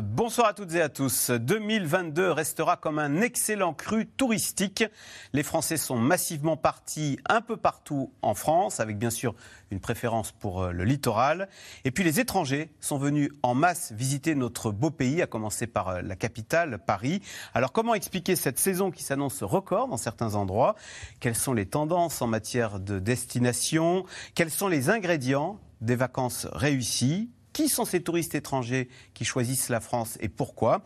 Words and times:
Bonsoir 0.00 0.46
à 0.46 0.54
toutes 0.54 0.72
et 0.74 0.80
à 0.80 0.88
tous. 0.88 1.30
2022 1.30 2.30
restera 2.30 2.78
comme 2.78 2.98
un 2.98 3.20
excellent 3.20 3.74
cru 3.74 4.06
touristique. 4.06 4.84
Les 5.34 5.42
Français 5.42 5.76
sont 5.76 5.98
massivement 5.98 6.56
partis 6.56 7.18
un 7.28 7.42
peu 7.42 7.58
partout 7.58 8.10
en 8.22 8.32
France, 8.32 8.80
avec 8.80 8.96
bien 8.96 9.10
sûr 9.10 9.34
une 9.70 9.80
préférence 9.80 10.32
pour 10.32 10.62
euh, 10.62 10.72
le 10.72 10.84
littoral. 10.84 11.46
Et 11.84 11.90
puis 11.90 12.04
les 12.04 12.20
étrangers 12.20 12.72
sont 12.80 12.96
venus 12.96 13.32
en 13.42 13.54
masse 13.54 13.92
visiter 13.92 14.34
notre 14.34 14.70
beau 14.70 14.88
pays, 14.88 15.20
à 15.20 15.26
commencer 15.26 15.66
par 15.66 15.88
euh, 15.88 16.00
la 16.00 16.16
capitale, 16.16 16.78
Paris. 16.78 17.20
Alors 17.52 17.72
comment 17.72 17.92
expliquer 17.92 18.34
cette 18.34 18.58
saison 18.58 18.90
qui 18.90 19.02
s'annonce 19.02 19.42
record 19.42 19.88
dans 19.88 19.98
certains 19.98 20.36
endroits? 20.36 20.74
Quelles 21.20 21.36
sont 21.36 21.52
les 21.52 21.66
tendances 21.66 22.22
en 22.22 22.28
matière 22.28 22.80
de 22.80 22.98
destination? 22.98 24.06
Quels 24.34 24.50
sont 24.50 24.68
les 24.68 24.88
ingrédients 24.88 25.60
des 25.82 25.96
vacances 25.96 26.46
réussies? 26.50 27.28
Qui 27.52 27.68
sont 27.68 27.84
ces 27.84 28.02
touristes 28.02 28.34
étrangers 28.34 28.88
qui 29.14 29.24
choisissent 29.24 29.68
la 29.68 29.80
France 29.80 30.16
et 30.20 30.28
pourquoi? 30.28 30.82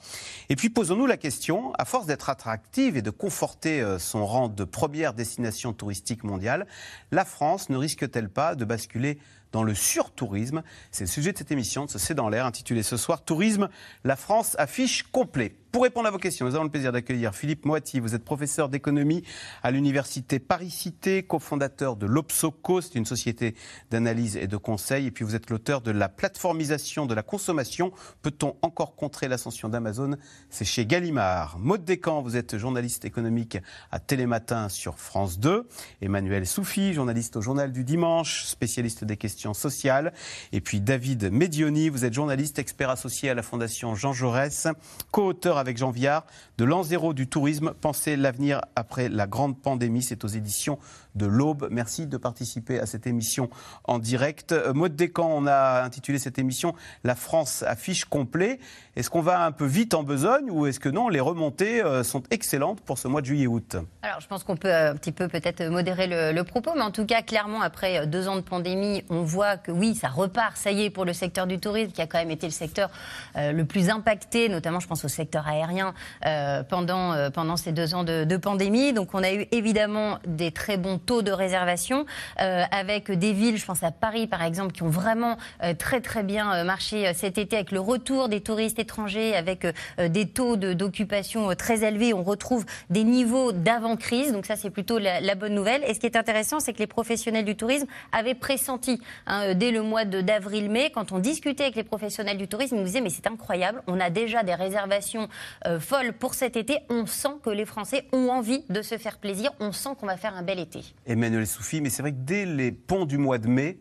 Et 0.49 0.57
puis 0.57 0.71
posons-nous 0.71 1.07
la 1.07 1.17
question, 1.17 1.73
à 1.75 1.85
force 1.85 2.07
d'être 2.07 2.31
attractive 2.31 2.97
et 2.97 3.03
de 3.03 3.11
conforter 3.11 3.81
euh, 3.81 3.99
son 3.99 4.27
rang 4.27 4.49
de 4.49 4.65
première 4.65 5.15
destination 5.15 5.73
touristique 5.73 6.25
mondiale, 6.25 6.67
la 7.11 7.25
France 7.25 7.71
ne 7.71 7.77
risque-t-elle 7.77 8.29
pas 8.29 8.55
de 8.55 8.65
basculer 8.65 9.19
dans 9.53 9.63
le 9.63 9.75
surtourisme? 9.75 10.63
C'est 10.91 11.05
le 11.05 11.11
sujet 11.11 11.33
de 11.33 11.39
cette 11.39 11.53
émission, 11.53 11.87
de 11.87 11.91
ce 11.91 11.99
C'est 11.99 12.15
dans 12.15 12.29
l'air, 12.29 12.47
intitulé 12.47 12.83
ce 12.83 12.97
soir 12.97 13.25
Tourisme, 13.25 13.69
la 14.05 14.17
France 14.17 14.57
affiche 14.59 15.05
complet. 15.05 15.57
Pour 15.77 15.83
répondre 15.83 16.09
à 16.09 16.11
vos 16.11 16.17
questions, 16.17 16.47
nous 16.47 16.55
avons 16.55 16.65
le 16.65 16.71
plaisir 16.71 16.91
d'accueillir 16.91 17.35
Philippe 17.35 17.67
Moiti. 17.67 18.01
Vous 18.01 18.15
êtes 18.15 18.25
professeur 18.25 18.71
d'économie 18.71 19.23
à 19.63 19.71
l'université 19.71 20.39
Paris-Cité, 20.39 21.23
cofondateur 21.23 21.97
de 21.97 22.07
l'Obsoco, 22.07 22.81
c'est 22.81 22.95
une 22.95 23.05
société 23.05 23.55
d'analyse 23.91 24.39
et 24.39 24.47
de 24.47 24.57
conseil. 24.57 25.05
Et 25.05 25.11
puis 25.11 25.23
vous 25.23 25.35
êtes 25.35 25.51
l'auteur 25.51 25.83
de 25.83 25.91
la 25.91 26.09
plateformisation 26.09 27.05
de 27.05 27.13
la 27.13 27.23
consommation. 27.23 27.93
Peut-on 28.23 28.57
encore 28.63 28.97
contrer 28.97 29.29
l'ascension 29.29 29.69
d'Amazon? 29.69 30.17
C'est 30.49 30.65
chez 30.65 30.87
Gallimard. 30.87 31.59
Maud 31.59 31.85
Descamps, 31.85 32.23
vous 32.23 32.39
êtes 32.39 32.57
journaliste 32.57 33.05
économique 33.05 33.59
à 33.91 34.01
Télématin 34.01 34.71
sur 34.71 34.99
France 34.99 35.39
2. 35.41 35.69
Emmanuel 36.01 36.47
Soufi, 36.47 36.95
journaliste 36.95 37.37
au 37.37 37.43
Journal 37.43 37.71
du 37.71 37.85
Dimanche, 37.85 38.45
spécialiste 38.45 39.05
des 39.05 39.19
questions 39.19 39.53
sociales. 39.53 40.15
Et 40.53 40.63
puis 40.63 40.81
David 40.81 41.31
Medioni, 41.31 41.91
vous 41.91 42.07
êtes 42.07 42.15
journaliste, 42.15 42.59
expert 42.59 42.89
associé 42.89 43.29
à 43.29 43.35
la 43.35 43.43
Fondation 43.43 43.95
Jean 43.95 44.15
Jaurès, 44.15 44.69
co-auteur 45.11 45.66
avec 45.67 45.79
Jean 45.79 45.91
Viard 45.91 46.25
de 46.59 46.65
l'an 46.65 46.83
zéro 46.85 47.13
du 47.13 47.27
tourisme, 47.27 47.73
penser 47.81 48.17
l'avenir 48.17 48.61
après 48.77 49.09
la 49.09 49.27
grande 49.27 49.61
pandémie. 49.61 50.03
C'est 50.03 50.25
aux 50.25 50.29
éditions 50.29 50.79
de 51.17 51.27
l'Aube. 51.27 51.69
Merci 51.71 52.07
de 52.07 52.17
participer 52.17 52.79
à 52.79 52.87
cette 52.87 53.07
émission 53.07 53.51
en 53.85 53.99
direct. 53.99 54.53
Euh, 54.53 54.73
Maud 54.73 54.95
Descamps, 54.95 55.31
on 55.31 55.47
a 55.47 55.83
intitulé 55.83 56.19
cette 56.19 56.39
émission 56.39 56.75
La 57.05 57.15
France 57.15 57.63
affiche 57.63 58.05
complet. 58.05 58.59
Est-ce 58.95 59.11
qu'on 59.11 59.23
va 59.23 59.45
un 59.45 59.53
peu 59.53 59.67
vite 59.67 59.95
en 59.95 60.03
besogne 60.03 60.51
ou 60.51 60.67
est-ce 60.67 60.81
que 60.81 60.89
non, 60.89 61.09
les 61.09 61.21
remontées 61.21 61.83
euh, 61.83 62.03
sont 62.03 62.23
excellentes 62.31 62.81
pour 62.81 62.99
ce 62.99 63.09
mois 63.09 63.21
de 63.21 63.27
juillet-août? 63.27 63.77
Alors, 64.03 64.21
je 64.21 64.27
pense 64.27 64.45
qu'on 64.45 64.57
peut 64.57 64.73
euh, 64.73 64.93
un 64.93 64.97
petit 64.97 65.13
peu 65.13 65.29
peut-être 65.29 65.65
modérer 65.65 66.07
le, 66.07 66.43
propos, 66.45 66.73
mais 66.75 66.83
en 66.83 66.91
tout 66.93 67.07
cas, 67.07 67.23
clairement, 67.23 67.61
après 67.61 68.07
deux 68.07 68.29
ans 68.29 68.37
de 68.37 68.41
pandémie, 68.41 69.03
on 69.11 69.23
voit 69.23 69.57
que 69.57 69.73
oui, 69.73 69.95
ça 69.95 70.09
repart, 70.09 70.57
ça 70.57 70.71
y 70.71 70.85
est, 70.85 70.91
pour 70.91 71.05
le 71.05 71.13
secteur 71.13 71.47
du 71.47 71.59
tourisme, 71.59 71.93
qui 71.93 72.01
a 72.01 72.07
quand 72.07 72.19
même 72.19 72.31
été 72.31 72.47
le 72.47 72.53
secteur 72.53 72.91
euh, 73.37 73.53
le 73.53 73.65
plus 73.65 73.91
impacté, 73.91 74.49
notamment, 74.49 74.81
je 74.81 74.87
pense, 74.87 75.05
au 75.05 75.09
secteur 75.09 75.47
aérien 75.47 75.95
euh, 76.25 76.63
pendant, 76.63 77.13
euh, 77.13 77.31
pendant 77.31 77.57
ces 77.57 77.73
deux 77.73 77.95
ans 77.95 78.05
de, 78.05 78.25
de, 78.25 78.37
pandémie. 78.37 78.93
Donc, 78.93 79.15
on 79.15 79.23
a 79.23 79.33
eu 79.33 79.47
évidemment 79.53 80.19
des 80.27 80.51
très 80.51 80.77
bons 80.77 80.99
taux 81.07 81.23
de 81.23 81.31
réservation, 81.31 82.05
avec 82.37 83.11
des 83.11 83.33
villes, 83.33 83.57
je 83.57 83.65
pense 83.65 83.83
à 83.83 83.91
Paris, 83.91 84.27
par 84.27 84.43
exemple, 84.43 84.73
qui 84.73 84.83
ont 84.83 84.91
vraiment 84.91 85.37
très, 85.79 86.01
très 86.01 86.23
bien 86.23 86.65
marché 86.65 87.13
cet 87.15 87.39
été, 87.39 87.57
avec 87.57 87.73
le 87.73 87.81
retour 87.81 88.29
des 88.29 88.41
touristes 88.41 88.79
étrangers, 88.79 89.35
avec 89.35 89.67
des 89.99 90.27
taux 90.27 90.57
d'occupation 90.57 91.55
très 91.55 91.85
élevés. 91.85 92.13
On 92.13 92.23
retrouve 92.23 92.67
des 92.91 93.05
niveaux 93.05 93.53
d'avant-crise. 93.53 94.33
Donc, 94.33 94.47
ça, 94.47 94.57
c'est 94.57 94.71
plutôt 94.71 94.99
la, 94.99 95.21
la 95.21 95.35
bonne 95.35 95.55
nouvelle. 95.55 95.83
Et 95.87 95.95
ce 95.95 96.01
qui 96.01 96.07
est 96.07 96.17
intéressant, 96.17 96.61
c'est 96.61 96.73
que 96.73 96.79
les 96.81 96.87
professionnels 96.87 97.45
du 97.45 97.57
tourisme 97.57 97.87
avaient 98.13 98.35
pressenti 98.35 99.01
hein, 99.27 99.55
dès 99.55 99.71
le 99.71 99.83
mois 99.83 100.05
d'avril-mai, 100.05 100.91
quand 100.91 101.13
on 101.13 101.19
discutait 101.19 101.65
avec 101.65 101.77
les 101.77 101.85
professionnels 101.85 102.39
du 102.39 102.49
tourisme, 102.49 102.77
ils 102.77 102.79
nous 102.79 102.85
disaient 102.85 103.01
mais 103.01 103.11
c'est 103.11 103.27
incroyable, 103.27 103.83
on 103.87 104.01
a 104.01 104.11
déjà 104.11 104.43
des 104.43 104.55
réservations 104.55 105.29
euh, 105.67 105.79
folles 105.81 106.13
pour 106.13 106.35
cet 106.35 106.57
été, 106.57 106.79
on 106.89 107.07
sent 107.07 107.37
que 107.43 107.51
les 107.51 107.65
Français 107.65 108.07
ont 108.13 108.29
envie 108.29 108.65
de 108.69 108.83
se 108.83 108.99
faire 108.99 109.19
plaisir, 109.19 109.53
on 109.61 109.73
sent 109.73 109.91
qu'on 110.01 110.07
va 110.07 110.17
faire 110.17 110.37
un 110.37 110.43
bel 110.43 110.59
été. 110.59 110.81
Emmanuel 111.05 111.47
Soufi, 111.47 111.81
mais 111.81 111.91
c'est 111.91 112.03
vrai 112.03 112.13
que 112.13 112.21
dès 112.21 112.47
les 112.47 112.73
ponts 112.73 113.05
du 113.05 113.19
mois 113.19 113.39
de 113.39 113.49
mai, 113.49 113.79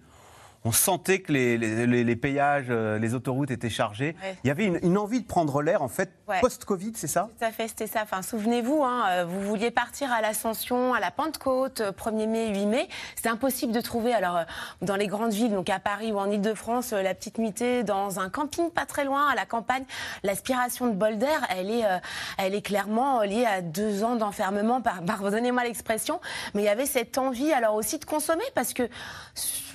on 0.65 0.71
sentait 0.71 1.19
que 1.19 1.31
les, 1.31 1.59
les, 1.59 2.03
les, 2.03 2.15
péages, 2.15 2.65
euh, 2.69 2.97
les 2.97 3.13
autoroutes 3.13 3.51
étaient 3.51 3.69
chargées. 3.69 4.15
Ouais. 4.23 4.35
Il 4.43 4.47
y 4.47 4.51
avait 4.51 4.65
une, 4.65 4.79
une, 4.81 4.97
envie 4.97 5.21
de 5.21 5.27
prendre 5.27 5.61
l'air, 5.61 5.83
en 5.83 5.87
fait, 5.87 6.11
ouais. 6.27 6.39
post-Covid, 6.41 6.93
c'est 6.95 7.07
ça? 7.07 7.29
Tout 7.37 7.45
à 7.45 7.51
fait, 7.51 7.67
c'était 7.67 7.85
ça. 7.85 8.01
Enfin, 8.01 8.23
souvenez-vous, 8.23 8.83
hein, 8.83 9.03
euh, 9.09 9.25
vous 9.25 9.41
vouliez 9.41 9.69
partir 9.69 10.11
à 10.11 10.21
l'Ascension, 10.21 10.95
à 10.95 10.99
la 10.99 11.11
Pentecôte, 11.11 11.81
1er 11.81 12.23
euh, 12.23 12.27
mai, 12.27 12.47
8 12.49 12.65
mai. 12.65 12.89
C'était 13.15 13.29
impossible 13.29 13.73
de 13.73 13.79
trouver, 13.79 14.11
alors, 14.11 14.39
dans 14.81 14.95
les 14.95 15.05
grandes 15.05 15.33
villes, 15.33 15.53
donc 15.53 15.69
à 15.69 15.77
Paris 15.77 16.11
ou 16.11 16.17
en 16.17 16.31
Ile-de-France, 16.31 16.93
la 16.93 17.13
petite 17.13 17.37
nuitée 17.37 17.83
dans 17.83 18.19
un 18.19 18.29
camping 18.29 18.71
pas 18.71 18.87
très 18.87 19.05
loin, 19.05 19.27
à 19.27 19.35
la 19.35 19.45
campagne. 19.45 19.83
L'aspiration 20.23 20.87
de 20.87 20.93
bol 20.93 21.19
d'air, 21.19 21.45
elle, 21.55 21.69
est, 21.69 21.83
elle 22.39 22.55
est 22.55 22.63
clairement 22.63 23.21
liée 23.21 23.45
à 23.45 23.61
deux 23.61 24.03
ans 24.03 24.15
d'enfermement, 24.15 24.81
pardonnez-moi 25.05 25.63
l'expression. 25.63 26.19
Mais 26.55 26.63
il 26.63 26.65
y 26.65 26.69
avait 26.69 26.87
cette 26.87 27.19
envie, 27.19 27.53
alors 27.53 27.75
aussi, 27.75 27.99
de 27.99 28.05
consommer, 28.05 28.43
parce 28.55 28.73
que 28.73 28.89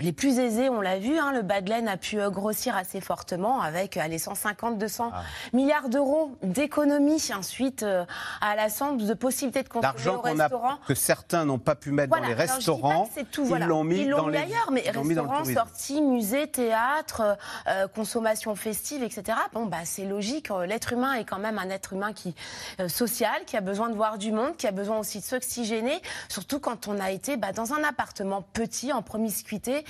les 0.01 0.13
plus 0.13 0.41
aisés 0.41 0.69
ont 0.69 0.80
on 0.81 0.83
l'a 0.83 0.99
vu, 0.99 1.19
hein, 1.19 1.33
le 1.33 1.43
bas 1.43 1.61
de 1.61 1.69
laine 1.69 1.89
a 1.89 1.99
pu 1.99 2.19
grossir 2.31 2.75
assez 2.75 3.03
fortement 3.03 3.61
avec 3.61 3.99
allez, 3.99 4.19
150, 4.19 4.79
200 4.79 5.11
ah. 5.13 5.23
milliards 5.53 5.91
d'euros 5.91 6.33
d'économies 6.43 7.31
ensuite 7.37 7.83
euh, 7.83 8.07
à 8.41 8.57
la 8.57 8.71
somme 8.71 8.97
de 8.97 9.13
possibilités 9.13 9.63
de 9.63 9.69
consommer 9.69 10.17
au 10.17 10.21
restaurant. 10.23 10.79
que 10.89 10.95
certains 10.95 11.45
n'ont 11.45 11.59
pas 11.59 11.75
pu 11.75 11.91
mettre 11.91 12.09
voilà. 12.09 12.23
dans 12.23 12.29
les 12.31 12.35
restaurants, 12.35 13.11
tout, 13.31 13.45
ils 13.45 13.63
l'ont 13.67 13.85
mis, 13.85 14.09
dans 14.09 14.29
mis 14.29 14.33
les 14.33 14.39
ailleurs, 14.39 14.71
mais 14.73 14.89
restaurants, 14.89 15.45
sorties, 15.45 16.01
musées, 16.01 16.47
théâtre, 16.47 17.37
euh, 17.69 17.87
consommation 17.89 18.55
festive, 18.55 19.03
etc. 19.03 19.37
Bon, 19.53 19.67
bah, 19.67 19.85
c'est 19.85 20.07
logique. 20.07 20.49
L'être 20.67 20.95
humain 20.95 21.13
est 21.13 21.25
quand 21.25 21.39
même 21.39 21.59
un 21.59 21.69
être 21.69 21.93
humain 21.93 22.15
qui 22.15 22.35
euh, 22.81 22.89
social, 22.89 23.45
qui 23.47 23.59
a 23.59 23.61
besoin 23.61 23.91
de 23.91 23.95
voir 23.95 24.17
du 24.17 24.33
monde, 24.33 24.57
qui 24.57 24.67
a 24.67 24.73
besoin 24.73 24.99
aussi 24.99 25.19
de 25.21 25.25
s'oxygéner, 25.25 26.01
surtout 26.31 26.59
quand 26.59 26.89
on 26.89 26.99
a 26.99 27.11
été 27.11 27.37
bah, 27.37 27.53
dans 27.53 27.75
un 27.75 27.85
appartement 27.85 28.41
petit, 28.41 28.95
en 28.95 29.03
promiscuité, 29.03 29.85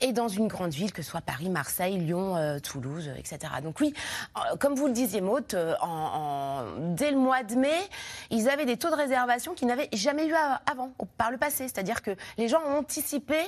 et 0.00 0.12
dans 0.12 0.28
une 0.28 0.35
grande 0.44 0.72
ville, 0.72 0.92
que 0.92 1.02
ce 1.02 1.10
soit 1.10 1.20
Paris, 1.20 1.48
Marseille, 1.48 1.98
Lyon, 1.98 2.36
euh, 2.36 2.58
Toulouse, 2.58 3.10
etc. 3.18 3.52
Donc 3.62 3.80
oui, 3.80 3.94
euh, 4.36 4.56
comme 4.56 4.74
vous 4.74 4.86
le 4.86 4.92
disiez, 4.92 5.20
Maud, 5.20 5.44
euh, 5.54 5.74
en, 5.80 5.88
en, 5.88 6.64
dès 6.94 7.10
le 7.10 7.16
mois 7.16 7.42
de 7.42 7.54
mai, 7.54 7.78
ils 8.30 8.48
avaient 8.48 8.66
des 8.66 8.76
taux 8.76 8.90
de 8.90 8.94
réservation 8.94 9.54
qu'ils 9.54 9.68
n'avaient 9.68 9.88
jamais 9.92 10.26
eu 10.26 10.34
avant, 10.70 10.92
par 11.16 11.30
le 11.30 11.38
passé. 11.38 11.64
C'est-à-dire 11.64 12.02
que 12.02 12.10
les 12.36 12.48
gens 12.48 12.60
ont 12.66 12.78
anticipé 12.78 13.38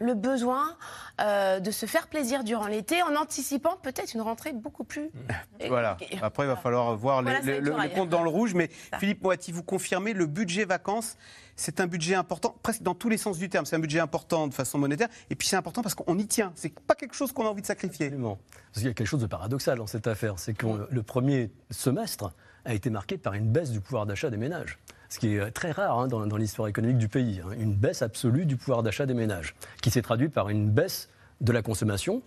le 0.00 0.14
besoin 0.14 0.76
de 1.18 1.70
se 1.70 1.86
faire 1.86 2.06
plaisir 2.06 2.44
durant 2.44 2.68
l'été, 2.68 3.02
en 3.02 3.16
anticipant 3.16 3.76
peut-être 3.82 4.14
une 4.14 4.20
rentrée 4.20 4.52
beaucoup 4.52 4.84
plus... 4.84 5.10
Voilà. 5.68 5.96
Après, 6.22 6.44
il 6.44 6.46
va 6.46 6.56
falloir 6.56 6.96
voir 6.96 7.22
voilà, 7.22 7.40
les, 7.40 7.60
le, 7.60 7.72
le, 7.72 7.88
compte 7.94 8.08
dans 8.08 8.22
le 8.22 8.30
rouge. 8.30 8.54
Mais 8.54 8.70
Ça. 8.90 8.98
Philippe 8.98 9.22
Moati, 9.22 9.52
vous 9.52 9.64
confirmez, 9.64 10.12
le 10.12 10.26
budget 10.26 10.64
vacances 10.64 11.16
c'est 11.58 11.80
un 11.80 11.86
budget 11.88 12.14
important, 12.14 12.56
presque 12.62 12.82
dans 12.82 12.94
tous 12.94 13.08
les 13.08 13.18
sens 13.18 13.36
du 13.36 13.48
terme. 13.48 13.66
C'est 13.66 13.76
un 13.76 13.80
budget 13.80 13.98
important 13.98 14.46
de 14.46 14.54
façon 14.54 14.78
monétaire, 14.78 15.08
et 15.28 15.34
puis 15.34 15.48
c'est 15.48 15.56
important 15.56 15.82
parce 15.82 15.94
qu'on 15.96 16.16
y 16.16 16.26
tient. 16.26 16.52
C'est 16.54 16.72
pas 16.72 16.94
quelque 16.94 17.14
chose 17.14 17.32
qu'on 17.32 17.44
a 17.44 17.48
envie 17.48 17.62
de 17.62 17.66
sacrifier. 17.66 18.06
Absolument. 18.06 18.38
Parce 18.72 18.78
qu'il 18.78 18.86
y 18.86 18.90
a 18.90 18.94
quelque 18.94 19.08
chose 19.08 19.20
de 19.20 19.26
paradoxal 19.26 19.76
dans 19.76 19.88
cette 19.88 20.06
affaire, 20.06 20.38
c'est 20.38 20.54
que 20.54 20.66
le 20.88 21.02
premier 21.02 21.50
semestre 21.70 22.32
a 22.64 22.74
été 22.74 22.90
marqué 22.90 23.18
par 23.18 23.34
une 23.34 23.50
baisse 23.50 23.72
du 23.72 23.80
pouvoir 23.80 24.06
d'achat 24.06 24.30
des 24.30 24.36
ménages. 24.36 24.78
Ce 25.08 25.18
qui 25.18 25.34
est 25.34 25.50
très 25.50 25.72
rare 25.72 25.98
hein, 25.98 26.06
dans, 26.06 26.26
dans 26.26 26.36
l'histoire 26.36 26.68
économique 26.68 26.98
du 26.98 27.08
pays. 27.08 27.40
Hein. 27.44 27.50
Une 27.58 27.74
baisse 27.74 28.02
absolue 28.02 28.46
du 28.46 28.56
pouvoir 28.56 28.84
d'achat 28.84 29.06
des 29.06 29.14
ménages, 29.14 29.56
qui 29.82 29.90
s'est 29.90 30.02
traduite 30.02 30.32
par 30.32 30.50
une 30.50 30.70
baisse 30.70 31.08
de 31.40 31.50
la 31.50 31.62
consommation, 31.62 32.22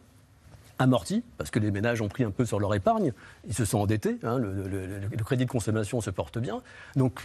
amorti, 0.78 1.24
parce 1.38 1.52
que 1.52 1.60
les 1.60 1.72
ménages 1.72 2.02
ont 2.02 2.10
pris 2.10 2.24
un 2.24 2.32
peu 2.32 2.44
sur 2.44 2.60
leur 2.60 2.74
épargne, 2.74 3.14
ils 3.48 3.54
se 3.54 3.64
sont 3.64 3.80
endettés, 3.80 4.18
hein, 4.24 4.38
le, 4.40 4.52
le, 4.68 5.00
le, 5.00 5.24
crédit 5.24 5.46
de 5.46 5.52
consommation 5.52 6.02
se 6.02 6.10
porte 6.10 6.40
bien. 6.40 6.62
Donc 6.96 7.22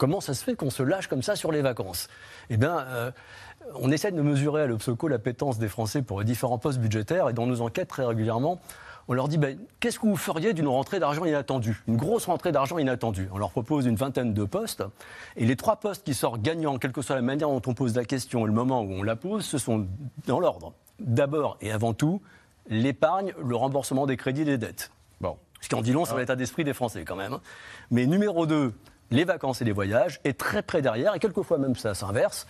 Comment 0.00 0.22
ça 0.22 0.32
se 0.32 0.42
fait 0.42 0.54
qu'on 0.54 0.70
se 0.70 0.82
lâche 0.82 1.08
comme 1.08 1.22
ça 1.22 1.36
sur 1.36 1.52
les 1.52 1.60
vacances? 1.60 2.08
Eh 2.48 2.56
bien, 2.56 2.78
euh, 2.78 3.10
on 3.74 3.90
essaie 3.90 4.10
de 4.10 4.22
mesurer 4.22 4.62
à 4.62 4.66
l'Obsoco 4.66 5.08
l'appétence 5.08 5.58
des 5.58 5.68
Français 5.68 6.00
pour 6.00 6.20
les 6.20 6.24
différents 6.24 6.56
postes 6.56 6.78
budgétaires 6.78 7.28
et 7.28 7.34
dans 7.34 7.46
nos 7.46 7.60
enquêtes 7.60 7.88
très 7.88 8.06
régulièrement, 8.06 8.58
on 9.08 9.12
leur 9.12 9.28
dit 9.28 9.36
ben, 9.36 9.58
qu'est-ce 9.78 9.98
que 9.98 10.06
vous 10.06 10.16
feriez 10.16 10.54
d'une 10.54 10.68
rentrée 10.68 11.00
d'argent 11.00 11.26
inattendue? 11.26 11.82
Une 11.86 11.98
grosse 11.98 12.24
rentrée 12.24 12.50
d'argent 12.50 12.78
inattendue. 12.78 13.28
On 13.30 13.36
leur 13.36 13.50
propose 13.50 13.84
une 13.84 13.96
vingtaine 13.96 14.32
de 14.32 14.44
postes 14.44 14.82
et 15.36 15.44
les 15.44 15.56
trois 15.56 15.76
postes 15.76 16.02
qui 16.02 16.14
sortent 16.14 16.40
gagnants, 16.40 16.78
quelle 16.78 16.92
que 16.92 17.02
soit 17.02 17.16
la 17.16 17.20
manière 17.20 17.48
dont 17.48 17.60
on 17.66 17.74
pose 17.74 17.94
la 17.94 18.06
question 18.06 18.44
et 18.44 18.46
le 18.46 18.54
moment 18.54 18.80
où 18.80 18.90
on 18.90 19.02
la 19.02 19.16
pose, 19.16 19.44
ce 19.44 19.58
sont 19.58 19.86
dans 20.26 20.40
l'ordre. 20.40 20.72
D'abord 20.98 21.58
et 21.60 21.72
avant 21.72 21.92
tout, 21.92 22.22
l'épargne, 22.70 23.34
le 23.38 23.54
remboursement 23.54 24.06
des 24.06 24.16
crédits 24.16 24.42
et 24.42 24.46
des 24.46 24.56
dettes. 24.56 24.92
Bon. 25.20 25.36
Ce 25.60 25.68
qui 25.68 25.74
en 25.74 25.82
dit 25.82 25.92
long 25.92 26.06
sur 26.06 26.16
l'état 26.16 26.36
d'esprit 26.36 26.64
des 26.64 26.72
Français 26.72 27.04
quand 27.04 27.16
même. 27.16 27.36
Mais 27.90 28.06
numéro 28.06 28.46
2, 28.46 28.72
les 29.10 29.24
vacances 29.24 29.60
et 29.62 29.64
les 29.64 29.72
voyages. 29.72 30.20
Et 30.24 30.34
très 30.34 30.62
près 30.62 30.82
derrière, 30.82 31.14
et 31.14 31.18
quelquefois 31.18 31.58
même 31.58 31.76
ça 31.76 31.94
s'inverse, 31.94 32.46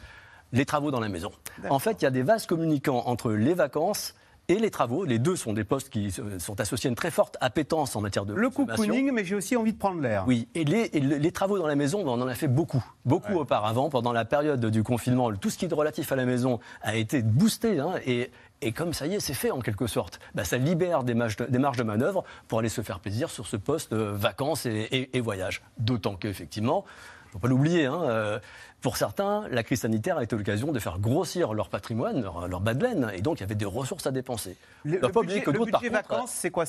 les 0.52 0.64
travaux 0.64 0.90
dans 0.90 1.00
la 1.00 1.08
maison. 1.08 1.30
En 1.68 1.78
fait, 1.78 2.02
il 2.02 2.04
y 2.04 2.08
a 2.08 2.10
des 2.10 2.22
vases 2.22 2.46
communicants 2.46 3.02
entre 3.06 3.32
les 3.32 3.54
vacances 3.54 4.14
et 4.48 4.58
les 4.58 4.70
travaux. 4.70 5.04
Les 5.04 5.18
deux 5.18 5.36
sont 5.36 5.52
des 5.52 5.64
postes 5.64 5.90
qui 5.90 6.10
sont 6.10 6.60
associés 6.60 6.88
à 6.88 6.90
une 6.90 6.96
très 6.96 7.10
forte 7.10 7.36
appétence 7.40 7.94
en 7.94 8.00
matière 8.00 8.26
de 8.26 8.34
Le 8.34 8.50
cocooning, 8.50 9.12
mais 9.12 9.24
j'ai 9.24 9.36
aussi 9.36 9.56
envie 9.56 9.72
de 9.72 9.78
prendre 9.78 10.00
l'air. 10.00 10.24
Oui, 10.26 10.48
et 10.54 10.64
les, 10.64 11.32
travaux 11.32 11.58
dans 11.58 11.66
la 11.66 11.76
maison, 11.76 12.02
on 12.04 12.20
en 12.20 12.26
a 12.26 12.34
fait 12.34 12.48
beaucoup. 12.48 12.84
Beaucoup 13.04 13.34
auparavant, 13.34 13.90
pendant 13.90 14.12
la 14.12 14.24
période 14.24 14.64
du 14.66 14.82
confinement. 14.82 15.32
Tout 15.32 15.50
ce 15.50 15.58
qui 15.58 15.66
est 15.66 15.72
relatif 15.72 16.10
à 16.12 16.16
la 16.16 16.24
maison 16.24 16.58
a 16.82 16.96
été 16.96 17.22
boosté. 17.22 17.78
Hein, 17.78 17.94
et, 18.06 18.30
et 18.62 18.72
comme 18.72 18.92
ça 18.92 19.06
y 19.06 19.14
est, 19.14 19.20
c'est 19.20 19.34
fait 19.34 19.50
en 19.50 19.60
quelque 19.60 19.86
sorte, 19.86 20.20
bah, 20.34 20.44
ça 20.44 20.58
libère 20.58 21.02
des 21.02 21.14
marges, 21.14 21.36
de, 21.36 21.82
manœuvre 21.82 22.24
pour 22.48 22.58
aller 22.58 22.68
se 22.68 22.82
faire 22.82 23.00
plaisir 23.00 23.30
sur 23.30 23.46
ce 23.46 23.56
poste 23.56 23.92
euh, 23.92 24.12
vacances 24.14 24.66
et, 24.66 25.20
voyages. 25.20 25.62
D'autant 25.78 26.16
qu'effectivement, 26.16 26.84
il 26.86 27.28
ne 27.28 27.32
faut 27.32 27.38
pas 27.38 27.48
l'oublier, 27.48 27.86
hein, 27.86 28.02
euh, 28.02 28.38
pour 28.80 28.96
certains, 28.96 29.46
la 29.50 29.62
crise 29.62 29.80
sanitaire 29.80 30.16
a 30.16 30.22
été 30.22 30.36
l'occasion 30.36 30.72
de 30.72 30.78
faire 30.78 30.98
grossir 30.98 31.52
leur 31.54 31.68
patrimoine, 31.68 32.22
leur, 32.22 32.48
leur 32.48 32.60
bas 32.60 32.74
de 32.74 32.82
laine, 32.82 33.10
et 33.14 33.20
donc 33.20 33.38
il 33.38 33.40
y 33.42 33.44
avait 33.44 33.54
des 33.54 33.64
ressources 33.64 34.06
à 34.06 34.10
dépenser. 34.10 34.56
Le, 34.84 34.98
budget, 35.08 35.42
que 35.42 35.50
le 35.50 35.64
budget 35.64 35.90
vacances, 35.90 36.30
c'est 36.30 36.50
quoi? 36.50 36.64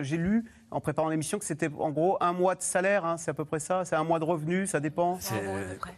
J'ai 0.00 0.16
lu 0.16 0.44
en 0.70 0.80
préparant 0.80 1.08
l'émission 1.08 1.38
que 1.38 1.44
c'était 1.44 1.70
en 1.78 1.90
gros 1.90 2.16
un 2.20 2.32
mois 2.32 2.54
de 2.54 2.62
salaire, 2.62 3.04
hein, 3.04 3.16
c'est 3.18 3.30
à 3.30 3.34
peu 3.34 3.44
près 3.44 3.60
ça 3.60 3.84
C'est 3.84 3.96
un 3.96 4.04
mois 4.04 4.18
de 4.18 4.24
revenus, 4.24 4.70
ça 4.70 4.80
dépend 4.80 5.18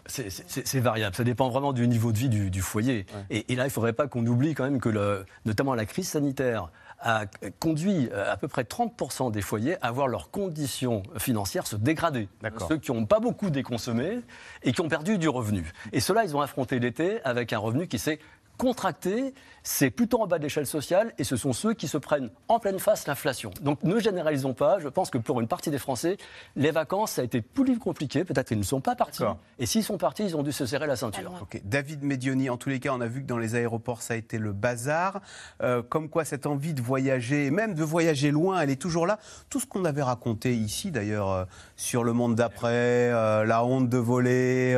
C'est 0.06 0.81
variable, 0.81 1.16
ça 1.16 1.25
dépend 1.25 1.48
vraiment 1.48 1.72
du 1.72 1.86
niveau 1.88 2.12
de 2.12 2.19
vie 2.19 2.28
du, 2.28 2.60
foyer. 2.60 3.06
Et, 3.31 3.52
et, 3.52 3.56
là, 3.56 3.64
il 3.64 3.69
ne 3.69 3.72
faudrait 3.72 3.92
pas 3.92 4.06
qu'on 4.06 4.26
oublie 4.26 4.54
quand 4.54 4.64
même 4.64 4.81
que, 4.81 4.88
le, 4.88 5.25
notamment 5.44 5.75
la 5.75 5.86
crise 5.86 6.08
sanitaire, 6.08 6.70
a 7.05 7.27
conduit 7.61 8.09
euh, 8.12 8.33
à 8.33 8.37
peu 8.37 8.49
près 8.49 8.62
30% 8.62 9.31
des 9.31 9.43
foyers 9.43 9.77
à 9.83 9.91
voir 9.93 10.09
leurs 10.09 10.31
conditions 10.31 11.03
financières 11.19 11.67
se 11.67 11.77
dégrader. 11.77 12.29
Ceux 12.69 12.79
qui 12.79 12.91
n'ont 12.93 13.05
pas 13.05 13.21
beaucoup 13.21 13.51
déconsommé 13.51 14.21
et 14.62 14.73
qui 14.73 14.81
ont 14.81 14.89
perdu 14.89 15.19
du 15.19 15.29
revenu. 15.29 15.71
Et 15.93 16.01
cela, 16.01 16.25
ils 16.25 16.35
ont 16.35 16.41
affronté 16.41 16.79
l'été 16.79 17.23
avec 17.25 17.53
un 17.53 17.59
revenu 17.59 17.87
qui 17.87 17.99
s'est 17.99 18.19
contractés, 18.56 19.35
c'est 19.66 19.90
plutôt 19.90 20.20
en 20.20 20.26
bas 20.26 20.38
de 20.38 20.43
l'échelle 20.43 20.66
sociale 20.66 21.12
et 21.19 21.25
ce 21.25 21.37
sont 21.37 21.55
ceux 21.55 21.72
qui 21.72 21.88
se 21.88 21.96
prennent 21.96 22.31
en 22.49 22.58
pleine 22.58 22.78
face 22.78 23.06
l'inflation. 23.06 23.50
Donc 23.62 23.82
ne 23.82 23.99
généralisons 23.99 24.52
pas, 24.52 24.78
je 24.78 24.88
pense 24.88 25.08
que 25.08 25.16
pour 25.16 25.40
une 25.40 25.49
partie 25.49 25.70
des 25.70 25.78
Français, 25.78 26.19
les 26.55 26.70
vacances, 26.70 27.12
ça 27.12 27.22
a 27.22 27.25
été 27.25 27.40
plus 27.40 27.78
compliqué, 27.78 28.25
peut-être 28.25 28.49
qu'ils 28.49 28.58
ne 28.58 28.62
sont 28.62 28.82
pas 28.82 28.94
partis. 28.94 29.22
Et 29.58 29.64
s'ils 29.64 29.82
sont 29.82 29.96
partis, 29.96 30.25
ils 30.25 30.37
ont 30.37 30.43
dû 30.43 30.52
se 30.52 30.66
serrer 30.66 30.87
la 30.87 30.96
ceinture. 30.96 31.46
David 31.64 32.02
Medioni, 32.02 32.50
en 32.50 32.58
tous 32.58 32.69
les 32.69 32.78
cas, 32.78 32.90
on 32.93 33.00
a 33.00 33.06
vu 33.06 33.22
que 33.22 33.26
dans 33.26 33.38
les 33.38 33.55
aéroports, 33.55 34.02
ça 34.02 34.14
a 34.14 34.16
été 34.19 34.37
le 34.37 34.52
bazar. 34.52 35.22
Euh, 35.62 35.82
comme 35.82 36.10
quoi 36.10 36.26
cette 36.26 36.44
envie 36.44 36.75
de 36.75 36.82
voyager, 36.82 37.50
même 37.50 37.75
de 37.75 37.82
voyager 37.82 38.31
loin, 38.31 38.60
elle 38.60 38.70
est 38.70 38.81
toujours 38.81 39.06
là. 39.06 39.19
Tout 39.49 39.60
ce 39.60 39.67
qu'on 39.67 39.87
avait 39.87 40.02
raconté 40.02 40.55
ici, 40.55 40.90
d'ailleurs, 40.90 41.31
euh, 41.31 41.44
sur 41.76 42.05
le 42.05 42.12
monde 42.12 42.34
d'après, 42.34 42.69
euh, 43.10 43.44
la 43.44 43.64
honte 43.64 43.88
de 43.88 43.99
voler, 43.99 44.75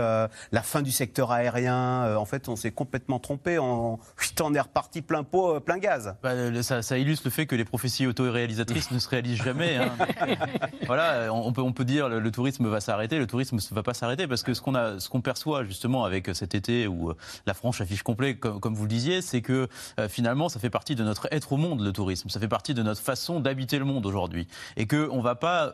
la 0.53 0.63
fin 0.63 0.83
du 0.83 0.93
secteur 0.93 1.33
aérien, 1.33 2.17
en 2.17 2.25
fait, 2.25 2.49
on 2.49 2.55
s'est 2.55 2.71
complètement 2.71 3.19
trompé 3.19 3.59
en, 3.59 3.99
en 4.41 4.55
est 4.55 4.59
reparti 4.77 5.01
plein 5.01 5.25
pot, 5.25 5.57
euh, 5.57 5.61
plein 5.61 5.79
gaz. 5.79 6.17
Bah, 6.23 6.33
ça, 6.63 6.99
illustre 6.99 7.27
le 7.27 7.31
fait 7.31 7.47
que 7.47 7.57
les 7.57 7.65
prophéties 7.65 8.07
auto-réalisatrices 8.07 8.91
ne 8.91 8.99
se 8.99 9.09
réalisent 9.09 9.43
jamais. 9.43 9.77
Hein. 9.77 9.91
voilà, 10.87 11.33
on 11.33 11.51
peut, 11.53 11.63
on 11.63 11.73
peut 11.73 11.87
dire 11.87 12.11
le, 12.11 12.21
le 12.21 12.31
tourisme 12.31 12.69
va 12.69 12.81
s'arrêter, 12.81 13.19
le 13.19 13.27
tourisme 13.27 13.57
ne 13.57 13.75
va 13.75 13.83
pas 13.83 13.95
s'arrêter 13.95 14.27
parce 14.27 14.43
que 14.43 14.53
ce 14.53 14.61
qu'on 14.61 14.75
a, 14.75 15.01
ce 15.01 15.09
qu'on 15.09 15.23
perçoit 15.23 15.65
justement 15.65 16.05
avec 16.05 16.29
cet 16.35 16.55
été 16.55 16.87
où 16.87 17.11
euh, 17.11 17.17
la 17.47 17.55
franche 17.55 17.81
affiche 17.81 18.03
complet, 18.03 18.37
comme, 18.37 18.61
comme 18.61 18.75
vous 18.75 18.83
le 18.83 18.89
disiez, 18.89 19.23
c'est 19.23 19.41
que 19.41 19.67
euh, 19.99 20.09
finalement 20.11 20.51
ça 20.51 20.61
fait 20.61 20.71
partie 20.71 20.95
de 20.95 21.03
notre 21.03 21.27
être 21.31 21.53
au 21.53 21.57
monde, 21.57 21.81
le 21.81 21.93
tourisme. 21.93 22.29
Ça 22.29 22.39
fait 22.39 22.49
partie 22.49 22.75
de 22.75 22.83
notre 22.83 23.01
façon 23.01 23.41
d'habiter 23.41 23.79
le 23.79 23.87
monde 23.87 24.05
aujourd'hui. 24.05 24.47
Et 24.77 24.87
qu'on 24.87 25.17
ne 25.17 25.23
va 25.23 25.37
pas 25.37 25.73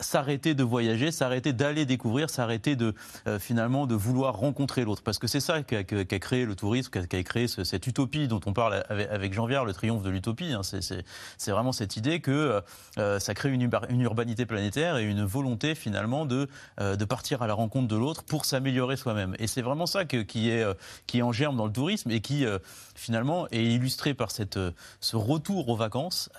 s'arrêter 0.00 0.54
de 0.54 0.62
voyager, 0.64 1.10
s'arrêter 1.12 1.52
d'aller 1.52 1.86
découvrir, 1.86 2.30
s'arrêter 2.30 2.74
de 2.74 2.94
finalement 3.38 3.86
de 3.86 3.94
vouloir 3.94 4.36
rencontrer 4.36 4.84
l'autre. 4.84 5.02
Parce 5.02 5.18
que 5.18 5.26
c'est 5.26 5.40
ça 5.40 5.62
qu'a 5.62 5.84
créé 5.84 6.44
le 6.44 6.56
tourisme, 6.56 6.90
qui 6.90 7.16
a 7.16 7.22
créé 7.22 7.46
cette 7.68 7.86
utopie 7.86 8.28
dont 8.28 8.40
on 8.46 8.52
parle 8.52 8.84
avec 8.88 9.32
Jean 9.32 9.46
Viard, 9.46 9.64
le 9.64 9.72
triomphe 9.72 10.02
de 10.02 10.10
l'utopie. 10.10 10.52
Hein. 10.52 10.62
C'est 10.62 11.50
vraiment 11.50 11.72
cette 11.72 11.96
idée 11.96 12.20
que 12.20 12.62
euh, 12.98 13.18
ça 13.18 13.34
crée 13.34 13.50
une, 13.50 13.70
urbanité 14.00 14.46
planétaire 14.46 14.96
et 14.96 15.04
une 15.04 15.24
volonté 15.24 15.74
finalement 15.74 16.26
de, 16.26 16.48
euh, 16.80 16.96
de 16.96 17.04
partir 17.04 17.42
à 17.42 17.46
la 17.46 17.54
rencontre 17.54 17.88
de 17.88 17.96
l'autre 17.96 18.24
pour 18.24 18.44
s'améliorer 18.44 18.96
soi-même. 18.96 19.36
Et 19.38 19.46
c'est 19.46 19.62
vraiment 19.62 19.86
ça 19.86 20.04
qui, 20.04 20.50
est, 20.50 20.62
euh, 20.62 20.74
qui 21.06 21.18
est 21.18 21.22
en 21.22 21.32
germe 21.32 21.56
dans 21.56 21.66
le 21.66 21.72
tourisme 21.72 22.10
et 22.10 22.20
qui 22.20 22.46
finalement 22.94 23.46
est 23.50 23.64
illustré 23.64 24.14
par 24.14 24.30
ce 24.30 25.16
retour 25.16 25.68
aux 25.68 25.76
vacances. 25.76 26.30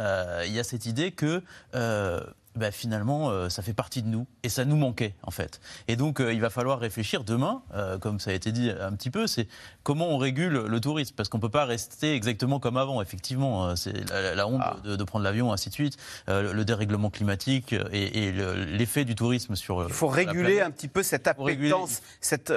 Il 0.46 0.52
y 0.52 0.60
a 0.60 0.64
cette 0.64 0.86
idée 0.86 1.12
que 1.12 1.44
bah, 2.56 2.72
finalement, 2.72 3.30
euh, 3.30 3.48
ça 3.48 3.62
fait 3.62 3.74
partie 3.74 4.02
de 4.02 4.08
nous 4.08 4.26
et 4.42 4.50
ça 4.50 4.66
nous 4.66 4.76
manquait 4.76 5.14
en 5.24 5.32
fait. 5.32 5.62
Et 5.88 5.96
donc, 5.96 6.20
euh, 6.20 6.34
il 6.34 6.42
va 6.42 6.50
falloir 6.50 6.80
réfléchir 6.80 7.24
demain, 7.24 7.62
euh, 7.76 8.00
comme 8.00 8.20
ça 8.20 8.32
a 8.32 8.34
été 8.34 8.52
dit 8.52 8.72
un 8.72 8.92
petit 8.94 9.12
peu, 9.12 9.28
c'est 9.28 9.48
comment 9.84 10.10
on 10.10 10.18
régule 10.18 10.54
le 10.54 10.80
tourisme 10.80 11.14
parce 11.16 11.30
qu'on 11.30 11.38
ne 11.38 11.44
peut 11.44 11.50
pas 11.50 11.66
rester 11.66 12.16
exactement 12.16 12.60
comme 12.60 12.78
avant. 12.78 13.02
Effectivement, 13.02 13.76
c'est 13.76 13.94
la, 14.12 14.48
honte 14.48 14.62
ah. 14.64 14.78
de, 14.84 15.04
prendre 15.04 15.24
l'avion, 15.24 15.54
ainsi 15.54 15.70
de 15.70 15.74
suite, 15.74 15.98
le 16.28 16.64
dérèglement 16.64 17.10
climatique 17.10 17.74
et, 17.92 18.32
l'effet 18.32 19.06
du 19.06 19.16
tourisme 19.16 19.56
sur. 19.56 19.86
Il 19.88 19.94
faut 19.94 20.08
réguler 20.08 20.62
un 20.62 20.72
petit 20.72 20.88
peu 20.88 21.04
cette 21.04 21.28
appétence, 21.28 22.02
cette, 22.20 22.54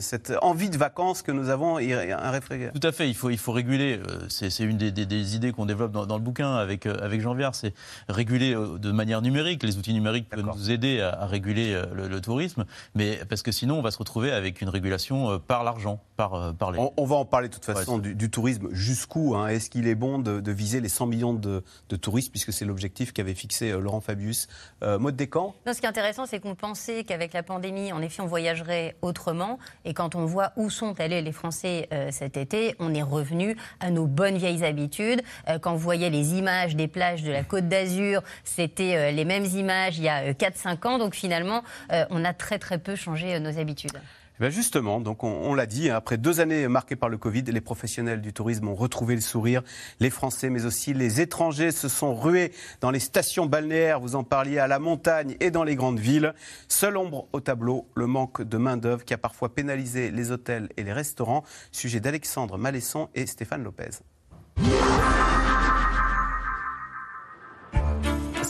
cette, 0.00 0.32
envie 0.42 0.70
de 0.70 0.78
vacances 0.78 1.22
que 1.22 1.32
nous 1.32 1.48
avons 1.48 1.78
et 1.78 2.12
un 2.12 2.30
réfrigérateur. 2.30 2.80
Tout 2.80 2.86
à 2.86 2.92
fait, 2.92 3.08
il 3.08 3.14
faut, 3.14 3.30
il 3.30 3.38
faut 3.38 3.52
réguler. 3.52 4.00
C'est 4.28 4.58
une 4.60 4.78
des, 4.78 4.92
des, 4.92 5.36
idées 5.36 5.52
qu'on 5.52 5.66
développe 5.66 5.92
dans, 5.92 6.06
dans, 6.06 6.16
le 6.16 6.22
bouquin 6.22 6.54
avec, 6.54 6.86
avec 6.86 7.20
Jean 7.20 7.34
Viard, 7.34 7.54
c'est 7.54 7.74
réguler 8.08 8.54
de 8.54 8.92
manière 8.92 9.22
numérique 9.24 9.64
les 9.64 9.78
outils 9.78 9.92
numériques 9.92 10.28
peuvent 10.28 10.44
nous 10.44 10.70
aider 10.70 11.00
à, 11.00 11.26
réguler 11.26 11.72
euh, 11.72 12.08
le, 12.08 12.20
tourisme, 12.20 12.64
mais 12.94 13.18
parce 13.28 13.42
que 13.42 13.50
sinon 13.52 13.78
on 13.78 13.82
va 13.82 13.90
se 13.90 13.98
retrouver 13.98 14.30
avec 14.30 14.60
une 14.60 14.68
régulation 14.68 15.30
euh, 15.30 15.38
par 15.38 15.64
l'argent, 15.64 16.00
par, 16.16 16.34
euh, 16.34 16.52
par 16.52 16.72
les... 16.72 16.78
on, 16.96 17.04
va 17.04 17.16
en 17.16 17.24
parler 17.24 17.48
de 17.48 17.54
toute 17.54 17.64
façon 17.64 17.98
du, 17.98 18.30
tourisme. 18.30 18.68
Jusqu'où 18.72 19.34
hein, 19.34 19.48
Est-ce 19.48 19.70
qu'il 19.70 19.88
est 19.88 19.94
bon 19.94 20.18
de, 20.18 20.52
viser 20.52 20.80
les 20.80 20.88
100 20.88 21.06
millions 21.06 21.34
de, 21.34 21.62
touristes, 22.00 22.30
puisque 22.30 22.52
c'est 22.52 22.64
l'objectif 22.64 23.12
qu'avait 23.12 23.34
fixé 23.34 23.72
Laurent 23.72 24.00
Fabius? 24.00 24.48
Euh, 24.82 24.98
Mode 24.98 25.16
Descamps? 25.16 25.54
Ce 25.66 25.78
qui 25.78 25.86
est 25.86 25.88
intéressant, 25.88 26.26
c'est 26.26 26.40
qu'on 26.40 26.54
pensait 26.54 27.04
qu'avec 27.04 27.32
la 27.32 27.42
pandémie, 27.42 27.92
en 27.92 28.02
effet, 28.02 28.22
on 28.22 28.26
voyagerait 28.26 28.96
autrement. 29.02 29.58
Et 29.84 29.94
quand 29.94 30.14
on 30.14 30.26
voit 30.26 30.52
où 30.56 30.70
sont 30.70 30.98
allés 31.00 31.22
les 31.22 31.32
Français 31.32 31.88
cet 32.10 32.36
été, 32.36 32.74
on 32.78 32.94
est 32.94 33.02
revenu 33.02 33.56
à 33.80 33.90
nos 33.90 34.06
bonnes 34.06 34.36
vieilles 34.36 34.64
habitudes. 34.64 35.22
quand 35.60 35.72
vous 35.72 35.78
voyez 35.78 36.10
les 36.10 36.34
images 36.34 36.76
des 36.76 36.88
plages 36.88 37.22
de 37.22 37.30
la 37.30 37.42
Côte 37.42 37.68
d'Azur, 37.68 38.22
c'était 38.44 39.12
les 39.14 39.24
mêmes 39.24 39.46
images 39.46 39.98
il 39.98 40.04
y 40.04 40.08
a 40.08 40.32
4-5 40.32 40.86
euh, 40.86 40.88
ans. 40.88 40.98
Donc 40.98 41.14
finalement, 41.14 41.62
euh, 41.92 42.04
on 42.10 42.24
a 42.24 42.32
très 42.32 42.58
très 42.58 42.78
peu 42.78 42.96
changé 42.96 43.34
euh, 43.34 43.40
nos 43.40 43.58
habitudes. 43.58 43.98
Eh 44.40 44.50
justement, 44.50 45.00
donc 45.00 45.22
on, 45.22 45.54
l'a 45.54 45.64
dit, 45.64 45.90
hein, 45.90 45.94
après 45.94 46.16
deux 46.16 46.40
années 46.40 46.66
marquées 46.66 46.96
par 46.96 47.08
le 47.08 47.16
Covid, 47.16 47.42
les 47.42 47.60
professionnels 47.60 48.20
du 48.20 48.32
tourisme 48.32 48.66
ont 48.66 48.74
retrouvé 48.74 49.14
le 49.14 49.20
sourire. 49.20 49.62
Les 50.00 50.10
Français, 50.10 50.50
mais 50.50 50.64
aussi 50.64 50.92
les 50.92 51.20
étrangers, 51.20 51.70
se 51.70 51.88
sont 51.88 52.16
rués 52.16 52.52
dans 52.80 52.90
les 52.90 52.98
stations 52.98 53.46
balnéaires. 53.46 54.00
Vous 54.00 54.16
en 54.16 54.24
parliez 54.24 54.58
à 54.58 54.66
la 54.66 54.80
montagne 54.80 55.36
et 55.38 55.52
dans 55.52 55.62
les 55.62 55.76
grandes 55.76 56.00
villes. 56.00 56.34
Seule 56.66 56.96
ombre 56.96 57.28
au 57.32 57.38
tableau, 57.38 57.86
le 57.94 58.08
manque 58.08 58.42
de 58.42 58.58
main 58.58 58.76
d'œuvre 58.76 59.04
qui 59.04 59.14
a 59.14 59.18
parfois 59.18 59.54
pénalisé 59.54 60.10
les 60.10 60.32
hôtels 60.32 60.68
et 60.76 60.82
les 60.82 60.92
restaurants. 60.92 61.44
Sujet 61.70 62.00
d'Alexandre 62.00 62.58
Malesson 62.58 63.10
et 63.14 63.26
Stéphane 63.26 63.62
Lopez. 63.62 64.00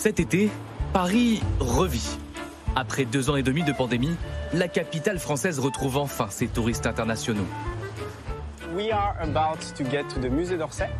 Cet 0.04 0.20
été, 0.20 0.50
Paris 0.92 1.40
revit. 1.61 2.18
Après 2.76 3.06
deux 3.06 3.30
ans 3.30 3.37
et 3.37 3.42
demi 3.42 3.62
de 3.62 3.73
pandémie, 3.73 4.14
la 4.52 4.68
capitale 4.68 5.18
française 5.18 5.58
retrouve 5.58 5.96
enfin 5.96 6.26
ses 6.28 6.46
touristes 6.46 6.87
internationaux. 6.87 7.46
We 8.76 8.92
are 8.92 9.14
about 9.23 9.61
to 9.78 9.82
get 9.90 10.04
to 10.12 10.20
the 10.20 10.30
Musée 10.30 10.58
d'Orsay. 10.58 10.90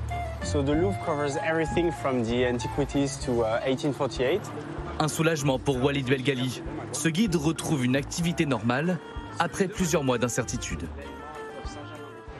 So 0.43 0.63
the 0.63 0.71
Louvre 0.71 0.97
covers 1.05 1.37
everything 1.47 1.93
from 1.93 2.23
the 2.23 2.47
antiquities 2.51 3.19
to 3.27 3.43
1848. 3.67 4.41
Uh, 4.41 5.03
Un 5.03 5.09
soulagement 5.09 5.59
pour 5.59 5.85
Walid 5.85 6.09
Belgali. 6.09 6.63
Ce 6.93 7.11
guide 7.11 7.37
retrouve 7.37 7.85
une 7.85 7.97
activité 7.97 8.47
normale 8.47 8.99
après 9.39 9.69
plusieurs 9.69 10.03
mois 10.03 10.17
d'incertitude. 10.17 10.89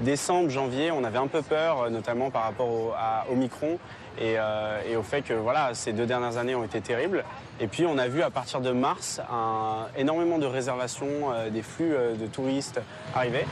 Décembre, 0.01 0.49
janvier, 0.49 0.91
on 0.91 1.05
avait 1.05 1.19
un 1.19 1.29
peu 1.29 1.43
peur, 1.43 1.91
notamment 1.91 2.31
par 2.31 2.45
rapport 2.45 2.71
au, 2.71 2.93
à 2.97 3.27
Omicron 3.31 3.79
et, 4.19 4.37
euh, 4.39 4.81
et, 4.89 4.97
au 4.97 5.03
fait 5.03 5.23
que 5.23 5.35
voilà, 5.35 5.75
ces 5.75 5.93
deux 5.93 6.07
dernières 6.07 6.37
années 6.37 6.55
ont 6.55 6.65
été 6.65 6.81
terribles. 6.81 7.25
Et 7.61 7.67
puis 7.67 7.87
on 7.87 7.99
a 7.99 8.09
vu 8.09 8.23
à 8.23 8.31
partir 8.31 8.61
de 8.61 8.71
mars 8.71 9.21
un, 9.31 9.87
énormément 9.97 10.39
de 10.39 10.47
réservations, 10.47 11.33
euh, 11.33 11.51
des 11.51 11.63
flux 11.63 11.95
euh, 11.95 12.15
de 12.15 12.27
touristes 12.27 12.81
arriver. 13.15 13.45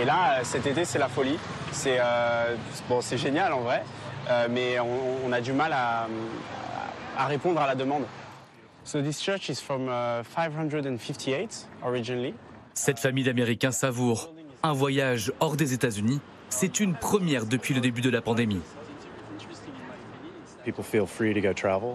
Et 0.00 0.04
là, 0.04 0.42
cet 0.44 0.66
été, 0.66 0.84
c'est 0.84 0.98
la 0.98 1.08
folie. 1.08 1.38
C'est 1.72 1.98
bon, 2.88 3.00
c'est 3.00 3.16
génial 3.16 3.52
en 3.52 3.60
vrai, 3.60 3.84
mais 4.50 4.80
on, 4.80 5.28
on, 5.28 5.32
a 5.32 5.40
du 5.40 5.52
mal 5.52 5.72
à, 5.72 6.08
à, 7.16 7.26
répondre 7.26 7.60
à 7.60 7.66
la 7.66 7.76
demande. 7.76 8.02
So 8.82 9.00
this 9.00 9.20
church 9.20 9.48
is 9.48 9.56
from 9.56 9.88
558 10.34 11.68
originally. 11.84 12.34
Cette 12.74 12.98
famille 12.98 13.24
d'Américains 13.24 13.70
savoure 13.70 14.32
un 14.62 14.72
voyage 14.72 15.32
hors 15.40 15.56
des 15.56 15.72
États-Unis, 15.72 16.20
c'est 16.48 16.80
une 16.80 16.94
première 16.94 17.46
depuis 17.46 17.74
le 17.74 17.80
début 17.80 18.00
de 18.00 18.10
la 18.10 18.20
pandémie. 18.20 18.60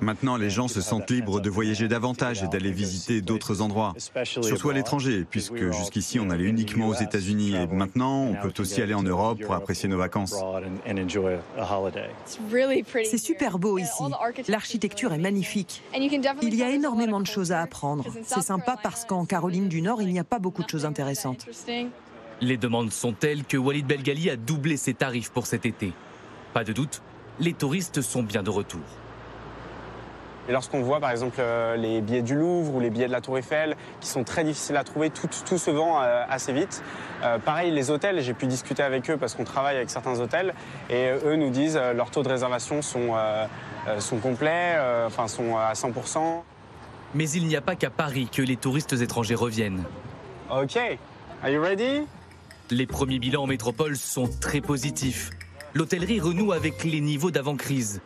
Maintenant, 0.02 0.38
les 0.38 0.50
gens 0.50 0.68
se 0.68 0.82
sentent 0.82 1.10
libres 1.10 1.40
de 1.40 1.50
voyager 1.50 1.88
davantage 1.88 2.44
et 2.44 2.48
d'aller 2.48 2.72
visiter 2.72 3.22
d'autres 3.22 3.62
endroits, 3.62 3.94
surtout 4.24 4.70
à 4.70 4.74
l'étranger, 4.74 5.26
puisque 5.30 5.72
jusqu'ici 5.72 6.20
on 6.20 6.30
allait 6.30 6.46
uniquement 6.46 6.88
aux 6.88 6.96
États-Unis 6.96 7.56
et 7.56 7.68
maintenant 7.68 8.24
on 8.24 8.36
peut 8.36 8.54
aussi 8.60 8.82
aller 8.82 8.94
en 8.94 9.04
Europe 9.04 9.42
pour 9.44 9.54
apprécier 9.54 9.90
nos 9.90 9.98
vacances. 9.98 10.36
C'est 13.04 13.18
super 13.18 13.60
beau 13.60 13.78
ici. 13.78 14.04
L'architecture 14.48 15.14
est 15.14 15.20
magnifique. 15.20 15.84
Il 16.42 16.56
y 16.56 16.64
a 16.64 16.70
énormément 16.70 17.20
de 17.20 17.28
choses 17.28 17.52
à 17.52 17.62
apprendre. 17.62 18.06
C'est 18.24 18.42
sympa 18.42 18.78
parce 18.82 19.06
qu'en 19.06 19.26
Caroline 19.26 19.68
du 19.68 19.82
Nord, 19.82 20.02
il 20.02 20.10
n'y 20.10 20.20
a 20.20 20.24
pas 20.24 20.40
beaucoup 20.40 20.64
de 20.64 20.70
choses 20.70 20.86
intéressantes. 20.86 21.48
Les 22.42 22.58
demandes 22.58 22.92
sont 22.92 23.14
telles 23.14 23.46
que 23.46 23.58
Walid 23.58 23.88
Belgali 23.88 24.30
a 24.30 24.36
doublé 24.36 24.76
ses 24.76 24.94
tarifs 24.94 25.30
pour 25.32 25.48
cet 25.48 25.66
été. 25.66 25.94
Pas 26.54 26.64
de 26.64 26.74
doute, 26.74 27.02
les 27.40 27.54
touristes 27.54 28.02
sont 28.02 28.24
bien 28.24 28.44
de 28.44 28.50
retour. 28.50 28.82
Et 30.48 30.52
lorsqu'on 30.52 30.82
voit 30.82 31.00
par 31.00 31.10
exemple 31.10 31.38
euh, 31.40 31.76
les 31.76 32.02
billets 32.02 32.22
du 32.22 32.36
Louvre 32.36 32.76
ou 32.76 32.80
les 32.80 32.92
billets 32.92 33.08
de 33.08 33.12
la 33.12 33.22
Tour 33.22 33.40
Eiffel, 33.40 33.76
qui 34.00 34.08
sont 34.08 34.24
très 34.24 34.44
difficiles 34.44 34.78
à 34.78 34.84
trouver, 34.84 35.10
tout, 35.10 35.28
tout 35.44 35.58
se 35.58 35.72
vend 35.72 36.02
euh, 36.02 36.24
assez 36.30 36.54
vite. 36.54 36.84
Euh, 37.24 37.40
pareil, 37.40 37.72
les 37.72 37.90
hôtels, 37.90 38.22
j'ai 38.22 38.36
pu 38.36 38.46
discuter 38.46 38.84
avec 38.84 39.10
eux 39.10 39.18
parce 39.18 39.34
qu'on 39.34 39.44
travaille 39.44 39.76
avec 39.76 39.90
certains 39.90 40.20
hôtels, 40.20 40.54
et 40.92 41.10
eux 41.26 41.36
nous 41.36 41.50
disent 41.50 41.80
leurs 41.96 42.12
taux 42.12 42.22
de 42.22 42.30
réservation 42.30 42.84
sont, 42.84 43.16
euh, 43.88 44.00
sont 44.00 44.18
complets, 44.18 44.74
euh, 44.78 45.08
enfin 45.08 45.28
sont 45.28 45.58
à 45.58 45.74
100%. 45.74 46.44
Mais 47.14 47.30
il 47.30 47.46
n'y 47.46 47.56
a 47.56 47.62
pas 47.62 47.76
qu'à 47.76 47.90
Paris 47.90 48.30
que 48.32 48.42
les 48.42 48.58
touristes 48.58 48.94
étrangers 48.94 49.36
reviennent. 49.36 49.84
Ok, 50.50 50.78
are 51.44 51.50
you 51.50 51.62
ready? 51.62 52.02
Les 52.72 52.88
premiers 52.88 53.20
bilans 53.20 53.44
en 53.44 53.48
métropole 53.48 53.96
sont 53.96 54.28
très 54.42 54.60
positifs. 54.60 55.30
L'hôtellerie 55.76 56.22
renoue 56.22 56.54
avec 56.54 56.86
les 56.86 57.02
niveaux 57.02 57.32
d'avant-crise. 57.32 58.00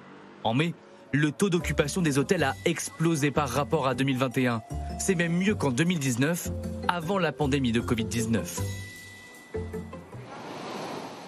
En 0.44 0.56
mai, 0.56 0.74
le 1.12 1.32
taux 1.32 1.52
d'occupation 1.52 2.02
des 2.02 2.18
hôtels 2.18 2.44
a 2.44 2.56
explosé 2.66 3.30
par 3.30 3.48
rapport 3.48 3.88
à 3.88 3.94
2021. 3.94 4.64
C'est 4.98 5.14
même 5.14 5.34
mieux 5.34 5.54
qu'en 5.54 5.70
2019, 5.70 6.50
avant 6.88 7.20
la 7.20 7.32
pandémie 7.32 7.72
de 7.72 7.80
Covid-19. 7.80 8.62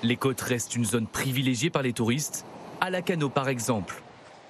Les 0.01 0.15
côtes 0.15 0.41
restent 0.41 0.75
une 0.75 0.83
zone 0.83 1.05
privilégiée 1.05 1.69
par 1.69 1.83
les 1.83 1.93
touristes, 1.93 2.43
à 2.79 2.89
la 2.89 3.03
Cano 3.03 3.29
par 3.29 3.47
exemple. 3.47 4.01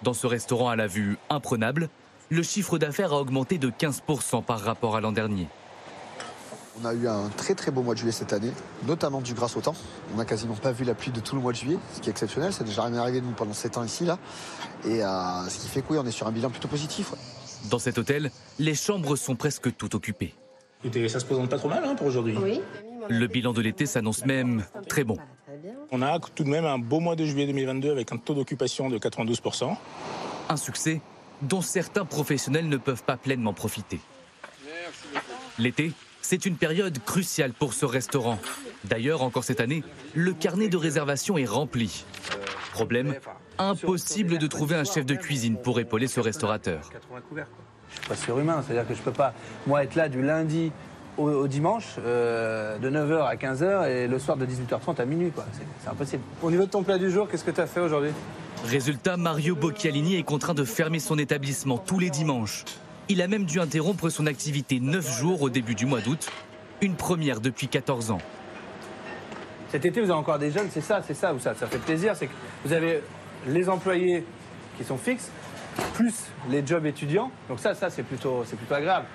Dans 0.02 0.14
ce 0.14 0.28
restaurant 0.28 0.70
à 0.70 0.78
la 0.78 0.88
vue 0.88 1.18
imprenable, 1.30 1.90
le 2.30 2.42
chiffre 2.42 2.78
d'affaires 2.78 3.12
a 3.12 3.20
augmenté 3.20 3.58
de 3.58 3.70
15% 3.70 4.46
par 4.46 4.62
rapport 4.62 4.96
à 4.96 5.02
l'an 5.02 5.12
dernier. 5.12 5.50
On 6.80 6.86
a 6.86 6.94
eu 6.94 7.08
un 7.08 7.30
très 7.36 7.54
très 7.54 7.72
beau 7.72 7.82
mois 7.82 7.94
de 7.94 8.00
juillet 8.00 8.14
cette 8.14 8.34
année, 8.34 8.52
notamment 8.88 9.22
dû 9.22 9.34
grâce 9.34 9.58
au 9.58 9.62
temps. 9.62 9.76
On 10.14 10.18
n'a 10.18 10.26
quasiment 10.26 10.56
pas 10.56 10.72
vu 10.72 10.86
la 10.86 10.94
pluie 10.94 11.12
de 11.12 11.20
tout 11.20 11.36
le 11.36 11.42
mois 11.42 11.52
de 11.52 11.58
juillet, 11.58 11.78
ce 11.94 12.00
qui 12.00 12.10
est 12.10 12.12
exceptionnel. 12.12 12.54
C'est 12.54 12.64
déjà 12.64 12.84
jamais 12.84 12.98
arrivé 12.98 13.22
nous 13.22 13.32
pendant 13.32 13.54
7 13.54 13.78
ans 13.78 13.84
ici 13.84 14.06
là. 14.06 14.18
Et 14.86 15.04
euh, 15.04 15.50
ce 15.50 15.60
qui 15.60 15.68
fait 15.68 15.82
que 15.82 15.88
oui, 15.92 15.98
on 16.02 16.06
est 16.06 16.12
sur 16.12 16.28
un 16.28 16.32
bilan 16.32 16.50
plutôt 16.50 16.70
positif. 16.70 17.12
ouais. 17.12 17.18
Dans 17.70 17.80
cet 17.80 17.98
hôtel, 17.98 18.32
les 18.58 18.74
chambres 18.74 19.16
sont 19.16 19.36
presque 19.36 19.76
toutes 19.76 19.96
occupées. 19.96 20.34
Écoutez, 20.84 21.08
ça 21.10 21.20
se 21.20 21.26
présente 21.26 21.50
pas 21.50 21.58
trop 21.58 21.70
mal 21.70 21.84
hein, 21.86 21.96
pour 21.96 22.08
aujourd'hui. 22.08 22.36
Le 23.10 23.28
bilan 23.28 23.54
de 23.54 23.62
l'été 23.62 23.86
s'annonce 23.86 24.26
même 24.26 24.66
très 24.88 25.04
bon. 25.04 25.18
On 25.92 26.02
a 26.02 26.20
tout 26.20 26.44
de 26.44 26.50
même 26.50 26.66
un 26.66 26.80
beau 26.80 27.00
mois 27.00 27.16
de 27.16 27.26
juillet 27.26 27.46
2022 27.46 27.92
avec 27.92 28.12
un 28.12 28.18
taux 28.18 28.34
d'occupation 28.34 28.90
de 28.90 28.98
92%. 28.98 29.76
Un 30.50 30.58
succès 30.58 31.02
dont 31.42 31.62
certains 31.62 32.06
professionnels 32.06 32.68
ne 32.68 32.78
peuvent 32.78 33.04
pas 33.04 33.18
pleinement 33.18 33.54
profiter. 33.54 34.00
L'été, 35.60 35.92
c'est 36.22 36.46
une 36.46 36.56
période 36.56 36.98
cruciale 37.06 37.52
pour 37.54 37.74
ce 37.74 37.86
restaurant. 37.86 38.40
D'ailleurs, 38.86 39.22
encore 39.24 39.44
cette 39.44 39.60
année, 39.60 39.84
le 40.16 40.34
carnet 40.34 40.70
de 40.70 40.78
réservation 40.78 41.38
est 41.38 41.46
rempli. 41.46 42.06
Problème, 42.74 43.16
impossible 43.58 44.38
de 44.38 44.48
trouver 44.48 44.76
un 44.76 44.84
chef 44.84 45.06
de 45.06 45.16
cuisine 45.16 45.58
pour 45.58 45.80
épauler 45.80 46.08
ce 46.08 46.20
restaurateur. 46.20 46.80
Je 46.84 48.00
suis 48.00 48.08
pas 48.08 48.16
surhumain, 48.16 48.64
c'est-à-dire 48.66 48.88
que 48.88 48.94
je 48.96 49.02
peux 49.02 49.12
pas, 49.12 49.34
moi, 49.68 49.84
être 49.84 49.96
là 49.96 50.08
du 50.08 50.22
lundi 50.22 50.72
au, 51.18 51.30
au 51.30 51.48
dimanche, 51.48 51.96
euh, 52.00 52.78
de 52.78 52.90
9h 52.90 53.26
à 53.28 53.36
15h 53.36 53.90
et 53.90 54.08
le 54.08 54.18
soir 54.18 54.38
de 54.38 54.46
18h30 54.46 55.02
à 55.02 55.06
minuit, 55.06 55.30
quoi. 55.32 55.46
C'est- 55.52 55.64
C'est 55.84 55.90
impossible. 55.90 56.24
Au 56.42 56.50
niveau 56.50 56.64
de 56.66 56.70
ton 56.70 56.84
plat 56.84 56.98
du 56.98 57.12
jour, 57.12 57.28
qu'est-ce 57.30 57.44
que 57.44 57.52
tu 57.52 57.60
as 57.60 57.68
fait 57.68 57.82
aujourd'hui? 57.82 58.12
Résultat, 58.66 59.18
Mario 59.18 59.56
Bocchialini 59.56 60.16
est 60.16 60.24
contraint 60.24 60.54
de 60.54 60.64
fermer 60.64 61.00
son 61.00 61.18
établissement 61.18 61.78
tous 61.78 62.00
les 62.00 62.10
dimanches. 62.10 62.64
Il 63.12 63.22
a 63.22 63.28
même 63.28 63.44
dû 63.44 63.60
interrompre 63.60 64.08
son 64.08 64.26
activité 64.26 64.80
9 64.80 65.20
jours 65.20 65.42
au 65.42 65.50
début 65.50 65.76
du 65.76 65.86
mois 65.86 66.00
d'août, 66.00 66.30
une 66.80 66.96
première 66.96 67.42
depuis 67.42 67.68
14 67.68 68.12
ans. 68.12 68.22
Cet 69.70 69.84
été, 69.84 70.00
vous 70.00 70.10
avez 70.10 70.18
encore 70.18 70.40
des 70.40 70.50
jeunes, 70.50 70.70
c'est 70.72 70.80
ça, 70.80 71.02
c'est 71.06 71.14
ça, 71.14 71.36
ça, 71.42 71.54
ça 71.54 71.68
fait 71.68 71.80
plaisir, 71.80 72.16
c'est 72.16 72.28
que 72.28 72.32
vous 72.64 72.72
avez 72.72 73.02
les 73.48 73.68
employés 73.68 74.24
qui 74.78 74.86
sont 74.86 74.96
fixes, 74.96 75.30
plus 75.94 76.14
les 76.50 76.66
jobs 76.66 76.86
étudiants. 76.86 77.34
Donc 77.50 77.60
ça, 77.60 77.76
ça 77.76 77.90
c'est 77.90 78.04
plutôt, 78.04 78.46
plutôt 78.48 78.76
agréable. 78.76 79.08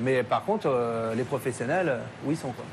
Mais 0.00 0.22
par 0.22 0.42
contre, 0.42 0.68
euh, 0.70 1.14
les 1.14 1.24
professionnels, 1.24 1.90
euh, 1.90 1.98
où 2.24 2.30
ils 2.30 2.38
sont 2.38 2.52
quoi 2.52 2.64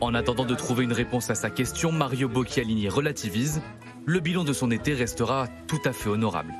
En 0.00 0.14
attendant 0.14 0.46
de 0.46 0.54
trouver 0.54 0.84
une 0.84 0.94
réponse 0.94 1.28
à 1.28 1.34
sa 1.34 1.50
question, 1.50 1.92
Mario 1.92 2.26
Bocchialini 2.30 2.88
relativise. 2.88 3.60
Le 4.06 4.20
bilan 4.20 4.44
de 4.44 4.54
son 4.54 4.70
été 4.70 4.94
restera 4.94 5.46
tout 5.66 5.80
à 5.84 5.92
fait 5.92 6.08
honorable. 6.08 6.54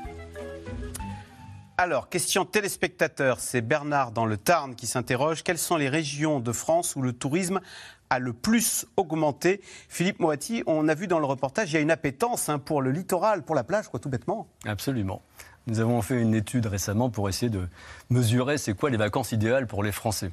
Alors, 1.81 2.09
question 2.09 2.43
téléspectateur, 2.43 3.39
c'est 3.39 3.61
Bernard 3.61 4.11
dans 4.11 4.25
le 4.25 4.35
Tarn 4.35 4.75
qui 4.75 4.85
s'interroge. 4.85 5.43
Quelles 5.43 5.57
sont 5.57 5.77
les 5.77 5.87
régions 5.87 6.41
de 6.41 6.51
France 6.51 6.97
où 6.97 7.01
le 7.01 7.13
tourisme 7.13 7.61
a 8.09 8.19
le 8.19 8.33
plus 8.33 8.85
augmenté? 8.97 9.61
Philippe 9.87 10.19
Moati, 10.19 10.61
on 10.67 10.89
a 10.89 10.93
vu 10.93 11.07
dans 11.07 11.19
le 11.19 11.25
reportage, 11.25 11.71
il 11.71 11.75
y 11.75 11.77
a 11.77 11.79
une 11.79 11.89
appétence 11.89 12.49
hein, 12.49 12.59
pour 12.59 12.81
le 12.81 12.91
littoral, 12.91 13.43
pour 13.43 13.55
la 13.55 13.63
plage, 13.63 13.87
quoi, 13.87 13.97
tout 13.97 14.09
bêtement. 14.09 14.49
Absolument. 14.65 15.21
Nous 15.67 15.79
avons 15.79 16.01
fait 16.01 16.19
une 16.19 16.35
étude 16.35 16.65
récemment 16.65 17.09
pour 17.09 17.29
essayer 17.29 17.49
de 17.49 17.65
mesurer 18.09 18.57
c'est 18.57 18.73
quoi 18.73 18.89
les 18.89 18.97
vacances 18.97 19.31
idéales 19.31 19.65
pour 19.65 19.81
les 19.81 19.93
Français. 19.93 20.31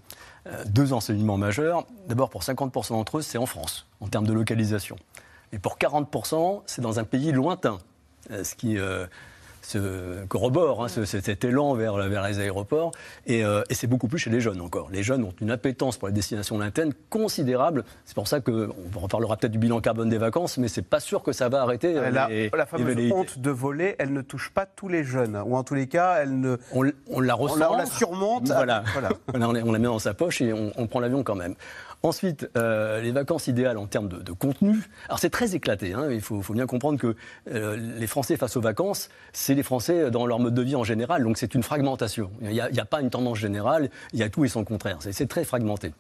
Euh, 0.49 0.65
deux 0.67 0.93
enseignements 0.93 1.39
majeurs. 1.39 1.87
D'abord, 2.09 2.29
pour 2.29 2.43
50% 2.43 2.89
d'entre 2.89 3.19
eux, 3.19 3.23
c'est 3.23 3.39
en 3.39 3.47
France, 3.47 3.87
en 4.01 4.09
termes 4.09 4.27
de 4.27 4.33
localisation. 4.33 4.97
Et 5.53 5.61
pour 5.61 5.79
40%, 5.79 6.63
c'est 6.67 6.83
dans 6.83 6.99
un 6.99 7.05
pays 7.05 7.31
lointain, 7.31 7.79
euh, 8.33 8.43
ce 8.43 8.57
qui 8.57 8.79
euh, 8.79 9.07
se 9.67 10.25
corrobore 10.27 10.85
hein, 10.85 10.89
ce- 10.89 11.05
cet 11.05 11.45
élan 11.45 11.75
vers, 11.75 11.95
vers 11.97 12.27
les 12.27 12.39
aéroports. 12.39 12.93
Et, 13.27 13.45
euh, 13.45 13.63
et 13.69 13.75
c'est 13.75 13.87
beaucoup 13.87 14.07
plus 14.09 14.19
chez 14.19 14.31
les 14.31 14.41
jeunes 14.41 14.61
encore. 14.61 14.89
Les 14.93 15.03
jeunes 15.03 15.25
ont 15.25 15.33
une 15.41 15.51
appétence 15.51 15.97
pour 15.97 16.09
les 16.09 16.15
destinations 16.15 16.57
lointaines 16.59 16.93
considérable. 17.11 17.85
C'est 18.05 18.15
pour 18.15 18.29
ça 18.29 18.41
qu'on 18.41 18.69
reparlera 18.95 19.37
peut-être 19.37 19.53
du 19.53 19.59
bilan 19.59 19.81
carbone 19.81 20.09
des 20.09 20.19
vacances, 20.19 20.59
mais 20.59 20.69
c'est 20.69 20.83
pas 20.83 21.01
sûr 21.01 21.23
que 21.23 21.33
ça 21.33 21.49
va 21.49 21.63
arrêter. 21.63 21.97
euh, 21.97 22.11
la, 22.11 22.29
les- 22.29 22.49
la 22.51 22.59
les 22.59 22.67
fameuse 22.67 23.13
honte 23.13 23.39
de 23.41 23.51
voler, 23.51 23.97
elle 23.99 24.13
ne 24.13 24.21
touche 24.21 24.51
pas 24.55 24.67
tous 24.67 24.89
les 24.89 25.03
jeunes. 25.03 25.37
Ou 25.45 25.57
en 25.57 25.65
tous 25.65 25.75
les 25.75 25.89
cas, 25.89 26.19
elle 26.23 26.39
ne... 26.39 26.57
On, 26.73 27.21
la 27.21 27.35
ressent. 27.35 27.57
On 27.57 27.59
la, 27.59 27.73
on 27.73 27.77
la 27.77 27.87
surmonte. 27.87 28.47
Voilà. 28.49 28.85
Voilà. 28.93 29.09
Voilà, 29.27 29.49
on, 29.49 29.53
la- 29.53 29.65
on 29.65 29.73
la 29.73 29.79
met 29.79 29.87
dans 29.87 29.99
sa 29.99 30.15
poche 30.15 30.41
et 30.43 30.53
on, 30.53 30.73
on 30.77 30.87
prend 30.87 31.01
l'avion 31.01 31.23
quand 31.25 31.35
même. 31.35 31.55
Ensuite, 32.07 32.49
euh, 32.57 33.01
les 33.01 33.11
vacances 33.11 33.49
idéales 33.49 33.79
en 33.79 33.87
termes 33.87 34.09
de, 34.09 34.31
contenu. 34.31 34.77
Alors 35.09 35.19
c'est 35.19 35.29
très 35.31 35.57
éclaté. 35.57 35.93
hein. 35.93 36.07
Il 36.13 36.21
faut, 36.21 36.41
bien 36.51 36.67
comprendre 36.67 37.01
que 37.01 37.17
euh, 37.51 37.77
les 37.99 38.07
Français 38.07 38.37
face 38.37 38.57
aux 38.57 38.61
vacances, 38.61 39.09
c'est 39.33 39.55
les 39.55 39.65
Français 39.65 40.13
dans 40.13 40.25
leur 40.25 40.39
mode 40.39 40.55
de 40.55 40.63
vie 40.63 40.77
en 40.77 40.85
général. 40.85 41.25
Donc 41.25 41.37
c'est 41.37 41.57
une 41.57 41.65
fragmentation. 41.65 42.31
Il 42.43 42.51
n'y 42.51 42.61
a, 42.61 42.69
a 42.77 42.85
pas 42.85 43.01
une 43.01 43.11
tendance 43.11 43.39
générale. 43.39 43.91
Il 44.13 44.21
y 44.21 44.23
a 44.23 44.29
tout 44.29 44.45
et 44.45 44.49
son 44.49 44.63
contraire. 44.63 44.99
C'est- 45.01 45.27
très 45.27 45.43
fragmenté. 45.43 45.93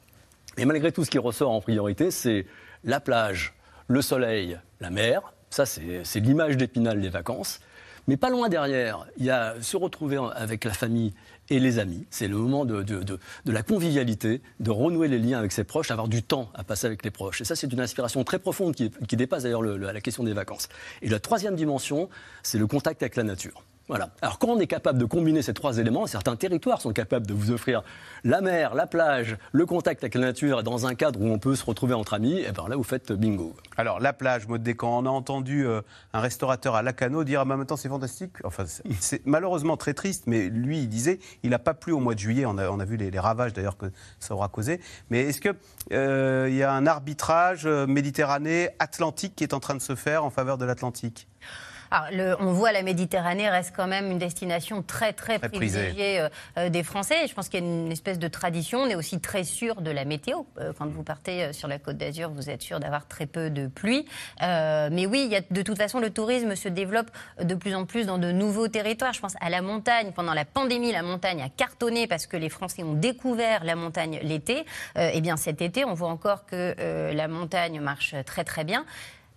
Et 0.58 0.64
malgré 0.64 0.92
tout, 0.92 1.04
ce 1.04 1.10
qui 1.10 1.18
ressort 1.18 1.50
en 1.50 1.60
priorité, 1.60 2.12
c'est 2.12 2.46
la 2.84 3.00
plage, 3.00 3.54
le 3.88 4.00
soleil, 4.00 4.56
la 4.80 4.90
mer. 4.90 5.32
Ça, 5.50 5.66
c'est 5.66 6.20
l'image 6.20 6.56
d'épinal 6.56 7.00
des 7.00 7.08
vacances. 7.08 7.58
Mais 8.06 8.16
pas 8.16 8.30
loin 8.30 8.48
derrière, 8.48 9.04
il 9.16 9.24
y 9.24 9.30
a 9.30 9.56
se 9.60 9.76
retrouver 9.76 10.18
avec 10.36 10.64
la 10.64 10.72
famille 10.72 11.12
et 11.50 11.60
les 11.60 11.78
amis. 11.78 12.06
C'est 12.10 12.28
le 12.28 12.36
moment 12.36 12.64
de, 12.64 12.82
de- 12.82 13.02
de- 13.02 13.18
la 13.52 13.62
convivialité, 13.62 14.40
de 14.60 14.70
renouer 14.70 15.08
les 15.08 15.18
liens 15.18 15.38
avec 15.38 15.52
ses 15.52 15.64
proches, 15.64 15.90
avoir 15.90 16.08
du 16.08 16.22
temps 16.22 16.50
à 16.54 16.64
passer 16.64 16.86
avec 16.86 17.04
les 17.04 17.10
proches. 17.10 17.40
Et 17.40 17.44
ça, 17.44 17.54
c'est 17.56 17.72
une 17.72 17.80
inspiration 17.80 18.24
très 18.24 18.38
profonde 18.38 18.74
qui, 18.74 18.90
qui 19.08 19.16
dépasse 19.16 19.42
d'ailleurs 19.44 19.62
le- 19.62 19.76
le- 19.76 19.92
la 19.92 20.00
question 20.00 20.24
des 20.24 20.32
vacances. 20.32 20.68
Et 21.02 21.08
la 21.08 21.20
troisième 21.20 21.56
dimension, 21.56 22.08
c'est 22.42 22.58
le 22.58 22.66
contact 22.66 23.02
avec 23.02 23.16
la 23.16 23.22
nature. 23.24 23.64
Voilà. 23.88 24.10
Alors 24.20 24.38
quand 24.40 24.48
on 24.48 24.58
est 24.58 24.66
capable 24.66 24.98
de 24.98 25.04
combiner 25.04 25.42
ces 25.42 25.54
trois 25.54 25.78
éléments, 25.78 26.06
certains 26.08 26.34
territoires 26.34 26.80
sont 26.80 26.92
capables 26.92 27.26
de 27.26 27.34
vous 27.34 27.52
offrir 27.52 27.82
la 28.24 28.40
mer, 28.40 28.74
la 28.74 28.86
plage, 28.88 29.36
le 29.52 29.64
contact 29.64 30.02
avec 30.02 30.14
la 30.16 30.22
nature 30.22 30.64
dans 30.64 30.86
un 30.86 30.96
cadre 30.96 31.20
où 31.20 31.26
on 31.28 31.38
peut 31.38 31.54
se 31.54 31.64
retrouver 31.64 31.94
entre 31.94 32.14
amis, 32.14 32.40
et 32.40 32.50
bien 32.50 32.66
là 32.68 32.74
vous 32.74 32.82
faites 32.82 33.12
bingo. 33.12 33.54
Alors, 33.76 34.00
la 34.00 34.12
plage, 34.12 34.48
mode 34.48 34.66
quand 34.74 34.98
on 34.98 35.06
a 35.06 35.10
entendu 35.10 35.64
euh, 35.66 35.82
un 36.12 36.20
restaurateur 36.20 36.74
à 36.74 36.82
Lacano 36.82 37.22
dire 37.22 37.42
Ah, 37.42 37.44
bah, 37.44 37.56
maintenant 37.56 37.76
c'est 37.76 37.88
fantastique. 37.88 38.32
Enfin, 38.42 38.64
c'est- 39.00 39.22
malheureusement 39.24 39.76
très 39.76 39.94
triste, 39.94 40.24
mais 40.26 40.48
lui, 40.48 40.80
il 40.80 40.88
disait 40.88 41.20
il 41.44 41.50
n'a 41.50 41.60
pas 41.60 41.74
plu 41.74 41.92
au 41.92 42.00
mois 42.00 42.14
de 42.14 42.18
juillet. 42.18 42.44
On 42.44 42.58
a, 42.58 42.68
on 42.68 42.80
a 42.80 42.84
vu 42.84 42.96
les, 42.96 43.12
les 43.12 43.20
ravages 43.20 43.52
d'ailleurs 43.52 43.76
que 43.76 43.86
ça 44.18 44.34
aura 44.34 44.48
causé. 44.48 44.80
Mais 45.10 45.20
est-ce 45.20 45.40
qu'il 45.40 46.56
y 46.56 46.62
a 46.62 46.72
un 46.72 46.86
arbitrage 46.88 47.66
euh, 47.66 47.86
Méditerranée, 47.86 48.70
Atlantique 48.80 49.34
qui 49.36 49.44
est 49.44 49.54
en 49.54 49.60
train 49.60 49.74
de 49.74 49.80
se 49.80 49.94
faire 49.94 50.24
en 50.24 50.30
faveur 50.30 50.58
de 50.58 50.64
l'Atlantique? 50.64 51.28
Alors, 51.90 52.38
on 52.40 52.52
voit 52.52 52.72
la 52.72 52.82
Méditerranée 52.82 53.48
reste 53.48 53.72
quand 53.74 53.86
même 53.86 54.10
une 54.10 54.18
destination 54.18 54.82
très 54.82 55.12
très, 55.12 55.38
privilégiée 55.38 56.20
euh, 56.20 56.28
euh, 56.58 56.68
des 56.68 56.82
Français. 56.82 57.26
je 57.28 57.34
pense 57.34 57.48
qu'il 57.48 57.60
y 57.60 57.62
a 57.62 57.66
une 57.66 57.92
espèce 57.92 58.18
de 58.18 58.28
tradition. 58.28 58.80
On 58.80 58.86
est 58.88 58.94
aussi 58.94 59.20
très 59.20 59.44
sûr 59.44 59.80
de 59.80 59.90
la 59.90 60.04
météo. 60.04 60.42
Euh, 60.58 60.72
quand 60.76 60.86
vous 60.86 61.02
partez 61.02 61.52
sur 61.52 61.68
la 61.68 61.78
Côte 61.78 61.96
d'Azur, 61.96 62.30
vous 62.30 62.50
êtes 62.50 62.62
sûr 62.62 62.80
d'avoir 62.80 63.06
très 63.06 63.26
peu 63.26 63.50
de 63.50 63.66
pluie. 63.66 64.06
mais 64.40 65.06
oui, 65.06 65.24
il 65.26 65.32
y 65.32 65.36
a, 65.36 65.40
de 65.50 65.62
toute 65.62 65.78
façon, 65.78 66.00
le 66.00 66.10
tourisme 66.10 66.54
se 66.56 66.68
développe 66.68 67.10
de 67.42 67.54
plus 67.54 67.74
en 67.74 67.84
plus 67.84 68.06
dans 68.06 68.18
de 68.18 68.32
nouveaux 68.32 68.68
territoires. 68.68 69.12
Je 69.12 69.20
pense 69.20 69.34
à 69.40 69.50
la 69.50 69.62
montagne. 69.62 70.12
Pendant 70.12 70.34
la 70.34 70.44
pandémie, 70.44 70.92
la 70.92 71.02
montagne 71.02 71.42
a 71.42 71.48
cartonné 71.48 72.06
parce 72.06 72.26
que 72.26 72.36
les 72.36 72.48
Français 72.48 72.82
ont 72.82 72.94
découvert 72.94 73.64
la 73.64 73.76
montagne 73.76 74.18
l'été. 74.22 74.64
eh 74.96 75.20
bien, 75.20 75.36
cet 75.36 75.62
été, 75.62 75.84
on 75.84 75.94
voit 75.94 76.08
encore 76.08 76.46
que 76.46 76.74
la 77.12 77.28
montagne 77.28 77.80
marche 77.80 78.14
très 78.24 78.44
très 78.44 78.64
bien 78.64 78.84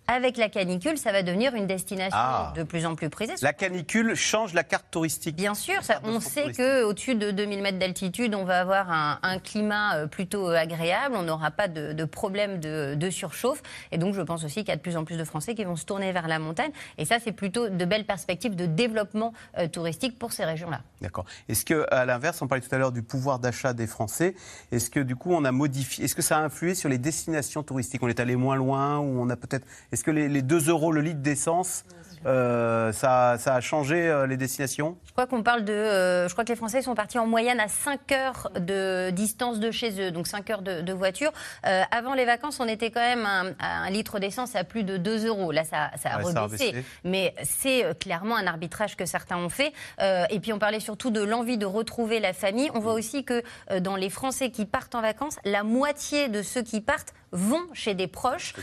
avec 0.09 0.37
la 0.37 0.49
canicule, 0.49 0.97
ça 0.97 1.11
va 1.11 1.21
devenir 1.21 1.53
une 1.53 1.67
destination 1.67 2.17
ah. 2.19 2.51
de 2.55 2.63
plus 2.63 2.87
en 2.87 2.95
plus 2.95 3.09
prisée. 3.09 3.33
La 3.41 3.53
canicule 3.53 4.15
change 4.15 4.53
la 4.53 4.63
carte 4.63 4.87
touristique. 4.89 5.35
Bien 5.35 5.53
sûr, 5.53 5.83
ça, 5.83 6.01
on 6.03 6.19
sait 6.19 6.51
qu'au-dessus 6.51 7.13
de 7.13 7.29
2000 7.29 7.61
mètres 7.61 7.77
d'altitude, 7.77 8.33
on 8.33 8.43
va 8.43 8.61
avoir 8.61 8.89
un, 8.89 9.39
climat 9.39 9.95
euh, 9.95 10.07
plutôt 10.07 10.49
euh, 10.49 10.55
agréable, 10.55 11.15
on 11.15 11.21
n'aura 11.21 11.51
pas 11.51 11.67
de, 11.67 12.03
problème 12.05 12.59
de, 12.59 13.09
surchauffe. 13.11 13.61
Et 13.91 13.99
donc, 13.99 14.15
je 14.15 14.21
pense 14.21 14.43
aussi 14.43 14.61
qu'il 14.61 14.69
y 14.69 14.71
a 14.71 14.75
de 14.75 14.81
plus 14.81 14.97
en 14.97 15.05
plus 15.05 15.17
de 15.17 15.23
Français 15.23 15.53
qui 15.53 15.63
vont 15.63 15.75
se 15.75 15.85
tourner 15.85 16.11
vers 16.11 16.27
la 16.27 16.39
montagne. 16.39 16.71
Et 16.97 17.05
ça, 17.05 17.17
c'est 17.23 17.31
plutôt 17.31 17.69
de 17.69 17.85
belles 17.85 18.05
perspectives 18.05 18.55
de 18.55 18.65
développement 18.65 19.33
euh, 19.57 19.67
touristique 19.67 20.17
pour 20.17 20.33
ces 20.33 20.43
régions-là. 20.43 20.81
D'accord. 21.01 21.25
Est-ce 21.47 21.65
que, 21.65 21.85
à 21.91 22.05
l'inverse, 22.05 22.41
on 22.41 22.47
parlait 22.47 22.65
tout 22.65 22.73
à 22.73 22.79
l'heure 22.79 22.91
du 22.91 23.03
pouvoir 23.03 23.37
d'achat 23.37 23.73
des 23.73 23.87
Français. 23.87 24.35
Est-ce 24.71 24.89
que, 24.89 24.99
du 24.99 25.15
coup, 25.15 25.33
on 25.33 25.45
a 25.45 25.51
modifié 25.51 26.05
Est-ce 26.05 26.15
que 26.15 26.21
ça 26.21 26.37
a 26.37 26.41
influé 26.41 26.73
sur 26.73 26.89
les 26.89 26.97
destinations 26.97 27.61
touristiques? 27.63 28.01
On 28.03 28.07
est 28.07 28.19
allé 28.19 28.35
moins 28.35 28.55
loin 28.55 28.97
ou 28.97 29.21
on 29.21 29.29
a 29.29 29.35
peut-être 29.35 29.65
est-ce 29.99 30.05
que 30.05 30.11
les, 30.11 30.41
2 30.41 30.69
euros 30.69 30.93
le 30.93 31.01
litre 31.01 31.19
d'essence 31.19 31.83
euh, 32.25 32.91
ça, 32.91 33.31
a 33.31 33.61
changé 33.61 34.07
euh, 34.07 34.27
les 34.27 34.37
destinations? 34.37 34.97
Je 35.05 35.11
crois 35.11 35.27
qu'on 35.27 35.43
parle 35.43 35.63
de. 35.63 35.73
Euh, 35.73 36.27
je 36.27 36.33
crois 36.33 36.43
que 36.43 36.49
les 36.49 36.55
Français 36.55 36.81
sont 36.81 36.95
partis 36.95 37.17
en 37.17 37.25
moyenne 37.25 37.59
à 37.59 37.67
5 37.67 38.11
heures 38.11 38.51
de 38.59 39.09
distance 39.11 39.59
de 39.59 39.71
chez 39.71 40.01
eux, 40.01 40.11
donc 40.11 40.27
5 40.27 40.49
heures 40.49 40.61
de, 40.61 40.93
voiture. 40.93 41.31
avant 41.63 42.13
les 42.13 42.25
vacances, 42.25 42.59
on 42.59 42.67
était 42.67 42.91
quand 42.91 42.99
même 42.99 43.25
à 43.59 43.83
un 43.83 43.89
litre 43.89 44.19
d'essence 44.19 44.55
à 44.55 44.63
plus 44.63 44.83
de 44.83 44.97
2 44.97 45.27
euros. 45.27 45.51
Là, 45.51 45.63
ça, 45.63 45.91
a 46.03 46.17
rebaissé. 46.17 46.83
Mais 47.03 47.33
c'est 47.43 47.97
clairement 47.99 48.35
un 48.35 48.47
arbitrage 48.47 48.97
que 48.97 49.05
certains 49.05 49.37
ont 49.37 49.49
fait. 49.49 49.71
et 50.01 50.39
puis, 50.39 50.51
on 50.51 50.59
parlait 50.59 50.79
surtout 50.79 51.11
de 51.11 51.21
l'envie 51.21 51.57
de 51.57 51.65
retrouver 51.65 52.19
la 52.19 52.33
famille. 52.33 52.69
On 52.73 52.79
voit 52.79 52.93
aussi 52.93 53.23
que 53.23 53.43
dans 53.79 53.95
les 53.95 54.09
Français 54.09 54.49
qui 54.49 54.65
partent 54.65 54.95
en 54.95 55.01
vacances, 55.01 55.37
la 55.45 55.63
moitié 55.63 56.27
de 56.27 56.41
ceux 56.41 56.63
qui 56.63 56.81
partent 56.81 57.13
vont 57.31 57.61
chez 57.73 57.93
des 57.93 58.07
proches 58.07 58.55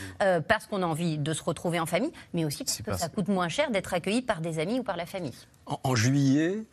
parce 0.48 0.66
qu'on 0.66 0.82
a 0.82 0.86
envie 0.86 1.18
de 1.18 1.32
se 1.32 1.42
retrouver 1.42 1.80
en 1.80 1.86
famille, 1.86 2.12
mais 2.34 2.44
aussi 2.44 2.64
parce 2.64 2.82
que 2.82 2.94
ça 2.96 3.08
coûte 3.08 3.28
moins 3.28 3.45
cher 3.48 3.70
d'être 3.70 3.94
accueilli 3.94 4.22
par 4.22 4.40
des 4.40 4.58
amis 4.58 4.80
ou 4.80 4.82
par 4.82 4.96
la 4.96 5.06
famille. 5.06 5.34
En, 5.66 5.94
juillet 5.94 6.64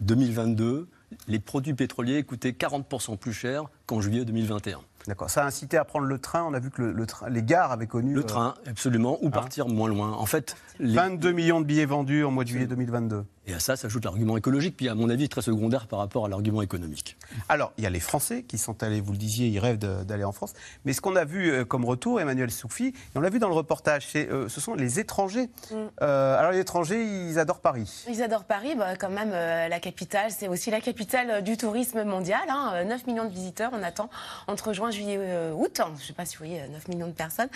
2022, 0.00 0.88
les 1.28 1.38
produits 1.38 1.74
pétroliers 1.74 2.22
coûtaient 2.22 2.50
40% 2.50 3.16
plus 3.16 3.32
cher 3.32 3.64
qu'en 3.86 4.00
juillet 4.00 4.24
2021. 4.24 4.80
D'accord. 5.06 5.30
Ça 5.30 5.44
a 5.44 5.46
incité 5.46 5.76
à 5.76 5.84
prendre 5.84 6.06
le 6.06 6.18
train. 6.18 6.44
On 6.44 6.52
a 6.52 6.58
vu 6.58 6.70
que 6.70 6.82
le, 6.82 7.06
les 7.28 7.42
gares 7.42 7.72
avaient 7.72 7.86
connu. 7.86 8.12
Le 8.12 8.20
euh, 8.20 8.24
train, 8.24 8.54
absolument, 8.66 9.18
ou 9.22 9.28
hein 9.28 9.30
partir 9.30 9.66
moins 9.66 9.88
loin. 9.88 10.12
En 10.12 10.26
fait, 10.26 10.56
22 10.80 11.32
millions 11.32 11.60
de 11.60 11.66
billets 11.66 11.86
vendus 11.86 12.24
en 12.24 12.30
mois 12.30 12.44
de 12.44 12.50
juillet 12.50 12.66
2022. 12.66 13.24
Et 13.50 13.54
à 13.54 13.58
ça 13.58 13.74
s'ajoute 13.74 14.04
l'argument 14.04 14.36
écologique, 14.36 14.76
puis 14.76 14.88
à 14.88 14.94
mon 14.94 15.10
avis 15.10 15.28
très 15.28 15.42
secondaire 15.42 15.88
par 15.88 15.98
rapport 15.98 16.24
à 16.24 16.28
l'argument 16.28 16.62
économique. 16.62 17.16
Alors, 17.48 17.72
il 17.78 17.84
y 17.84 17.86
a 17.86 17.90
les 17.90 17.98
Français 17.98 18.44
qui 18.44 18.58
sont 18.58 18.84
allés, 18.84 19.00
vous 19.00 19.10
le 19.10 19.18
disiez, 19.18 19.48
ils 19.48 19.58
rêvent 19.58 19.78
d'aller 19.78 20.22
en 20.22 20.30
France. 20.30 20.52
Mais 20.84 20.92
ce 20.92 21.00
qu'on 21.00 21.16
a 21.16 21.24
vu 21.24 21.50
euh, 21.50 21.64
comme 21.64 21.84
retour, 21.84 22.20
Emmanuel 22.20 22.52
Soufi, 22.52 22.86
et 22.86 22.94
on 23.16 23.20
l'a 23.20 23.28
vu 23.28 23.40
dans 23.40 23.48
le 23.48 23.54
reportage, 23.54 24.06
euh, 24.14 24.48
ce 24.48 24.60
sont 24.60 24.74
les 24.74 25.00
étrangers. 25.00 25.50
Mm. 25.72 25.74
Euh, 26.02 26.38
alors, 26.38 26.52
les 26.52 26.60
étrangers, 26.60 27.02
ils 27.02 27.40
adorent 27.40 27.58
Paris. 27.58 28.04
Ils 28.08 28.22
adorent 28.22 28.44
Paris, 28.44 28.76
bah, 28.76 28.94
quand 28.94 29.10
même, 29.10 29.30
la 29.32 29.80
capitale, 29.80 30.30
c'est 30.30 30.46
aussi 30.46 30.70
la 30.70 30.80
capitale 30.80 31.42
du 31.42 31.56
tourisme 31.56 32.04
mondial. 32.04 32.42
9 32.46 32.54
hein. 32.54 32.96
millions 33.08 33.24
de 33.24 33.32
visiteurs, 33.32 33.72
on 33.72 33.82
attend 33.82 34.10
entre 34.46 34.72
juin, 34.72 34.92
juillet, 34.92 35.18
août. 35.56 35.80
Je 35.84 35.90
ne 35.90 36.06
sais 36.06 36.12
pas 36.12 36.24
si 36.24 36.36
vous 36.36 36.44
voyez, 36.44 36.68
9 36.68 36.86
millions 36.86 37.08
de 37.08 37.12
personnes. 37.12 37.48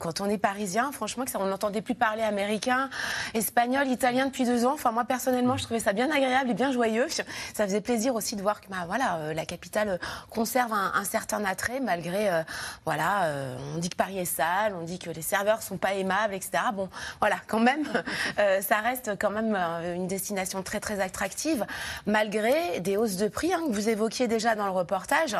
quand 0.00 0.20
on 0.20 0.28
est 0.28 0.38
parisien, 0.38 0.90
franchement, 0.90 1.24
on 1.38 1.46
n'entendait 1.46 1.82
plus 1.82 1.94
parler 1.94 2.22
américain, 2.22 2.90
espagnol, 3.34 3.86
italien 3.86 4.26
depuis 4.26 4.44
deux 4.44 4.64
ans. 4.64 4.72
Enfin, 4.74 4.90
moi, 4.90 5.04
personnellement, 5.12 5.58
je 5.58 5.64
trouvais 5.64 5.78
ça 5.78 5.92
bien 5.92 6.10
agréable 6.10 6.48
et 6.48 6.54
bien 6.54 6.72
joyeux. 6.72 7.06
Ça 7.52 7.66
faisait 7.66 7.82
plaisir 7.82 8.14
aussi 8.14 8.34
de 8.34 8.40
voir 8.40 8.62
que 8.62 8.68
bah, 8.68 8.84
voilà, 8.86 9.16
euh, 9.16 9.34
la 9.34 9.44
capitale 9.44 9.88
euh, 9.90 9.98
conserve 10.30 10.72
un, 10.72 11.04
certain 11.04 11.44
attrait 11.44 11.80
malgré, 11.80 12.30
euh, 12.30 12.42
voilà, 12.86 13.28
on 13.74 13.78
dit 13.78 13.90
que 13.90 13.96
Paris 13.96 14.18
est 14.18 14.24
sale, 14.24 14.72
on 14.80 14.84
dit 14.84 14.98
que 14.98 15.10
les 15.10 15.20
serveurs 15.20 15.60
sont 15.60 15.76
pas 15.76 15.92
aimables, 15.92 16.32
etc. 16.32 16.62
Bon, 16.72 16.88
voilà, 17.20 17.36
quand 17.46 17.60
même, 17.60 17.84
ça 18.62 18.78
reste 18.78 19.10
quand 19.18 19.28
même 19.28 19.54
une 19.94 20.06
destination 20.06 20.62
très 20.62 20.80
très 20.80 21.00
attractive 21.00 21.66
malgré 22.06 22.80
des 22.80 22.96
hausses 22.96 23.16
de 23.16 23.28
prix 23.28 23.52
hein, 23.52 23.60
que 23.68 23.72
vous 23.72 23.90
évoquiez 23.90 24.28
déjà 24.28 24.54
dans 24.54 24.64
le 24.64 24.70
reportage, 24.70 25.36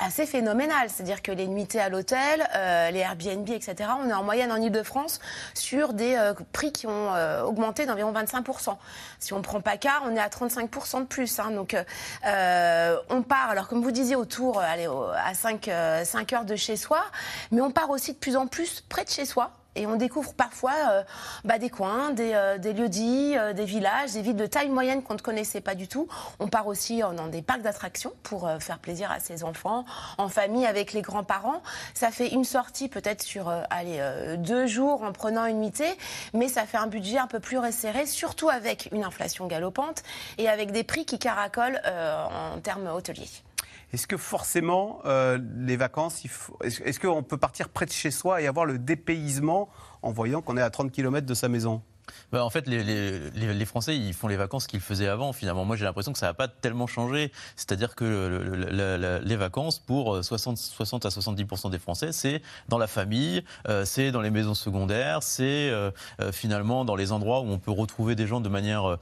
assez 0.00 0.26
phénoménales. 0.26 0.90
C'est-à-dire 0.90 1.22
que 1.22 1.32
les 1.32 1.48
nuitées 1.48 1.80
à 1.80 1.88
l'hôtel, 1.88 2.46
les 2.92 3.00
Airbnb, 3.00 3.48
etc. 3.50 3.90
On 4.00 4.08
est 4.08 4.12
en 4.12 4.22
moyenne 4.22 4.52
en 4.52 4.60
Ile-de-France 4.60 5.18
sur 5.54 5.92
des 5.92 6.16
prix 6.52 6.70
qui 6.70 6.86
ont 6.86 7.10
augmenté 7.44 7.84
d'environ 7.84 8.12
25 8.12 8.44
si 9.18 9.32
on 9.32 9.42
prend 9.42 9.60
PACA, 9.60 10.02
on 10.04 10.14
est 10.14 10.20
à 10.20 10.28
35% 10.28 11.00
de 11.00 11.06
plus. 11.06 11.38
Hein. 11.38 11.50
donc, 11.50 11.76
euh, 12.26 12.96
on 13.10 13.22
part, 13.22 13.50
alors 13.50 13.68
comme 13.68 13.82
vous 13.82 13.90
disiez, 13.90 14.16
autour, 14.16 14.60
allez, 14.60 14.86
à 14.86 15.34
5, 15.34 15.64
5 15.64 15.68
euh, 15.72 16.36
heures 16.36 16.44
de 16.44 16.56
chez 16.56 16.76
soi, 16.76 17.04
mais 17.50 17.60
on 17.60 17.70
part 17.70 17.90
aussi 17.90 18.12
de 18.12 18.18
plus 18.18 18.36
en 18.36 18.46
plus 18.46 18.82
près 18.88 19.04
de 19.04 19.10
chez 19.10 19.24
soi. 19.24 19.52
Et 19.78 19.86
on 19.86 19.94
découvre 19.94 20.34
parfois 20.34 20.72
euh, 20.90 21.02
bah, 21.44 21.58
des 21.58 21.70
coins, 21.70 22.10
des, 22.10 22.32
euh, 22.34 22.58
lieux-dits, 22.58 23.34
euh, 23.38 23.52
des 23.52 23.64
villages, 23.64 24.12
des 24.12 24.22
villes 24.22 24.36
de 24.36 24.46
taille 24.46 24.70
moyenne 24.70 25.04
qu'on 25.04 25.14
ne 25.14 25.20
connaissait 25.20 25.60
pas 25.60 25.76
du 25.76 25.86
tout. 25.86 26.08
On 26.40 26.48
part 26.48 26.66
aussi 26.66 27.00
dans 27.00 27.28
des 27.28 27.42
parcs 27.42 27.62
d'attractions 27.62 28.12
pour 28.24 28.50
faire 28.58 28.80
plaisir 28.80 29.12
à 29.12 29.20
ses 29.20 29.44
enfants, 29.44 29.84
en 30.18 30.28
famille, 30.28 30.66
avec 30.66 30.92
les 30.92 31.02
grands-parents. 31.02 31.62
Ça 31.94 32.10
fait 32.10 32.28
une 32.28 32.44
sortie 32.44 32.88
peut-être 32.88 33.22
sur 33.22 33.52
deux 34.38 34.66
jours 34.66 35.02
en 35.02 35.12
prenant 35.12 35.46
une 35.46 35.60
nuitée, 35.60 35.96
mais 36.34 36.48
ça 36.48 36.66
fait 36.66 36.78
un 36.78 36.86
budget 36.86 37.18
un 37.18 37.26
peu 37.26 37.40
plus 37.40 37.58
resserré, 37.58 38.06
surtout 38.06 38.48
avec 38.48 38.88
une 38.92 39.04
inflation 39.04 39.46
galopante 39.46 40.02
et 40.38 40.48
avec 40.48 40.72
des 40.72 40.84
prix 40.84 41.04
qui 41.04 41.18
caracolent 41.18 41.80
en 41.86 42.58
termes 42.60 42.88
hôteliers. 42.88 43.28
Est-ce 43.92 44.06
que 44.06 44.16
forcément, 44.18 45.00
euh, 45.06 45.38
les 45.56 45.76
vacances, 45.76 46.22
est-ce 46.62 47.00
qu'on 47.00 47.22
peut 47.22 47.38
partir 47.38 47.70
près 47.70 47.86
de 47.86 47.90
chez 47.90 48.10
soi 48.10 48.42
et 48.42 48.46
avoir 48.46 48.66
le 48.66 48.78
dépaysement 48.78 49.68
en 50.02 50.12
voyant 50.12 50.42
qu'on 50.42 50.56
est 50.58 50.62
à 50.62 50.70
30 50.70 50.92
km 50.92 51.26
de 51.26 51.34
sa 51.34 51.48
maison? 51.48 51.82
Bah, 52.32 52.44
en 52.44 52.50
fait, 52.50 52.66
les, 52.66 52.82
les, 52.82 53.30
les, 53.32 53.64
Français, 53.64 53.96
ils 53.96 54.14
font 54.14 54.28
les 54.28 54.36
vacances 54.36 54.66
qu'ils 54.66 54.80
faisaient 54.80 55.08
avant, 55.08 55.32
finalement. 55.32 55.64
Moi, 55.64 55.76
j'ai 55.76 55.84
l'impression 55.84 56.12
que 56.12 56.18
ça 56.18 56.26
n'a 56.26 56.34
pas 56.34 56.48
tellement 56.48 56.86
changé. 56.86 57.32
C'est-à-dire 57.56 57.94
que 57.94 58.04
le, 58.04 59.20
les 59.22 59.36
vacances, 59.36 59.78
pour 59.78 60.22
60, 60.24 60.58
60 60.58 61.06
à 61.06 61.08
70% 61.08 61.70
des 61.70 61.78
Français, 61.78 62.12
c'est 62.12 62.42
dans 62.68 62.78
la 62.78 62.86
famille, 62.86 63.44
euh, 63.68 63.84
c'est 63.84 64.10
dans 64.10 64.20
les 64.20 64.30
maisons 64.30 64.54
secondaires, 64.54 65.22
c'est 65.22 65.70
euh, 65.70 65.90
euh, 66.20 66.32
finalement 66.32 66.84
dans 66.84 66.96
les 66.96 67.12
endroits 67.12 67.40
où 67.40 67.50
on 67.50 67.58
peut 67.58 67.70
retrouver 67.70 68.14
des 68.14 68.26
gens 68.26 68.40
de 68.40 68.48
manière 68.48 68.96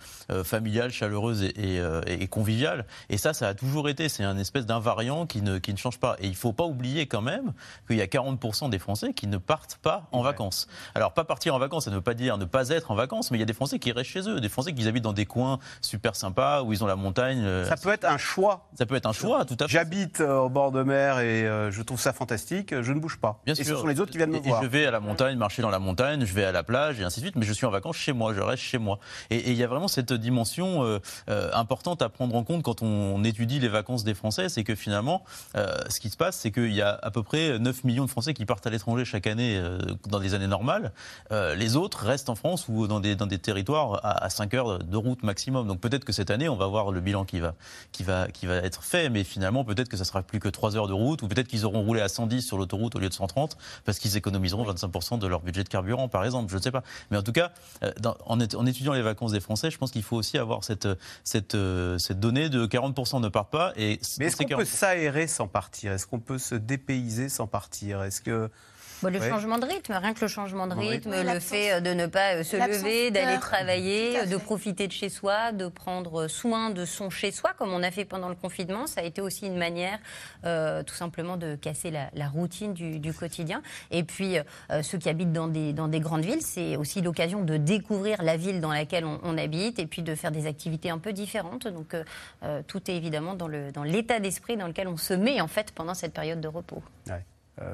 familiale, 0.44 0.90
chaleureuse 0.90 1.42
et, 1.42 1.54
et, 1.56 2.22
et, 2.22 2.26
conviviale. 2.26 2.86
Et 3.08 3.18
ça, 3.18 3.32
ça 3.32 3.48
a 3.48 3.54
toujours 3.54 3.88
été. 3.88 4.08
C'est 4.08 4.24
un 4.24 4.38
espèce 4.38 4.66
d'invariant 4.66 5.26
qui 5.26 5.42
ne, 5.42 5.58
qui 5.58 5.72
ne 5.72 5.78
change 5.78 5.98
pas. 5.98 6.16
Et 6.20 6.26
il 6.26 6.30
ne 6.30 6.36
faut 6.36 6.52
pas 6.52 6.64
oublier 6.64 7.06
quand 7.06 7.22
même 7.22 7.52
qu'il 7.86 7.96
y 7.96 8.02
a 8.02 8.06
40% 8.06 8.70
des 8.70 8.78
Français 8.78 9.12
qui 9.12 9.26
ne 9.26 9.38
partent 9.38 9.76
pas 9.76 10.08
en 10.12 10.22
vacances. 10.22 10.66
Alors, 10.94 11.12
pas 11.12 11.24
partir 11.24 11.54
en 11.54 11.58
vacances, 11.58 11.84
ça 11.84 11.90
ne 11.90 11.96
veut 11.96 12.02
pas 12.02 12.14
dire 12.14 12.38
ne 12.38 12.44
pas 12.44 12.68
être 12.70 12.90
en 12.90 12.94
vacances, 12.96 13.30
mais 13.30 13.38
il 13.38 13.40
y 13.40 13.44
a 13.44 13.46
des 13.46 13.52
Français 13.52 13.78
qui 13.78 13.92
restent 13.92 14.10
chez 14.10 14.28
eux, 14.28 14.40
des 14.40 14.48
Français 14.48 14.72
qui 14.72 14.86
habitent 14.86 15.04
dans 15.04 15.12
des 15.12 15.26
coins 15.26 15.58
super 15.80 16.16
sympas 16.16 16.62
où 16.62 16.72
ils 16.72 16.82
ont 16.82 16.86
la 16.86 16.96
montagne. 16.96 17.42
Euh, 17.44 17.64
ça 17.64 17.76
peut 17.76 17.90
être 17.90 18.04
un 18.04 18.18
choix. 18.18 18.68
Ça 18.78 18.86
peut 18.86 18.94
être 18.94 19.06
un 19.06 19.12
choix, 19.12 19.44
tout 19.44 19.56
à 19.60 19.66
fait. 19.66 19.72
J'habite 19.72 20.20
euh, 20.20 20.38
au 20.38 20.48
bord 20.48 20.72
de 20.72 20.82
mer 20.82 21.20
et 21.20 21.46
euh, 21.46 21.70
je 21.70 21.82
trouve 21.82 22.00
ça 22.00 22.12
fantastique, 22.12 22.80
je 22.80 22.92
ne 22.92 23.00
bouge 23.00 23.18
pas. 23.18 23.40
Bien 23.44 23.54
et 23.54 23.62
sûr. 23.62 23.76
ce 23.76 23.80
sont 23.80 23.86
les 23.86 24.00
autres 24.00 24.10
qui 24.10 24.18
viennent 24.18 24.30
me 24.30 24.36
et, 24.36 24.40
voir. 24.40 24.62
Et 24.62 24.64
je 24.64 24.70
vais 24.70 24.86
à 24.86 24.90
la 24.90 25.00
montagne, 25.00 25.36
marcher 25.36 25.62
dans 25.62 25.70
la 25.70 25.78
montagne, 25.78 26.24
je 26.24 26.34
vais 26.34 26.44
à 26.44 26.52
la 26.52 26.62
plage 26.62 27.00
et 27.00 27.04
ainsi 27.04 27.20
de 27.20 27.26
suite, 27.26 27.36
mais 27.36 27.46
je 27.46 27.52
suis 27.52 27.66
en 27.66 27.70
vacances 27.70 27.96
chez 27.96 28.12
moi, 28.12 28.34
je 28.34 28.40
reste 28.40 28.62
chez 28.62 28.78
moi. 28.78 28.98
Et, 29.30 29.50
il 29.50 29.56
y 29.56 29.62
a 29.62 29.66
vraiment 29.66 29.88
cette 29.88 30.12
dimension 30.12 31.00
importante 31.52 32.02
à 32.02 32.08
prendre 32.08 32.34
en 32.34 32.42
compte 32.44 32.62
quand 32.62 32.82
on, 32.82 33.22
étudie 33.24 33.58
les 33.58 33.68
vacances 33.68 34.04
des 34.04 34.14
Français, 34.14 34.48
c'est 34.48 34.62
que 34.62 34.74
finalement, 34.74 35.24
ce 35.54 36.00
qui 36.00 36.10
se 36.10 36.16
passe, 36.16 36.36
c'est 36.36 36.50
qu'il 36.50 36.72
y 36.72 36.82
a 36.82 36.98
à 37.02 37.10
peu 37.10 37.22
près 37.22 37.58
9 37.58 37.84
millions 37.84 38.04
de 38.04 38.10
Français 38.10 38.34
qui 38.34 38.44
partent 38.44 38.66
à 38.66 38.70
l'étranger 38.70 39.04
chaque 39.04 39.26
année 39.26 39.60
dans 40.08 40.20
des 40.20 40.34
années 40.34 40.46
normales. 40.46 40.92
les 41.30 41.76
autres 41.76 42.04
restent 42.04 42.28
en 42.28 42.34
France 42.34 42.66
ou 42.68 42.85
dans 42.86 43.00
des, 43.00 43.16
dans 43.16 43.26
des 43.26 43.38
territoires 43.38 44.00
à, 44.02 44.30
5 44.30 44.54
heures 44.54 44.78
de 44.78 44.96
route 44.96 45.22
maximum. 45.22 45.66
Donc 45.66 45.80
peut-être 45.80 46.04
que 46.04 46.12
cette 46.12 46.30
année, 46.30 46.48
on 46.48 46.56
va 46.56 46.66
voir 46.66 46.90
le 46.90 47.00
bilan 47.00 47.24
qui 47.24 47.40
va, 47.40 47.54
qui 47.92 48.02
va, 48.02 48.28
qui 48.28 48.46
va 48.46 48.56
être 48.56 48.82
fait, 48.82 49.08
mais 49.08 49.24
finalement, 49.24 49.64
peut-être 49.64 49.88
que 49.88 49.96
ça 49.96 50.04
sera 50.04 50.22
plus 50.22 50.40
que 50.40 50.48
3 50.48 50.76
heures 50.76 50.88
de 50.88 50.92
route, 50.92 51.22
ou 51.22 51.28
peut-être 51.28 51.48
qu'ils 51.48 51.64
auront 51.64 51.82
roulé 51.82 52.00
à 52.00 52.08
110 52.08 52.42
sur 52.42 52.58
l'autoroute 52.58 52.94
au 52.96 52.98
lieu 52.98 53.08
de 53.08 53.14
130, 53.14 53.56
parce 53.84 53.98
qu'ils 53.98 54.16
économiseront 54.16 54.64
25% 54.70 55.18
de 55.18 55.26
leur 55.26 55.40
budget 55.40 55.64
de 55.64 55.68
carburant, 55.68 56.08
par 56.08 56.24
exemple. 56.24 56.50
Je 56.50 56.56
ne 56.56 56.62
sais 56.62 56.70
pas. 56.70 56.82
Mais 57.10 57.16
en 57.16 57.22
tout 57.22 57.32
cas, 57.32 57.52
euh, 57.82 57.92
en, 58.26 58.40
en, 58.40 58.66
étudiant 58.66 58.92
les 58.92 59.02
vacances 59.02 59.32
des 59.32 59.40
Français, 59.40 59.70
je 59.70 59.78
pense 59.78 59.90
qu'il 59.90 60.02
faut 60.02 60.16
aussi 60.16 60.38
avoir 60.38 60.64
cette, 60.64 60.88
cette, 61.24 61.54
euh, 61.54 61.98
cette 61.98 62.20
donnée 62.20 62.48
de 62.48 62.66
40% 62.66 63.20
ne 63.20 63.28
partent 63.28 63.50
pas. 63.50 63.72
Et 63.76 64.00
mais 64.18 64.26
est-ce 64.26 64.36
qu'on 64.36 64.56
peut 64.56 64.64
s'aérer 64.64 65.26
sans 65.26 65.48
partir? 65.48 65.92
Est-ce 65.92 66.06
qu'on 66.06 66.20
peut 66.20 66.38
se 66.38 66.54
dépayser 66.54 67.28
sans 67.28 67.46
partir? 67.46 68.02
Est-ce 68.02 68.20
que 68.20 68.50
le 69.02 69.20
changement 69.20 69.58
de 69.58 69.66
rythme, 69.66 69.92
rien 69.92 70.14
que 70.14 70.20
le 70.20 70.28
changement 70.28 70.66
de 70.66 70.74
rythme, 70.74 71.12
le 71.12 71.40
fait 71.40 71.80
de 71.80 71.92
ne 71.94 72.06
pas 72.06 72.42
se 72.44 72.56
lever, 72.56 73.10
d'aller 73.10 73.38
travailler, 73.40 74.26
de 74.26 74.36
profiter 74.36 74.86
de 74.86 74.92
chez 74.92 75.08
soi, 75.08 75.52
de 75.52 75.68
prendre 75.68 76.28
soin 76.28 76.70
de 76.70 76.84
son 76.84 77.10
chez 77.10 77.30
soi, 77.30 77.52
comme 77.58 77.72
on 77.72 77.82
a 77.82 77.90
fait 77.90 78.04
pendant 78.04 78.28
le 78.28 78.34
confinement, 78.34 78.86
ça 78.86 79.00
a 79.00 79.04
été 79.04 79.20
aussi 79.20 79.46
une 79.46 79.56
manière 79.56 79.98
tout 80.42 80.94
simplement 80.94 81.36
de 81.36 81.56
casser 81.56 81.90
la, 81.90 82.28
routine 82.28 82.72
du, 82.74 83.12
quotidien. 83.12 83.62
Et 83.90 84.02
puis, 84.02 84.36
ceux 84.82 84.98
qui 84.98 85.08
habitent 85.08 85.32
dans 85.32 85.48
des, 85.48 85.72
dans 85.72 85.88
des 85.88 86.00
grandes 86.00 86.24
villes, 86.24 86.42
c'est 86.42 86.76
aussi 86.76 87.00
l'occasion 87.02 87.42
de 87.42 87.56
découvrir 87.56 88.22
la 88.22 88.36
ville 88.36 88.60
dans 88.60 88.72
laquelle 88.72 89.04
on, 89.04 89.36
habite 89.38 89.78
et 89.78 89.86
puis 89.86 90.02
de 90.02 90.14
faire 90.14 90.30
des 90.30 90.46
activités 90.46 90.90
un 90.90 90.98
peu 90.98 91.12
différentes. 91.12 91.68
Donc, 91.68 91.94
tout 92.66 92.90
est 92.90 92.94
évidemment 92.94 93.34
dans 93.34 93.48
l'état 93.84 94.20
d'esprit 94.20 94.56
dans 94.56 94.66
lequel 94.66 94.88
on 94.88 94.96
se 94.96 95.14
met 95.14 95.40
en 95.40 95.48
fait 95.48 95.72
pendant 95.72 95.94
cette 95.94 96.12
période 96.12 96.40
de 96.40 96.48
repos. 96.48 96.82
Euh, 97.10 97.18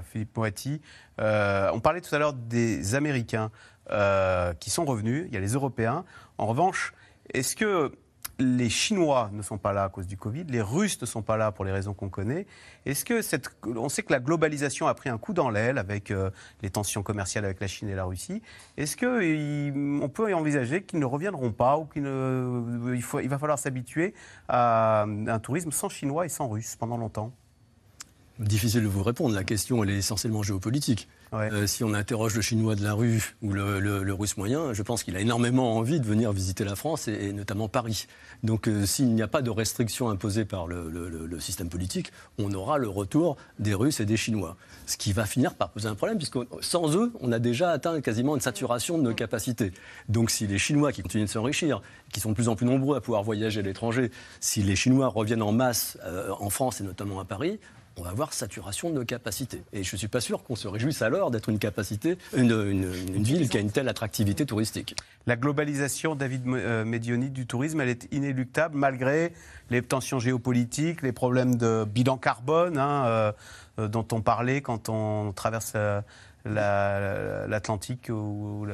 Philippe 0.05 0.37
Moati, 0.37 0.81
euh, 1.21 1.71
on 1.73 1.81
parlait 1.81 2.01
tout 2.01 2.15
à 2.15 2.19
l'heure 2.19 2.35
des 2.35 2.95
Américains 2.95 3.51
euh, 3.91 4.53
qui 4.55 4.71
sont 4.71 4.85
revenus, 4.85 5.25
il 5.29 5.35
y 5.35 5.37
a 5.37 5.41
les 5.41 5.55
Européens. 5.55 6.05
En 6.39 6.47
revanche, 6.47 6.95
est-ce 7.33 7.57
que 7.57 7.93
les 8.39 8.71
Chinois 8.71 9.29
ne 9.33 9.43
sont 9.43 9.59
pas 9.59 9.73
là 9.73 9.85
à 9.85 9.89
cause 9.89 10.07
du 10.07 10.17
Covid, 10.17 10.45
les 10.45 10.63
Russes 10.63 11.01
ne 11.01 11.07
sont 11.07 11.23
pas 11.23 11.37
là 11.37 11.53
pour 11.53 11.65
les 11.65 11.73
raisons 11.73 11.95
qu'on 11.95 12.09
connaît? 12.09 12.47
Est-ce 12.87 13.05
que 13.05 13.21
on 13.67 13.89
sait 13.89 14.03
que 14.03 14.13
la 14.13 14.21
globalisation 14.21 14.87
a 14.87 14.95
pris 14.95 15.11
un 15.11 15.19
coup 15.19 15.33
dans 15.33 15.51
l'aile 15.51 15.79
avec 15.79 16.13
les 16.63 16.71
tensions 16.71 17.03
commerciales 17.03 17.45
avec 17.45 17.61
la 17.61 17.67
Chine 17.67 17.89
et 17.89 17.95
la 17.95 18.05
Russie. 18.05 18.43
Est-ce 18.77 18.97
qu'on 18.97 20.09
peut 20.09 20.35
envisager 20.35 20.83
qu'ils 20.83 20.99
ne 20.99 21.05
reviendront 21.05 21.53
pas 21.53 21.77
ou 21.77 21.85
qu'il 21.85 22.05
il, 22.05 23.05
il 23.23 23.29
va 23.29 23.39
falloir 23.39 23.59
s'habituer 23.59 24.15
à 24.49 25.03
un 25.03 25.39
tourisme 25.39 25.71
sans 25.71 25.89
Chinois 25.89 26.25
et 26.25 26.31
sans 26.31 26.49
Russes 26.49 26.75
pendant 26.77 26.97
longtemps? 26.97 27.33
Difficile 28.39 28.83
de 28.83 28.89
vous 28.89 29.03
répondre. 29.03 29.35
La 29.35 29.45
question, 29.45 29.85
elle 29.85 29.91
est 29.91 29.99
essentiellement 29.99 30.43
géopolitique. 30.43 31.07
Euh, 31.35 31.67
si 31.67 31.83
on 31.83 31.95
interroge 31.95 32.35
le 32.35 32.43
chinois 32.43 32.75
de 32.75 32.85
la 32.85 32.93
rue 32.93 33.35
ou 33.43 33.53
le, 33.53 34.13
russe 34.13 34.37
moyen, 34.37 34.73
je 34.73 34.83
pense 34.83 35.03
qu'il 35.03 35.17
a 35.17 35.21
énormément 35.21 35.77
envie 35.77 35.99
de 36.01 36.07
venir 36.07 36.33
visiter 36.33 36.65
la 36.65 36.77
France 36.77 37.09
et, 37.09 37.33
notamment 37.33 37.69
Paris. 37.69 38.07
Donc 38.43 38.69
euh, 38.69 38.85
s'il 38.85 39.15
n'y 39.15 39.23
a 39.23 39.29
pas 39.29 39.41
de 39.41 39.51
restrictions 39.51 40.11
imposées 40.11 40.45
par 40.45 40.67
le, 40.67 41.41
système 41.41 41.69
politique, 41.69 42.13
on 42.39 42.53
aura 42.53 42.79
le 42.79 42.89
retour 42.89 43.37
des 43.59 43.75
Russes 43.75 44.01
et 44.01 44.05
des 44.05 44.17
Chinois. 44.17 44.57
Ce 44.87 44.97
qui 44.97 45.13
va 45.13 45.25
finir 45.25 45.55
par 45.55 45.71
poser 45.71 45.89
un 45.89 45.95
problème, 45.95 46.19
puisque 46.19 46.39
sans 46.61 46.97
eux, 46.97 47.13
on 47.21 47.33
a 47.33 47.39
déjà 47.39 47.71
atteint 47.71 48.01
quasiment 48.01 48.35
une 48.35 48.41
saturation 48.41 48.99
de 48.99 49.03
nos 49.03 49.15
capacités. 49.15 49.73
Donc 50.09 50.31
si 50.31 50.47
les 50.47 50.59
Chinois 50.59 50.93
qui 50.93 51.03
continuent 51.03 51.25
de 51.25 51.31
s'enrichir, 51.31 51.81
qui 52.13 52.21
sont 52.21 52.31
de 52.31 52.35
plus 52.35 52.49
en 52.49 52.57
plus 52.57 52.67
nombreux 52.67 52.97
à 52.97 53.01
pouvoir 53.01 53.23
voyager 53.23 53.61
à 53.61 53.63
l'étranger, 53.63 54.11
si 54.41 54.63
les 54.63 54.77
Chinois 54.77 55.09
reviennent 55.09 55.43
en 55.43 55.53
masse 55.53 55.99
euh, 56.05 56.31
en 56.39 56.51
France 56.51 56.81
et 56.81 56.85
notamment 56.85 57.21
à 57.21 57.25
Paris, 57.25 57.59
on 57.97 58.03
va 58.03 58.11
avoir 58.11 58.33
saturation 58.33 58.91
de 58.91 59.03
capacité. 59.03 59.63
Et 59.73 59.83
je 59.83 59.95
ne 59.95 59.99
suis 59.99 60.09
pas 60.09 60.21
sûr 60.21 60.43
qu'on 60.43 60.57
se 60.57 60.69
réjouisse 60.69 61.03
alors 61.03 61.31
d'être 61.31 61.49
une 61.49 61.59
capacité, 61.59 62.17
une, 62.35 62.87
ville 62.87 63.49
qui 63.49 63.57
a 63.57 63.61
une 63.61 63.71
telle 63.71 63.89
attractivité 63.89 64.47
touristique. 64.47 64.97
La 65.27 65.37
globalisation, 65.37 66.15
David 66.15 66.47
euh, 66.47 66.85
Medioni, 66.85 67.31
du 67.31 67.47
tourisme, 67.47 67.81
elle 67.81 67.89
est 67.89 68.09
inéluctable 68.13 68.77
malgré 68.77 69.33
les 69.71 69.83
tensions 69.83 70.19
géopolitiques, 70.19 71.03
les 71.03 71.13
problèmes 71.13 71.57
de 71.57 71.85
bilan 71.85 72.17
carbone 72.17 72.79
hein, 72.79 73.07
euh, 73.07 73.33
euh, 73.79 73.89
dont 73.89 74.07
on 74.13 74.21
parlait 74.21 74.63
quand 74.63 74.89
on 74.89 75.33
traverse 75.33 75.75
l'Atlantique 76.45 78.09
ou, 78.11 78.67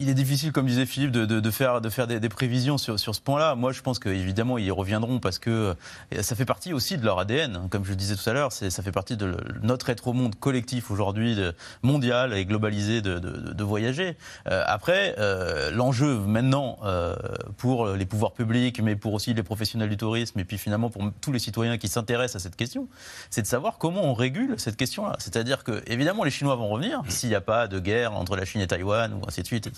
il 0.00 0.08
est 0.08 0.14
difficile, 0.14 0.52
comme 0.52 0.66
disait 0.66 0.86
Philippe, 0.86 1.10
de, 1.10 1.50
faire, 1.50 1.80
de 1.80 1.88
faire 1.88 2.06
des, 2.06 2.28
prévisions 2.28 2.78
sur, 2.78 3.00
sur 3.00 3.14
ce 3.14 3.20
point-là. 3.20 3.54
Moi, 3.56 3.72
je 3.72 3.82
pense 3.82 3.98
qu'évidemment, 3.98 4.56
ils 4.58 4.70
reviendront 4.70 5.18
parce 5.18 5.38
que 5.38 5.74
ça 6.20 6.36
fait 6.36 6.44
partie 6.44 6.72
aussi 6.72 6.96
de 6.98 7.04
leur 7.04 7.18
ADN. 7.18 7.68
Comme 7.68 7.84
je 7.84 7.90
le 7.90 7.96
disais 7.96 8.14
tout 8.14 8.28
à 8.30 8.32
l'heure, 8.32 8.52
ça 8.52 8.82
fait 8.82 8.92
partie 8.92 9.16
de 9.16 9.36
notre 9.62 9.90
être 9.90 10.06
au 10.06 10.12
monde 10.12 10.36
collectif 10.36 10.90
aujourd'hui, 10.90 11.36
mondial 11.82 12.32
et 12.32 12.44
globalisé 12.44 13.02
de, 13.02 13.64
voyager. 13.64 14.16
Euh, 14.48 14.62
après, 14.66 15.14
euh, 15.18 15.70
l'enjeu 15.70 16.18
maintenant 16.20 16.78
euh, 16.84 17.14
pour 17.58 17.88
les 17.88 18.06
pouvoirs 18.06 18.32
publics, 18.32 18.80
mais 18.80 18.96
pour 18.96 19.12
aussi 19.12 19.34
les 19.34 19.42
professionnels 19.42 19.90
du 19.90 19.96
tourisme 19.98 20.38
et 20.40 20.44
puis 20.44 20.56
finalement 20.56 20.88
pour 20.88 21.02
tous 21.20 21.32
les 21.32 21.38
citoyens 21.38 21.76
qui 21.76 21.88
s'intéressent 21.88 22.36
à 22.36 22.42
cette 22.42 22.56
question, 22.56 22.88
c'est 23.28 23.42
de 23.42 23.46
savoir 23.46 23.76
comment 23.78 24.04
on 24.04 24.14
régule 24.14 24.54
cette 24.58 24.76
question-là. 24.76 25.16
C'est-à-dire 25.18 25.64
que, 25.64 25.82
évidemment, 25.86 26.24
les 26.24 26.30
Chinois 26.30 26.56
vont 26.56 26.68
revenir 26.68 27.02
s'il 27.08 27.28
n'y 27.28 27.34
a 27.34 27.40
pas 27.40 27.66
de 27.66 27.78
guerre 27.78 28.14
entre 28.14 28.36
la 28.36 28.44
Chine 28.44 28.60
et 28.60 28.66
Taïwan 28.66 29.12
ou 29.12 29.20
ainsi 29.26 29.42
de 29.42 29.46
suite 29.46 29.68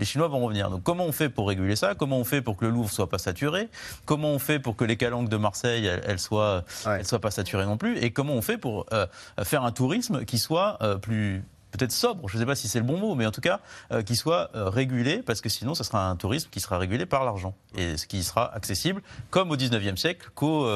les 0.00 0.06
Chinois 0.06 0.28
vont 0.28 0.40
revenir. 0.40 0.70
Donc 0.70 0.82
comment 0.82 1.04
on 1.04 1.12
fait 1.12 1.28
pour 1.28 1.48
réguler 1.48 1.76
ça? 1.76 1.94
Comment 1.94 2.18
on 2.18 2.24
fait 2.24 2.42
pour 2.42 2.56
que 2.56 2.64
le 2.64 2.70
Louvre 2.70 2.90
soit 2.90 3.08
pas 3.08 3.18
saturé? 3.18 3.68
Comment 4.04 4.30
on 4.30 4.38
fait 4.38 4.58
pour 4.58 4.76
que 4.76 4.84
les 4.84 4.96
calanques 4.96 5.28
de 5.28 5.36
Marseille, 5.36 5.86
elles, 5.86 6.18
soient, 6.18 6.64
soient 7.02 7.20
pas 7.20 7.30
saturées 7.30 7.66
non 7.66 7.76
plus? 7.76 7.98
Et 7.98 8.10
comment 8.10 8.34
on 8.34 8.42
fait 8.42 8.58
pour 8.58 8.86
euh, 8.92 9.06
faire 9.42 9.64
un 9.64 9.72
tourisme 9.72 10.24
qui 10.24 10.38
soit 10.38 10.78
euh, 10.82 10.96
plus 10.96 11.42
peut-être 11.72 11.92
sobre, 11.92 12.26
je 12.28 12.36
ne 12.36 12.40
sais 12.40 12.46
pas 12.46 12.54
si 12.54 12.68
c'est 12.68 12.78
le 12.78 12.86
bon 12.86 12.96
mot, 12.96 13.14
mais 13.14 13.26
en 13.26 13.32
tout 13.32 13.42
cas, 13.42 13.60
euh, 13.92 14.02
qui 14.02 14.16
soit 14.16 14.48
régulé, 14.54 15.18
parce 15.18 15.42
que 15.42 15.50
sinon, 15.50 15.74
ce 15.74 15.84
sera 15.84 16.08
un 16.08 16.16
tourisme 16.16 16.48
qui 16.50 16.60
sera 16.60 16.78
régulé 16.78 17.04
par 17.04 17.24
l'argent, 17.24 17.54
et 17.76 17.98
ce 17.98 18.06
qui 18.06 18.22
sera 18.22 18.54
accessible, 18.54 19.02
comme 19.28 19.50
au 19.50 19.56
19e 19.56 19.96
siècle, 19.96 20.30
qu'aux 20.34 20.66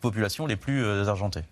populations 0.00 0.46
les 0.46 0.56
plus 0.56 0.84
argentées 1.06 1.44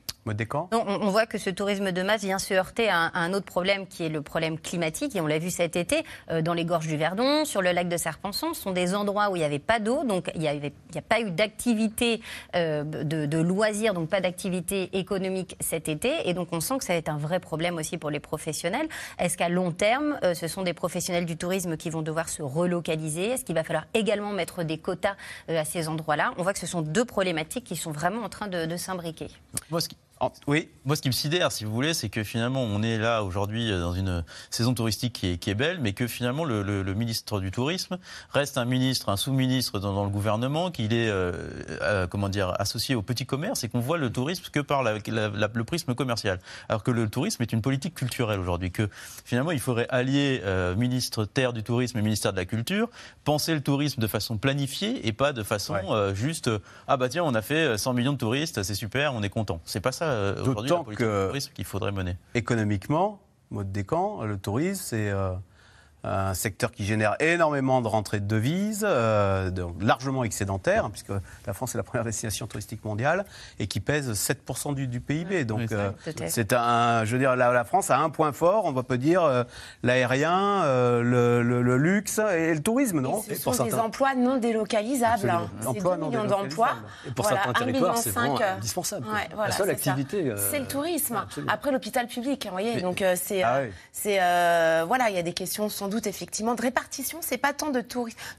on, 0.70 1.10
voit 1.10 1.26
que 1.26 1.36
ce 1.36 1.50
tourisme 1.50 1.90
de 1.90 2.02
masse 2.02 2.22
vient 2.22 2.38
se 2.38 2.54
heurter 2.54 2.88
à 2.88 3.10
un, 3.14 3.32
autre 3.32 3.44
problème 3.44 3.88
qui 3.88 4.04
est 4.04 4.08
le 4.08 4.22
problème 4.22 4.56
climatique. 4.56 5.16
Et 5.16 5.20
on 5.20 5.26
l'a 5.26 5.40
vu 5.40 5.50
cet 5.50 5.74
été 5.74 6.04
euh, 6.30 6.42
dans 6.42 6.54
les 6.54 6.64
gorges 6.64 6.86
du 6.86 6.96
Verdon, 6.96 7.44
sur 7.44 7.60
le 7.60 7.72
lac 7.72 7.88
de 7.88 7.96
Serpenson. 7.96 8.54
Ce 8.54 8.62
sont 8.62 8.70
des 8.70 8.94
endroits 8.94 9.30
où 9.30 9.36
il 9.36 9.40
n'y 9.40 9.44
avait 9.44 9.58
pas 9.58 9.80
d'eau, 9.80 10.04
donc 10.04 10.30
il 10.36 10.40
n'y 10.42 10.48
a 10.48 11.02
pas 11.02 11.20
eu 11.20 11.32
d'activité 11.32 12.20
euh, 12.54 12.84
de, 12.84 13.38
loisirs, 13.38 13.94
donc 13.94 14.08
pas 14.10 14.20
d'activité 14.20 14.96
économique 14.96 15.56
cet 15.58 15.88
été. 15.88 16.12
Et 16.28 16.34
donc 16.34 16.48
on 16.52 16.60
sent 16.60 16.78
que 16.78 16.84
ça 16.84 16.92
va 16.92 16.98
être 17.00 17.08
un 17.08 17.18
vrai 17.18 17.40
problème 17.40 17.76
aussi 17.76 17.98
pour 17.98 18.10
les 18.10 18.20
professionnels. 18.20 18.88
Est-ce 19.18 19.36
qu'à 19.36 19.48
long 19.48 19.72
terme, 19.72 20.18
euh, 20.22 20.34
ce 20.34 20.46
sont 20.46 20.62
des 20.62 20.74
professionnels 20.74 21.26
du 21.26 21.36
tourisme 21.36 21.76
qui 21.76 21.90
vont 21.90 22.02
devoir 22.02 22.28
se 22.28 22.42
relocaliser? 22.42 23.30
Est-ce 23.30 23.44
qu'il 23.44 23.56
va 23.56 23.64
falloir 23.64 23.86
également 23.92 24.30
mettre 24.30 24.62
des 24.62 24.78
quotas 24.78 25.16
à 25.48 25.64
ces 25.64 25.88
endroits-là? 25.88 26.32
On 26.38 26.44
voit 26.44 26.52
que 26.52 26.60
ce 26.60 26.66
sont 26.68 26.82
deux 26.82 27.04
problématiques 27.04 27.64
qui 27.64 27.76
sont 27.76 27.90
vraiment 27.90 28.22
en 28.22 28.28
train 28.28 28.46
de, 28.46 28.66
de 28.66 28.76
s'imbriquer. 28.76 29.26
Oui. 30.46 30.68
Moi, 30.84 30.96
ce 30.96 31.02
qui 31.02 31.08
me 31.08 31.12
sidère, 31.12 31.52
si 31.52 31.64
vous 31.64 31.72
voulez, 31.72 31.94
c'est 31.94 32.08
que 32.08 32.22
finalement, 32.24 32.62
on 32.62 32.82
est 32.82 32.98
là 32.98 33.22
aujourd'hui 33.22 33.70
euh, 33.70 33.80
dans 33.80 33.92
une 33.92 34.24
saison 34.50 34.74
touristique 34.74 35.12
qui 35.12 35.50
est, 35.50 35.54
belle, 35.54 35.78
mais 35.80 35.92
que 35.92 36.06
finalement, 36.06 36.44
le, 36.44 36.82
ministre 36.94 37.40
du 37.40 37.50
Tourisme 37.50 37.98
reste 38.30 38.58
un 38.58 38.64
ministre, 38.64 39.08
un 39.08 39.16
sous-ministre 39.16 39.78
dans, 39.78 40.04
le 40.04 40.10
gouvernement, 40.10 40.70
qu'il 40.70 40.92
est, 40.92 41.08
euh, 41.08 41.32
euh, 41.82 42.06
comment 42.06 42.28
dire, 42.28 42.52
associé 42.58 42.94
au 42.94 43.02
petit 43.02 43.26
commerce 43.26 43.64
et 43.64 43.68
qu'on 43.68 43.80
voit 43.80 43.98
le 43.98 44.10
tourisme 44.10 44.44
que 44.52 44.60
par 44.60 44.82
le 44.82 45.62
prisme 45.62 45.94
commercial. 45.94 46.40
Alors 46.68 46.82
que 46.82 46.90
le 46.90 47.08
tourisme 47.08 47.42
est 47.42 47.52
une 47.52 47.62
politique 47.62 47.94
culturelle 47.94 48.40
aujourd'hui, 48.40 48.70
que 48.70 48.88
finalement, 49.24 49.50
il 49.50 49.60
faudrait 49.60 49.86
allier 49.88 50.42
ministre 50.76 51.24
terre 51.24 51.52
du 51.52 51.62
tourisme 51.62 51.98
et 51.98 52.02
ministère 52.02 52.32
de 52.32 52.38
la 52.38 52.44
culture, 52.44 52.88
penser 53.24 53.54
le 53.54 53.60
tourisme 53.60 54.00
de 54.00 54.06
façon 54.06 54.36
planifiée 54.36 55.06
et 55.06 55.12
pas 55.12 55.32
de 55.32 55.42
façon 55.42 56.12
juste, 56.14 56.50
ah 56.88 56.96
bah 56.96 57.08
tiens, 57.08 57.24
on 57.24 57.34
a 57.34 57.42
fait 57.42 57.78
100 57.78 57.92
millions 57.94 58.12
de 58.12 58.18
touristes, 58.18 58.62
c'est 58.62 58.74
super, 58.74 59.14
on 59.14 59.22
est 59.22 59.30
content. 59.30 59.60
C'est 59.64 59.80
pas 59.80 59.92
ça 59.92 60.11
euh, 60.12 60.42
D'autant 60.42 60.84
que 60.84 61.32
qu'il 61.54 61.64
faudrait 61.64 61.92
mener. 61.92 62.16
Économiquement, 62.34 63.20
mode 63.50 63.72
camps, 63.84 64.24
le 64.24 64.38
tourisme, 64.38 64.82
c'est 64.84 65.10
euh, 65.10 65.32
un 66.04 66.34
secteur 66.34 66.72
qui 66.72 66.84
génère 66.84 67.16
énormément 67.20 67.80
de 67.80 67.86
rentrées 67.86 68.18
de 68.18 68.26
devises, 68.26 68.84
euh, 68.88 69.50
largement 69.80 70.24
excédentaire, 70.24 70.86
hein, 70.86 70.90
puisque 70.90 71.12
la 71.46 71.52
France 71.52 71.74
est 71.74 71.78
la 71.78 71.84
première 71.84 72.04
destination 72.04 72.46
touristique 72.46 72.84
mondiale, 72.84 73.24
et 73.60 73.68
qui 73.68 73.80
pèse 73.80 74.10
7% 74.12 74.74
du, 74.74 75.00
PIB. 75.00 75.44
Donc, 75.44 75.70
euh, 75.72 75.90
c'est 76.26 76.52
un, 76.52 77.04
je 77.04 77.12
veux 77.12 77.18
dire, 77.18 77.36
la, 77.36 77.64
France 77.64 77.90
a 77.90 77.98
un 77.98 78.10
point 78.10 78.32
fort, 78.32 78.64
on 78.64 78.82
peut 78.82 78.98
dire 78.98 79.22
euh, 79.22 79.44
l'aérien, 79.82 80.64
le, 80.64 81.76
luxe 81.76 82.18
et 82.18 82.54
le 82.54 82.60
tourisme, 82.60 83.00
non? 83.00 83.22
Ce 83.22 83.34
sont 83.34 83.64
des 83.64 83.74
emplois 83.74 84.14
non 84.14 84.38
délocalisables. 84.38 85.30
Hein. 85.30 85.50
C'est 85.60 85.82
2 85.82 85.96
millions 85.96 86.24
d'emplois. 86.24 86.76
Et 87.06 87.10
pour 87.12 87.26
certains 87.26 87.52
territoires, 87.52 87.96
c'est 87.96 88.16
indispensable. 88.16 89.06
la 89.36 89.52
seule 89.52 89.70
activité. 89.70 90.34
C'est 90.50 90.58
le 90.58 90.66
tourisme. 90.66 91.24
Après 91.46 91.70
l'hôpital 91.70 92.08
public, 92.08 92.44
vous 92.46 92.50
voyez. 92.50 92.80
Donc, 92.80 93.04
c'est, 93.14 93.42
ah 93.44 94.84
voilà, 94.84 95.10
il 95.10 95.14
y 95.14 95.18
a 95.18 95.22
des 95.22 95.32
questions 95.32 95.68
sans 95.68 95.91
doute 95.92 96.06
effectivement 96.06 96.54
de 96.54 96.62
répartition. 96.62 97.18
C'est 97.20 97.38
pas 97.38 97.52
tant 97.52 97.70
de, 97.70 97.84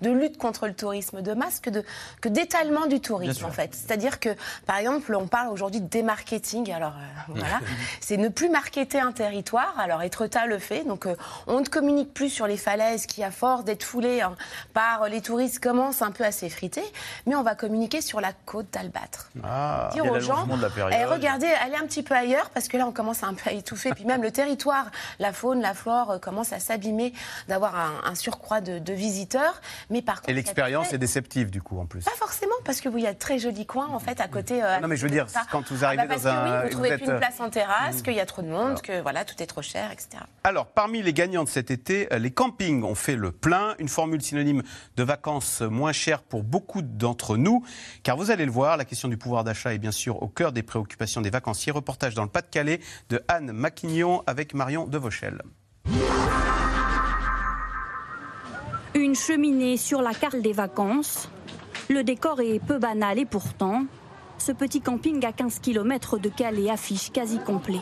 de 0.02 0.10
lutte 0.10 0.38
contre 0.38 0.68
le 0.68 0.74
tourisme 0.74 1.22
de 1.22 1.34
masse 1.34 1.60
que, 1.60 1.70
de, 1.70 1.84
que 2.22 2.30
d'étalement 2.30 2.88
du 2.88 3.00
tourisme 3.00 3.46
en 3.46 3.52
fait. 3.52 3.74
C'est-à-dire 3.74 4.20
que 4.20 4.30
par 4.66 4.78
exemple, 4.78 5.16
on 5.16 5.28
parle 5.28 5.50
aujourd'hui 5.50 5.82
de 5.82 5.88
démarketing. 5.88 6.72
Alors 6.72 6.94
euh, 6.98 7.34
voilà, 7.36 7.60
c'est 8.02 8.18
ne 8.18 8.30
plus 8.30 8.50
marketer 8.50 9.00
un 9.00 9.12
territoire. 9.12 9.74
Alors 9.80 10.02
Etretat 10.02 10.46
le 10.48 10.60
fait. 10.60 10.84
Donc 10.84 11.06
euh, 11.06 11.16
on 11.48 11.62
ne 11.62 11.66
communique 11.66 12.14
plus 12.14 12.30
sur 12.30 12.48
les 12.48 12.58
falaises 12.58 13.06
qui, 13.06 13.24
à 13.24 13.32
force 13.32 13.64
d'être 13.64 13.84
foulées 13.84 14.22
hein, 14.22 14.36
par 14.74 15.08
les 15.08 15.22
touristes, 15.22 15.60
commencent 15.60 16.02
un 16.02 16.12
peu 16.12 16.24
à 16.24 16.32
s'effriter. 16.32 16.84
Mais 17.26 17.36
on 17.36 17.44
va 17.44 17.56
communiquer 17.56 18.02
sur 18.02 18.20
la 18.20 18.34
côte 18.34 18.68
d'Albâtre. 18.72 19.30
Ah, 19.44 19.90
Dire 19.94 20.06
aux 20.12 20.20
gens, 20.20 20.48
eh, 20.92 21.06
regardez, 21.06 21.48
allez 21.48 21.76
un 21.76 21.86
petit 21.86 22.04
peu 22.04 22.16
ailleurs 22.16 22.50
parce 22.50 22.68
que 22.68 22.78
là 22.78 22.88
on 22.88 22.92
commence 22.92 23.24
un 23.24 23.34
peu 23.34 23.50
à 23.50 23.54
étouffer. 23.54 23.92
Puis 23.92 24.06
même 24.06 24.24
le 24.24 24.32
territoire, 24.32 24.88
la 25.20 25.34
faune, 25.34 25.62
la 25.62 25.74
flore 25.74 26.12
euh, 26.12 26.18
commence 26.18 26.54
à 26.54 26.60
s'abîmer 26.60 27.14
d'avoir 27.48 27.76
un, 28.06 28.16
surcroît 28.16 28.62
de, 28.62 28.94
visiteurs. 28.94 29.62
Mais 29.90 30.02
par 30.02 30.18
contre, 30.18 30.30
et 30.30 30.34
l'expérience 30.34 30.94
est 30.94 30.98
déceptive 30.98 31.50
du 31.50 31.62
coup 31.62 31.80
en 31.80 31.86
plus. 31.86 32.04
Pas 32.04 32.12
forcément 32.12 32.56
parce 32.64 32.80
que 32.80 32.90
vous, 32.90 32.98
il 33.00 33.04
y 33.04 33.08
a 33.08 33.14
de 33.14 33.20
très 33.20 33.40
jolis 33.40 33.66
coins 33.66 33.90
en 33.90 34.00
fait 34.00 34.20
à 34.22 34.28
côté. 34.28 34.62
non 34.82 34.88
mais 34.88 34.98
je 34.98 35.04
veux 35.04 35.10
dire 35.10 35.28
quand 35.52 35.72
vous 35.72 35.84
arrivez 35.84 36.04
ah 36.04 36.08
bah 36.08 36.16
dans 36.16 36.28
un, 36.28 36.62
oui, 36.62 36.64
vous 36.64 36.70
trouvez 36.70 36.98
plus 36.98 37.06
une 37.08 37.18
place 37.18 37.40
en 37.40 37.50
terrasse, 37.50 38.02
qu'il 38.02 38.14
y 38.14 38.20
a 38.20 38.26
trop 38.26 38.42
de 38.42 38.48
monde, 38.48 38.82
que 38.82 39.02
voilà 39.02 39.26
tout 39.26 39.42
est 39.42 39.48
trop 39.48 39.62
cher, 39.62 39.92
etc. 39.92 40.24
Alors 40.44 40.68
parmi 40.68 41.02
les 41.02 41.14
gagnants 41.14 41.44
de 41.44 41.50
cet 41.50 41.72
été, 41.72 42.08
les 42.18 42.32
campings 42.32 42.84
ont 42.84 42.96
fait 42.96 43.16
le 43.16 43.32
plein, 43.32 43.76
une 43.80 43.90
formule 43.90 44.22
synonyme 44.22 44.64
de 44.96 45.04
vacances 45.04 45.62
moins 45.62 45.92
chères 45.92 46.22
pour 46.22 46.44
beaucoup 46.44 46.82
d'entre 46.82 47.38
nous, 47.38 47.64
car 48.04 48.18
vous 48.18 48.32
allez 48.32 48.46
le 48.46 48.52
voir, 48.52 48.78
la 48.78 48.86
question 48.86 49.08
du 49.08 49.18
pouvoir 49.18 49.44
d'achat 49.44 49.74
est 49.74 49.80
bien 49.80 49.92
sûr 49.92 50.22
au 50.22 50.28
cœur 50.28 50.52
des 50.52 50.64
préoccupations 50.64 51.22
des 51.22 51.30
vacanciers. 51.30 51.72
Reportage 51.72 52.14
dans 52.14 52.24
le 52.24 52.30
Pas-de-Calais 52.30 52.80
de 53.10 53.24
Anne 53.28 53.52
Maquignon 53.52 54.24
avec 54.28 54.54
Marion 54.54 54.88
Devauchel. 54.88 55.42
Une 59.14 59.20
cheminée 59.20 59.78
sur 59.78 60.02
la 60.02 60.16
carte 60.16 60.38
des 60.38 60.54
vacances. 60.54 61.30
Le 61.88 62.04
décor 62.04 62.42
est 62.42 62.58
peu 62.58 62.80
banal 62.80 63.20
et 63.20 63.26
pourtant, 63.26 63.86
ce 64.40 64.52
petit 64.52 64.82
camping 64.82 65.24
à 65.24 65.32
15 65.32 65.60
km 65.60 66.18
de 66.18 66.30
Calais 66.30 66.72
affiche 66.72 67.12
quasi 67.12 67.38
complet. 67.38 67.82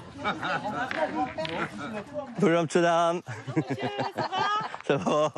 Bonjour 2.38 2.66
Ça 2.70 3.14
va? 4.98 5.34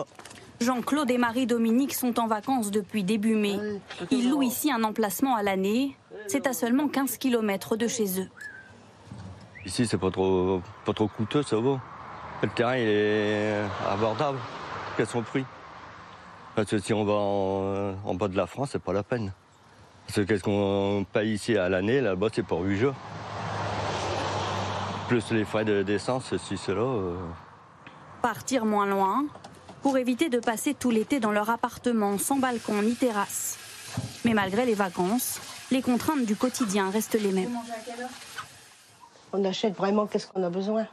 Jean-Claude 0.59 1.11
et 1.11 1.19
Marie-Dominique 1.19 1.93
sont 1.93 2.19
en 2.19 2.25
vacances 2.25 2.71
depuis 2.71 3.03
début 3.03 3.35
mai. 3.35 3.59
Ils 4.09 4.31
louent 4.31 4.41
ici 4.41 4.71
un 4.71 4.83
emplacement 4.83 5.35
à 5.35 5.43
l'année. 5.43 5.95
C'est 6.25 6.47
à 6.47 6.53
seulement 6.53 6.87
15 6.87 7.17
km 7.17 7.75
de 7.75 7.87
chez 7.87 8.19
eux. 8.19 8.29
Ici, 9.63 9.85
c'est 9.85 9.99
pas 9.99 10.09
trop, 10.09 10.59
pas 10.85 10.93
trop 10.93 11.07
coûteux, 11.07 11.43
ça 11.43 11.57
va. 11.57 11.79
Le 12.41 12.49
terrain, 12.49 12.77
il 12.77 12.87
est 12.87 13.61
abordable. 13.87 14.39
Quel 14.97 15.05
son 15.05 15.21
prix? 15.21 15.45
Parce 16.55 16.69
que 16.69 16.77
si 16.77 16.93
on 16.93 17.03
va 17.03 17.13
en, 17.13 18.13
bas 18.13 18.27
de 18.27 18.37
la 18.37 18.45
France, 18.45 18.69
c'est 18.73 18.81
pas 18.81 18.93
la 18.93 19.03
peine. 19.03 19.31
Parce 20.05 20.17
que 20.17 20.21
qu'est-ce 20.21 20.43
qu'on 20.43 21.05
paye 21.11 21.33
ici 21.33 21.57
à 21.57 21.69
l'année, 21.69 22.01
là-bas, 22.01 22.27
c'est 22.31 22.43
pour 22.43 22.61
8 22.61 22.77
jours. 22.77 22.93
Plus 25.07 25.31
les 25.31 25.45
frais 25.45 25.65
d'essence, 25.65 26.25
ceci, 26.29 26.57
cela. 26.57 26.81
Euh. 26.81 27.17
Partir 28.21 28.65
moins 28.65 28.85
loin, 28.85 29.25
pour 29.81 29.97
éviter 29.97 30.29
de 30.29 30.39
passer 30.39 30.73
tout 30.73 30.91
l'été 30.91 31.19
dans 31.19 31.31
leur 31.31 31.49
appartement 31.49 32.17
sans 32.17 32.37
balcon 32.37 32.81
ni 32.81 32.95
terrasse. 32.95 33.57
Mais 34.23 34.33
malgré 34.33 34.65
les 34.65 34.75
vacances, 34.75 35.41
les 35.71 35.81
contraintes 35.81 36.25
du 36.25 36.35
quotidien 36.35 36.89
restent 36.89 37.19
les 37.19 37.31
mêmes. 37.31 37.57
On 39.33 39.43
achète 39.43 39.75
vraiment 39.75 40.05
qu'est-ce 40.05 40.27
qu'on 40.27 40.43
a 40.43 40.49
besoin. 40.49 40.85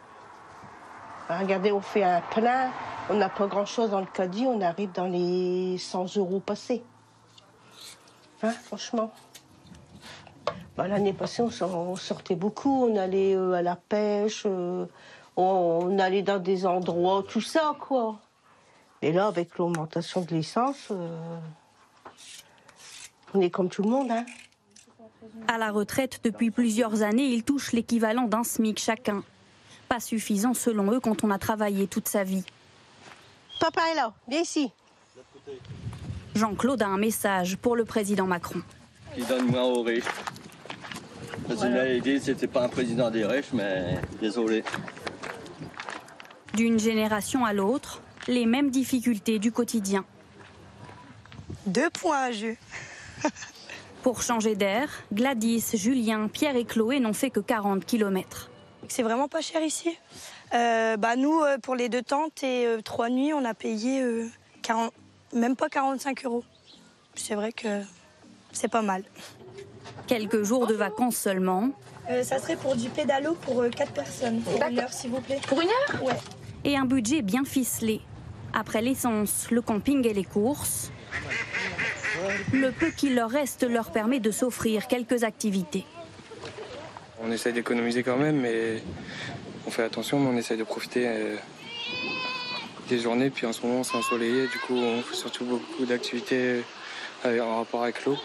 Regardez, 1.29 1.71
on 1.71 1.81
fait 1.81 2.03
un 2.03 2.21
plein, 2.23 2.71
on 3.11 3.17
n'a 3.17 3.29
pas 3.29 3.49
grand-chose 3.49 3.91
dans 3.91 4.01
le 4.01 4.07
caddie, 4.07 4.47
on 4.47 4.61
arrive 4.61 4.93
dans 4.93 5.07
les 5.07 5.77
100 5.79 6.17
euros 6.17 6.39
passés. 6.39 6.83
Hein, 8.43 8.53
franchement. 8.53 9.13
Bah, 10.77 10.87
l'année 10.87 11.13
passée, 11.13 11.43
on 11.43 11.97
sortait 11.97 12.37
beaucoup, 12.37 12.85
on 12.85 12.97
allait 12.97 13.35
euh, 13.35 13.53
à 13.53 13.63
la 13.63 13.75
pêche, 13.75 14.45
euh, 14.47 14.87
on 15.37 15.99
allait 15.99 16.23
dans 16.23 16.39
des 16.39 16.65
endroits, 16.67 17.25
tout 17.29 17.41
ça, 17.41 17.75
quoi. 17.81 18.21
Et 19.03 19.13
là, 19.13 19.27
avec 19.27 19.59
l'augmentation 19.59 20.21
de 20.21 20.31
l'essence, 20.31 20.89
euh, 20.93 21.39
on 23.35 23.41
est 23.41 23.51
comme 23.51 23.69
tout 23.69 23.83
le 23.83 23.91
monde. 23.91 24.11
Hein. 24.13 24.25
À 25.49 25.59
la 25.59 25.73
retraite 25.73 26.21
depuis 26.23 26.53
plusieurs 26.53 27.03
années, 27.03 27.27
ils 27.27 27.43
touchent 27.43 27.73
l'équivalent 27.73 28.29
d'un 28.29 28.45
SMIC 28.45 28.79
chacun. 28.79 29.25
Pas 29.89 29.99
suffisant 29.99 30.55
selon 30.55 30.93
eux 30.93 31.01
quand 31.01 31.25
on 31.25 31.31
a 31.33 31.39
travaillé 31.39 31.89
toute 31.89 32.09
sa 32.09 32.23
vie. 32.23 32.45
Papa 33.61 33.83
est 33.93 33.95
là, 33.95 34.15
viens 34.27 34.41
ici. 34.41 34.73
Jean-Claude 36.35 36.81
a 36.81 36.87
un 36.87 36.97
message 36.97 37.59
pour 37.59 37.77
le 37.77 37.85
président 37.85 38.27
Macron. 38.27 38.63
Il 39.19 39.27
donne 39.27 39.47
moins 39.49 39.65
aux 39.65 39.83
riches. 39.83 40.05
Parce 41.47 41.61
qu'il 41.61 42.01
dit 42.01 42.21
c'était 42.21 42.47
pas 42.47 42.65
un 42.65 42.69
président 42.69 43.11
des 43.11 43.27
riches, 43.27 43.53
mais 43.53 44.01
désolé. 44.19 44.65
D'une 46.55 46.79
génération 46.79 47.45
à 47.45 47.53
l'autre, 47.53 48.01
les 48.29 48.47
mêmes 48.47 48.71
difficultés 48.71 49.39
du 49.39 49.53
quotidien. 49.53 50.07
Deux 51.67 51.91
points 51.91 52.23
à 52.23 52.33
jeu. 52.33 52.57
Pour 54.03 54.23
changer 54.23 54.55
d'air, 54.55 54.89
Gladys, 55.13 55.73
Julien, 55.75 56.29
Pierre 56.29 56.57
et 56.57 56.65
Chloé 56.65 56.99
n'ont 56.99 57.13
fait 57.13 57.29
que 57.29 57.41
40 57.41 57.85
km. 57.85 58.51
C'est 58.89 59.03
vraiment 59.03 59.29
pas 59.29 59.43
cher 59.43 59.63
ici? 59.63 59.91
Euh, 60.53 60.97
bah 60.97 61.17
nous, 61.17 61.41
euh, 61.41 61.59
pour 61.59 61.77
les 61.77 61.89
deux 61.89 62.03
tentes 62.03 62.43
et 62.43 62.67
euh, 62.67 62.81
trois 62.83 63.09
nuits, 63.09 63.33
on 63.33 63.45
a 63.45 63.55
payé 63.55 64.03
40, 64.63 64.93
même 65.33 65.55
pas 65.55 65.69
45 65.69 66.25
euros. 66.25 66.45
C'est 67.15 67.35
vrai 67.35 67.53
que 67.53 67.83
c'est 68.53 68.71
pas 68.71 68.83
mal. 68.83 69.05
Quelques 70.07 70.43
jours 70.43 70.67
de 70.67 70.75
vacances 70.75 71.17
seulement. 71.17 71.71
ça 72.23 72.39
serait 72.39 72.57
pour 72.57 72.75
du 72.75 72.89
pédalo 72.89 73.35
pour 73.35 73.65
quatre 73.71 73.93
personnes. 73.93 74.41
Pour 74.41 74.61
une 74.63 74.81
heure, 74.81 74.93
s'il 74.93 75.11
vous 75.11 75.21
plaît. 75.21 75.41
Pour 75.47 75.61
une 75.61 75.69
heure? 75.69 76.03
Ouais. 76.03 76.17
Et 76.65 76.77
un 76.77 76.85
budget 76.85 77.23
bien 77.23 77.45
ficelé. 77.45 78.01
Après 78.53 78.83
l'essence, 78.83 79.49
le 79.51 79.63
camping 79.63 80.07
et 80.07 80.13
les 80.13 80.25
courses, 80.25 80.91
le 82.53 82.73
peu 82.73 82.91
qu'il 82.91 83.15
leur 83.15 83.31
reste 83.31 83.63
leur 83.63 83.93
permet 83.93 84.19
de 84.19 84.33
s'offrir 84.33 84.89
quelques 84.89 85.23
activités. 85.23 85.87
On 87.23 87.31
essaye 87.31 87.53
d'économiser 87.53 88.03
quand 88.03 88.17
même, 88.17 88.41
mais 88.41 88.83
on 89.67 89.71
fait 89.71 89.83
attention, 89.83 90.19
mais 90.19 90.29
on 90.29 90.37
essaye 90.37 90.57
de 90.57 90.65
profiter 90.65 91.05
euh, 91.07 91.37
des 92.89 92.99
journées. 92.99 93.31
Puis 93.31 93.47
en 93.47 93.53
ce 93.53 93.67
moment, 93.67 93.83
c'est 93.85 93.97
ensoleillé, 93.97 94.47
du 94.49 94.59
coup, 94.59 94.75
on 94.75 95.03
fait 95.03 95.17
surtout 95.17 95.45
beaucoup 95.45 95.85
d'activités 95.87 96.63
euh, 97.25 97.41
en 97.41 97.59
rapport 97.59 97.83
avec 97.83 98.05
l'eau. 98.05 98.17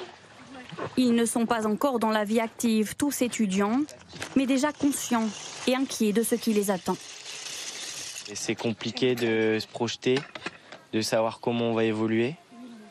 Ils 0.98 1.14
ne 1.14 1.26
sont 1.26 1.46
pas 1.46 1.68
encore 1.68 2.00
dans 2.00 2.12
la 2.12 2.26
vie 2.26 2.40
active, 2.40 2.96
tous 2.96 3.22
étudiants, 3.22 3.82
mais 4.36 4.46
déjà 4.46 4.72
conscients 4.72 5.28
et 5.68 5.76
inquiets 5.76 6.12
de 6.12 6.24
ce 6.24 6.36
qui 6.36 6.54
les 6.54 6.72
attend. 6.72 6.98
C'est 8.34 8.56
compliqué 8.56 9.16
de 9.16 9.60
se 9.60 9.68
projeter, 9.68 10.18
de 10.94 11.02
savoir 11.02 11.40
comment 11.40 11.66
on 11.66 11.74
va 11.74 11.84
évoluer 11.86 12.36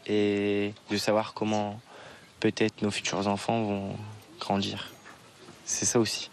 et 0.07 0.72
de 0.90 0.96
savoir 0.96 1.35
comment 1.35 1.80
peut-être 2.40 2.83
nos 2.83 2.90
futurs 2.90 3.26
enfants 3.26 3.62
vont 3.62 3.96
grandir. 4.38 4.92
C'est 5.64 5.87
ça 5.87 5.98
aussi. 5.98 6.30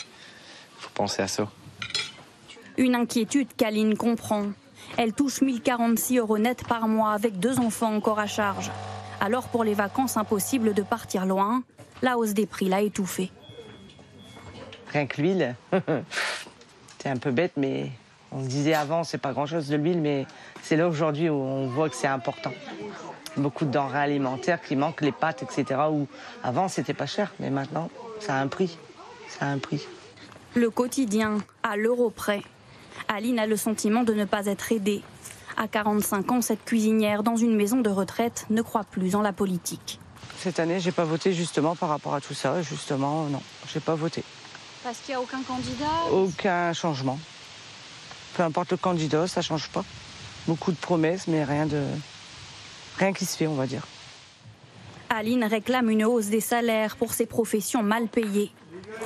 Il 0.78 0.84
faut 0.84 0.92
penser 0.94 1.22
à 1.22 1.28
ça. 1.28 1.50
Une 2.78 2.96
inquiétude 2.96 3.50
qu'Aline 3.56 3.98
comprend. 3.98 4.48
Elle 4.98 5.14
touche 5.14 5.42
1046 5.42 6.18
euros 6.18 6.38
net 6.38 6.66
par 6.68 6.88
mois 6.88 7.12
avec 7.12 7.40
deux 7.40 7.60
enfants 7.60 7.94
encore 7.96 8.20
à 8.20 8.28
charge. 8.28 8.72
Alors 9.20 9.48
pour 9.48 9.64
les 9.64 9.74
vacances, 9.74 10.18
impossible 10.18 10.74
de 10.74 10.82
partir 10.82 11.26
loin. 11.26 11.64
La 12.02 12.18
hausse 12.18 12.34
des 12.34 12.46
prix 12.46 12.68
l'a 12.68 12.82
étouffée. 12.82 13.32
Rien 14.92 15.06
que 15.06 15.22
l'huile. 15.22 15.56
C'est 17.00 17.10
un 17.10 17.18
peu 17.18 17.32
bête, 17.32 17.54
mais 17.58 17.92
on 18.32 18.42
disait 18.42 18.76
avant, 18.76 19.04
c'est 19.04 19.18
pas 19.18 19.34
grand-chose 19.34 19.68
de 19.68 19.76
l'huile, 19.76 20.00
mais 20.00 20.28
c'est 20.62 20.76
là 20.78 20.88
aujourd'hui 20.88 21.30
où 21.30 21.34
on 21.34 21.68
voit 21.68 21.90
que 21.90 21.96
c'est 21.96 22.06
important. 22.06 22.52
Beaucoup 23.38 23.66
de 23.66 23.72
denrées 23.72 23.98
alimentaires 23.98 24.62
qui 24.62 24.76
manquent, 24.76 25.02
les 25.02 25.12
pâtes, 25.12 25.42
etc. 25.42 25.82
Où 25.92 26.08
avant, 26.44 26.68
c'était 26.68 26.94
pas 26.94 27.08
cher, 27.08 27.34
mais 27.40 27.50
maintenant, 27.50 27.90
ça 28.20 28.36
a 28.36 28.40
un 28.40 28.48
prix. 28.48 28.78
Ça 29.28 29.48
a 29.48 29.50
un 29.50 29.58
prix. 29.58 29.88
Le 30.54 30.70
quotidien, 30.70 31.40
à 31.64 31.76
l'euro 31.76 32.12
près. 32.12 32.44
Aline 33.08 33.40
a 33.40 33.46
le 33.46 33.58
sentiment 33.58 34.04
de 34.04 34.14
ne 34.14 34.26
pas 34.26 34.46
être 34.46 34.72
aidée. 34.72 35.02
À 35.58 35.68
45 35.68 36.32
ans, 36.32 36.42
cette 36.42 36.64
cuisinière 36.64 37.24
dans 37.24 37.36
une 37.36 37.56
maison 37.56 37.82
de 37.82 37.90
retraite 37.90 38.46
ne 38.50 38.62
croit 38.62 38.84
plus 38.84 39.16
en 39.16 39.22
la 39.22 39.34
politique. 39.34 40.00
Cette 40.38 40.60
année, 40.60 40.80
j'ai 40.80 40.92
pas 40.92 41.04
voté 41.04 41.34
justement 41.34 41.76
par 41.76 41.90
rapport 41.90 42.16
à 42.16 42.22
tout 42.22 42.34
ça. 42.34 42.62
Justement, 42.62 43.26
non, 43.26 43.42
j'ai 43.72 43.80
pas 43.80 43.96
voté. 43.96 44.24
Parce 44.84 44.98
qu'il 45.00 45.14
n'y 45.14 45.18
a 45.18 45.22
aucun 45.22 45.42
candidat? 45.44 45.86
Aucun 46.12 46.74
changement. 46.74 47.20
Peu 48.36 48.44
importe 48.44 48.72
le 48.72 48.78
candidat, 48.78 49.28
ça 49.28 49.42
change 49.42 49.70
pas. 49.70 49.84
Beaucoup 50.48 50.72
de 50.72 50.78
promesses, 50.78 51.28
mais 51.28 51.44
rien 51.44 51.66
de 51.68 51.84
rien 52.98 53.14
qui 53.14 53.26
se 53.26 53.38
fait, 53.38 53.48
on 53.48 53.56
va 53.56 53.68
dire. 53.68 53.86
Aline 55.10 55.44
réclame 55.44 55.90
une 55.90 56.06
hausse 56.06 56.28
des 56.28 56.40
salaires 56.40 56.96
pour 56.96 57.14
ces 57.14 57.26
professions 57.26 57.84
mal 57.84 58.08
payées. 58.08 58.52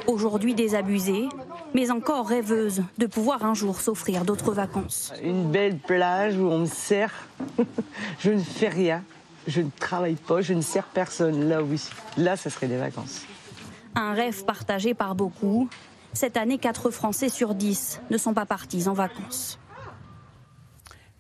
Aujourd'hui 0.08 0.54
désabusée, 0.54 1.28
mais 1.74 1.92
encore 1.92 2.28
rêveuse 2.28 2.84
de 2.98 3.08
pouvoir 3.08 3.44
un 3.46 3.54
jour 3.54 3.82
s'offrir 3.82 4.26
d'autres 4.26 4.54
vacances. 4.54 5.14
Une 5.24 5.52
belle 5.52 5.78
plage 5.78 6.38
où 6.38 6.46
on 6.48 6.60
me 6.60 6.66
sert. 6.66 7.28
je 8.20 8.32
ne 8.32 8.40
fais 8.40 8.70
rien. 8.70 9.04
Je 9.48 9.62
ne 9.62 9.70
travaille 9.80 10.16
pas, 10.16 10.42
je 10.42 10.54
ne 10.54 10.62
sers 10.62 10.86
personne. 10.86 11.48
Là, 11.50 11.62
oui. 11.62 11.82
Là, 12.18 12.36
ce 12.36 12.50
serait 12.50 12.68
des 12.68 12.78
vacances. 12.78 13.26
Un 13.96 14.14
rêve 14.14 14.44
partagé 14.46 14.94
par 14.94 15.16
beaucoup, 15.16 15.70
cette 16.14 16.38
année, 16.38 16.58
4 16.58 16.92
Français 16.92 17.30
sur 17.30 17.56
10 17.56 18.02
ne 18.10 18.18
sont 18.18 18.34
pas 18.34 18.46
partis 18.46 18.88
en 18.88 18.94
vacances. 18.94 19.60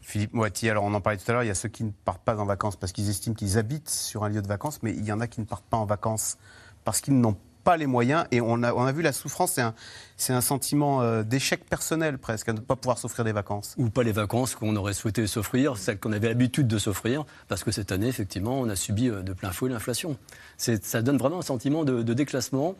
Philippe 0.01 0.33
Moiti, 0.33 0.69
alors 0.69 0.83
on 0.83 0.93
en 0.93 1.01
parlait 1.01 1.17
tout 1.17 1.29
à 1.29 1.33
l'heure, 1.33 1.43
il 1.43 1.47
y 1.47 1.51
a 1.51 1.55
ceux 1.55 1.67
qui 1.67 1.83
ne 1.83 1.91
partent 1.91 2.23
pas 2.23 2.37
en 2.37 2.45
vacances 2.45 2.75
parce 2.75 2.91
qu'ils 2.91 3.09
estiment 3.09 3.35
qu'ils 3.35 3.57
habitent 3.57 3.89
sur 3.89 4.23
un 4.23 4.29
lieu 4.29 4.41
de 4.41 4.47
vacances, 4.47 4.79
mais 4.83 4.91
il 4.91 5.03
y 5.03 5.11
en 5.11 5.19
a 5.19 5.27
qui 5.27 5.41
ne 5.41 5.45
partent 5.45 5.65
pas 5.65 5.77
en 5.77 5.85
vacances 5.85 6.37
parce 6.85 7.01
qu'ils 7.01 7.19
n'ont 7.19 7.35
pas 7.65 7.75
les 7.75 7.87
moyens. 7.87 8.25
Et 8.31 8.39
on 8.39 8.63
a, 8.63 8.73
on 8.73 8.85
a 8.85 8.91
vu 8.93 9.01
la 9.01 9.11
souffrance, 9.11 9.53
c'est 9.53 9.61
un, 9.61 9.73
c'est 10.15 10.31
un 10.31 10.39
sentiment 10.39 11.01
euh, 11.01 11.23
d'échec 11.23 11.65
personnel 11.65 12.17
presque, 12.17 12.47
à 12.47 12.53
ne 12.53 12.59
pas 12.59 12.77
pouvoir 12.77 12.97
s'offrir 12.97 13.25
des 13.25 13.33
vacances. 13.33 13.75
Ou 13.77 13.89
pas 13.89 14.03
les 14.03 14.13
vacances 14.13 14.55
qu'on 14.55 14.75
aurait 14.77 14.93
souhaité 14.93 15.27
s'offrir, 15.27 15.75
celles 15.77 15.99
qu'on 15.99 16.13
avait 16.13 16.29
l'habitude 16.29 16.67
de 16.67 16.77
s'offrir, 16.77 17.25
parce 17.49 17.65
que 17.65 17.71
cette 17.71 17.91
année, 17.91 18.07
effectivement, 18.07 18.57
on 18.57 18.69
a 18.69 18.77
subi 18.77 19.09
euh, 19.09 19.21
de 19.21 19.33
plein 19.33 19.51
fouet 19.51 19.69
l'inflation. 19.69 20.15
Ça 20.57 21.01
donne 21.01 21.17
vraiment 21.17 21.39
un 21.39 21.41
sentiment 21.41 21.83
de, 21.83 22.01
déclassement. 22.13 22.75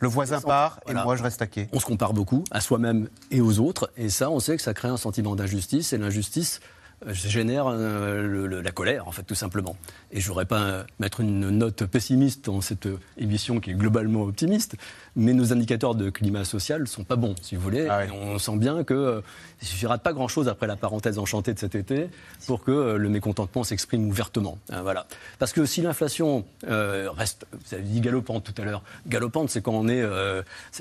Le 0.00 0.08
voisin 0.08 0.42
part 0.42 0.80
et 0.86 0.92
moi 0.92 1.16
je 1.16 1.22
reste 1.22 1.40
à 1.40 1.46
quai. 1.46 1.70
On 1.72 1.80
se 1.80 1.86
compare 1.86 2.12
beaucoup 2.12 2.44
à 2.50 2.60
soi-même 2.60 3.08
et 3.30 3.40
aux 3.40 3.60
autres, 3.60 3.90
et 3.96 4.10
ça, 4.10 4.30
on 4.30 4.40
sait 4.40 4.56
que 4.56 4.62
ça 4.62 4.74
crée 4.74 4.88
un 4.88 4.98
sentiment 4.98 5.34
d'injustice, 5.36 5.94
et 5.94 5.98
l'injustice, 5.98 6.60
euh, 7.04 7.12
génère 7.12 7.66
euh, 7.68 8.62
la 8.62 8.70
colère, 8.70 9.06
en 9.06 9.12
fait, 9.12 9.22
tout 9.22 9.34
simplement. 9.34 9.76
Et 10.12 10.20
je 10.20 10.24
ne 10.24 10.28
voudrais 10.28 10.46
pas 10.46 10.86
mettre 10.98 11.20
une 11.20 11.50
note 11.50 11.84
pessimiste 11.84 12.46
dans 12.46 12.62
cette 12.62 12.88
émission 13.18 13.60
qui 13.60 13.72
est 13.72 13.74
globalement 13.74 14.22
optimiste, 14.22 14.76
mais 15.14 15.34
nos 15.34 15.52
indicateurs 15.52 15.94
de 15.94 16.08
climat 16.08 16.44
social 16.46 16.80
ne 16.80 16.86
sont 16.86 17.04
pas 17.04 17.16
bons, 17.16 17.34
si 17.42 17.54
vous 17.54 17.60
voulez. 17.60 17.86
Ah 17.90 18.00
on 18.14 18.38
sent 18.38 18.56
bien 18.56 18.82
qu'il 18.82 18.96
euh, 18.96 19.20
ne 19.60 19.66
suffira 19.66 19.98
de 19.98 20.02
pas 20.02 20.14
grand-chose 20.14 20.48
après 20.48 20.66
la 20.66 20.76
parenthèse 20.76 21.18
enchantée 21.18 21.52
de 21.52 21.58
cet 21.58 21.74
été 21.74 22.08
pour 22.46 22.64
que 22.64 22.96
le 22.96 23.08
mécontentement 23.10 23.62
s'exprime 23.62 24.08
ouvertement. 24.08 24.56
Hein, 24.70 24.80
voilà. 24.80 25.06
Parce 25.38 25.52
que 25.52 25.66
si 25.66 25.82
l'inflation 25.82 26.46
reste, 26.66 27.46
vous 27.52 27.74
avez 27.74 27.82
dit 27.82 28.00
galopante 28.00 28.44
tout 28.44 28.62
à 28.62 28.64
l'heure, 28.64 28.82
galopante, 29.06 29.50
c'est 29.50 29.60
quand 29.60 29.74
on 29.74 29.88
est, 29.88 30.02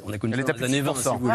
on 0.05 0.13
a 0.13 0.17
connu 0.17 0.35
les 0.35 0.63
années 0.63 0.81
20, 0.81 0.95
si 0.95 1.07
vous 1.09 1.19
voulez. 1.19 1.33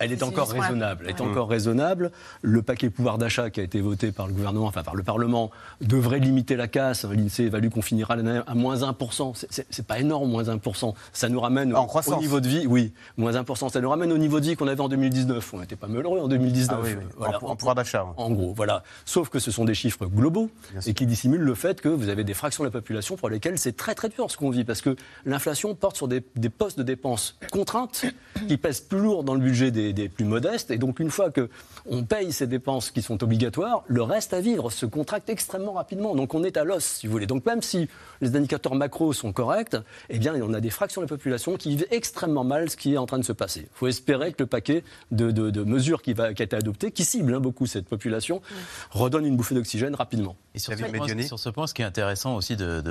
elle 0.00 0.12
est 0.12 0.22
encore 0.24 0.50
raisonnable. 0.50 1.04
Elle 1.04 1.10
est 1.10 1.20
encore 1.20 1.48
raisonnable. 1.48 2.10
Le 2.42 2.62
paquet 2.62 2.90
pouvoir 2.90 3.18
d'achat 3.18 3.50
qui 3.50 3.60
a 3.60 3.62
été 3.62 3.80
voté 3.80 3.91
par 4.12 4.26
le 4.26 4.32
gouvernement, 4.32 4.66
enfin 4.66 4.82
par 4.82 4.94
le 4.94 5.02
Parlement, 5.02 5.50
devrait 5.80 6.18
limiter 6.18 6.56
la 6.56 6.68
casse. 6.68 7.04
L'INSEE 7.04 7.44
évalue 7.44 7.68
qu'on 7.68 7.82
finira 7.82 8.16
l'année 8.16 8.40
à 8.46 8.54
moins 8.54 8.76
1%. 8.76 9.44
C'est 9.48 9.86
pas 9.86 9.98
énorme, 9.98 10.30
moins 10.30 10.44
1%. 10.44 10.94
Ça 11.12 11.28
nous 11.28 11.40
ramène 11.40 11.74
au 11.74 12.16
niveau 12.20 12.40
de 12.40 12.48
vie, 12.48 12.66
oui, 12.66 12.92
moins 13.16 13.32
1%. 13.32 13.70
Ça 13.70 13.80
nous 13.80 13.90
ramène 13.90 14.12
au 14.12 14.18
niveau 14.18 14.40
de 14.40 14.46
vie 14.46 14.56
qu'on 14.56 14.68
avait 14.68 14.80
en 14.80 14.88
2019. 14.88 15.54
On 15.54 15.60
n'était 15.60 15.76
pas 15.76 15.86
malheureux 15.86 16.20
en 16.20 16.28
2019. 16.28 16.96
Ah 17.20 17.38
en, 17.42 17.56
pouvoir 17.56 17.74
d'achat. 17.74 18.06
En 18.16 18.30
gros, 18.30 18.52
voilà. 18.54 18.82
Sauf 19.04 19.28
que 19.28 19.38
ce 19.38 19.50
sont 19.50 19.64
des 19.64 19.74
chiffres 19.74 20.06
globaux 20.06 20.50
et 20.86 20.94
qui 20.94 21.06
dissimulent 21.06 21.42
le 21.42 21.54
fait 21.54 21.80
que 21.80 21.88
vous 21.88 22.08
avez 22.08 22.24
des 22.24 22.34
fractions 22.34 22.64
de 22.64 22.68
la 22.68 22.72
population 22.72 23.16
pour 23.16 23.28
lesquelles 23.28 23.58
c'est 23.58 23.76
très 23.76 23.94
très 23.94 24.08
dur 24.08 24.30
ce 24.30 24.36
qu'on 24.36 24.50
vit. 24.50 24.64
Parce 24.64 24.80
que 24.80 24.96
l'inflation 25.24 25.74
porte 25.74 25.96
sur 25.96 26.08
des, 26.08 26.20
postes 26.20 26.78
de 26.78 26.82
dépenses 26.82 27.36
contraintes 27.50 28.04
qui 28.48 28.56
pèsent 28.56 28.80
plus 28.80 29.00
lourd 29.00 29.24
dans 29.24 29.34
le 29.34 29.40
budget 29.40 29.70
des, 29.70 29.92
des 29.92 30.08
plus 30.08 30.24
modestes. 30.24 30.70
Et 30.70 30.78
donc 30.78 31.00
une 31.00 31.10
fois 31.10 31.30
qu'on 31.30 32.04
paye 32.04 32.32
ces 32.32 32.46
dépenses 32.46 32.90
qui 32.90 33.02
sont 33.02 33.22
obligatoires, 33.22 33.81
le 33.86 34.02
reste 34.02 34.32
à 34.34 34.40
vivre 34.40 34.70
se 34.70 34.86
contracte 34.86 35.28
extrêmement 35.28 35.72
rapidement. 35.72 36.14
Donc 36.14 36.34
on 36.34 36.44
est 36.44 36.56
à 36.56 36.64
l'os, 36.64 36.84
si 36.84 37.06
vous 37.06 37.12
voulez. 37.12 37.26
Donc 37.26 37.46
même 37.46 37.62
si 37.62 37.88
les 38.20 38.36
indicateurs 38.36 38.74
macro 38.74 39.12
sont 39.12 39.32
corrects, 39.32 39.76
eh 40.08 40.18
bien, 40.18 40.34
on 40.42 40.54
a 40.54 40.60
des 40.60 40.70
fractions 40.70 41.00
de 41.00 41.06
la 41.06 41.08
population 41.08 41.56
qui 41.56 41.70
vivent 41.70 41.86
extrêmement 41.90 42.44
mal 42.44 42.70
ce 42.70 42.76
qui 42.76 42.94
est 42.94 42.98
en 42.98 43.06
train 43.06 43.18
de 43.18 43.24
se 43.24 43.32
passer. 43.32 43.60
Il 43.60 43.78
faut 43.78 43.86
espérer 43.86 44.32
que 44.32 44.42
le 44.42 44.46
paquet 44.46 44.84
de, 45.10 45.62
mesures 45.64 46.02
qui, 46.02 46.12
va, 46.12 46.24
a 46.24 46.30
été 46.30 46.54
adopté, 46.56 46.90
qui 46.90 47.04
cible 47.04 47.34
hein, 47.34 47.40
beaucoup 47.40 47.66
cette 47.66 47.86
population, 47.86 48.42
redonne 48.90 49.26
une 49.26 49.36
bouffée 49.36 49.54
d'oxygène 49.54 49.94
rapidement. 49.94 50.36
Et 50.54 50.58
sur 50.58 50.72
ce, 50.74 50.84
point, 50.84 51.22
sur 51.22 51.38
ce, 51.38 51.48
point, 51.48 51.66
ce 51.66 51.72
qui 51.72 51.82
est 51.82 51.86
intéressant 51.86 52.36
aussi 52.36 52.56
de, 52.56 52.82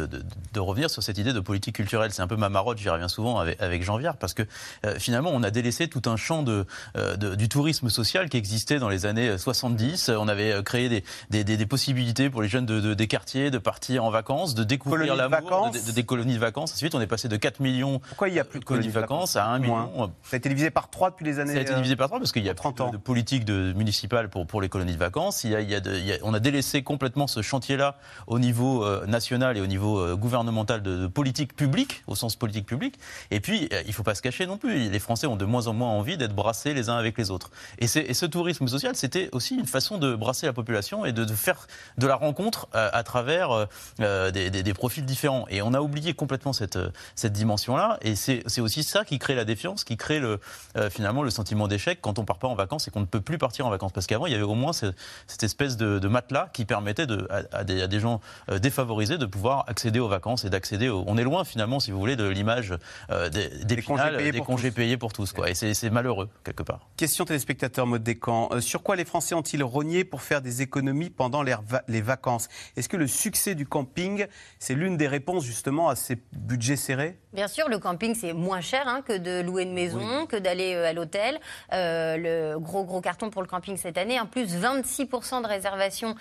revenir 0.57 0.89
sur 0.89 1.03
cette 1.03 1.17
idée 1.17 1.33
de 1.33 1.39
politique 1.39 1.75
culturelle, 1.75 2.11
c'est 2.11 2.21
un 2.21 2.27
peu 2.27 2.35
ma 2.35 2.49
marotte, 2.49 2.77
j'y 2.77 2.89
reviens 2.89 3.07
souvent 3.07 3.39
avec, 3.39 3.83
Jean 3.83 3.97
Viard, 3.97 4.17
parce 4.17 4.33
que 4.33 4.43
euh, 4.85 4.95
finalement, 4.97 5.31
on 5.33 5.43
a 5.43 5.51
délaissé 5.51 5.87
tout 5.87 6.01
un 6.05 6.17
champ 6.17 6.43
euh, 6.47 7.15
du 7.35 7.49
tourisme 7.49 7.89
social 7.89 8.29
qui 8.29 8.37
existait 8.37 8.79
dans 8.79 8.89
les 8.89 9.05
années 9.05 9.37
70. 9.37 10.09
On 10.09 10.27
avait 10.27 10.51
euh, 10.51 10.61
des, 10.89 11.65
possibilités 11.65 12.29
pour 12.29 12.41
les 12.41 12.47
jeunes 12.47 12.65
des 12.65 13.07
quartiers 13.07 13.51
de 13.51 13.57
partir 13.57 14.03
en 14.03 14.09
vacances, 14.09 14.55
de 14.55 14.63
découvrir 14.63 15.15
l'amour, 15.15 15.71
de, 15.71 15.91
des 15.91 16.03
colonies 16.03 16.35
de 16.35 16.39
vacances. 16.39 16.73
Ensuite, 16.73 16.95
on 16.95 17.01
est 17.01 17.07
passé 17.07 17.27
de 17.27 17.37
4 17.37 17.59
millions 17.59 17.99
Pourquoi 18.09 18.29
il 18.29 18.35
y 18.35 18.39
a 18.39 18.43
plus 18.43 18.59
de 18.59 18.65
colonies 18.65 18.87
de 18.87 18.91
vacances, 18.91 19.35
à 19.35 19.45
1 19.45 19.59
million. 19.59 20.11
Ça 20.23 20.35
a 20.35 20.37
été 20.37 20.49
divisé 20.49 20.69
par 20.71 20.89
3 20.89 21.11
depuis 21.11 21.25
les 21.25 21.39
années. 21.39 21.53
Ça 21.53 21.59
a 21.59 21.61
été 21.61 21.73
divisé 21.73 21.95
par 21.95 22.07
3 22.07 22.19
parce 22.19 22.31
qu'il 22.31 22.43
y 22.43 22.49
a 22.49 22.55
30 22.55 22.81
ans. 22.81 22.89
de 22.91 22.97
politique 22.97 23.45
de, 23.45 23.73
municipale 23.73 24.29
pour, 24.29 24.45
pour 24.47 24.61
les 24.61 24.69
colonies 24.69 24.93
de 24.93 24.99
vacances. 24.99 25.43
Il 25.43 25.51
y 25.51 25.75
a, 25.75 25.81
on 26.23 26.33
a 26.33 26.39
délaissé 26.39 26.83
complètement 26.83 27.27
ce 27.27 27.41
chantier-là 27.41 27.97
au 28.27 28.39
niveau 28.39 28.83
euh, 28.83 29.05
national 29.05 29.57
et 29.57 29.61
au 29.61 29.67
niveau 29.67 29.99
euh, 29.99 30.15
gouvernemental 30.15 30.81
de, 30.81 31.07
politique 31.07 31.55
publique, 31.55 32.03
au 32.07 32.15
sens 32.15 32.35
politique 32.35 32.65
publique. 32.65 32.99
Et 33.29 33.39
puis, 33.39 33.69
euh, 33.73 33.81
il 33.83 33.89
ne 33.89 33.93
faut 33.93 34.03
pas 34.03 34.15
se 34.15 34.21
cacher 34.21 34.45
non 34.45 34.57
plus. 34.57 34.89
Les 34.89 34.99
Français 34.99 35.27
ont 35.27 35.35
de 35.35 35.45
moins 35.45 35.67
en 35.67 35.73
moins 35.73 35.89
envie 35.89 36.17
d'être 36.17 36.35
brassés 36.35 36.73
les 36.73 36.89
uns 36.89 36.97
avec 36.97 37.17
les 37.17 37.31
autres. 37.31 37.51
Et, 37.79 37.85
et 37.85 38.13
ce 38.13 38.25
tourisme 38.25 38.67
social, 38.67 38.95
c'était 38.95 39.29
aussi 39.31 39.55
une 39.55 39.65
façon 39.65 39.97
de 39.97 40.15
brasser 40.15 40.45
la 40.45 40.53
population 40.53 40.70
et 41.05 41.11
de, 41.11 41.25
faire 41.33 41.67
de 41.97 42.07
la 42.07 42.15
rencontre 42.15 42.67
à 42.73 43.03
travers 43.03 43.67
des, 43.99 44.49
des, 44.49 44.73
profils 44.73 45.05
différents. 45.05 45.45
Et 45.49 45.61
on 45.61 45.73
a 45.73 45.81
oublié 45.81 46.13
complètement 46.13 46.53
cette, 46.53 46.79
cette 47.15 47.33
dimension-là. 47.33 47.97
Et 48.01 48.15
c'est 48.15 48.61
aussi 48.61 48.83
ça 48.83 49.05
qui 49.05 49.19
crée 49.19 49.35
la 49.35 49.45
défiance, 49.45 49.83
qui 49.83 49.97
crée 49.97 50.19
le, 50.19 50.39
finalement 50.89 51.23
le 51.23 51.29
sentiment 51.29 51.67
d'échec 51.67 51.99
quand 52.01 52.19
on 52.19 52.25
part 52.25 52.39
pas 52.39 52.47
en 52.47 52.55
vacances 52.55 52.87
et 52.87 52.91
qu'on 52.91 53.01
ne 53.01 53.05
peut 53.05 53.21
plus 53.21 53.37
partir 53.37 53.65
en 53.65 53.69
vacances. 53.69 53.91
Parce 53.91 54.07
qu'avant, 54.07 54.25
il 54.25 54.31
y 54.31 54.35
avait 54.35 54.43
au 54.43 54.55
moins 54.55 54.73
cette, 54.73 55.43
espèce 55.43 55.77
de, 55.77 55.99
de, 55.99 56.07
matelas 56.07 56.49
qui 56.53 56.65
permettait 56.65 57.07
de, 57.07 57.27
à, 57.51 57.63
des, 57.63 57.87
des, 57.87 57.99
gens 57.99 58.21
euh, 58.49 58.59
défavorisés 58.59 59.17
de 59.17 59.25
pouvoir 59.25 59.65
accéder 59.67 59.99
aux 59.99 60.07
vacances 60.07 60.45
et 60.45 60.49
d'accéder 60.49 60.89
On 60.89 61.17
est 61.17 61.23
loin 61.23 61.43
finalement, 61.43 61.79
si 61.79 61.91
vous 61.91 61.99
voulez, 61.99 62.15
de 62.15 62.27
l'image 62.27 62.73
euh, 63.09 63.29
des, 63.29 63.49
des, 63.63 63.81
congés, 63.81 64.11
payés, 64.15 64.31
des 64.31 64.37
pour 64.37 64.47
congés 64.47 64.71
payés, 64.71 64.97
pour 64.97 65.13
tous. 65.13 65.31
Quoi. 65.31 65.49
Et 65.49 65.53
c'est 65.53 65.89
malheureux, 65.89 66.29
quelque 66.43 66.63
part. 66.63 66.87
Question 66.97 67.25
téléspectateur 67.25 67.85
mode 67.87 68.03
Descamps. 68.03 68.49
Euh, 68.51 68.61
sur 68.61 68.83
quoi 68.83 68.95
les 68.95 69.05
Français 69.05 69.35
ont-ils 69.35 69.63
rogné 69.63 70.03
pour 70.03 70.21
faire 70.21 70.41
des 70.41 70.60
économies 70.61 71.09
pendant 71.09 71.43
les, 71.43 71.55
les 71.87 72.01
vacances 72.01 72.47
Est-ce 72.77 72.89
que 72.89 72.97
le 72.97 73.07
succès 73.07 73.55
du 73.55 73.65
camping, 73.65 74.25
c'est 74.59 74.75
l'une 74.75 74.97
des 74.97 75.07
réponses 75.07 75.43
justement 75.43 75.89
à 75.89 75.95
ces 75.95 76.17
budgets 76.33 76.75
serrés? 76.75 77.17
Bien 77.33 77.47
sûr, 77.47 77.69
le 77.69 77.79
camping, 77.79 78.13
c'est 78.13 78.33
moins 78.33 78.61
cher 78.61 78.87
hein, 78.87 79.01
que 79.01 79.17
de 79.17 79.41
louer 79.41 79.63
une 79.63 79.73
maison, 79.73 80.25
que 80.25 80.35
d'aller 80.35 80.75
à 80.75 80.93
l'hôtel. 80.93 81.39
le 81.71 82.57
gros, 82.57 82.83
gros 82.83 83.01
carton 83.01 83.29
pour 83.29 83.41
le 83.41 83.47
camping 83.47 83.77
cette 83.77 83.97
année, 83.97 84.19
en 84.19 84.25
plus 84.25 84.55
26% 84.55 85.41
de 85.41 85.47
réservations 85.47 86.15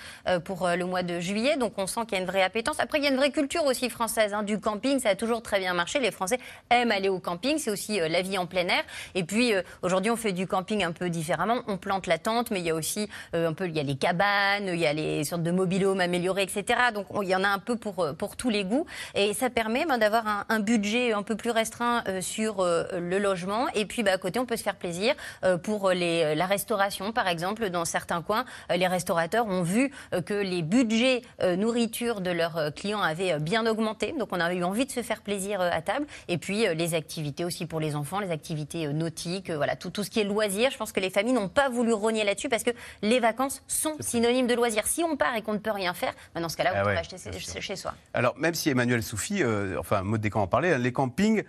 pour 0.45 0.69
le 0.69 0.85
mois 0.85 1.03
de 1.03 1.19
juillet. 1.21 1.57
Donc 1.57 1.75
on 1.77 1.87
sent 1.87 2.03
qu'il 2.07 2.13
y 2.13 2.17
a 2.17 2.21
une 2.21 2.27
vraie 2.27 2.43
appétence. 2.43 2.79
Après, 2.81 2.99
il 2.99 3.05
y 3.05 3.07
a 3.07 3.11
une 3.11 3.17
vraie 3.17 3.31
culture 3.31 3.65
aussi 3.65 3.91
française 3.91 4.33
hein, 4.35 4.43
du 4.43 4.61
camping. 4.61 5.01
Ça 5.01 5.11
a 5.11 5.15
toujours 5.15 5.43
très 5.43 5.59
bien 5.59 5.75
marché. 5.75 6.01
Les 6.01 6.11
Français 6.11 6.39
aiment 6.71 6.91
aller 6.91 7.09
au 7.09 7.19
camping. 7.19 7.59
C'est 7.59 7.71
aussi 7.71 8.01
euh, 8.01 8.09
la 8.09 8.23
vie 8.23 8.39
en 8.39 8.47
plein 8.47 8.67
air. 8.67 8.83
Et 9.15 9.25
puis 9.25 9.55
euh, 9.55 9.63
aujourd'hui, 9.83 10.11
on 10.11 10.17
fait 10.17 10.33
du 10.33 10.47
camping 10.47 10.85
un 10.85 10.93
peu 10.93 11.11
différemment. 11.11 11.63
On 11.67 11.77
plante 11.77 12.07
la 12.07 12.19
tente, 12.19 12.51
mais 12.51 12.61
il 12.61 12.67
y 12.67 12.71
a 12.71 12.75
aussi 12.75 13.09
euh, 13.35 13.49
un 13.49 13.53
peu, 13.53 13.67
il 13.67 13.77
y 13.77 13.81
a 13.81 13.83
les 13.83 13.97
cabanes, 13.97 14.21
il 14.61 14.77
y 14.77 14.87
a 14.87 14.93
les 14.93 15.25
sortes 15.25 15.43
de 15.43 15.51
mobilhomes 15.51 16.01
améliorés, 16.01 16.43
etc. 16.43 16.65
Donc 16.95 17.07
il 17.23 17.29
y 17.29 17.35
en 17.35 17.45
a 17.45 17.49
un 17.49 17.59
peu 17.59 17.77
pour 17.77 18.07
pour 18.19 18.37
tous 18.37 18.51
les 18.51 18.65
goûts. 18.65 18.87
Et 19.15 19.35
ça 19.35 19.51
permet 19.51 19.85
ben, 19.87 19.99
d'avoir 19.99 20.47
un, 20.49 20.61
budget 20.61 21.13
un 21.13 21.23
peu 21.23 21.37
plus 21.37 21.51
restreint 21.51 22.05
sur 22.21 22.65
le 22.65 23.19
logement. 23.19 23.67
Et 23.75 23.87
puis 23.87 24.03
bah, 24.03 24.13
à 24.13 24.19
côté, 24.19 24.39
on 24.39 24.47
peut 24.47 24.57
se 24.57 24.63
faire 24.63 24.77
plaisir 24.77 25.15
pour 25.63 25.91
les, 25.91 26.35
la 26.35 26.47
restauration, 26.47 27.13
par 27.13 27.29
exemple, 27.29 27.71
dans 27.71 27.85
certains 27.85 28.23
coins. 28.23 28.45
les 28.75 28.87
restaurateurs 28.87 29.47
ont 29.47 29.63
vu 29.63 29.91
que 30.27 30.35
les 30.35 30.63
budgets 30.63 31.23
nourriture 31.57 32.21
de 32.21 32.31
leurs 32.31 32.57
euh, 32.57 32.71
clients 32.71 33.01
avait 33.01 33.33
euh, 33.33 33.39
bien 33.39 33.67
augmenté. 33.67 34.15
Donc 34.19 34.29
on 34.33 34.41
a 34.41 34.53
eu 34.53 34.63
envie 34.65 34.87
de 34.87 34.91
se 34.91 35.03
faire 35.03 35.23
plaisir 35.23 35.61
euh, 35.61 35.71
à 35.73 35.83
table. 35.83 36.07
Et 36.29 36.39
puis 36.39 36.67
les 36.75 36.95
activités 36.95 37.45
aussi 37.45 37.67
pour 37.67 37.81
les 37.81 37.95
enfants, 37.95 38.21
les 38.21 38.31
activités 38.31 38.89
nautiques, 38.89 39.51
voilà, 39.51 39.77
tout, 39.77 39.91
tout 39.91 40.05
ce 40.05 40.11
qui 40.11 40.21
est 40.21 40.25
loisirs. 40.25 40.71
Je 40.71 40.77
pense 40.77 40.93
que 40.93 41.01
les 41.01 41.11
familles 41.11 41.35
n'ont 41.35 41.49
pas 41.49 41.69
voulu 41.69 41.93
rogner 41.93 42.25
là-dessus 42.25 42.49
parce 42.49 42.63
que 42.63 42.71
les 43.03 43.21
vacances 43.21 43.63
sont 43.69 43.95
synonymes 44.01 44.20
de 44.21 44.55
loisirs. 44.55 44.87
Si 44.87 45.03
on 45.03 45.17
part 45.17 45.35
et 45.37 45.43
qu'on 45.43 45.55
ne 45.55 45.59
peut 45.59 45.71
rien 45.71 45.95
faire, 45.95 46.15
ben, 46.35 46.41
dans 46.41 46.49
ce 46.49 46.57
cas-là, 46.57 46.73
on 46.75 46.79
ah 46.79 46.83
peut 46.83 46.97
acheter 46.97 47.17
chez, 47.61 47.77
soi. 47.77 47.95
Alors 48.15 48.37
même 48.39 48.55
si 48.55 48.71
Emmanuel 48.71 49.03
Soufi, 49.03 49.43
enfin, 49.79 50.03
mode 50.03 50.21
des 50.21 50.31
camps 50.31 50.43
en 50.43 50.47
parlait, 50.47 50.79
les 50.79 50.93
campings 50.93 51.43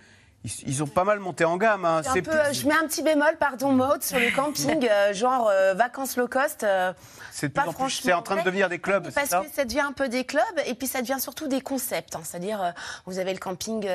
ils, 0.44 0.82
ont 0.82 0.88
pas 0.88 1.04
mal 1.04 1.20
monté 1.20 1.46
en 1.46 1.58
gamme. 1.58 1.86
Hein. 1.86 2.02
Je 2.04 2.68
mets 2.68 2.74
un 2.74 2.88
petit 2.88 3.04
bémol, 3.04 3.38
pardon, 3.40 3.72
mode 3.72 4.02
sur 4.02 4.18
le 4.18 4.36
camping, 4.36 4.88
euh, 4.92 5.14
genre 5.14 5.50
euh, 5.52 5.76
vacances 5.76 6.18
low 6.18 6.28
cost. 6.28 6.64
Euh, 6.64 6.94
c'est 7.32 8.14
en 8.14 8.22
train 8.24 8.38
de 8.38 8.42
devenir 8.42 8.68
des 8.68 8.80
clubs. 8.80 9.12
Parce 9.14 9.30
ça 9.30 9.42
que 9.42 9.54
ça 9.54 9.66
devient 9.66 9.82
un 9.82 9.94
peu 9.94 10.10
des 10.10 10.26
clubs 10.26 10.44
et 10.66 10.74
puis 10.74 10.88
ça 10.88 11.02
devient 11.02 11.20
surtout 11.20 11.48
des 11.48 11.62
concepts. 11.62 12.16
Hein. 12.16 12.22
C'est-à-dire, 12.24 12.74
vous 13.06 13.20
avez 13.20 13.34
le 13.34 13.40
camping 13.40 13.88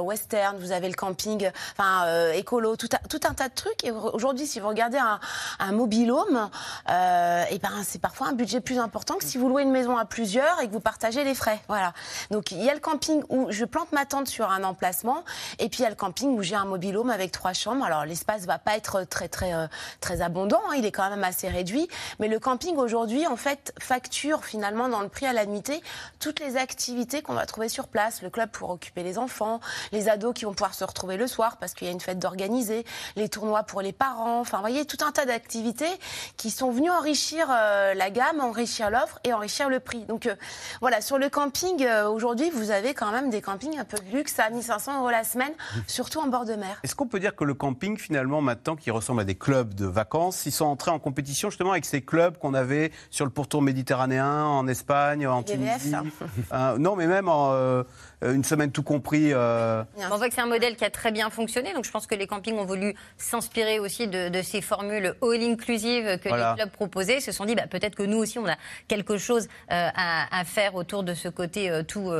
western, 0.00 0.58
vous 0.58 0.72
avez 0.72 0.88
le 0.88 0.94
camping 0.94 1.50
enfin, 1.78 2.32
écolo, 2.32 2.76
tout, 2.76 2.88
tout, 3.08 3.20
un 3.24 3.34
tas 3.34 3.48
de 3.48 3.54
trucs. 3.54 3.84
Et 3.84 3.90
aujourd'hui, 3.92 4.46
si 4.46 4.60
vous 4.60 4.68
regardez 4.68 4.98
un, 4.98 5.20
un 5.58 5.72
mobilhome, 5.72 6.50
et 6.88 7.58
ben, 7.58 7.82
c'est 7.84 8.00
parfois 8.00 8.28
un 8.28 8.32
budget 8.32 8.60
plus 8.60 8.78
important 8.78 9.14
que 9.14 9.24
si 9.24 9.38
vous 9.38 9.48
louez 9.48 9.62
une 9.62 9.70
maison 9.70 9.96
à 9.96 10.04
plusieurs 10.04 10.60
et 10.60 10.66
que 10.66 10.72
vous 10.72 10.80
partagez 10.80 11.24
les 11.24 11.34
frais. 11.34 11.60
Voilà. 11.68 11.94
Donc 12.30 12.50
il 12.50 12.62
y 12.62 12.68
a 12.68 12.74
le 12.74 12.80
camping 12.80 13.22
où 13.28 13.46
je 13.50 13.64
plante 13.64 13.92
ma 13.92 14.04
tente 14.04 14.28
sur 14.28 14.50
un 14.50 14.64
emplacement 14.64 15.24
et 15.58 15.68
puis 15.68 15.80
il 15.80 15.82
y 15.82 15.86
a 15.86 15.91
camping 15.94 16.36
où 16.36 16.42
j'ai 16.42 16.54
un 16.54 16.64
mobilhome 16.64 17.10
avec 17.10 17.32
trois 17.32 17.52
chambres. 17.52 17.84
Alors 17.84 18.04
l'espace 18.04 18.46
va 18.46 18.58
pas 18.58 18.76
être 18.76 19.04
très 19.04 19.28
très 19.28 19.54
euh, 19.54 19.66
très 20.00 20.22
abondant, 20.22 20.60
hein. 20.68 20.74
il 20.76 20.84
est 20.84 20.92
quand 20.92 21.08
même 21.08 21.24
assez 21.24 21.48
réduit, 21.48 21.88
mais 22.18 22.28
le 22.28 22.38
camping 22.38 22.76
aujourd'hui 22.76 23.26
en 23.26 23.36
fait 23.36 23.72
facture 23.78 24.44
finalement 24.44 24.88
dans 24.88 25.00
le 25.00 25.08
prix 25.08 25.26
à 25.26 25.32
la 25.32 25.46
nuitée 25.46 25.82
toutes 26.20 26.40
les 26.40 26.56
activités 26.56 27.22
qu'on 27.22 27.34
va 27.34 27.46
trouver 27.46 27.68
sur 27.68 27.88
place, 27.88 28.22
le 28.22 28.30
club 28.30 28.50
pour 28.50 28.70
occuper 28.70 29.02
les 29.02 29.18
enfants, 29.18 29.60
les 29.92 30.08
ados 30.08 30.34
qui 30.34 30.44
vont 30.44 30.52
pouvoir 30.52 30.74
se 30.74 30.84
retrouver 30.84 31.16
le 31.16 31.26
soir 31.26 31.56
parce 31.58 31.74
qu'il 31.74 31.86
y 31.86 31.90
a 31.90 31.92
une 31.92 32.00
fête 32.00 32.18
d'organiser, 32.18 32.84
les 33.16 33.28
tournois 33.28 33.62
pour 33.62 33.82
les 33.82 33.92
parents, 33.92 34.40
enfin 34.40 34.58
vous 34.58 34.62
voyez 34.62 34.84
tout 34.84 35.04
un 35.04 35.12
tas 35.12 35.26
d'activités 35.26 35.90
qui 36.36 36.50
sont 36.50 36.70
venues 36.70 36.90
enrichir 36.90 37.46
euh, 37.50 37.94
la 37.94 38.10
gamme, 38.10 38.40
enrichir 38.40 38.90
l'offre 38.90 39.18
et 39.24 39.32
enrichir 39.32 39.68
le 39.68 39.80
prix. 39.80 40.04
Donc 40.04 40.26
euh, 40.26 40.34
voilà, 40.80 41.00
sur 41.00 41.18
le 41.18 41.28
camping 41.28 41.86
aujourd'hui, 42.06 42.50
vous 42.50 42.70
avez 42.70 42.94
quand 42.94 43.10
même 43.10 43.30
des 43.30 43.40
campings 43.40 43.78
un 43.78 43.84
peu 43.84 43.98
de 43.98 44.16
luxe 44.16 44.38
à 44.38 44.50
1500 44.50 44.98
euros 44.98 45.10
la 45.10 45.24
semaine 45.24 45.52
surtout 45.86 46.20
en 46.20 46.28
bord 46.28 46.44
de 46.44 46.54
mer. 46.54 46.78
Est-ce 46.82 46.94
qu'on 46.94 47.06
peut 47.06 47.20
dire 47.20 47.34
que 47.34 47.44
le 47.44 47.54
camping, 47.54 47.96
finalement, 47.98 48.40
maintenant, 48.40 48.76
qui 48.76 48.90
ressemble 48.90 49.20
à 49.20 49.24
des 49.24 49.34
clubs 49.34 49.74
de 49.74 49.86
vacances, 49.86 50.46
ils 50.46 50.52
sont 50.52 50.64
entrés 50.66 50.90
en 50.90 50.98
compétition 50.98 51.50
justement 51.50 51.72
avec 51.72 51.84
ces 51.84 52.00
clubs 52.02 52.36
qu'on 52.38 52.54
avait 52.54 52.92
sur 53.10 53.24
le 53.24 53.30
pourtour 53.30 53.62
méditerranéen, 53.62 54.44
en 54.44 54.66
Espagne, 54.68 55.26
en 55.26 55.42
Tunisie 55.42 55.90
ça. 55.90 56.02
Euh, 56.52 56.78
Non, 56.78 56.96
mais 56.96 57.06
même 57.06 57.28
en, 57.28 57.52
euh, 57.52 57.82
une 58.22 58.44
semaine 58.44 58.70
tout 58.72 58.82
compris. 58.82 59.32
euh, 59.32 59.82
On 60.10 60.16
voit 60.16 60.28
que 60.28 60.34
c'est 60.34 60.40
un 60.40 60.46
modèle 60.46 60.76
qui 60.76 60.84
a 60.84 60.90
très 60.90 61.12
bien 61.12 61.30
fonctionné, 61.30 61.72
donc 61.74 61.84
je 61.84 61.90
pense 61.90 62.06
que 62.06 62.14
les 62.14 62.26
campings 62.26 62.56
ont 62.58 62.64
voulu 62.64 62.94
s'inspirer 63.16 63.78
aussi 63.78 64.06
de, 64.08 64.28
de 64.28 64.42
ces 64.42 64.60
formules 64.60 65.14
all-inclusive 65.22 66.18
que 66.18 66.28
Voilà. 66.28 66.50
les 66.52 66.56
clubs 66.62 66.70
proposaient. 66.72 67.18
Ils 67.18 67.22
se 67.22 67.32
sont 67.32 67.44
dit, 67.44 67.54
bah, 67.54 67.66
peut-être 67.68 67.94
que 67.94 68.02
nous 68.02 68.18
aussi, 68.18 68.38
on 68.38 68.46
a 68.46 68.56
quelque 68.88 69.16
chose 69.18 69.48
euh, 69.70 69.88
à, 69.94 70.40
à 70.40 70.44
faire 70.44 70.74
autour 70.74 71.02
de 71.02 71.14
ce 71.14 71.28
côté 71.28 71.70
euh, 71.70 71.82
tout, 71.82 72.10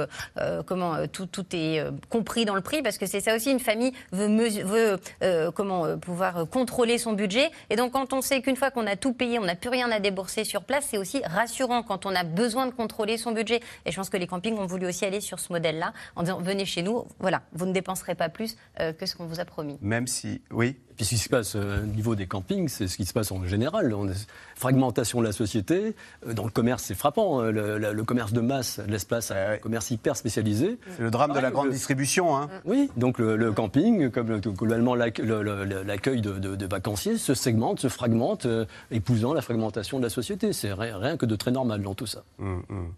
comment, 0.67 1.07
tout, 1.09 1.27
tout 1.27 1.45
est 1.53 1.81
euh, 1.81 1.91
compris 2.09 2.45
dans 2.45 2.55
le 2.55 2.61
prix, 2.61 2.83
parce 2.83 2.99
que 2.99 3.07
c'est 3.07 3.21
ça 3.21 3.35
aussi, 3.37 3.52
une 3.53 3.61
famille 3.61 3.93
veut, 4.11 4.99
euh, 5.23 5.51
comment, 5.51 5.85
euh, 5.85 5.97
pouvoir 5.97 6.39
euh, 6.39 6.45
contrôler 6.45 6.99
son 6.99 7.13
budget. 7.13 7.51
Et 7.71 7.77
donc, 7.77 7.93
quand 7.93 8.13
on 8.13 8.21
sait 8.21 8.43
qu'une 8.43 8.57
fois 8.57 8.71
qu'on 8.71 8.87
a 8.87 8.97
tout 8.97 9.13
payé, 9.13 9.39
on 9.39 9.45
n'a 9.45 9.55
plus 9.55 9.71
rien 9.71 9.91
à 9.91 10.01
débourser 10.01 10.45
sur 10.45 10.65
place, 10.65 10.87
c'est 10.91 10.99
aussi 10.99 11.23
rassurant 11.25 11.83
quand 11.83 12.07
on 12.07 12.15
a 12.15 12.25
besoin 12.25 12.67
de 12.67 12.73
contrôler 12.73 13.19
son 13.19 13.33
budget. 13.33 13.61
Et 13.87 13.93
je 13.93 13.97
pense 13.97 14.11
que 14.11 14.17
les 14.17 14.27
campings 14.27 14.59
ont 14.59 14.67
voulu 14.67 14.87
aussi 14.87 15.05
aller 15.05 15.21
sur 15.21 15.39
ce 15.39 15.53
modèle-là, 15.53 15.93
en 16.17 16.23
disant, 16.23 16.41
venez 16.41 16.65
chez 16.65 16.83
nous, 16.83 17.05
voilà, 17.21 17.43
vous 17.53 17.67
ne 17.67 17.73
dépenserez 17.73 18.15
pas 18.15 18.29
plus 18.29 18.57
que 18.99 19.07
ce 19.07 19.15
qu'on 19.15 19.27
vous 19.27 19.41
a 19.41 19.45
promis. 19.45 19.79
Même 19.81 20.07
si, 20.07 20.41
oui. 20.51 20.77
Et 20.93 20.95
puis 20.95 21.05
ce 21.07 21.11
qui 21.11 21.19
se 21.19 21.31
passe 21.31 21.55
euh, 21.57 21.83
au 21.83 21.87
niveau 21.87 22.15
des 22.15 22.27
campings, 22.27 22.69
c'est 22.69 22.87
ce 22.87 22.99
qui 22.99 23.07
se 23.07 23.15
passe 23.15 23.33
en 23.33 23.43
général. 23.47 23.95
On 23.95 24.07
fragmentation 24.57 25.21
de 25.21 25.25
la 25.27 25.33
société. 25.33 25.97
Euh, 26.29 26.35
Dans 26.35 26.45
le 26.45 26.51
commerce, 26.51 26.83
c'est 26.85 26.95
frappant. 26.95 27.41
hein. 27.41 27.51
Le, 27.51 28.03
commerce 28.05 28.33
de 28.35 28.43
masse 28.43 28.79
laisse 28.89 29.07
place 29.07 29.31
à 29.31 29.53
un 29.53 29.57
commerce 29.57 29.91
hyper 29.91 30.17
spécialisé. 30.17 30.79
C'est 30.97 31.03
le 31.03 31.11
drame 31.11 31.33
de 31.33 31.39
la 31.41 31.51
grande 31.51 31.69
le- 31.69 31.73
distribution. 31.73 32.37
Hein. 32.37 32.51
Oui, 32.67 32.91
donc 32.99 33.19
le, 33.19 33.37
le 33.37 33.53
camping, 33.53 34.11
comme 34.11 34.29
le- 34.29 34.39
globalement 34.41 34.95
l'ac- 34.95 35.19
le- 35.19 35.43
le- 35.43 35.65
l'accueil 35.83 36.21
de, 36.21 36.33
de- 36.39 36.57
de 36.57 36.67
vacanciers, 36.67 37.17
se 37.17 37.33
segmente, 37.35 37.81
se 37.81 37.89
fragmente, 37.89 38.45
euh, 38.45 38.67
épousant 38.91 39.33
la 39.33 39.41
fragmentation 39.41 39.99
de 39.99 40.05
la 40.05 40.11
société. 40.11 40.53
C'est 40.53 40.75
rien, 40.75 40.99
rien 40.99 41.17
que 41.17 41.25
de 41.25 41.37
très 41.37 41.53
normal 41.53 41.81
dans 41.83 41.95
tout 41.95 42.07
ça. 42.07 42.23
Hum, 42.39 42.63
hum. 42.69 42.93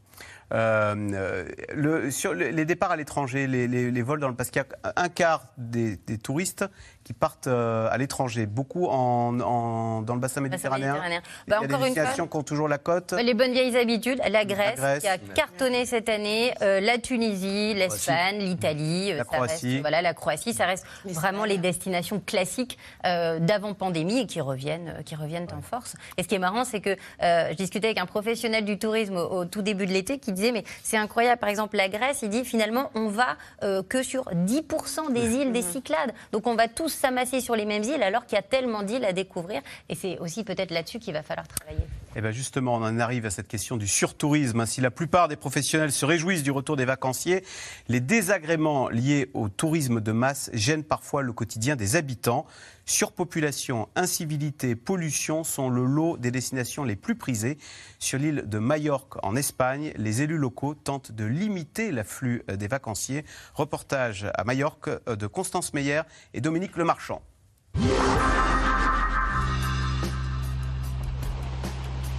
Euh, 0.53 0.95
euh, 1.15 1.45
le- 1.75 2.11
sur 2.11 2.35
le- 2.35 2.49
les 2.51 2.65
départs 2.65 2.91
à 2.91 2.97
l'étranger, 2.97 3.47
les, 3.47 3.67
les- 3.67 3.91
les 3.91 4.03
vols 4.03 4.21
dans 4.21 4.29
le 4.29 4.35
parce 4.35 4.51
qu'il 4.51 4.63
y 4.63 4.65
a 4.87 4.93
un 4.97 5.09
quart 5.09 5.45
des, 5.57 5.97
des 6.07 6.19
touristes 6.19 6.65
qui 7.03 7.13
partent 7.13 7.47
euh, 7.47 7.89
à 7.91 7.97
l'étranger, 7.99 8.47
beaucoup 8.47 8.87
en, 8.87 9.39
en- 9.41 10.03
dans 10.03 10.15
le 10.15 10.21
bassin 10.21 10.41
méditerranéen. 10.41 10.93
méditerranéen. 10.95 11.23
Il 11.47 11.51
Bah, 11.51 11.57
y 11.57 11.59
a 11.59 11.63
encore 11.65 11.69
des 11.69 11.75
une 11.75 11.79
fois- 11.81 11.87
destinations 11.89 12.27
qui 12.29 12.37
ont 12.37 12.43
toujours 12.43 12.69
la 12.69 12.79
côte. 12.79 13.13
Les 13.13 13.35
bonnes 13.35 13.53
vieilles 13.53 13.77
habitudes, 13.77 14.21
la 14.31 14.45
Grèce, 14.45 14.77
Grèce. 14.77 15.03
qui 15.03 15.09
a 15.09 15.19
cartonné 15.19 15.87
cette 15.87 16.09
année, 16.09 16.55
euh, 16.63 16.81
la 16.81 16.99
Tunisie, 16.99 17.75
l'Espagne, 17.75 18.39
l'Italie, 18.39 19.13
La 19.13 19.19
ça 19.19 19.25
Croatie. 19.25 19.69
reste, 19.73 19.81
voilà, 19.81 20.03
la 20.03 20.15
Croatie, 20.15 20.53
ça 20.55 20.67
reste 20.67 20.87
vraiment 21.05 21.45
les 21.45 21.59
destinations 21.59 22.21
classiques 22.25 22.79
euh, 23.07 23.39
d'avant 23.39 23.75
pandémie 23.75 24.21
et 24.21 24.27
qui 24.27 24.41
reviennent, 24.41 25.03
qui 25.05 25.15
reviennent 25.17 25.49
en 25.57 25.63
force. 25.63 25.95
Et 26.17 26.23
ce 26.23 26.29
qui 26.29 26.35
est 26.35 26.39
marrant, 26.39 26.65
c'est 26.65 26.81
que 26.81 26.97
euh, 27.23 27.49
je 27.51 27.55
discutais 27.57 27.89
avec 27.89 27.99
un 27.99 28.07
professionnel 28.07 28.65
du 28.65 28.79
tourisme 28.79 29.17
au, 29.17 29.41
au 29.41 29.45
tout 29.47 29.63
début 29.63 29.87
de 29.87 29.93
l'été 29.93 30.19
qui 30.19 30.33
disait 30.35 30.53
mais 30.53 30.65
c'est 30.83 30.97
incroyable, 30.97 31.41
par 31.41 31.49
exemple 31.49 31.77
la 31.77 31.89
Grèce, 31.89 32.21
il 32.23 32.29
dit 32.29 32.45
finalement 32.45 32.91
on 32.95 33.09
va 33.09 33.37
euh, 33.63 33.83
que 33.83 34.03
sur 34.03 34.25
10% 34.25 35.13
des 35.13 35.35
îles 35.35 35.53
des 35.53 35.63
Cyclades, 35.63 36.13
donc 36.33 36.47
on 36.47 36.55
va 36.55 36.69
tous 36.69 36.89
s'amasser 36.89 37.41
sur 37.41 37.57
les 37.57 37.65
mêmes 37.65 37.85
îles 37.85 38.03
alors 38.03 38.27
qu'il 38.27 38.37
y 38.37 38.39
a 38.39 38.43
tellement 38.43 38.83
d'îles 38.83 39.05
à 39.05 39.13
découvrir. 39.13 39.63
Et 39.89 39.95
c'est 39.95 40.19
aussi 40.19 40.45
peut-être 40.45 40.71
là-dessus 40.71 40.99
qu'il 40.99 41.15
va 41.15 41.23
falloir 41.23 41.49
travailler. 41.49 41.85
Eh 42.17 42.21
bien 42.21 42.31
justement, 42.31 42.75
on 42.75 42.83
en 42.83 43.01
arrive 43.01 43.27
à 43.27 43.31
cette 43.31 43.49
question 43.49 43.77
du 43.77 43.89
surtourisme. 43.89 44.67
Si 44.67 44.81
la 44.81 44.91
plupart 44.91 45.27
des 45.27 45.37
professionnels 45.37 45.91
se 45.91 46.07
réjouissent 46.07 46.45
du 46.45 46.53
retour 46.53 46.77
des 46.77 46.85
vacanciers, 46.85 47.45
les 47.89 48.01
désagréments 48.01 48.89
liés 48.89 49.31
au 49.35 49.49
tourisme 49.49 50.01
de 50.01 50.13
masse 50.13 50.51
gênent 50.53 50.85
parfois 50.85 51.23
le 51.23 51.33
quotidien 51.33 51.75
des 51.75 51.97
habitants. 51.97 52.47
Surpopulation, 52.87 53.89
incivilité, 53.97 54.77
pollution 54.77 55.43
sont 55.43 55.71
le 55.71 55.87
lot 55.87 56.19
des 56.19 56.31
destinations 56.31 56.85
les 56.85 56.97
plus 56.97 57.15
prisées. 57.15 57.57
Sur 57.99 58.19
l'île 58.19 58.45
de 58.47 58.59
Majorque, 58.59 59.25
en 59.25 59.37
Espagne, 59.37 59.95
les 59.97 60.21
élus 60.21 60.37
locaux 60.37 60.75
tentent 60.75 61.11
de 61.11 61.25
limiter 61.25 61.91
l'afflux 61.93 62.43
euh, 62.51 62.57
des 62.57 62.69
vacanciers. 62.69 63.25
Reportage 63.55 64.27
à 64.35 64.45
Majorque 64.45 64.91
euh, 65.09 65.17
de 65.17 65.27
Constance 65.27 65.73
Meyer 65.73 66.03
et 66.35 66.43
Dominique 66.43 66.77
Lemarchand. 66.77 67.23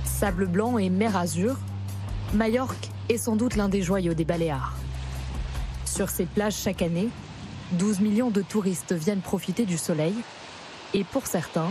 Sable 0.03 0.47
blanc 0.47 0.79
et 0.79 0.89
mer 0.89 1.15
Azur, 1.15 1.59
Majorque 2.33 2.89
est 3.09 3.17
sans 3.17 3.35
doute 3.35 3.55
l'un 3.55 3.69
des 3.69 3.83
joyaux 3.83 4.15
des 4.15 4.25
Baléares. 4.25 4.73
Sur 5.85 6.09
ces 6.09 6.25
plages 6.25 6.55
chaque 6.55 6.81
année, 6.81 7.09
12 7.73 7.99
millions 7.99 8.31
de 8.31 8.41
touristes 8.41 8.93
viennent 8.93 9.21
profiter 9.21 9.65
du 9.65 9.77
soleil 9.77 10.15
et 10.95 11.03
pour 11.03 11.27
certains, 11.27 11.67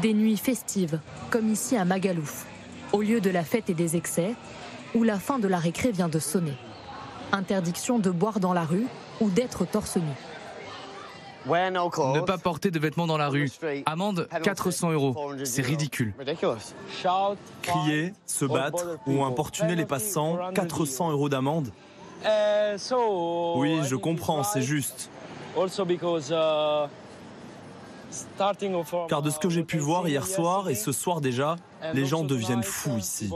des 0.00 0.14
nuits 0.14 0.36
festives, 0.36 1.00
comme 1.30 1.50
ici 1.50 1.76
à 1.76 1.84
Magalouf, 1.84 2.46
au 2.92 3.02
lieu 3.02 3.20
de 3.20 3.28
la 3.28 3.42
fête 3.42 3.70
et 3.70 3.74
des 3.74 3.96
excès, 3.96 4.34
où 4.94 5.02
la 5.02 5.18
fin 5.18 5.40
de 5.40 5.48
la 5.48 5.58
récré 5.58 5.90
vient 5.90 6.08
de 6.08 6.20
sonner. 6.20 6.54
Interdiction 7.32 7.98
de 7.98 8.10
boire 8.10 8.38
dans 8.38 8.52
la 8.52 8.64
rue 8.64 8.86
ou 9.20 9.30
d'être 9.30 9.64
torse 9.64 9.96
nu. 9.96 10.12
Ne 11.44 12.20
pas 12.20 12.38
porter 12.38 12.70
de 12.70 12.78
vêtements 12.78 13.08
dans 13.08 13.18
la 13.18 13.28
rue. 13.28 13.50
Amende 13.84 14.28
400 14.44 14.92
euros. 14.92 15.32
C'est 15.42 15.62
ridicule. 15.62 16.14
Crier, 17.62 18.14
se 18.26 18.44
battre 18.44 18.98
ou 19.08 19.24
importuner 19.24 19.74
les 19.74 19.86
passants, 19.86 20.38
400 20.54 21.10
euros 21.10 21.28
d'amende 21.28 21.72
Oui, 23.56 23.80
je 23.84 23.96
comprends, 23.96 24.44
c'est 24.44 24.62
juste. 24.62 25.10
Car 29.08 29.22
de 29.22 29.30
ce 29.30 29.38
que 29.38 29.48
j'ai 29.48 29.64
pu 29.64 29.78
voir 29.78 30.06
hier 30.06 30.26
soir 30.26 30.68
et 30.68 30.74
ce 30.74 30.92
soir 30.92 31.20
déjà, 31.20 31.56
les 31.94 32.04
gens 32.04 32.24
deviennent 32.24 32.62
fous 32.62 32.98
ici. 32.98 33.30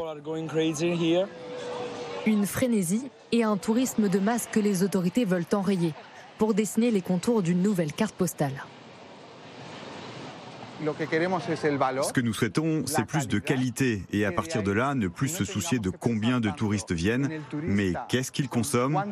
Une 2.26 2.46
frénésie 2.46 3.10
et 3.32 3.42
un 3.42 3.56
tourisme 3.56 4.08
de 4.08 4.18
masse 4.18 4.46
que 4.50 4.60
les 4.60 4.82
autorités 4.82 5.24
veulent 5.24 5.46
enrayer 5.52 5.94
pour 6.38 6.54
dessiner 6.54 6.90
les 6.90 7.02
contours 7.02 7.42
d'une 7.42 7.62
nouvelle 7.62 7.92
carte 7.92 8.14
postale. 8.14 8.64
Ce 10.80 12.12
que 12.12 12.20
nous 12.20 12.32
souhaitons, 12.32 12.84
c'est 12.86 13.04
plus 13.04 13.28
de 13.28 13.38
qualité 13.38 14.02
et 14.12 14.24
à 14.24 14.32
partir 14.32 14.62
de 14.62 14.72
là, 14.72 14.94
ne 14.94 15.08
plus 15.08 15.28
se 15.28 15.44
soucier 15.44 15.78
de 15.78 15.90
combien 15.90 16.40
de 16.40 16.50
touristes 16.50 16.92
viennent, 16.92 17.28
mais 17.62 17.92
qu'est-ce 18.08 18.32
qu'ils 18.32 18.48
consomment 18.48 19.02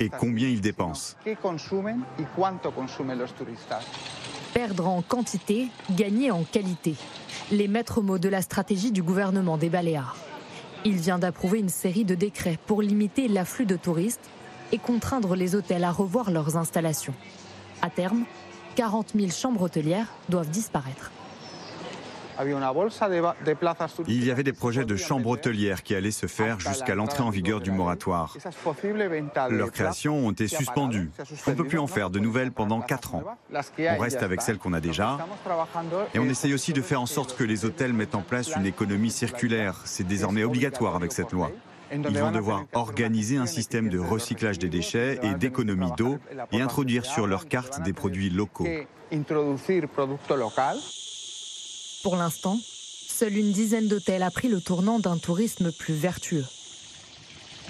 et 0.00 0.08
combien 0.08 0.48
ils 0.48 0.60
dépensent. 0.60 1.16
Perdre 4.54 4.86
en 4.86 5.02
quantité, 5.02 5.68
gagner 5.90 6.30
en 6.30 6.44
qualité. 6.44 6.94
Les 7.50 7.68
maîtres 7.68 8.00
mots 8.00 8.18
de 8.18 8.28
la 8.28 8.42
stratégie 8.42 8.92
du 8.92 9.02
gouvernement 9.02 9.58
des 9.58 9.68
Baléares. 9.68 10.16
Il 10.84 10.96
vient 10.96 11.18
d'approuver 11.18 11.58
une 11.58 11.68
série 11.68 12.04
de 12.04 12.14
décrets 12.14 12.58
pour 12.66 12.80
limiter 12.82 13.28
l'afflux 13.28 13.66
de 13.66 13.76
touristes 13.76 14.30
et 14.72 14.78
contraindre 14.78 15.34
les 15.34 15.54
hôtels 15.54 15.84
à 15.84 15.90
revoir 15.90 16.30
leurs 16.30 16.56
installations. 16.56 17.14
À 17.82 17.90
terme, 17.90 18.24
40 18.76 19.12
000 19.16 19.30
chambres 19.30 19.62
hôtelières 19.62 20.08
doivent 20.28 20.50
disparaître. 20.50 21.10
Il 24.08 24.24
y 24.24 24.30
avait 24.30 24.42
des 24.42 24.52
projets 24.52 24.84
de 24.84 24.96
chambres 24.96 25.30
hôtelières 25.30 25.82
qui 25.82 25.94
allaient 25.94 26.10
se 26.10 26.26
faire 26.26 26.60
jusqu'à 26.60 26.94
l'entrée 26.94 27.22
en 27.22 27.30
vigueur 27.30 27.60
du 27.60 27.70
moratoire. 27.70 28.36
Leurs 29.50 29.72
créations 29.72 30.26
ont 30.26 30.32
été 30.32 30.48
suspendues. 30.48 31.10
On 31.46 31.50
ne 31.50 31.56
peut 31.56 31.64
plus 31.64 31.78
en 31.78 31.86
faire 31.86 32.10
de 32.10 32.18
nouvelles 32.18 32.52
pendant 32.52 32.80
4 32.80 33.14
ans. 33.14 33.24
On 33.52 33.98
reste 33.98 34.22
avec 34.22 34.42
celles 34.42 34.58
qu'on 34.58 34.72
a 34.72 34.80
déjà. 34.80 35.18
Et 36.14 36.18
on 36.18 36.24
essaye 36.24 36.54
aussi 36.54 36.72
de 36.72 36.82
faire 36.82 37.00
en 37.00 37.06
sorte 37.06 37.36
que 37.36 37.44
les 37.44 37.64
hôtels 37.64 37.92
mettent 37.92 38.14
en 38.14 38.22
place 38.22 38.54
une 38.56 38.66
économie 38.66 39.10
circulaire. 39.10 39.80
C'est 39.84 40.06
désormais 40.06 40.44
obligatoire 40.44 40.96
avec 40.96 41.12
cette 41.12 41.32
loi. 41.32 41.50
Ils 41.92 42.18
vont 42.18 42.32
devoir 42.32 42.64
organiser 42.72 43.36
un 43.36 43.46
système 43.46 43.88
de 43.88 43.98
recyclage 43.98 44.58
des 44.58 44.68
déchets 44.68 45.20
et 45.22 45.34
d'économie 45.34 45.92
d'eau 45.96 46.18
et 46.52 46.60
introduire 46.60 47.04
sur 47.04 47.26
leur 47.26 47.46
carte 47.46 47.82
des 47.82 47.92
produits 47.92 48.30
locaux. 48.30 48.66
Pour 52.06 52.14
l'instant, 52.14 52.60
seule 53.08 53.36
une 53.36 53.50
dizaine 53.50 53.88
d'hôtels 53.88 54.22
a 54.22 54.30
pris 54.30 54.46
le 54.46 54.60
tournant 54.60 55.00
d'un 55.00 55.18
tourisme 55.18 55.72
plus 55.72 55.94
vertueux. 55.94 56.44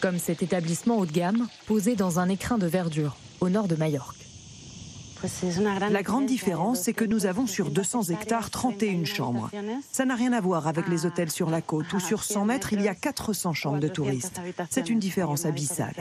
Comme 0.03 0.19
cet 0.19 0.43
établissement 0.43 0.99
haut 0.99 1.07
de 1.07 1.11
gamme, 1.11 1.49
posé 1.65 1.97
dans 1.97 2.21
un 2.21 2.29
écrin 2.29 2.59
de 2.59 2.67
verdure, 2.67 3.17
au 3.41 3.49
nord 3.49 3.67
de 3.67 3.77
Majorque. 3.77 4.27
La 5.91 6.03
grande 6.03 6.27
différence, 6.27 6.81
c'est 6.81 6.93
que 6.93 7.07
nous 7.07 7.25
avons 7.25 7.47
sur 7.47 7.71
200 7.71 8.11
hectares 8.11 8.51
31 8.51 9.07
chambres. 9.07 9.51
Ça 9.91 10.05
n'a 10.05 10.15
rien 10.15 10.35
à 10.35 10.41
voir 10.43 10.67
avec 10.67 10.87
les 10.87 11.07
hôtels 11.07 11.31
sur 11.31 11.49
la 11.49 11.63
côte 11.63 11.91
où 11.95 11.99
sur 11.99 12.23
100 12.23 12.45
mètres, 12.45 12.75
il 12.75 12.83
y 12.83 12.89
a 12.89 12.95
400 12.95 13.55
chambres 13.55 13.81
de 13.81 13.89
touristes. 13.89 14.39
C'est 14.69 14.91
une 14.91 14.99
différence 14.99 15.47
abyssale. 15.47 15.95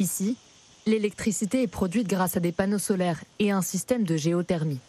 Ici, 0.00 0.38
l'électricité 0.86 1.60
est 1.60 1.66
produite 1.66 2.08
grâce 2.08 2.38
à 2.38 2.40
des 2.40 2.52
panneaux 2.52 2.78
solaires 2.78 3.22
et 3.40 3.50
un 3.50 3.60
système 3.60 4.04
de 4.04 4.16
géothermie. 4.16 4.80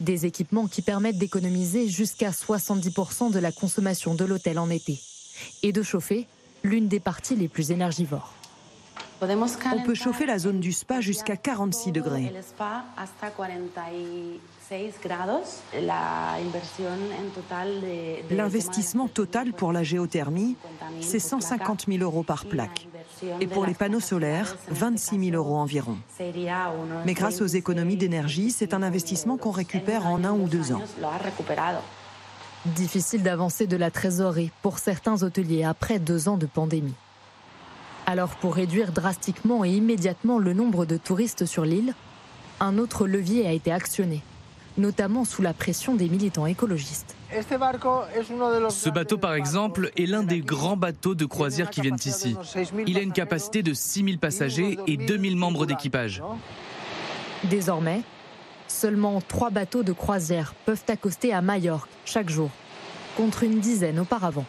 Des 0.00 0.24
équipements 0.24 0.66
qui 0.66 0.80
permettent 0.80 1.18
d'économiser 1.18 1.88
jusqu'à 1.88 2.30
70% 2.30 3.30
de 3.30 3.38
la 3.38 3.52
consommation 3.52 4.14
de 4.14 4.24
l'hôtel 4.24 4.58
en 4.58 4.70
été 4.70 4.98
et 5.62 5.72
de 5.72 5.82
chauffer 5.82 6.26
l'une 6.64 6.88
des 6.88 7.00
parties 7.00 7.36
les 7.36 7.48
plus 7.48 7.70
énergivores. 7.70 8.32
On 9.22 9.82
peut 9.84 9.94
chauffer 9.94 10.24
la 10.24 10.38
zone 10.38 10.60
du 10.60 10.72
spa 10.72 11.02
jusqu'à 11.02 11.36
46 11.36 11.92
degrés. 11.92 12.32
L'investissement 18.30 19.08
total 19.08 19.52
pour 19.52 19.72
la 19.72 19.82
géothermie, 19.82 20.56
c'est 21.00 21.18
150 21.18 21.86
000 21.88 21.98
euros 22.02 22.22
par 22.22 22.46
plaque. 22.46 22.88
Et 23.40 23.46
pour 23.46 23.66
les 23.66 23.74
panneaux 23.74 24.00
solaires, 24.00 24.56
26 24.68 25.30
000 25.30 25.36
euros 25.36 25.56
environ. 25.56 25.96
Mais 27.04 27.14
grâce 27.14 27.40
aux 27.40 27.46
économies 27.46 27.96
d'énergie, 27.96 28.50
c'est 28.50 28.74
un 28.74 28.82
investissement 28.82 29.36
qu'on 29.36 29.50
récupère 29.50 30.06
en 30.06 30.24
un 30.24 30.32
ou 30.32 30.48
deux 30.48 30.72
ans. 30.72 30.82
Difficile 32.66 33.22
d'avancer 33.22 33.66
de 33.66 33.76
la 33.76 33.90
trésorerie 33.90 34.50
pour 34.62 34.78
certains 34.78 35.22
hôteliers 35.22 35.64
après 35.64 35.98
deux 35.98 36.28
ans 36.28 36.36
de 36.36 36.46
pandémie. 36.46 36.94
Alors 38.06 38.30
pour 38.30 38.54
réduire 38.54 38.92
drastiquement 38.92 39.64
et 39.64 39.70
immédiatement 39.70 40.38
le 40.38 40.52
nombre 40.52 40.84
de 40.84 40.96
touristes 40.96 41.46
sur 41.46 41.64
l'île, 41.64 41.94
un 42.58 42.76
autre 42.76 43.06
levier 43.06 43.46
a 43.46 43.52
été 43.52 43.72
actionné, 43.72 44.22
notamment 44.78 45.24
sous 45.24 45.42
la 45.42 45.52
pression 45.52 45.94
des 45.94 46.08
militants 46.08 46.46
écologistes. 46.46 47.14
Ce 47.32 48.90
bateau, 48.90 49.18
par 49.18 49.34
exemple, 49.34 49.90
est 49.96 50.06
l'un 50.06 50.22
des 50.22 50.40
grands 50.40 50.76
bateaux 50.76 51.14
de 51.14 51.24
croisière 51.24 51.70
qui 51.70 51.80
viennent 51.80 51.96
ici. 52.04 52.36
Il 52.86 52.98
a 52.98 53.02
une 53.02 53.12
capacité 53.12 53.62
de 53.62 53.72
6000 53.72 54.18
passagers 54.18 54.78
et 54.86 54.96
2000 54.96 55.36
membres 55.36 55.66
d'équipage. 55.66 56.22
Désormais, 57.44 58.02
seulement 58.68 59.20
trois 59.20 59.50
bateaux 59.50 59.82
de 59.82 59.92
croisière 59.92 60.54
peuvent 60.64 60.84
accoster 60.88 61.32
à 61.32 61.42
Majorque 61.42 61.88
chaque 62.04 62.30
jour, 62.30 62.50
contre 63.16 63.44
une 63.44 63.60
dizaine 63.60 63.98
auparavant. 63.98 64.44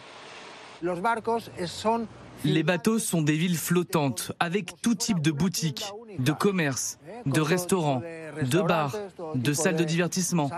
Les 2.44 2.62
bateaux 2.62 2.98
sont 2.98 3.22
des 3.22 3.36
villes 3.36 3.56
flottantes, 3.56 4.32
avec 4.40 4.80
tout 4.82 4.94
type 4.94 5.20
de 5.20 5.30
boutiques, 5.30 5.84
de 6.18 6.32
commerces, 6.32 6.98
de 7.26 7.40
restaurants, 7.40 8.02
de 8.42 8.60
bars, 8.60 8.96
de 9.34 9.52
salles 9.52 9.76
de 9.76 9.84
divertissement. 9.84 10.50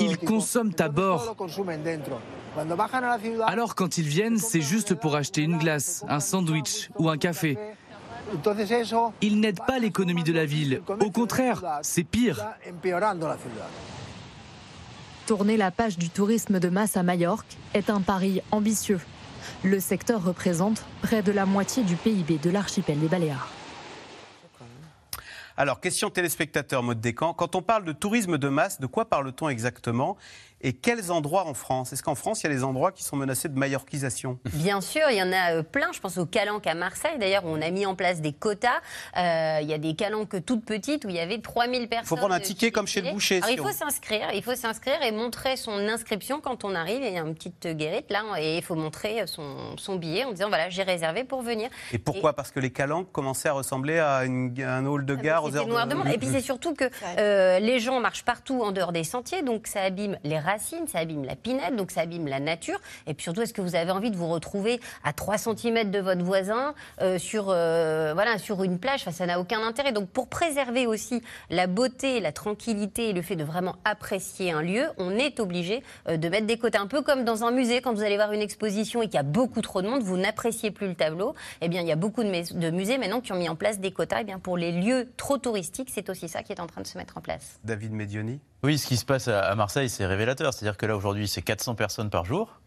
Ils 0.00 0.18
consomment 0.18 0.74
à 0.78 0.88
bord. 0.88 1.36
Alors 3.46 3.74
quand 3.74 3.98
ils 3.98 4.08
viennent, 4.08 4.38
c'est 4.38 4.60
juste 4.60 4.94
pour 4.94 5.16
acheter 5.16 5.42
une 5.42 5.58
glace, 5.58 6.04
un 6.08 6.20
sandwich 6.20 6.90
ou 6.98 7.08
un 7.08 7.18
café. 7.18 7.58
Ils 9.20 9.40
n'aident 9.40 9.64
pas 9.66 9.78
l'économie 9.78 10.24
de 10.24 10.32
la 10.32 10.46
ville. 10.46 10.82
Au 11.00 11.10
contraire, 11.10 11.62
c'est 11.82 12.04
pire. 12.04 12.44
Tourner 15.26 15.56
la 15.56 15.70
page 15.70 15.98
du 15.98 16.08
tourisme 16.08 16.60
de 16.60 16.68
masse 16.68 16.96
à 16.96 17.02
Majorque 17.02 17.56
est 17.74 17.90
un 17.90 18.00
pari 18.00 18.40
ambitieux. 18.52 19.00
Le 19.64 19.80
secteur 19.80 20.22
représente 20.22 20.84
près 21.02 21.22
de 21.22 21.32
la 21.32 21.46
moitié 21.46 21.82
du 21.82 21.96
PIB 21.96 22.38
de 22.38 22.50
l'archipel 22.50 22.98
des 23.00 23.08
Baléares. 23.08 23.50
Alors, 25.56 25.80
question 25.80 26.10
téléspectateur, 26.10 26.82
mode 26.82 27.00
décan. 27.00 27.32
Quand 27.32 27.54
on 27.54 27.62
parle 27.62 27.84
de 27.84 27.92
tourisme 27.92 28.36
de 28.36 28.48
masse, 28.50 28.78
de 28.78 28.86
quoi 28.86 29.06
parle-t-on 29.06 29.48
exactement? 29.48 30.18
Et 30.62 30.72
quels 30.72 31.12
endroits 31.12 31.46
en 31.46 31.54
France? 31.54 31.92
Est-ce 31.92 32.02
qu'en 32.02 32.14
France, 32.14 32.42
il 32.42 32.46
y 32.48 32.50
a 32.50 32.54
des 32.54 32.64
endroits 32.64 32.90
qui 32.90 33.04
sont 33.04 33.16
menacés 33.16 33.48
de 33.48 33.58
majorquisation 33.58 34.38
Bien 34.54 34.80
sûr, 34.80 35.02
il 35.10 35.16
y 35.16 35.22
en 35.22 35.32
a 35.32 35.56
euh, 35.56 35.62
plein. 35.62 35.92
Je 35.92 36.00
pense 36.00 36.16
aux 36.16 36.26
calanques 36.26 36.66
à 36.66 36.74
Marseille. 36.74 37.18
D'ailleurs, 37.20 37.42
on 37.44 37.60
a 37.60 37.70
mis 37.70 37.84
en 37.84 37.94
place 37.94 38.20
des 38.20 38.32
quotas. 38.32 38.80
Euh, 39.16 39.58
il 39.60 39.68
y 39.68 39.74
a 39.74 39.78
des 39.78 39.94
calanques 39.94 40.44
toutes 40.44 40.64
petites 40.64 41.04
où 41.04 41.08
il 41.10 41.16
y 41.16 41.20
avait 41.20 41.38
3000 41.38 41.88
personnes. 41.88 42.04
Il 42.04 42.08
faut 42.08 42.16
prendre 42.16 42.34
un 42.34 42.40
ticket 42.40 42.70
comme 42.70 42.86
chez 42.86 43.02
le 43.02 43.12
boucher. 43.12 43.40
Alors, 43.42 43.50
il 43.50 43.58
faut 43.58 43.72
s'inscrire. 43.72 44.28
Il 44.34 44.42
faut 44.42 44.54
s'inscrire 44.54 45.02
et 45.02 45.12
montrer 45.12 45.56
son 45.56 45.72
inscription 45.88 46.40
quand 46.40 46.64
on 46.64 46.74
arrive. 46.74 47.02
Il 47.02 47.12
y 47.12 47.18
a 47.18 47.20
une 47.20 47.34
petite 47.34 47.66
guérite 47.66 48.10
là 48.10 48.22
et 48.38 48.56
il 48.56 48.62
faut 48.62 48.76
montrer 48.76 49.26
son, 49.26 49.76
son 49.76 49.96
billet 49.96 50.24
en 50.24 50.32
disant 50.32 50.48
voilà, 50.48 50.70
j'ai 50.70 50.84
réservé 50.84 51.24
pour 51.24 51.42
venir. 51.42 51.68
Et 51.92 51.98
pourquoi? 51.98 52.32
Parce 52.32 52.50
que 52.50 52.60
les 52.60 52.70
calanques 52.70 53.12
commençaient 53.12 53.50
à 53.50 53.52
ressembler 53.52 53.98
à, 53.98 54.20
un 54.20 54.86
hall 54.86 55.04
de 55.04 55.16
Ah, 55.18 55.22
gare 55.22 55.44
aux 55.44 55.54
heures 55.54 55.66
noir 55.66 55.86
de 55.86 55.94
monde. 55.94 56.08
Et 56.08 56.18
puis 56.18 56.28
c'est 56.32 56.40
surtout 56.40 56.74
que 56.74 56.84
euh, 57.18 57.58
les 57.58 57.78
gens 57.78 58.00
marchent 58.00 58.24
partout 58.24 58.62
en 58.62 58.72
dehors 58.72 58.92
des 58.92 59.04
sentiers, 59.04 59.42
donc 59.42 59.66
ça 59.66 59.82
abîme 59.82 60.18
les 60.24 60.38
racines, 60.46 60.86
ça 60.86 61.00
abîme 61.00 61.24
la 61.24 61.36
pinette, 61.36 61.76
donc 61.76 61.90
ça 61.90 62.02
abîme 62.02 62.26
la 62.26 62.40
nature. 62.40 62.78
Et 63.06 63.14
puis 63.14 63.24
surtout, 63.24 63.42
est-ce 63.42 63.52
que 63.52 63.60
vous 63.60 63.74
avez 63.74 63.90
envie 63.90 64.10
de 64.10 64.16
vous 64.16 64.28
retrouver 64.28 64.80
à 65.04 65.12
3 65.12 65.36
cm 65.38 65.90
de 65.90 65.98
votre 65.98 66.22
voisin 66.22 66.74
euh, 67.02 67.18
sur, 67.18 67.46
euh, 67.50 68.12
voilà, 68.14 68.38
sur 68.38 68.62
une 68.62 68.78
plage? 68.78 69.04
Ça 69.10 69.26
n'a 69.26 69.40
aucun 69.40 69.62
intérêt. 69.62 69.92
Donc 69.92 70.08
pour 70.08 70.28
préserver 70.28 70.86
aussi 70.86 71.22
la 71.50 71.66
beauté, 71.66 72.20
la 72.20 72.32
tranquillité 72.32 73.10
et 73.10 73.12
le 73.12 73.22
fait 73.22 73.36
de 73.36 73.44
vraiment 73.44 73.76
apprécier 73.84 74.52
un 74.52 74.62
lieu, 74.62 74.84
on 74.98 75.10
est 75.10 75.40
obligé 75.40 75.82
euh, 76.08 76.16
de 76.16 76.28
mettre 76.28 76.46
des 76.46 76.58
quotas. 76.58 76.80
Un 76.80 76.86
peu 76.86 77.02
comme 77.02 77.24
dans 77.24 77.44
un 77.44 77.50
musée, 77.50 77.80
quand 77.80 77.92
vous 77.92 78.02
allez 78.02 78.16
voir 78.16 78.32
une 78.32 78.42
exposition 78.42 79.02
et 79.02 79.06
qu'il 79.06 79.16
y 79.16 79.18
a 79.18 79.24
beaucoup 79.24 79.60
trop 79.60 79.82
de 79.82 79.88
monde, 79.88 80.02
vous 80.02 80.16
n'appréciez 80.16 80.70
plus 80.70 80.88
le 80.88 80.94
tableau. 80.94 81.34
Eh 81.60 81.68
bien, 81.68 81.80
il 81.80 81.88
y 81.88 81.92
a 81.92 81.96
beaucoup 81.96 82.22
de, 82.22 82.58
de 82.58 82.70
musées 82.70 82.98
maintenant 82.98 83.20
qui 83.20 83.32
ont 83.32 83.36
mis 83.36 83.48
en 83.48 83.56
place 83.56 83.80
des 83.80 83.90
quotas. 83.90 84.20
Eh 84.20 84.24
bien, 84.24 84.38
pour 84.38 84.56
les 84.56 84.72
lieux 84.72 85.08
trop 85.16 85.38
touristiques, 85.38 85.90
c'est 85.92 86.08
aussi 86.08 86.28
ça 86.28 86.42
qui 86.42 86.52
est 86.52 86.60
en 86.60 86.66
train 86.66 86.82
de 86.82 86.86
se 86.86 86.96
mettre 86.98 87.16
en 87.16 87.20
place. 87.20 87.58
David 87.64 87.92
Medioni 87.92 88.40
Oui, 88.62 88.78
ce 88.78 88.86
qui 88.86 88.96
se 88.96 89.04
passe 89.04 89.28
à 89.28 89.54
Marseille, 89.54 89.88
c'est 89.88 90.06
révélateur. 90.06 90.52
C'est-à-dire 90.52 90.76
que 90.76 90.86
là, 90.86 90.96
aujourd'hui, 90.96 91.28
c'est 91.28 91.42
400 91.42 91.74
personnes 91.74 92.10
par 92.10 92.24
jour. 92.24 92.60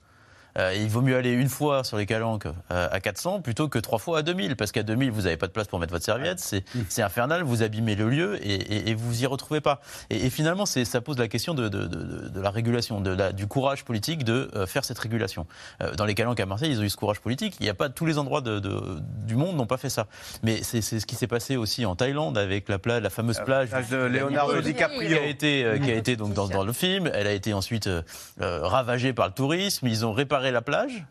Euh, 0.58 0.74
il 0.76 0.88
vaut 0.90 1.02
mieux 1.02 1.16
aller 1.16 1.32
une 1.32 1.48
fois 1.50 1.84
sur 1.84 1.98
les 1.98 2.06
calanques 2.06 2.46
euh, 2.72 2.88
à 2.92 3.00
400 3.00 3.42
plutôt 3.42 3.68
que 3.70 3.78
trois 3.80 4.00
fois 4.00 4.20
à 4.20 4.22
2000, 4.24 4.56
parce 4.56 4.72
qu'à 4.72 4.84
2000, 4.84 5.12
vous 5.12 5.22
n'avez 5.24 5.38
pas 5.38 5.48
de 5.48 5.52
place 5.52 5.68
pour 5.68 5.80
mettre 5.80 5.94
votre 5.94 6.06
serviette, 6.06 6.40
c'est 6.40 6.64
c'est 6.90 7.02
infernal, 7.04 7.44
vous 7.44 7.62
abîmez 7.64 7.96
le 7.96 8.10
lieu 8.10 8.40
et, 8.46 8.54
et, 8.56 8.90
et 8.90 8.96
vous 8.96 9.22
y 9.22 9.26
retrouvez 9.26 9.62
pas. 9.62 9.82
Et, 10.10 10.26
et 10.26 10.30
finalement, 10.30 10.66
c'est- 10.66 10.86
ça 10.86 11.02
pose 11.02 11.18
la 11.18 11.28
question 11.28 11.54
de, 11.54 11.68
de, 11.70 11.86
de, 11.86 12.30
de 12.30 12.42
la 12.42 12.50
régulation, 12.50 13.00
de 13.02 13.12
la, 13.12 13.32
du 13.32 13.48
courage 13.48 13.84
politique 13.86 14.24
de 14.24 14.50
euh, 14.56 14.66
faire 14.66 14.84
cette 14.86 14.98
régulation. 15.00 15.46
Euh, 15.82 15.94
dans 15.96 16.06
les 16.06 16.16
calanques 16.16 16.40
à 16.40 16.46
Marseille, 16.46 16.72
ils 16.72 16.80
ont 16.80 16.84
eu 16.84 16.90
ce 16.90 16.98
courage 16.98 17.20
politique. 17.20 17.56
Il 17.60 17.64
n'y 17.64 17.70
a 17.70 17.74
pas 17.76 17.90
tous 17.90 18.06
les 18.06 18.18
endroits 18.18 18.42
de, 18.42 18.60
de- 18.60 19.00
du 19.28 19.36
monde 19.36 19.56
n'ont 19.56 19.68
pas 19.68 19.78
fait 19.78 19.90
ça. 19.90 20.08
Mais 20.44 20.64
c'est 20.64 20.82
c'est 20.82 21.00
ce 21.00 21.06
qui 21.06 21.16
s'est 21.16 21.28
passé 21.28 21.58
aussi 21.58 21.86
en 21.86 21.96
Thaïlande 21.96 22.38
avec 22.38 22.70
la, 22.70 22.80
plage, 22.80 23.04
la 23.04 23.10
fameuse 23.10 23.40
plage 23.46 23.70
plage 23.70 23.90
de 23.90 23.98
Leonardo 23.98 24.62
DiCaprio. 24.62 25.08
qui 25.10 25.14
a 25.14 25.26
été, 25.26 25.64
euh, 25.64 25.78
qui 25.78 25.92
a 25.92 25.96
été 25.96 26.16
donc 26.16 26.34
dans, 26.34 26.48
dans 26.48 26.64
le 26.64 26.74
film. 26.74 27.10
Elle 27.14 27.28
a 27.28 27.34
été 27.34 27.54
ensuite 27.54 27.88
euh, 27.88 28.02
euh, 28.42 28.62
ravagée 28.66 29.14
par 29.14 29.28
le 29.28 29.34
tourisme. 29.34 29.86
Ils 29.88 30.06
ont 30.06 30.14
réparé 30.14 30.39
la 30.42 30.62
plage. 30.62 31.06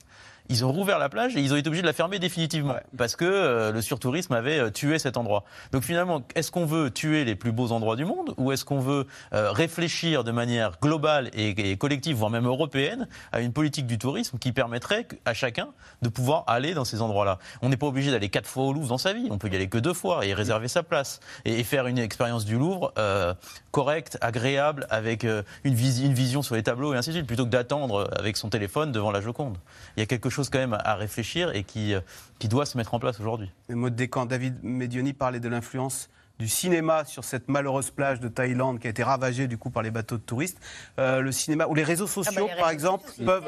Ils 0.50 0.64
ont 0.64 0.72
rouvert 0.72 0.98
la 0.98 1.10
plage 1.10 1.36
et 1.36 1.40
ils 1.40 1.52
ont 1.52 1.56
été 1.56 1.68
obligés 1.68 1.82
de 1.82 1.86
la 1.86 1.92
fermer 1.92 2.18
définitivement 2.18 2.76
parce 2.96 3.16
que 3.16 3.26
euh, 3.26 3.70
le 3.70 3.82
surtourisme 3.82 4.32
avait 4.32 4.58
euh, 4.58 4.70
tué 4.70 4.98
cet 4.98 5.18
endroit. 5.18 5.44
Donc 5.72 5.82
finalement, 5.82 6.22
est-ce 6.34 6.50
qu'on 6.50 6.64
veut 6.64 6.90
tuer 6.90 7.26
les 7.26 7.34
plus 7.34 7.52
beaux 7.52 7.70
endroits 7.70 7.96
du 7.96 8.06
monde 8.06 8.32
ou 8.38 8.50
est-ce 8.50 8.64
qu'on 8.64 8.80
veut 8.80 9.06
euh, 9.34 9.52
réfléchir 9.52 10.24
de 10.24 10.30
manière 10.30 10.78
globale 10.80 11.30
et, 11.34 11.70
et 11.70 11.76
collective, 11.76 12.16
voire 12.16 12.30
même 12.30 12.46
européenne, 12.46 13.08
à 13.32 13.40
une 13.40 13.52
politique 13.52 13.86
du 13.86 13.98
tourisme 13.98 14.38
qui 14.38 14.52
permettrait 14.52 15.06
à 15.26 15.34
chacun 15.34 15.68
de 16.00 16.08
pouvoir 16.08 16.44
aller 16.46 16.72
dans 16.72 16.86
ces 16.86 17.02
endroits-là? 17.02 17.38
On 17.60 17.68
n'est 17.68 17.76
pas 17.76 17.86
obligé 17.86 18.10
d'aller 18.10 18.30
quatre 18.30 18.48
fois 18.48 18.64
au 18.64 18.72
Louvre 18.72 18.88
dans 18.88 18.96
sa 18.96 19.12
vie, 19.12 19.28
on 19.30 19.36
peut 19.36 19.48
y 19.48 19.54
aller 19.54 19.68
que 19.68 19.78
deux 19.78 19.92
fois 19.92 20.24
et 20.24 20.32
réserver 20.32 20.68
sa 20.68 20.82
place 20.82 21.20
et, 21.44 21.60
et 21.60 21.64
faire 21.64 21.86
une 21.86 21.98
expérience 21.98 22.46
du 22.46 22.56
Louvre 22.56 22.94
euh, 22.96 23.34
correcte, 23.70 24.16
agréable, 24.22 24.86
avec 24.88 25.24
une, 25.24 25.44
une 25.64 25.74
vision 25.74 26.40
sur 26.40 26.54
les 26.54 26.62
tableaux 26.62 26.94
et 26.94 26.96
ainsi 26.96 27.10
de 27.10 27.16
suite, 27.16 27.26
plutôt 27.26 27.44
que 27.44 27.50
d'attendre 27.50 28.08
avec 28.18 28.38
son 28.38 28.48
téléphone 28.48 28.92
devant 28.92 29.10
la 29.10 29.20
Joconde. 29.20 29.58
Il 29.96 30.00
y 30.00 30.02
a 30.02 30.06
quelque 30.06 30.30
chose 30.30 30.37
quand 30.44 30.58
même 30.58 30.78
à 30.84 30.94
réfléchir 30.94 31.54
et 31.54 31.64
qui, 31.64 31.94
euh, 31.94 32.00
qui 32.38 32.48
doit 32.48 32.66
se 32.66 32.76
mettre 32.76 32.94
en 32.94 32.98
place 32.98 33.20
aujourd'hui. 33.20 33.50
Mode 33.68 33.96
décan, 33.96 34.26
David 34.26 34.62
Medioni 34.62 35.12
parlait 35.12 35.40
de 35.40 35.48
l'influence 35.48 36.08
du 36.38 36.48
cinéma 36.48 37.04
sur 37.04 37.24
cette 37.24 37.48
malheureuse 37.48 37.90
plage 37.90 38.20
de 38.20 38.28
Thaïlande 38.28 38.78
qui 38.78 38.86
a 38.86 38.90
été 38.90 39.02
ravagée 39.02 39.46
du 39.48 39.58
coup 39.58 39.70
par 39.70 39.82
les 39.82 39.90
bateaux 39.90 40.16
de 40.16 40.22
touristes. 40.22 40.58
Euh, 40.98 41.20
le 41.20 41.32
cinéma 41.32 41.66
ou 41.66 41.74
les 41.74 41.82
réseaux 41.82 42.06
sociaux, 42.06 42.32
Ah 42.36 42.40
bah, 42.46 42.54
les 42.54 42.60
par 42.60 42.70
exemple, 42.70 43.08
sociaux, 43.08 43.24
peuvent. 43.24 43.44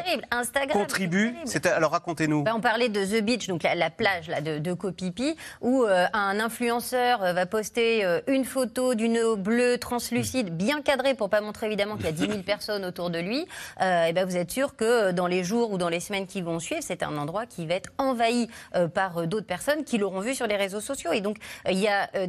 C'est- 1.44 1.66
Alors 1.66 1.92
racontez-nous. 1.92 2.42
Bah, 2.42 2.52
on 2.56 2.60
parlait 2.60 2.88
de 2.88 3.04
The 3.04 3.22
Beach, 3.22 3.46
donc 3.46 3.62
la, 3.62 3.74
la 3.74 3.90
plage 3.90 4.28
là, 4.28 4.40
de, 4.40 4.58
de 4.58 4.72
Koh 4.72 4.90
Phi 4.98 5.12
Phi, 5.16 5.36
où 5.60 5.84
euh, 5.84 6.06
un 6.12 6.40
influenceur 6.40 7.22
euh, 7.22 7.32
va 7.32 7.46
poster 7.46 8.04
euh, 8.04 8.20
une 8.26 8.44
photo 8.44 8.94
d'une 8.94 9.18
eau 9.18 9.36
bleue 9.36 9.78
translucide, 9.78 10.56
bien 10.56 10.82
cadrée 10.82 11.14
pour 11.14 11.30
pas 11.30 11.40
montrer 11.40 11.66
évidemment 11.66 11.96
qu'il 11.96 12.06
y 12.06 12.08
a 12.08 12.12
10 12.12 12.26
000 12.26 12.38
personnes 12.42 12.84
autour 12.84 13.10
de 13.10 13.18
lui. 13.18 13.46
Et 13.80 14.12
ben 14.12 14.24
vous 14.24 14.36
êtes 14.36 14.50
sûr 14.50 14.74
que 14.76 15.12
dans 15.12 15.26
les 15.26 15.44
jours 15.44 15.70
ou 15.72 15.78
dans 15.78 15.88
les 15.88 16.00
semaines 16.00 16.26
qui 16.26 16.42
vont 16.42 16.58
suivre, 16.58 16.82
c'est 16.82 17.02
un 17.02 17.16
endroit 17.16 17.46
qui 17.46 17.66
va 17.66 17.74
être 17.74 17.90
envahi 17.98 18.48
par 18.94 19.26
d'autres 19.26 19.46
personnes 19.46 19.84
qui 19.84 19.98
l'auront 19.98 20.20
vu 20.20 20.34
sur 20.34 20.46
les 20.46 20.56
réseaux 20.56 20.80
sociaux. 20.80 21.12
Et 21.12 21.20
donc 21.20 21.36
il 21.70 21.78
y 21.78 21.88
a 21.88 22.08
euh, 22.16 22.26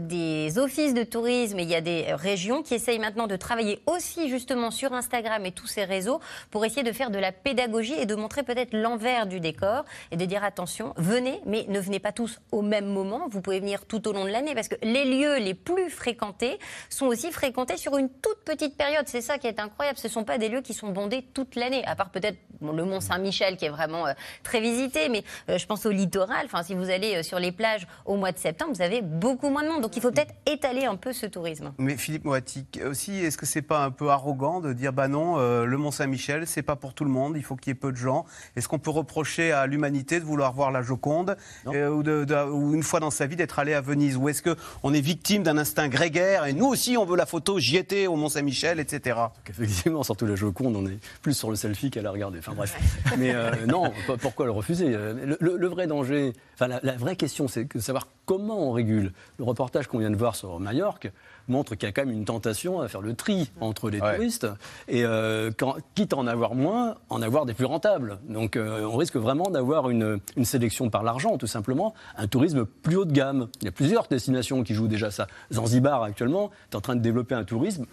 des 0.52 0.60
offices 0.60 0.93
de 0.93 1.04
tourisme 1.04 1.60
et 1.60 1.64
il 1.64 1.70
y 1.70 1.76
a 1.76 1.82
des 1.82 2.08
euh, 2.10 2.16
régions 2.16 2.62
qui 2.62 2.74
essayent 2.74 2.99
maintenant 2.99 3.28
de 3.28 3.36
travailler 3.36 3.80
aussi 3.86 4.30
justement 4.30 4.70
sur 4.72 4.91
Instagram 4.93 5.45
et 5.45 5.52
tous 5.52 5.68
ces 5.68 5.86
réseaux 5.86 6.20
pour 6.49 6.66
essayer 6.66 6.84
de 6.84 6.91
faire 6.91 7.10
de 7.10 7.20
la 7.20 7.32
pédagogie 7.32 7.93
et 7.93 8.06
de 8.06 8.16
montrer 8.16 8.43
peut-être 8.43 8.74
l'envers 8.74 9.28
du 9.28 9.39
décor 9.39 9.86
et 10.12 10.18
de 10.18 10.26
dire 10.26 10.43
attention, 10.43 10.93
venez, 10.97 11.39
mais 11.45 11.66
ne 11.70 11.80
venez 11.80 11.99
pas 11.99 12.12
tous 12.12 12.39
au 12.52 12.62
même 12.62 12.86
moment. 12.86 13.28
Vous 13.30 13.41
pouvez 13.41 13.60
venir 13.60 13.86
tout 13.86 14.08
au 14.08 14.14
long 14.14 14.26
de 14.26 14.30
l'année 14.30 14.54
parce 14.54 14.68
que 14.68 14.76
les 14.84 15.06
lieux 15.06 15.38
les 15.38 15.54
plus 15.54 15.89
fréquentés 15.89 16.60
sont 16.89 17.06
aussi 17.08 17.32
fréquentés 17.32 17.78
sur 17.78 17.97
une 17.97 18.10
toute 18.10 18.43
petite 18.43 18.76
période. 18.76 19.06
C'est 19.08 19.22
ça 19.22 19.38
qui 19.38 19.47
est 19.47 19.60
incroyable. 19.60 19.97
Ce 19.99 20.08
ne 20.08 20.12
sont 20.12 20.24
pas 20.24 20.38
des 20.38 20.49
lieux 20.49 20.62
qui 20.62 20.74
sont 20.74 20.89
bondés 20.89 21.24
toute 21.34 21.56
l'année, 21.56 21.86
à 21.86 21.95
part 21.95 22.10
peut-être 22.10 22.38
le 22.62 22.84
Mont 22.84 22.99
Saint-Michel 22.99 23.58
qui 23.58 23.66
est 23.66 23.70
vraiment 23.70 24.08
euh, 24.08 24.14
très 24.43 24.60
visité, 24.60 25.08
mais 25.10 25.24
euh, 25.49 25.58
je 25.58 25.66
pense 25.66 25.86
au 25.86 25.91
littoral. 25.91 26.45
Enfin, 26.45 26.64
si 26.64 26.76
vous 26.76 26.89
allez 26.89 27.24
sur 27.24 27.39
les 27.39 27.52
plages 27.52 27.88
au 28.06 28.18
mois 28.18 28.32
de 28.32 28.38
septembre, 28.38 28.74
vous 28.74 28.82
avez 28.82 29.02
beaucoup 29.02 29.49
moins 29.49 29.64
de 29.64 29.70
monde. 29.70 29.82
Donc 29.82 29.95
il 29.95 30.02
faut 30.02 30.12
peut-être 30.12 30.34
étaler 30.45 30.85
un 30.85 30.95
peu 30.95 31.13
ce 31.13 31.25
tourisme. 31.25 31.73
Mais 31.77 31.97
Philippe 31.97 32.25
Moati, 32.25 32.65
aussi, 32.85 33.15
est-ce 33.17 33.37
que 33.37 33.45
c'est 33.45 33.61
pas 33.61 33.83
un 33.83 33.91
peu 33.91 34.09
arrogant 34.09 34.59
de 34.59 34.73
dire 34.73 34.91
bah 34.93 35.07
non, 35.07 35.37
euh, 35.37 35.65
le 35.65 35.77
Mont 35.77 35.91
Saint-Michel, 35.91 36.47
c'est 36.47 36.61
pas 36.63 36.75
pour 36.75 36.93
tout 36.93 37.03
le 37.03 37.09
monde, 37.11 37.33
il 37.37 37.43
faut 37.43 37.55
qu'il 37.55 37.69
y 37.69 37.71
ait 37.71 37.75
peu 37.75 37.91
de 37.91 37.97
gens. 37.97 38.25
Est-ce 38.55 38.67
qu'on 38.67 38.79
peut 38.79 38.89
reprocher 38.91 39.51
à 39.51 39.67
l'humanité 39.67 40.19
de 40.19 40.25
vouloir 40.25 40.53
voir 40.53 40.71
la 40.71 40.81
Joconde 40.81 41.37
euh, 41.67 41.89
ou, 41.89 42.03
de, 42.03 42.23
de- 42.25 42.49
ou 42.49 42.73
une 42.73 42.83
fois 42.83 42.99
dans 42.99 43.11
sa 43.11 43.27
vie 43.27 43.35
d'être 43.35 43.59
allé 43.59 43.73
à 43.73 43.81
Venise? 43.81 44.17
Ou 44.17 44.29
est-ce 44.29 44.41
que 44.41 44.55
on 44.83 44.93
est 44.93 45.01
victime 45.01 45.43
d'un 45.43 45.57
instinct 45.57 45.87
grégaire 45.89 46.45
et 46.45 46.53
nous 46.53 46.65
aussi 46.67 46.97
on 46.97 47.05
veut 47.05 47.17
la 47.17 47.25
photo, 47.25 47.59
j'y 47.59 47.77
étais 47.77 48.07
au 48.07 48.15
Mont 48.15 48.29
Saint-Michel, 48.29 48.79
etc. 48.79 49.19
Effectivement, 49.49 50.03
surtout 50.03 50.25
la 50.25 50.35
Joconde, 50.35 50.75
on 50.75 50.85
est 50.87 50.97
plus 51.21 51.33
sur 51.33 51.49
le 51.49 51.55
selfie 51.55 51.91
qu'à 51.91 52.01
la 52.01 52.11
regarder. 52.11 52.39
Enfin 52.39 52.53
bref. 52.55 52.75
Mais 53.17 53.33
euh, 53.33 53.51
non, 53.67 53.91
pourquoi 54.21 54.45
le 54.45 54.51
refuser? 54.51 54.89
Le, 54.89 55.37
le- 55.39 55.57
le 55.57 55.67
vrai 55.67 55.87
danger, 55.87 56.33
enfin 56.62 56.68
la, 56.68 56.80
la 56.84 56.97
vraie 56.97 57.16
question, 57.16 57.47
c'est 57.47 57.74
de 57.76 57.80
savoir 57.80 58.07
comment 58.26 58.70
on 58.70 58.72
régule. 58.72 59.14
Le 59.39 59.43
reportage 59.43 59.88
qu'on 59.88 59.97
vient 59.97 60.12
de 60.12 60.16
voir 60.16 60.36
sur 60.36 60.59
Majorque 60.59 61.12
montre 61.47 61.76
qu'il 61.76 61.88
y 61.88 61.89
a 61.89 61.91
quand 61.91 62.05
même 62.05 62.14
une 62.14 62.26
tentation 62.26 62.82
à 62.82 62.88
faire 62.88 63.01
le 63.01 63.16
tri 63.16 63.49
entre 63.59 63.89
les 63.89 63.99
touristes 63.99 64.47
et 64.88 65.03
euh, 65.03 65.51
quand, 65.57 65.76
quitte 65.95 66.14
à 66.14 66.18
en 66.18 66.28
avoir 66.28 66.53
moins, 66.53 66.95
en 67.09 67.22
avoir 67.22 67.45
des 67.45 67.53
plus 67.55 67.66
rentables. 67.66 68.20
Donc 68.30 68.55
euh, 68.55 68.86
on 68.86 68.95
risque 68.95 69.16
vraiment 69.16 69.49
d'avoir 69.49 69.89
une, 69.89 70.20
une 70.38 70.45
sélection 70.45 70.89
par 70.89 71.03
l'argent, 71.03 71.38
tout 71.38 71.47
simplement, 71.47 71.93
un 72.16 72.28
tourisme 72.28 72.66
plus 72.66 72.95
haut 72.95 73.05
de 73.05 73.12
gamme. 73.12 73.47
Il 73.62 73.66
y 73.66 73.70
a 73.70 73.72
plusieurs 73.72 74.07
destinations 74.07 74.64
qui 74.64 74.76
jouent 74.76 74.88
déjà 74.88 75.09
ça. 75.09 75.28
Zanzibar 75.51 76.03
actuellement 76.03 76.51
est 76.72 76.76
en 76.76 76.82
train 76.82 76.95
de 76.95 77.01
développer 77.01 77.34
un 77.36 77.43
tourisme 77.43 77.86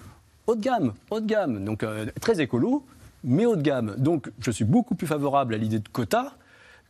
haut 0.46 0.54
de 0.54 0.60
gamme, 0.60 0.92
haut 1.10 1.20
de 1.20 1.26
gamme, 1.26 1.64
donc 1.64 1.82
euh, 1.82 2.06
très 2.20 2.40
écolo, 2.40 2.84
mais 3.24 3.46
haut 3.46 3.56
de 3.56 3.62
gamme. 3.62 3.94
Donc 3.96 4.30
je 4.40 4.50
suis 4.50 4.64
beaucoup 4.64 4.94
plus 4.94 5.06
favorable 5.06 5.54
à 5.54 5.58
l'idée 5.58 5.78
de 5.78 5.88
quotas 5.88 6.32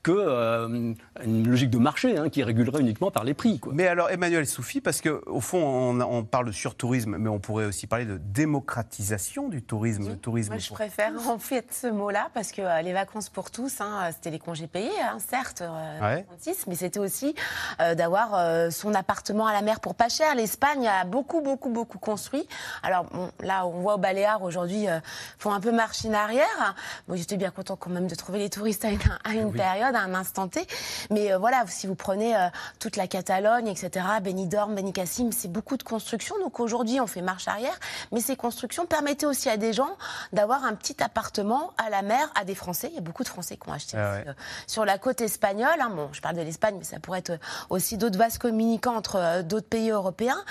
que 0.08 0.18
euh, 0.18 0.94
une 1.24 1.48
logique 1.48 1.70
de 1.70 1.78
marché 1.78 2.16
hein, 2.16 2.28
qui 2.28 2.42
régulerait 2.42 2.80
uniquement 2.80 3.10
par 3.10 3.24
les 3.24 3.34
prix. 3.34 3.58
Quoi. 3.58 3.72
Mais 3.74 3.86
alors 3.86 4.10
Emmanuel 4.10 4.46
Soufi, 4.46 4.80
parce 4.80 5.00
qu'au 5.00 5.40
fond 5.40 5.58
on, 5.62 6.00
on 6.00 6.24
parle 6.24 6.46
de 6.46 6.52
surtourisme, 6.52 7.16
mais 7.18 7.28
on 7.28 7.38
pourrait 7.38 7.66
aussi 7.66 7.86
parler 7.86 8.04
de 8.06 8.16
démocratisation 8.18 9.48
du 9.48 9.62
tourisme. 9.62 10.08
Le 10.08 10.16
tourisme 10.16 10.52
Moi, 10.52 10.58
je 10.58 10.68
pour 10.68 10.76
préfère 10.76 11.12
en 11.28 11.38
fait 11.38 11.66
ce 11.72 11.86
mot-là 11.86 12.28
parce 12.34 12.52
que 12.52 12.62
euh, 12.62 12.82
les 12.82 12.92
vacances 12.92 13.28
pour 13.28 13.50
tous, 13.50 13.80
hein, 13.80 14.10
c'était 14.12 14.30
les 14.30 14.38
congés 14.38 14.66
payés, 14.66 14.90
hein, 15.02 15.18
certes, 15.26 15.62
euh, 15.62 16.00
Ouais. 16.00 16.24
36, 16.24 16.66
mais 16.68 16.74
c'était 16.74 17.00
aussi 17.00 17.34
euh, 17.80 17.94
d'avoir 17.94 18.34
euh, 18.34 18.70
son 18.70 18.94
appartement 18.94 19.46
à 19.46 19.52
la 19.52 19.62
mer 19.62 19.80
pour 19.80 19.94
pas 19.94 20.08
cher. 20.08 20.34
L'Espagne 20.34 20.86
a 20.86 21.04
beaucoup, 21.04 21.40
beaucoup, 21.40 21.70
beaucoup 21.70 21.98
construit. 21.98 22.46
Alors 22.82 23.04
bon, 23.04 23.30
là, 23.40 23.66
on 23.66 23.80
voit 23.80 23.94
au 23.94 23.98
Baléares 23.98 24.42
aujourd'hui 24.42 24.88
euh, 24.88 25.00
font 25.38 25.52
un 25.52 25.60
peu 25.60 25.72
machine 25.72 26.14
arrière. 26.14 26.74
Bon, 27.08 27.16
j'étais 27.16 27.36
bien 27.36 27.50
content 27.50 27.76
quand 27.76 27.90
même 27.90 28.06
de 28.06 28.14
trouver 28.14 28.38
les 28.38 28.50
touristes 28.50 28.84
à 28.84 28.90
une, 28.90 28.98
à 29.24 29.34
une 29.34 29.52
période, 29.52 29.94
à 29.98 30.02
un 30.02 30.14
instant 30.14 30.48
T. 30.48 30.66
Mais 31.10 31.32
euh, 31.32 31.38
voilà, 31.38 31.64
si 31.66 31.86
vous 31.86 31.94
prenez 31.94 32.36
euh, 32.36 32.48
toute 32.78 32.96
la 32.96 33.06
Catalogne, 33.06 33.68
etc., 33.68 34.04
Benidorm, 34.22 34.74
Benicassim, 34.74 35.30
c'est 35.32 35.50
beaucoup 35.52 35.76
de 35.76 35.82
constructions. 35.82 36.36
Donc 36.40 36.60
aujourd'hui, 36.60 37.00
on 37.00 37.06
fait 37.06 37.22
marche 37.22 37.48
arrière, 37.48 37.78
mais 38.12 38.20
ces 38.20 38.36
constructions 38.36 38.86
permettaient 38.86 39.26
aussi 39.26 39.48
à 39.48 39.56
des 39.56 39.72
gens 39.72 39.90
d'avoir 40.32 40.64
un 40.64 40.74
petit 40.74 41.02
appartement 41.02 41.72
à 41.78 41.90
la 41.90 42.02
mer, 42.02 42.30
à 42.34 42.44
des 42.44 42.54
Français. 42.54 42.88
Il 42.90 42.94
y 42.94 42.98
a 42.98 43.02
beaucoup 43.02 43.22
de 43.24 43.28
Français 43.28 43.56
qui 43.56 43.68
ont 43.68 43.72
acheté 43.72 43.96
Ah 43.98 44.12
ouais. 44.12 44.24
euh, 44.28 44.32
sur 44.66 44.84
la 44.84 44.98
côte 44.98 45.20
espagnole. 45.20 45.80
hein. 45.80 45.90
Bon, 45.94 46.08
je 46.12 46.20
parle 46.20 46.36
de 46.36 46.42
l'Espagne, 46.42 46.76
mais 46.78 46.84
ça 46.84 47.00
pourrait 47.00 47.18
être 47.20 47.38
aussi 47.70 47.96
d'autres 47.98 48.18
vases 48.18 48.38
communicants 48.38 48.96
entre 48.96 49.42
d'autres 49.42 49.68
pays 49.68 49.90
européens. 49.90 50.42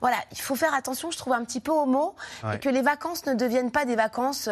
Voilà, 0.00 0.16
il 0.32 0.38
faut 0.40 0.54
faire 0.56 0.74
attention, 0.74 1.10
je 1.10 1.18
trouve, 1.18 1.32
un 1.32 1.44
petit 1.44 1.60
peu 1.60 1.72
aux 1.72 1.86
mots, 1.86 2.14
Ouais. 2.44 2.56
et 2.56 2.58
que 2.58 2.68
les 2.68 2.82
vacances 2.82 3.26
ne 3.26 3.34
deviennent 3.34 3.70
pas 3.70 3.84
des 3.84 3.96
vacances, 3.96 4.48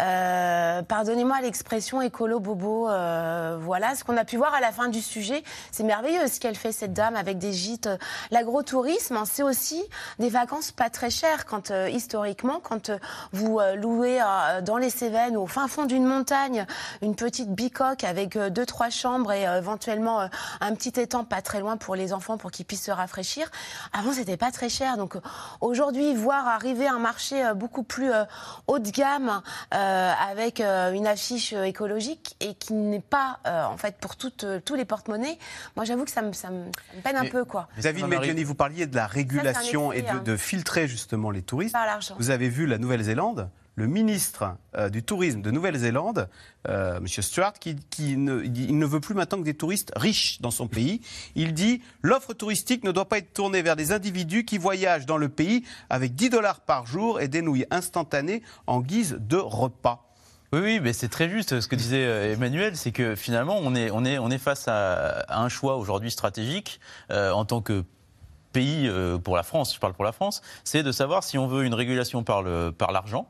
euh, 0.00 0.82
pardonnez-moi 0.82 1.40
l'expression 1.42 2.00
écolo-bobo. 2.02 2.88
euh, 2.88 3.56
voilà, 3.66 3.96
ce 3.96 4.04
qu'on 4.04 4.16
a 4.16 4.24
pu 4.24 4.36
voir 4.36 4.54
à 4.54 4.60
la 4.60 4.70
fin 4.70 4.86
du 4.88 5.02
sujet, 5.02 5.42
c'est 5.72 5.82
merveilleux 5.82 6.28
ce 6.28 6.38
qu'elle 6.38 6.54
fait, 6.54 6.70
cette 6.70 6.92
dame, 6.92 7.16
avec 7.16 7.36
des 7.36 7.52
gîtes. 7.52 7.88
Euh, 7.88 7.98
L'agro-tourisme, 8.30 9.20
c'est 9.26 9.42
aussi 9.42 9.82
des 10.20 10.28
vacances 10.28 10.70
pas 10.70 10.88
très 10.88 11.10
chères, 11.10 11.46
quand 11.46 11.72
euh, 11.72 11.88
historiquement, 11.88 12.60
quand 12.60 12.90
euh, 12.90 12.98
vous 13.32 13.58
louez 13.74 14.20
dans 14.62 14.76
les 14.76 14.90
Cévennes, 14.90 15.36
au 15.36 15.46
fin 15.46 15.66
fond 15.66 15.84
d'une 15.84 16.04
montagne, 16.04 16.64
une 17.02 17.16
petite 17.16 17.50
bicoque 17.50 18.04
avec 18.04 18.38
deux, 18.38 18.64
trois 18.64 18.90
chambres 18.90 19.32
et 19.32 19.42
éventuellement 19.42 20.28
un 20.60 20.74
petit 20.74 21.00
étang 21.00 21.24
pas 21.24 21.42
très 21.42 21.58
loin 21.58 21.76
pour 21.76 21.96
les 21.96 22.12
enfants 22.12 22.38
pour 22.38 22.52
qu'ils 22.52 22.66
puissent 22.66 22.84
se 22.84 22.90
rafraîchir. 22.92 23.50
Avant, 23.92 24.12
c'était 24.12 24.36
pas 24.36 24.52
très 24.52 24.68
cher. 24.68 24.96
Donc 24.96 25.16
aujourd'hui, 25.60 26.14
voir 26.14 26.46
arriver 26.46 26.86
un 26.86 26.98
marché 26.98 27.42
beaucoup 27.56 27.82
plus 27.82 28.10
haut 28.68 28.78
de 28.78 28.90
gamme 28.90 29.42
avec 29.70 30.60
une 30.60 31.06
affiche 31.06 31.52
écologique 31.52 32.36
et 32.40 32.54
qui 32.54 32.74
n'est 32.74 33.00
pas 33.00 33.38
euh, 33.56 33.66
en 33.66 33.76
fait 33.76 33.96
pour 33.98 34.16
toutes, 34.16 34.44
euh, 34.44 34.60
tous 34.64 34.74
les 34.74 34.84
porte-monnaies, 34.84 35.38
moi 35.74 35.84
j'avoue 35.84 36.04
que 36.04 36.10
ça 36.10 36.22
me, 36.22 36.32
ça 36.32 36.50
me- 36.50 36.70
ça 36.92 36.96
me 36.96 37.02
peine 37.02 37.16
un 37.16 37.26
peu 37.26 37.44
quoi. 37.44 37.68
David 37.82 38.06
Medjani, 38.06 38.44
vous 38.44 38.54
parliez 38.54 38.86
de 38.86 38.94
la 38.96 39.06
régulation 39.06 39.92
et 39.92 40.02
de, 40.02 40.08
hein. 40.08 40.22
de 40.24 40.36
filtrer 40.36 40.86
justement 40.88 41.30
les 41.30 41.42
touristes. 41.42 41.72
Par 41.72 41.86
l'argent. 41.86 42.14
Vous 42.18 42.30
avez 42.30 42.48
vu 42.48 42.66
la 42.66 42.78
Nouvelle-Zélande, 42.78 43.48
le 43.74 43.86
ministre 43.86 44.56
euh, 44.76 44.88
du 44.88 45.02
tourisme 45.02 45.42
de 45.42 45.50
Nouvelle-Zélande, 45.50 46.28
euh, 46.68 46.96
M. 46.96 47.06
Stewart, 47.06 47.52
qui, 47.54 47.76
qui 47.90 48.16
ne, 48.16 48.42
il 48.42 48.78
ne 48.78 48.86
veut 48.86 49.00
plus 49.00 49.14
maintenant 49.14 49.38
que 49.38 49.44
des 49.44 49.54
touristes 49.54 49.92
riches 49.96 50.40
dans 50.40 50.50
son 50.50 50.66
pays. 50.66 51.02
Il 51.34 51.52
dit 51.52 51.82
l'offre 52.02 52.32
touristique 52.32 52.84
ne 52.84 52.92
doit 52.92 53.08
pas 53.08 53.18
être 53.18 53.34
tournée 53.34 53.60
vers 53.62 53.76
des 53.76 53.92
individus 53.92 54.44
qui 54.46 54.56
voyagent 54.56 55.04
dans 55.06 55.18
le 55.18 55.28
pays 55.28 55.62
avec 55.90 56.14
10 56.14 56.30
dollars 56.30 56.60
par 56.60 56.86
jour 56.86 57.20
et 57.20 57.28
des 57.28 57.42
nouilles 57.42 57.66
instantanées 57.70 58.42
en 58.66 58.80
guise 58.80 59.18
de 59.20 59.36
repas. 59.36 60.02
Oui, 60.52 60.60
oui, 60.62 60.80
mais 60.80 60.92
c'est 60.92 61.08
très 61.08 61.28
juste 61.28 61.60
ce 61.60 61.66
que 61.66 61.74
disait 61.74 62.04
euh, 62.04 62.32
Emmanuel, 62.32 62.76
c'est 62.76 62.92
que 62.92 63.16
finalement, 63.16 63.58
on 63.60 63.74
est, 63.74 63.90
on 63.90 64.04
est, 64.04 64.18
on 64.18 64.30
est 64.30 64.38
face 64.38 64.68
à, 64.68 65.24
un 65.28 65.48
choix 65.48 65.76
aujourd'hui 65.76 66.10
stratégique 66.10 66.80
euh, 67.10 67.32
en 67.32 67.44
tant 67.44 67.60
que 67.60 67.84
pays 68.52 68.86
euh, 68.86 69.18
pour 69.18 69.36
la 69.36 69.42
France, 69.42 69.74
je 69.74 69.80
parle 69.80 69.94
pour 69.94 70.04
la 70.04 70.12
France, 70.12 70.42
c'est 70.62 70.84
de 70.84 70.92
savoir 70.92 71.24
si 71.24 71.36
on 71.36 71.48
veut 71.48 71.64
une 71.64 71.74
régulation 71.74 72.22
par 72.22 72.42
l'argent 72.42 73.28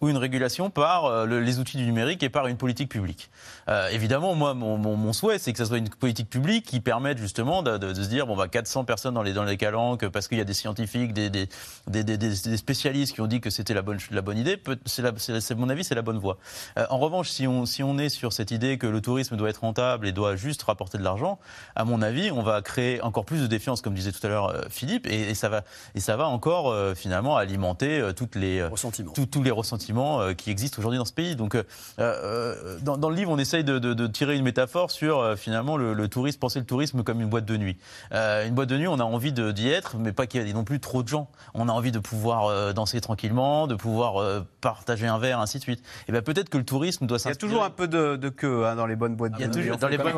ou 0.00 0.08
une 0.08 0.16
régulation 0.16 0.70
par 0.70 1.04
euh, 1.06 1.24
le- 1.26 1.40
les 1.40 1.58
outils 1.58 1.76
du 1.76 1.84
numérique 1.86 2.22
et 2.22 2.28
par 2.28 2.46
une 2.46 2.56
politique 2.56 2.88
publique. 2.88 3.30
Euh, 3.68 3.88
évidemment, 3.88 4.34
moi, 4.34 4.54
mon, 4.54 4.76
mon- 4.78 4.96
mon 4.96 5.12
souhait, 5.12 5.38
c'est 5.38 5.52
que 5.52 5.58
ça 5.58 5.64
soit 5.66 5.78
une 5.78 5.88
politique 5.88 6.28
publique 6.28 6.66
qui 6.66 6.80
permette 6.80 7.18
justement 7.18 7.62
de, 7.62 7.78
de- 7.78 7.92
de 7.92 8.02
se 8.02 8.08
dire, 8.08 8.26
bon, 8.26 8.36
bah, 8.36 8.48
400 8.48 8.84
personnes 8.84 9.14
dans 9.14 9.22
les, 9.22 9.32
dans 9.32 9.44
les 9.44 9.56
calanques, 9.56 10.06
parce 10.08 10.28
qu'il 10.28 10.38
y 10.38 10.40
a 10.40 10.44
des 10.44 10.54
scientifiques, 10.54 11.12
des, 11.14 11.30
des, 11.30 11.48
des, 11.86 12.04
des- 12.04 12.16
des- 12.18 12.28
des 12.44 12.56
spécialistes 12.56 13.14
qui 13.14 13.20
ont 13.20 13.26
dit 13.26 13.40
que 13.40 13.50
c'était 13.50 13.74
la 13.74 13.82
bonne, 13.82 13.98
la 14.10 14.22
bonne 14.22 14.38
idée, 14.38 14.60
c'est 14.86 15.54
mon 15.56 15.68
avis, 15.68 15.84
c'est 15.84 15.94
la 15.94 16.02
bonne 16.02 16.18
voie. 16.18 16.38
Euh, 16.78 16.86
en 16.90 16.98
revanche, 16.98 17.30
si 17.30 17.46
on, 17.46 17.66
si 17.66 17.82
on 17.82 17.98
est 17.98 18.08
sur 18.08 18.32
cette 18.32 18.50
idée 18.50 18.78
que 18.78 18.86
le 18.86 19.00
tourisme 19.00 19.36
doit 19.36 19.48
être 19.50 19.60
rentable 19.62 20.06
et 20.06 20.12
doit 20.12 20.36
juste 20.36 20.62
rapporter 20.64 20.98
de 20.98 21.02
l'argent, 21.04 21.38
à 21.76 21.84
mon 21.84 22.02
avis, 22.02 22.30
on 22.30 22.42
va 22.42 22.60
créer 22.62 23.00
encore 23.02 23.24
plus 23.24 23.40
de 23.40 23.46
défiance, 23.46 23.80
comme 23.80 23.94
disait 23.94 24.12
tout 24.12 24.24
à 24.26 24.28
l'heure 24.30 24.64
Philippe, 24.70 25.06
et, 25.06 25.30
et 25.30 25.34
ça 25.34 25.48
va, 25.48 25.62
et 25.94 26.00
ça 26.00 26.16
va 26.16 26.26
encore 26.26 26.70
euh, 26.70 26.94
finalement 26.94 27.36
alimenter 27.36 28.10
toutes 28.16 28.34
les, 28.34 28.66
tous 29.30 29.42
les 29.42 29.50
ressentiments 29.50 29.83
euh, 29.92 30.34
qui 30.34 30.50
existent 30.50 30.78
aujourd'hui 30.78 30.98
dans 30.98 31.04
ce 31.04 31.12
pays. 31.12 31.36
Donc, 31.36 31.54
euh, 31.54 31.62
euh, 31.98 32.78
dans, 32.82 32.96
dans 32.96 33.10
le 33.10 33.16
livre, 33.16 33.30
on 33.30 33.38
essaye 33.38 33.64
de, 33.64 33.78
de- 33.78 33.94
de 33.94 34.06
tirer 34.06 34.36
une 34.36 34.44
métaphore 34.44 34.90
sur 34.90 35.18
euh, 35.20 35.36
finalement 35.36 35.76
le, 35.76 35.92
le 35.94 36.08
tourisme, 36.08 36.38
penser 36.38 36.58
le 36.58 36.64
tourisme 36.66 37.02
comme 37.02 37.20
une 37.20 37.28
boîte 37.28 37.44
de 37.44 37.56
nuit. 37.56 37.76
Euh, 38.12 38.46
une 38.46 38.54
boîte 38.54 38.68
de 38.68 38.76
nuit, 38.76 38.88
on 38.88 38.98
a 39.00 39.04
envie 39.04 39.32
de- 39.32 39.52
d'y 39.52 39.68
être, 39.68 39.96
mais 39.96 40.12
pas 40.12 40.26
qu'il 40.26 40.46
y 40.46 40.50
ait 40.50 40.52
non 40.52 40.64
plus 40.64 40.80
trop 40.80 41.02
de 41.02 41.08
gens. 41.08 41.28
On 41.54 41.68
a 41.68 41.72
envie 41.72 41.92
de 41.92 41.98
pouvoir 41.98 42.72
danser 42.74 43.00
tranquillement, 43.00 43.66
de 43.66 43.74
pouvoir 43.74 44.42
partager 44.60 45.06
un 45.06 45.18
verre, 45.18 45.40
ainsi 45.40 45.58
de 45.58 45.62
suite. 45.62 45.82
Et 46.08 46.12
ben 46.12 46.22
peut-être 46.22 46.48
que 46.48 46.58
le 46.58 46.64
tourisme 46.64 47.06
doit 47.06 47.18
Il 47.18 47.20
y 47.20 47.22
a 47.26 47.30
s'inspirer. 47.30 47.48
toujours 47.50 47.64
un 47.64 47.70
peu 47.70 47.88
de, 47.88 48.16
de 48.16 48.28
queue 48.28 48.66
hein, 48.66 48.76
dans 48.76 48.86
les 48.86 48.96
bonnes 48.96 49.16
boîtes 49.16 49.32
Il 49.36 49.40
y 49.42 49.44
a 49.44 49.48
de 49.48 49.52
toujours 49.52 49.72
nuit. 49.72 49.78
dans 49.80 49.88
les 49.88 49.98
bonnes 49.98 50.12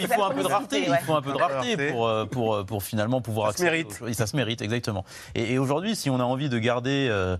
il 0.00 0.08
faut, 0.08 0.24
un 0.24 0.30
peu 0.30 0.42
de 0.42 0.48
rareté. 0.48 0.86
Il 0.88 0.94
faut 1.04 1.14
un 1.14 1.22
peu 1.22 1.32
de 1.32 1.38
rareté 1.38 1.76
pour, 1.92 2.10
pour, 2.30 2.64
pour 2.66 2.82
finalement 2.82 3.20
pouvoir 3.20 3.52
Ça 3.52 3.58
se 3.58 3.62
accéder 3.64 3.86
mérite. 4.00 4.16
ça 4.16 4.26
se 4.26 4.36
mérite, 4.36 4.62
exactement. 4.62 5.04
Et, 5.34 5.58
aujourd'hui, 5.58 5.94
si 5.96 6.10
on 6.10 6.18
a 6.20 6.24
envie 6.24 6.48
de 6.48 6.58
garder 6.58 7.08
euh, 7.10 7.36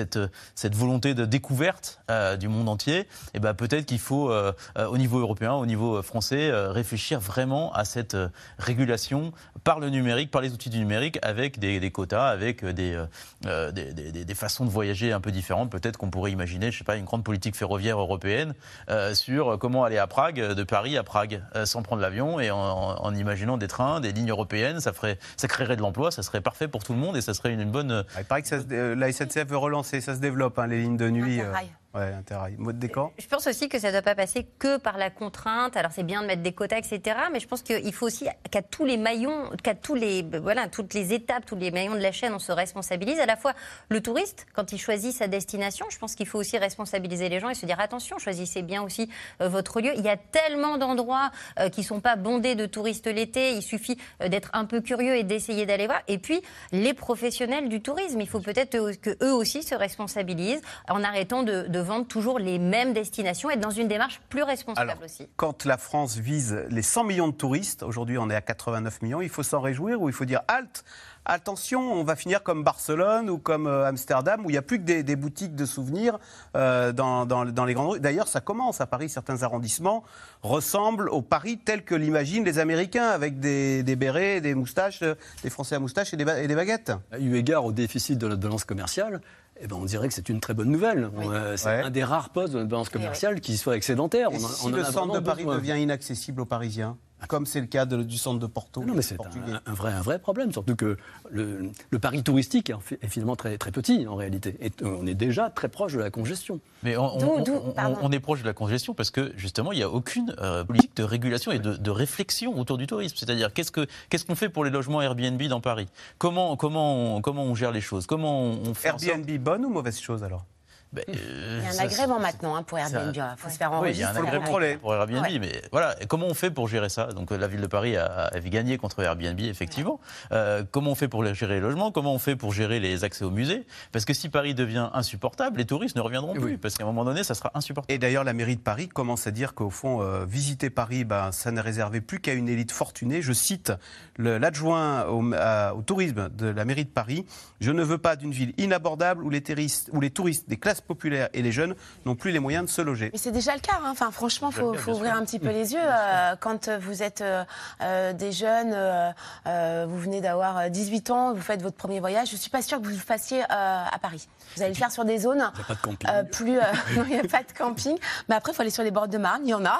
cette, 0.00 0.18
cette 0.54 0.74
volonté 0.74 1.12
de 1.12 1.26
découverte 1.26 2.00
euh, 2.10 2.36
du 2.36 2.48
monde 2.48 2.68
entier, 2.68 3.06
eh 3.34 3.38
ben 3.38 3.52
peut-être 3.52 3.84
qu'il 3.84 3.98
faut, 3.98 4.30
euh, 4.30 4.52
euh, 4.78 4.86
au 4.86 4.96
niveau 4.96 5.18
européen, 5.18 5.52
au 5.52 5.66
niveau 5.66 5.96
euh, 5.96 6.02
français, 6.02 6.50
euh, 6.50 6.72
réfléchir 6.72 7.20
vraiment 7.20 7.70
à 7.74 7.84
cette 7.84 8.14
euh, 8.14 8.28
régulation 8.58 9.32
par 9.64 9.78
le 9.78 9.90
numérique, 9.90 10.30
par 10.30 10.40
les 10.40 10.52
outils 10.52 10.70
du 10.70 10.78
numérique, 10.78 11.18
avec 11.22 11.58
des, 11.58 11.90
quotas, 11.90 12.28
avec 12.28 12.64
euh, 12.64 12.72
des, 12.72 12.94
euh, 12.94 13.06
euh, 13.46 13.72
des, 13.72 14.34
façons 14.34 14.64
de 14.64 14.70
voyager 14.70 15.12
un 15.12 15.20
peu 15.20 15.30
différentes. 15.30 15.70
Peut-être 15.70 15.98
qu'on 15.98 16.10
pourrait 16.10 16.32
imaginer, 16.32 16.70
je 16.70 16.78
sais 16.78 16.84
pas, 16.84 16.96
une 16.96 17.04
grande 17.04 17.24
politique 17.24 17.56
ferroviaire 17.56 17.98
européenne 17.98 18.54
euh, 18.88 19.14
sur 19.14 19.58
comment 19.58 19.84
aller 19.84 19.98
à 19.98 20.06
Prague, 20.06 20.40
euh, 20.40 20.54
de 20.54 20.62
Paris 20.62 20.96
à 20.96 21.02
Prague, 21.02 21.42
euh, 21.56 21.66
sans 21.66 21.82
prendre 21.82 22.00
l'avion 22.00 22.40
et 22.40 22.50
en, 22.50 23.14
imaginant 23.14 23.58
des 23.58 23.68
trains, 23.68 24.00
des 24.00 24.12
lignes 24.12 24.30
européennes. 24.30 24.80
Ça, 24.80 24.92
ferait, 24.92 25.18
ça 25.36 25.48
créerait 25.48 25.76
de 25.76 25.82
l'emploi, 25.82 26.10
ça 26.10 26.22
serait 26.22 26.40
parfait 26.40 26.68
pour 26.68 26.84
tout 26.84 26.92
le 26.92 26.98
monde 26.98 27.16
et 27.16 27.20
ça 27.20 27.34
serait 27.34 27.52
une, 27.52 27.70
bonne. 27.70 28.04
Il 28.18 28.24
paraît 28.24 28.42
que 28.42 28.48
euh, 28.72 28.94
la 28.94 29.12
SNCF 29.12 29.46
veut 29.48 29.56
relancer, 29.56 29.89
ça 29.98 30.14
se 30.14 30.20
développe, 30.20 30.58
hein, 30.60 30.68
les 30.68 30.80
lignes 30.80 30.96
de 30.96 31.10
nuit. 31.10 31.40
euh. 31.40 31.52
Ouais, 31.92 32.12
Interrail. 32.12 32.54
Mode 32.56 32.78
décor 32.78 33.12
Je 33.18 33.26
pense 33.26 33.48
aussi 33.48 33.68
que 33.68 33.80
ça 33.80 33.88
ne 33.88 33.92
doit 33.94 34.02
pas 34.02 34.14
passer 34.14 34.46
que 34.60 34.76
par 34.76 34.96
la 34.96 35.10
contrainte. 35.10 35.76
Alors 35.76 35.90
c'est 35.90 36.04
bien 36.04 36.22
de 36.22 36.28
mettre 36.28 36.42
des 36.42 36.52
quotas, 36.52 36.78
etc. 36.78 37.16
Mais 37.32 37.40
je 37.40 37.48
pense 37.48 37.62
qu'il 37.62 37.92
faut 37.92 38.06
aussi 38.06 38.28
qu'à 38.48 38.62
tous 38.62 38.84
les 38.84 38.96
maillons, 38.96 39.50
qu'à 39.64 39.74
tous 39.74 39.96
les, 39.96 40.22
voilà, 40.22 40.68
toutes 40.68 40.94
les 40.94 41.12
étapes, 41.12 41.46
tous 41.46 41.56
les 41.56 41.72
maillons 41.72 41.94
de 41.94 42.00
la 42.00 42.12
chaîne, 42.12 42.32
on 42.32 42.38
se 42.38 42.52
responsabilise. 42.52 43.18
À 43.18 43.26
la 43.26 43.36
fois 43.36 43.54
le 43.88 44.00
touriste, 44.00 44.46
quand 44.54 44.70
il 44.70 44.78
choisit 44.78 45.12
sa 45.12 45.26
destination, 45.26 45.84
je 45.90 45.98
pense 45.98 46.14
qu'il 46.14 46.28
faut 46.28 46.38
aussi 46.38 46.58
responsabiliser 46.58 47.28
les 47.28 47.40
gens 47.40 47.48
et 47.48 47.54
se 47.54 47.66
dire 47.66 47.80
attention, 47.80 48.18
choisissez 48.18 48.62
bien 48.62 48.82
aussi 48.82 49.10
euh, 49.40 49.48
votre 49.48 49.80
lieu. 49.80 49.90
Il 49.96 50.04
y 50.04 50.08
a 50.08 50.16
tellement 50.16 50.78
d'endroits 50.78 51.32
euh, 51.58 51.70
qui 51.70 51.82
sont 51.82 51.98
pas 51.98 52.14
bondés 52.14 52.54
de 52.54 52.66
touristes 52.66 53.08
l'été. 53.08 53.54
Il 53.54 53.62
suffit 53.62 53.98
euh, 54.22 54.28
d'être 54.28 54.50
un 54.52 54.64
peu 54.64 54.80
curieux 54.80 55.16
et 55.16 55.24
d'essayer 55.24 55.66
d'aller 55.66 55.88
voir. 55.88 56.02
Et 56.06 56.18
puis 56.18 56.40
les 56.70 56.94
professionnels 56.94 57.68
du 57.68 57.82
tourisme, 57.82 58.20
il 58.20 58.28
faut 58.28 58.40
peut-être 58.40 58.92
que 59.00 59.16
eux 59.24 59.34
aussi 59.34 59.64
se 59.64 59.74
responsabilisent 59.74 60.62
en 60.88 61.02
arrêtant 61.02 61.42
de 61.42 61.79
vendre 61.80 62.06
toujours 62.06 62.38
les 62.38 62.58
mêmes 62.58 62.92
destinations, 62.92 63.50
être 63.50 63.60
dans 63.60 63.70
une 63.70 63.88
démarche 63.88 64.20
plus 64.28 64.42
responsable 64.42 64.90
Alors, 64.90 65.02
aussi. 65.04 65.28
Quand 65.36 65.64
la 65.64 65.76
France 65.78 66.16
vise 66.16 66.64
les 66.70 66.82
100 66.82 67.04
millions 67.04 67.28
de 67.28 67.32
touristes, 67.34 67.82
aujourd'hui 67.82 68.18
on 68.18 68.28
est 68.30 68.34
à 68.34 68.40
89 68.40 69.02
millions, 69.02 69.20
il 69.20 69.28
faut 69.28 69.42
s'en 69.42 69.60
réjouir 69.60 70.00
ou 70.00 70.08
il 70.08 70.12
faut 70.14 70.24
dire 70.24 70.40
halte 70.48 70.84
Attention, 71.26 71.92
on 71.92 72.02
va 72.02 72.16
finir 72.16 72.42
comme 72.42 72.64
Barcelone 72.64 73.28
ou 73.28 73.36
comme 73.36 73.66
euh, 73.66 73.86
Amsterdam, 73.86 74.40
où 74.44 74.48
il 74.48 74.52
n'y 74.54 74.58
a 74.58 74.62
plus 74.62 74.78
que 74.78 74.84
des, 74.84 75.02
des 75.02 75.16
boutiques 75.16 75.54
de 75.54 75.66
souvenirs 75.66 76.18
euh, 76.56 76.92
dans, 76.92 77.26
dans- 77.26 77.44
dans 77.44 77.66
les 77.66 77.74
grandes 77.74 77.90
rues. 77.92 78.00
D'ailleurs, 78.00 78.26
ça 78.26 78.40
commence 78.40 78.80
à 78.80 78.86
Paris. 78.86 79.10
Certains 79.10 79.42
arrondissements 79.42 80.02
ressemblent 80.42 81.10
au 81.10 81.20
Paris 81.20 81.58
tel 81.62 81.84
que 81.84 81.94
l'imaginent 81.94 82.44
les 82.44 82.58
Américains, 82.58 83.08
avec 83.08 83.38
des, 83.38 83.82
des 83.82 83.96
bérets, 83.96 84.40
des 84.40 84.54
moustaches, 84.54 85.02
euh, 85.02 85.14
des 85.42 85.50
Français 85.50 85.74
à 85.74 85.78
moustaches 85.78 86.14
et 86.14 86.16
des, 86.16 86.24
et 86.42 86.48
des 86.48 86.54
baguettes. 86.54 86.92
Eu 87.18 87.36
égard 87.36 87.66
au 87.66 87.72
déficit 87.72 88.18
de 88.18 88.26
notre 88.26 88.40
balance 88.40 88.64
commerciale, 88.64 89.20
eh 89.62 89.66
ben, 89.66 89.76
on 89.76 89.84
dirait 89.84 90.08
que 90.08 90.14
c'est 90.14 90.28
une 90.28 90.40
très 90.40 90.54
bonne 90.54 90.70
nouvelle. 90.70 91.10
Euh, 91.22 91.56
C'est 91.56 91.68
un 91.82 91.90
des 91.90 92.04
rares 92.04 92.30
postes 92.30 92.52
de 92.54 92.58
notre 92.58 92.70
balance 92.70 92.88
commerciale 92.88 93.40
qui 93.40 93.56
soit 93.56 93.76
excédentaire. 93.76 94.28
Et 94.32 94.36
On 94.36 94.44
en- 94.44 94.48
si 94.48 94.66
on 94.66 94.68
le 94.70 94.84
centre 94.84 95.14
de 95.14 95.18
Paris 95.20 95.44
besoin. 95.44 95.56
devient 95.58 95.76
inaccessible 95.82 96.40
aux 96.40 96.46
Parisiens, 96.46 96.96
comme 97.28 97.46
c'est 97.46 97.60
le 97.60 97.66
cas 97.66 97.84
de- 97.86 98.02
du 98.02 98.16
centre 98.18 98.38
de 98.38 98.46
Porto 98.46 98.84
Non, 98.84 98.94
mais 98.94 99.02
c'est 99.02 99.16
un, 99.20 99.60
un 99.66 99.74
vrai, 99.74 99.92
un 99.92 100.00
vrai 100.00 100.18
problème, 100.18 100.52
surtout 100.52 100.76
que 100.76 100.96
le, 101.30 101.70
le 101.90 101.98
Paris 101.98 102.22
touristique 102.22 102.70
est, 103.02 103.06
finalement 103.08 103.36
très, 103.36 103.56
très 103.58 103.70
petit 103.70 104.06
en 104.06 104.16
réalité. 104.16 104.56
Et 104.60 104.70
on 104.84 105.06
est 105.06 105.14
déjà 105.14 105.50
très 105.50 105.68
proche 105.68 105.92
de 105.94 105.98
la 106.00 106.10
congestion. 106.10 106.60
Mais 106.82 106.96
on, 106.96 107.04
on- 107.18 107.40
on- 107.40 107.74
on- 107.76 107.96
on 108.02 108.12
est 108.12 108.20
proche 108.20 108.40
de 108.42 108.46
la 108.46 108.52
congestion 108.52 108.94
parce 108.94 109.10
que 109.10 109.32
justement, 109.36 109.72
il 109.72 109.76
n'y 109.76 109.82
a 109.82 109.90
aucune 109.90 110.34
euh, 110.40 110.64
politique 110.64 110.96
de 110.96 111.02
régulation 111.04 111.52
et 111.52 111.58
de, 111.58 111.74
de 111.74 111.90
réflexion 111.90 112.58
autour 112.58 112.78
du 112.78 112.86
tourisme. 112.86 113.16
C'est-à-dire, 113.18 113.52
qu'est-ce 113.52 113.70
que- 113.72 113.86
qu'est-ce 114.08 114.24
qu'on 114.24 114.34
fait 114.34 114.48
pour 114.48 114.64
les 114.64 114.70
logements 114.70 115.02
Airbnb 115.02 115.40
dans 115.44 115.60
Paris? 115.60 115.88
Comment, 116.18 116.56
comment, 116.56 117.16
on, 117.16 117.20
comment 117.20 117.44
on 117.44 117.54
gère 117.54 117.72
les 117.72 117.80
choses? 117.80 118.06
Comment 118.06 118.42
on, 118.42 118.74
fait 118.74 118.88
sorte- 118.90 119.04
Airbnb, 119.04 119.30
bonne 119.42 119.64
ou 119.64 119.70
mauvaise 119.70 119.98
chose 120.00 120.22
alors? 120.24 120.44
Ben, 120.92 121.04
euh, 121.08 121.58
Il 121.60 121.64
y 121.64 121.66
a 121.66 121.68
un 121.68 121.72
ça, 121.72 121.82
agrément 121.82 122.18
maintenant 122.18 122.56
hein, 122.56 122.62
pour 122.64 122.76
Airbnb. 122.78 123.14
Il 123.14 123.34
faut 123.36 123.48
se 123.48 123.56
faire 123.56 123.72
Oui, 123.80 123.90
il 123.92 123.98
y 123.98 124.02
a 124.02 124.10
un 124.10 124.16
agrément 124.16 124.44
pour 124.80 124.94
Airbnb, 124.94 125.22
Ouais. 125.22 125.38
mais 125.38 125.62
voilà, 125.70 125.94
et 126.02 126.06
comment 126.06 126.26
on 126.26 126.34
fait 126.34 126.50
pour 126.50 126.66
gérer 126.66 126.88
ça? 126.88 127.06
Donc 127.06 127.30
euh, 127.30 127.38
la 127.38 127.46
ville 127.46 127.60
de 127.60 127.66
Paris 127.66 127.96
a, 127.96 128.28
a 128.32 128.40
gagné 128.40 128.76
contre 128.76 129.00
Airbnb, 129.00 129.38
effectivement. 129.40 130.00
Euh, 130.32 130.64
comment 130.68 130.90
on 130.90 130.94
fait 130.96 131.06
pour 131.08 131.24
gérer 131.32 131.54
les 131.54 131.60
logements 131.60 131.92
Comment 131.92 132.12
on 132.12 132.18
fait 132.18 132.34
pour 132.34 132.52
gérer 132.52 132.80
les 132.80 133.04
accès 133.04 133.24
aux 133.24 133.30
musées 133.30 133.66
Parce 133.92 134.04
que 134.04 134.14
si 134.14 134.28
Paris 134.28 134.54
devient 134.54 134.90
insupportable, 134.92 135.58
les 135.58 135.64
touristes 135.64 135.94
ne 135.96 136.00
reviendront 136.00 136.34
plus, 136.34 136.58
parce 136.58 136.76
qu'à 136.76 136.82
un 136.82 136.86
moment 136.86 137.04
donné, 137.04 137.22
ça 137.22 137.34
sera 137.34 137.52
insupportable. 137.54 137.94
Et 137.94 137.98
d'ailleurs, 137.98 138.24
la 138.24 138.32
mairie 138.32 138.56
de 138.56 138.60
Paris 138.60 138.88
commence 138.88 139.26
à 139.26 139.30
dire 139.30 139.54
qu'au 139.54 139.70
fond, 139.70 140.02
euh, 140.02 140.24
visiter 140.24 140.70
Paris, 140.70 141.04
ben, 141.04 141.30
ça 141.30 141.52
n'est 141.52 141.60
réservé 141.60 142.00
plus 142.00 142.20
qu'à 142.20 142.32
une 142.32 142.48
élite 142.48 142.72
fortunée. 142.72 143.22
Je 143.22 143.32
cite 143.32 143.72
l'adjoint 144.18 145.06
au, 145.06 145.82
tourisme 145.82 146.28
de 146.30 146.46
la 146.46 146.64
mairie 146.64 146.84
de 146.84 146.90
Paris. 146.90 147.24
Je 147.60 147.70
ne 147.70 147.82
veux 147.82 147.98
pas 147.98 148.16
d'une 148.16 148.32
ville 148.32 148.54
inabordable 148.58 149.22
où 149.24 149.30
les, 149.30 149.40
touristes, 149.40 149.90
où 149.92 150.00
les 150.00 150.10
touristes 150.10 150.48
des 150.48 150.56
classes 150.56 150.79
populaires 150.82 151.28
et 151.32 151.42
les 151.42 151.52
jeunes 151.52 151.74
n'ont 152.06 152.14
plus 152.16 152.30
les 152.30 152.38
moyens 152.40 152.64
de 152.66 152.70
se 152.70 152.80
loger. 152.82 153.10
Mais 153.12 153.18
c'est 153.18 153.30
déjà 153.32 153.54
le 153.54 153.60
cas. 153.60 153.74
hein. 153.82 153.88
Enfin, 153.90 154.10
franchement, 154.10 154.50
il 154.50 154.56
faut, 154.56 154.72
cas, 154.72 154.78
faut 154.78 154.84
bien 154.90 154.94
ouvrir 154.94 155.12
sûr. 155.12 155.20
un 155.22 155.24
petit 155.24 155.38
peu 155.38 155.48
les 155.50 155.72
yeux. 155.72 155.80
Euh, 155.82 156.34
quand 156.40 156.68
vous 156.68 157.02
êtes 157.02 157.20
euh, 157.20 157.44
euh, 157.82 158.12
des 158.12 158.32
jeunes, 158.32 158.72
euh, 158.74 159.10
euh, 159.46 159.86
vous 159.88 159.98
venez 159.98 160.20
d'avoir 160.20 160.58
euh, 160.58 160.68
18 160.68 161.10
ans, 161.10 161.32
vous 161.34 161.40
faites 161.42 161.62
votre 161.62 161.76
premier 161.76 162.00
voyage, 162.00 162.28
je 162.28 162.34
ne 162.34 162.38
suis 162.38 162.50
pas 162.50 162.62
sûre 162.62 162.78
que 162.78 162.84
vous 162.84 162.90
le 162.90 162.96
fassiez 162.96 163.42
euh, 163.42 163.44
à 163.50 163.98
Paris. 164.00 164.26
Vous 164.56 164.62
allez 164.62 164.72
le 164.72 164.78
faire 164.78 164.90
sur 164.92 165.04
des 165.04 165.18
zones 165.18 165.50
pas 165.66 165.74
de 165.74 165.80
camping. 165.80 166.10
euh, 166.10 166.22
plus... 166.24 166.58
euh, 166.58 166.62
non, 166.96 167.04
il 167.08 167.14
n'y 167.14 167.18
a 167.20 167.22
pas 167.24 167.42
de 167.42 167.52
camping. 167.56 167.96
Mais 168.28 168.34
après, 168.34 168.52
il 168.52 168.54
faut 168.54 168.62
aller 168.62 168.70
sur 168.70 168.82
les 168.82 168.90
bords 168.90 169.08
de 169.08 169.18
Marne, 169.18 169.42
il 169.44 169.50
y 169.50 169.54
en 169.54 169.64
a. 169.64 169.78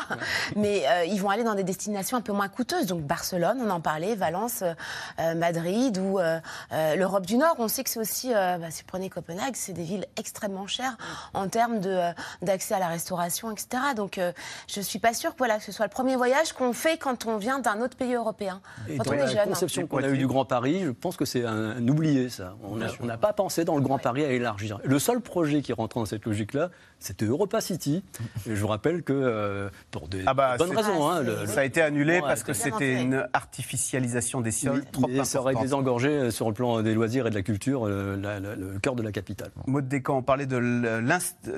Mais 0.56 0.84
euh, 0.88 1.04
ils 1.06 1.20
vont 1.20 1.30
aller 1.30 1.44
dans 1.44 1.54
des 1.54 1.64
destinations 1.64 2.16
un 2.16 2.20
peu 2.20 2.32
moins 2.32 2.48
coûteuses. 2.48 2.86
Donc 2.86 3.02
Barcelone, 3.02 3.58
on 3.64 3.70
en 3.70 3.80
parlait, 3.80 4.14
Valence, 4.14 4.62
euh, 4.62 4.72
euh, 5.20 5.34
Madrid 5.34 5.98
ou 5.98 6.18
euh, 6.18 6.38
euh, 6.72 6.96
l'Europe 6.96 7.26
du 7.26 7.36
Nord. 7.36 7.56
On 7.58 7.68
sait 7.68 7.84
que 7.84 7.90
c'est 7.90 7.98
aussi, 8.00 8.32
euh, 8.34 8.58
bah, 8.58 8.70
si 8.70 8.82
vous 8.82 8.86
prenez 8.88 9.10
Copenhague, 9.10 9.54
c'est 9.56 9.72
des 9.72 9.82
villes 9.82 10.06
extrêmement 10.16 10.66
chères 10.66 10.89
en 11.34 11.48
termes 11.48 11.80
euh, 11.84 12.12
d'accès 12.42 12.74
à 12.74 12.78
la 12.78 12.88
restauration, 12.88 13.50
etc. 13.50 13.68
Donc 13.96 14.18
euh, 14.18 14.32
je 14.68 14.80
ne 14.80 14.84
suis 14.84 14.98
pas 14.98 15.14
sûre 15.14 15.32
que, 15.32 15.38
voilà, 15.38 15.58
que 15.58 15.64
ce 15.64 15.72
soit 15.72 15.86
le 15.86 15.90
premier 15.90 16.16
voyage 16.16 16.52
qu'on 16.52 16.72
fait 16.72 16.96
quand 16.98 17.26
on 17.26 17.36
vient 17.36 17.58
d'un 17.58 17.80
autre 17.80 17.96
pays 17.96 18.14
européen. 18.14 18.60
Et 18.88 18.96
quand 18.98 19.04
dans 19.04 19.10
on 19.10 19.14
est 19.14 19.18
la 19.18 19.26
jeune. 19.26 19.38
hein. 19.40 19.46
conception 19.48 19.86
qu'on 19.86 20.02
a 20.02 20.08
eue 20.08 20.18
du 20.18 20.26
Grand 20.26 20.44
Paris, 20.44 20.82
je 20.84 20.90
pense 20.90 21.16
que 21.16 21.24
c'est 21.24 21.44
un, 21.44 21.70
un 21.76 21.88
oublié, 21.88 22.28
ça. 22.28 22.54
On 22.62 22.76
n'a 23.06 23.16
pas 23.18 23.32
pensé 23.32 23.64
dans 23.64 23.76
le 23.76 23.82
Grand 23.82 23.98
Paris 23.98 24.24
à 24.24 24.30
élargir. 24.32 24.78
Le 24.84 24.98
seul 24.98 25.20
projet 25.20 25.62
qui 25.62 25.72
rentre 25.72 25.98
dans 25.98 26.06
cette 26.06 26.24
logique-là, 26.24 26.70
c'était 27.00 27.24
Europa 27.24 27.60
City. 27.60 28.04
Et 28.46 28.54
je 28.54 28.60
vous 28.60 28.68
rappelle 28.68 29.02
que, 29.02 29.12
euh, 29.12 29.68
pour 29.90 30.06
des 30.08 30.22
Ah 30.26 30.34
bah, 30.34 30.56
bonnes 30.56 30.76
raisons, 30.76 31.08
hein, 31.08 31.22
le- 31.22 31.46
ça 31.46 31.60
a 31.60 31.64
été 31.64 31.82
annulé 31.82 32.20
parce 32.20 32.42
que 32.44 32.52
c'était 32.52 33.00
une 33.02 33.26
artificialisation 33.32 34.40
des 34.40 34.50
sols 34.52 34.84
trop 34.92 35.08
Et 35.08 35.24
ça 35.24 35.40
aurait 35.40 35.54
désengorgé 35.54 36.08
euh, 36.10 36.30
sur 36.30 36.46
le 36.48 36.54
plan 36.54 36.82
des 36.82 36.94
loisirs 36.94 37.26
et 37.26 37.30
de 37.30 37.34
la 37.34 37.42
culture 37.42 37.86
euh, 37.86 38.16
la- 38.20 38.38
la- 38.40 38.54
le 38.54 38.78
cœur 38.78 38.94
de 38.94 39.02
la 39.02 39.12
capitale. 39.12 39.50
Maud 39.66 39.88
Descamps, 39.88 40.18
on 40.18 40.22
parlait 40.22 40.46
de 40.46 40.60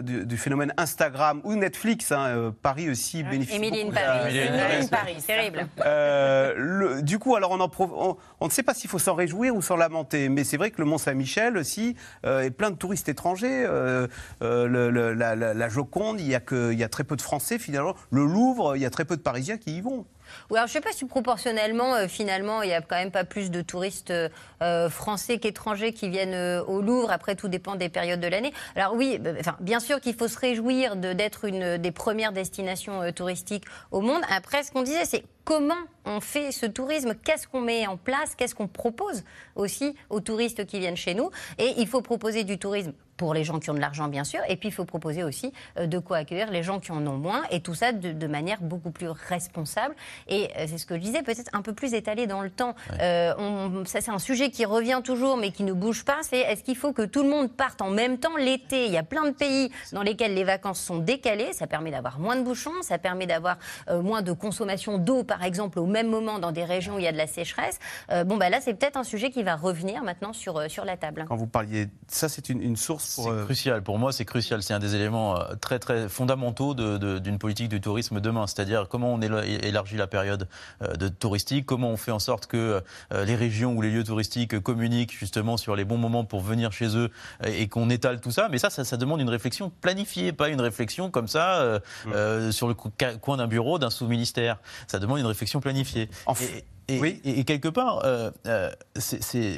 du, 0.00 0.24
du 0.26 0.36
phénomène 0.36 0.72
Instagram 0.76 1.40
ou 1.44 1.54
Netflix. 1.54 2.12
hein, 2.12 2.26
euh, 2.28 2.50
Paris 2.62 2.88
aussi 2.90 3.22
bénéficie. 3.22 3.56
Émilie 3.56 3.80
in 3.82 3.84
beaucoup. 3.86 3.96
Paris. 3.96 4.38
Émilie 4.38 4.88
Paris. 4.90 5.16
terrible. 5.26 5.66
Euh, 5.84 6.54
le- 6.56 7.02
du 7.02 7.18
coup, 7.18 7.36
alors 7.36 7.50
on, 7.50 7.60
en 7.60 7.68
prof- 7.68 7.90
on, 7.94 8.16
on 8.40 8.46
ne 8.46 8.50
sait 8.50 8.62
pas 8.62 8.74
s'il 8.74 8.88
faut 8.90 8.98
s'en 8.98 9.14
réjouir 9.14 9.54
ou 9.54 9.62
s'en 9.62 9.76
lamenter, 9.76 10.28
mais 10.28 10.44
c'est 10.44 10.56
vrai 10.56 10.70
que 10.70 10.80
le 10.80 10.84
Mont 10.86 10.98
Saint-Michel 10.98 11.56
aussi 11.56 11.96
euh, 12.26 12.40
est 12.42 12.50
plein 12.50 12.70
de 12.70 12.76
touristes 12.76 13.08
étrangers. 13.08 13.64
Euh, 13.66 14.06
euh, 14.42 14.66
le- 14.66 14.90
le- 14.90 15.12
la, 15.34 15.68
Joconde, 15.68 16.20
il 16.20 16.28
y, 16.28 16.34
a 16.34 16.40
que, 16.40 16.72
il 16.72 16.78
y 16.78 16.84
a 16.84 16.88
très 16.88 17.04
peu 17.04 17.16
de 17.16 17.22
Français 17.22 17.58
finalement. 17.58 17.94
Le 18.10 18.24
Louvre, 18.24 18.76
il 18.76 18.82
y 18.82 18.86
a 18.86 18.90
très 18.90 19.04
peu 19.04 19.16
de 19.16 19.22
Parisiens 19.22 19.58
qui 19.58 19.76
y 19.76 19.80
vont. 19.80 20.06
Alors 20.50 20.66
je 20.66 20.70
ne 20.70 20.74
sais 20.74 20.80
pas 20.80 20.92
si 20.92 21.04
proportionnellement, 21.04 21.94
euh, 21.94 22.08
finalement, 22.08 22.62
il 22.62 22.68
n'y 22.68 22.74
a 22.74 22.80
quand 22.80 22.96
même 22.96 23.10
pas 23.10 23.24
plus 23.24 23.50
de 23.50 23.62
touristes 23.62 24.10
euh, 24.10 24.28
euh, 24.62 24.88
français 24.88 25.38
qu'étrangers 25.38 25.92
qui 25.92 26.08
viennent 26.08 26.62
au 26.66 26.80
Louvre. 26.80 27.10
Après, 27.10 27.34
tout 27.34 27.48
dépend 27.48 27.74
des 27.74 27.88
périodes 27.88 28.20
de 28.20 28.28
l'année. 28.28 28.52
Alors 28.76 28.94
oui, 28.94 29.18
bah, 29.18 29.30
bien 29.60 29.80
sûr 29.80 30.00
qu'il 30.00 30.14
faut 30.14 30.28
se 30.28 30.38
réjouir 30.38 30.96
d'être 30.96 31.44
une 31.44 31.78
des 31.78 31.90
premières 31.90 32.32
destinations 32.32 33.12
touristiques 33.12 33.64
au 33.90 34.00
monde. 34.00 34.22
Après, 34.28 34.62
ce 34.62 34.70
qu'on 34.70 34.82
disait, 34.82 35.04
c'est 35.04 35.24
comment 35.44 35.74
on 36.04 36.20
fait 36.20 36.52
ce 36.52 36.66
tourisme, 36.66 37.14
qu'est-ce 37.14 37.48
qu'on 37.48 37.60
met 37.60 37.86
en 37.86 37.96
place, 37.96 38.34
qu'est-ce 38.36 38.54
qu'on 38.54 38.68
propose 38.68 39.24
aussi 39.56 39.94
aux 40.10 40.20
touristes 40.20 40.66
qui 40.66 40.78
viennent 40.78 40.96
chez 40.96 41.14
nous? 41.14 41.30
Et 41.58 41.74
il 41.78 41.86
faut 41.86 42.02
proposer 42.02 42.44
du 42.44 42.58
tourisme 42.58 42.92
pour 43.16 43.34
les 43.34 43.44
gens 43.44 43.60
qui 43.60 43.70
ont 43.70 43.74
de 43.74 43.80
l'argent, 43.80 44.08
bien 44.08 44.24
sûr, 44.24 44.40
et 44.48 44.56
puis 44.56 44.68
il 44.68 44.72
faut 44.72 44.84
proposer 44.84 45.22
aussi 45.22 45.52
de 45.76 45.98
quoi 45.98 46.16
accueillir 46.18 46.50
les 46.50 46.62
gens 46.62 46.80
qui 46.80 46.90
en 46.90 47.06
ont 47.06 47.18
moins, 47.18 47.42
et 47.50 47.60
tout 47.60 47.74
ça 47.74 47.92
de 47.92 48.26
manière 48.26 48.60
beaucoup 48.60 48.90
plus 48.90 49.08
responsable. 49.08 49.94
Et 50.28 50.48
euh, 50.56 50.66
c'est 50.68 50.78
ce 50.78 50.86
que 50.86 50.94
je 50.96 51.00
disais, 51.00 51.22
peut-être 51.22 51.50
un 51.52 51.62
peu 51.62 51.72
plus 51.72 51.94
étalé 51.94 52.26
dans 52.26 52.40
le 52.42 52.50
temps. 52.50 52.74
Euh, 53.00 53.34
on- 53.38 53.84
ça, 53.84 54.00
c'est 54.00 54.10
un 54.10 54.18
sujet 54.18 54.50
qui 54.50 54.64
revient 54.64 55.00
toujours, 55.04 55.36
mais 55.36 55.50
qui 55.50 55.62
ne 55.64 55.72
bouge 55.72 56.04
pas. 56.04 56.18
C'est 56.22 56.38
est-ce 56.40 56.62
qu'il 56.62 56.76
faut 56.76 56.92
que 56.92 57.02
tout 57.02 57.22
le 57.22 57.28
monde 57.28 57.50
parte 57.52 57.82
en 57.82 57.90
même 57.90 58.18
temps 58.18 58.36
l'été? 58.36 58.86
Il 58.86 58.92
y 58.92 58.96
a 58.98 59.02
plein 59.02 59.24
de 59.26 59.30
pays 59.34 59.70
dans 59.92 60.02
lesquels 60.02 60.34
les 60.34 60.44
vacances 60.44 60.80
sont 60.80 60.98
décalées. 60.98 61.52
Ça 61.52 61.66
permet 61.66 61.90
d'avoir 61.90 62.18
moins 62.18 62.36
de 62.36 62.42
bouchons, 62.42 62.72
ça 62.82 62.98
permet 62.98 63.26
d'avoir 63.26 63.56
euh, 63.88 64.00
moins 64.02 64.22
de 64.22 64.32
consommation 64.32 64.98
d'eau, 64.98 65.24
par 65.24 65.42
exemple, 65.44 65.78
au 65.78 65.86
même 65.86 66.08
moment 66.08 66.38
dans 66.38 66.52
des 66.52 66.64
régions 66.64 66.96
où 66.96 66.98
il 66.98 67.04
y 67.04 67.08
a 67.08 67.12
de 67.12 67.16
la 67.16 67.26
sécheresse. 67.26 67.78
Euh, 68.10 68.24
bon, 68.24 68.36
bah 68.36 68.50
là, 68.50 68.60
c'est 68.60 68.74
peut-être 68.74 68.96
un 68.96 69.04
sujet 69.04 69.30
qui 69.30 69.42
va 69.42 69.56
revenir 69.56 70.02
maintenant 70.02 70.32
sur, 70.32 70.58
euh, 70.58 70.68
sur 70.68 70.84
la 70.84 70.96
table. 70.96 71.24
Quand 71.28 71.36
vous 71.36 71.46
parliez, 71.46 71.88
ça 72.08 72.28
c'est 72.28 72.48
une, 72.48 72.62
une 72.62 72.76
source 72.76 73.14
pour. 73.16 73.28
euh, 73.30 73.44
crucial. 73.44 73.82
Pour 73.82 73.98
moi, 73.98 74.12
c'est 74.12 74.24
crucial. 74.24 74.62
C'est 74.62 74.74
un 74.74 74.78
des 74.78 74.94
éléments 74.94 75.36
très 75.60 75.78
très 75.78 76.08
fondamentaux 76.08 76.74
de- 76.74 76.98
de- 76.98 77.18
d'une 77.18 77.38
politique 77.38 77.68
du 77.68 77.80
tourisme 77.80 78.20
demain. 78.20 78.46
C'est-à-dire 78.46 78.86
comment 78.88 79.12
on 79.14 79.18
éla- 79.20 79.44
élargit 79.44 79.96
la 79.96 80.01
période 80.06 80.48
euh, 80.82 80.94
de 80.94 81.08
touristique, 81.08 81.66
comment 81.66 81.90
on 81.90 81.96
fait 81.96 82.10
en 82.10 82.18
sorte 82.18 82.46
que 82.46 82.82
euh, 83.12 83.24
les 83.24 83.34
régions 83.34 83.74
ou 83.74 83.82
les 83.82 83.90
lieux 83.90 84.04
touristiques 84.04 84.58
communiquent 84.60 85.16
justement 85.16 85.56
sur 85.56 85.76
les 85.76 85.84
bons 85.84 85.98
moments 85.98 86.24
pour 86.24 86.40
venir 86.40 86.72
chez 86.72 86.96
eux 86.96 87.10
euh, 87.44 87.48
et 87.48 87.68
qu'on 87.68 87.90
étale 87.90 88.20
tout 88.20 88.30
ça? 88.30 88.48
Mais 88.50 88.58
ça, 88.58 88.70
ça, 88.70 88.84
ça 88.84 88.96
demande 88.96 89.20
une 89.20 89.30
réflexion 89.30 89.70
planifiée, 89.80 90.32
pas 90.32 90.48
une 90.48 90.60
réflexion 90.60 91.10
comme 91.10 91.28
ça 91.28 91.60
euh, 91.60 91.80
euh, 92.08 92.52
sur 92.52 92.68
le 92.68 92.74
coin 92.74 93.36
d'un 93.36 93.46
bureau 93.46 93.78
d'un 93.78 93.90
sous-ministère. 93.90 94.58
Ça 94.86 94.98
demande 94.98 95.18
une 95.18 95.26
réflexion 95.26 95.60
planifiée. 95.60 96.08
Et- 96.42 96.64
et, 96.88 96.98
et- 97.24 97.38
et 97.40 97.44
quelque 97.44 97.68
part, 97.68 98.00
euh, 98.04 98.30
euh, 98.46 98.70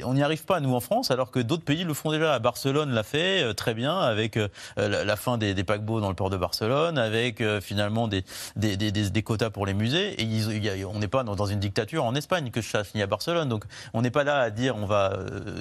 on 0.05 0.13
n'y 0.13 0.23
arrive 0.23 0.45
pas, 0.45 0.59
nous, 0.59 0.73
en 0.73 0.79
France, 0.79 1.11
alors 1.11 1.31
que 1.31 1.39
d'autres 1.39 1.63
pays 1.63 1.83
le 1.83 1.93
font 1.93 2.11
déjà. 2.11 2.39
Barcelone 2.39 2.91
l'a 2.91 3.03
fait 3.03 3.43
euh, 3.43 3.53
très 3.53 3.73
bien, 3.73 3.97
avec 3.99 4.37
la, 4.77 5.03
la 5.03 5.15
fin 5.15 5.37
des, 5.37 5.53
des 5.53 5.63
paquebots 5.63 6.01
dans 6.01 6.09
le 6.09 6.15
port 6.15 6.29
de 6.29 6.37
Barcelone, 6.37 6.97
avec 6.97 7.43
finalement 7.61 8.07
des, 8.07 8.23
des, 8.55 8.77
des- 8.77 8.91
des- 8.91 9.09
des 9.09 9.23
quotas 9.23 9.49
pour 9.49 9.65
les 9.65 9.73
musées. 9.73 10.13
Et 10.21 10.23
ils- 10.23 10.51
il 10.51 10.63
y 10.63 10.69
a- 10.69 10.87
on 10.87 10.99
n'est 10.99 11.07
pas 11.07 11.23
dans, 11.23 11.35
dans 11.35 11.45
une 11.45 11.59
dictature 11.59 12.03
en 12.03 12.15
Espagne, 12.15 12.51
que 12.51 12.61
ça 12.61 12.83
finit 12.83 13.03
à 13.03 13.07
Barcelone. 13.07 13.49
Donc 13.49 13.65
on 13.93 14.01
n'est 14.01 14.11
pas 14.11 14.23
là 14.23 14.39
à 14.39 14.49
dire 14.49 14.75
on 14.75 14.85
va 14.85 15.13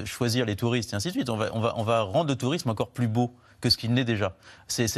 choisir 0.05 0.47
les 0.47 0.57
touristes 0.57 0.93
et 0.93 0.97
ainsi 0.97 1.09
de 1.09 1.13
suite. 1.13 1.31
On 1.31 1.37
va, 1.37 1.49
on 1.53 1.61
va, 1.61 1.75
on 1.77 1.83
va 1.83 2.03
rendre 2.03 2.29
le 2.31 2.37
tourisme 2.37 2.71
encore 2.71 2.89
plus 2.91 3.09
beau 3.09 3.35
que 3.65 3.71
ce 3.71 3.79
qu'il 3.79 3.95
n'est 3.95 4.05
déjà. 4.05 4.37
C'est 4.69 4.95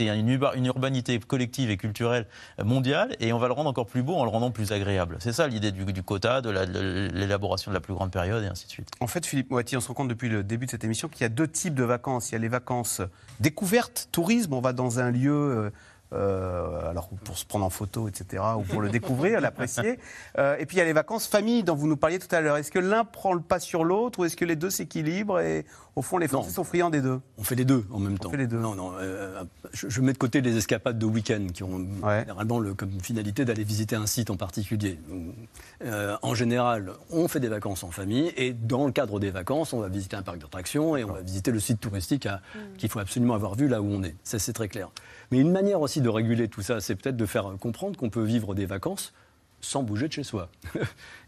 une, 0.00 0.40
une 0.56 0.66
urbanité 0.66 1.20
collective 1.20 1.70
et 1.70 1.76
culturelle 1.76 2.26
mondiale 2.62 3.14
et 3.20 3.32
on 3.32 3.38
va 3.38 3.46
le 3.46 3.52
rendre 3.52 3.70
encore 3.70 3.86
plus 3.86 4.02
beau 4.02 4.16
en 4.16 4.24
le 4.24 4.30
rendant 4.30 4.50
plus 4.50 4.72
agréable. 4.72 5.18
C'est 5.20 5.32
ça 5.32 5.46
l'idée 5.46 5.70
du, 5.70 5.84
du, 5.84 6.02
quota, 6.02 6.40
de 6.40 6.50
l'élaboration 6.50 7.70
de 7.70 7.74
la 7.74 7.80
plus 7.80 7.94
grande 7.94 8.10
période 8.10 8.42
et 8.42 8.48
ainsi 8.48 8.66
de 8.66 8.72
suite. 8.72 8.88
En 8.98 9.06
fait, 9.06 9.24
Philippe 9.24 9.52
Moiti, 9.52 9.76
on 9.76 9.80
se 9.80 9.86
rend 9.86 9.94
compte 9.94 10.08
depuis 10.08 10.28
le 10.28 10.42
début 10.42 10.66
de 10.66 10.72
cette 10.72 10.82
émission 10.82 11.08
qu'il 11.08 11.22
y 11.22 11.24
a 11.24 11.28
deux 11.28 11.46
types 11.46 11.74
de 11.74 11.84
vacances. 11.84 12.30
Il 12.30 12.32
y 12.32 12.36
a 12.36 12.40
les 12.40 12.48
vacances 12.48 13.02
découvertes, 13.38 14.08
tourisme, 14.10 14.52
on 14.54 14.60
va 14.60 14.72
dans 14.72 14.98
un 14.98 15.12
lieu. 15.12 15.32
Euh, 15.32 15.70
euh, 16.12 16.90
alors 16.90 17.08
pour 17.24 17.38
se 17.38 17.46
prendre 17.46 17.64
en 17.64 17.70
photo, 17.70 18.08
etc., 18.08 18.42
ou 18.58 18.62
pour 18.62 18.82
le 18.82 18.88
découvrir, 18.90 19.40
l'apprécier. 19.40 19.98
Euh, 20.38 20.56
et 20.58 20.66
puis 20.66 20.76
il 20.76 20.78
y 20.78 20.82
a 20.82 20.84
les 20.84 20.92
vacances 20.92 21.26
famille 21.26 21.62
dont 21.62 21.74
vous 21.74 21.86
nous 21.86 21.96
parliez 21.96 22.18
tout 22.18 22.34
à 22.34 22.40
l'heure. 22.40 22.56
Est-ce 22.56 22.70
que 22.70 22.78
l'un 22.78 23.04
prend 23.04 23.32
le 23.32 23.40
pas 23.40 23.60
sur 23.60 23.84
l'autre 23.84 24.18
ou 24.18 24.24
est-ce 24.24 24.36
que 24.36 24.44
les 24.44 24.56
deux 24.56 24.70
s'équilibrent 24.70 25.40
et 25.40 25.64
au 25.94 26.02
fond 26.02 26.18
les 26.18 26.28
Français 26.28 26.50
sont 26.50 26.64
friands 26.64 26.90
des 26.90 27.02
deux 27.02 27.20
On 27.38 27.42
fait 27.42 27.54
les 27.54 27.64
deux 27.64 27.84
en 27.90 27.98
même 27.98 28.18
temps. 28.18 28.28
On 28.28 28.32
fait 28.32 28.38
les 28.38 28.46
deux. 28.46 28.58
Non, 28.58 28.74
non. 28.74 28.92
Euh, 28.98 29.42
je, 29.72 30.00
mets 30.00 30.12
de 30.12 30.18
côté 30.18 30.40
les 30.40 30.56
escapades 30.56 30.98
de 30.98 31.06
week-end 31.06 31.46
qui 31.52 31.62
ont 31.62 31.78
généralement 31.78 32.58
le, 32.58 32.74
comme 32.74 33.00
finalité 33.00 33.44
d'aller 33.44 33.64
visiter 33.64 33.96
un 33.96 34.06
site 34.06 34.30
en 34.30 34.36
particulier. 34.36 34.98
en 36.22 36.34
général, 36.34 36.92
on 37.10 37.28
fait 37.28 37.40
des 37.40 37.48
vacances 37.48 37.84
en 37.84 37.90
famille 37.90 38.32
et 38.36 38.52
dans 38.52 38.86
le 38.86 38.92
cadre 38.92 39.20
des 39.20 39.30
vacances, 39.30 39.72
on 39.72 39.80
va 39.80 39.88
visiter 39.88 40.16
un 40.16 40.22
parc 40.22 40.38
d'attractions 40.38 40.96
et 40.96 41.04
on 41.04 41.12
va 41.12 41.20
visiter 41.20 41.50
le 41.50 41.60
site 41.60 41.80
touristique 41.80 42.26
mm. 42.26 42.76
qu'il 42.78 42.88
faut 42.88 42.98
absolument 42.98 43.34
avoir 43.34 43.54
vu 43.54 43.68
là 43.68 43.82
où 43.82 43.86
on 43.86 44.02
est. 44.02 44.16
Ça, 44.24 44.38
c'est 44.38 44.52
très 44.52 44.68
clair. 44.68 44.90
Mais 45.30 45.38
une 45.38 45.50
manière 45.50 45.80
aussi 45.80 46.00
de 46.00 46.08
réguler 46.08 46.48
tout 46.48 46.62
ça, 46.62 46.80
c'est 46.80 46.94
peut-être 46.94 47.16
de 47.16 47.26
faire 47.26 47.54
comprendre 47.60 47.98
qu'on 47.98 48.10
peut 48.10 48.24
vivre 48.24 48.54
des 48.54 48.66
vacances 48.66 49.12
sans 49.60 49.82
bouger 49.82 50.08
de 50.08 50.12
chez 50.12 50.24
soi. 50.24 50.48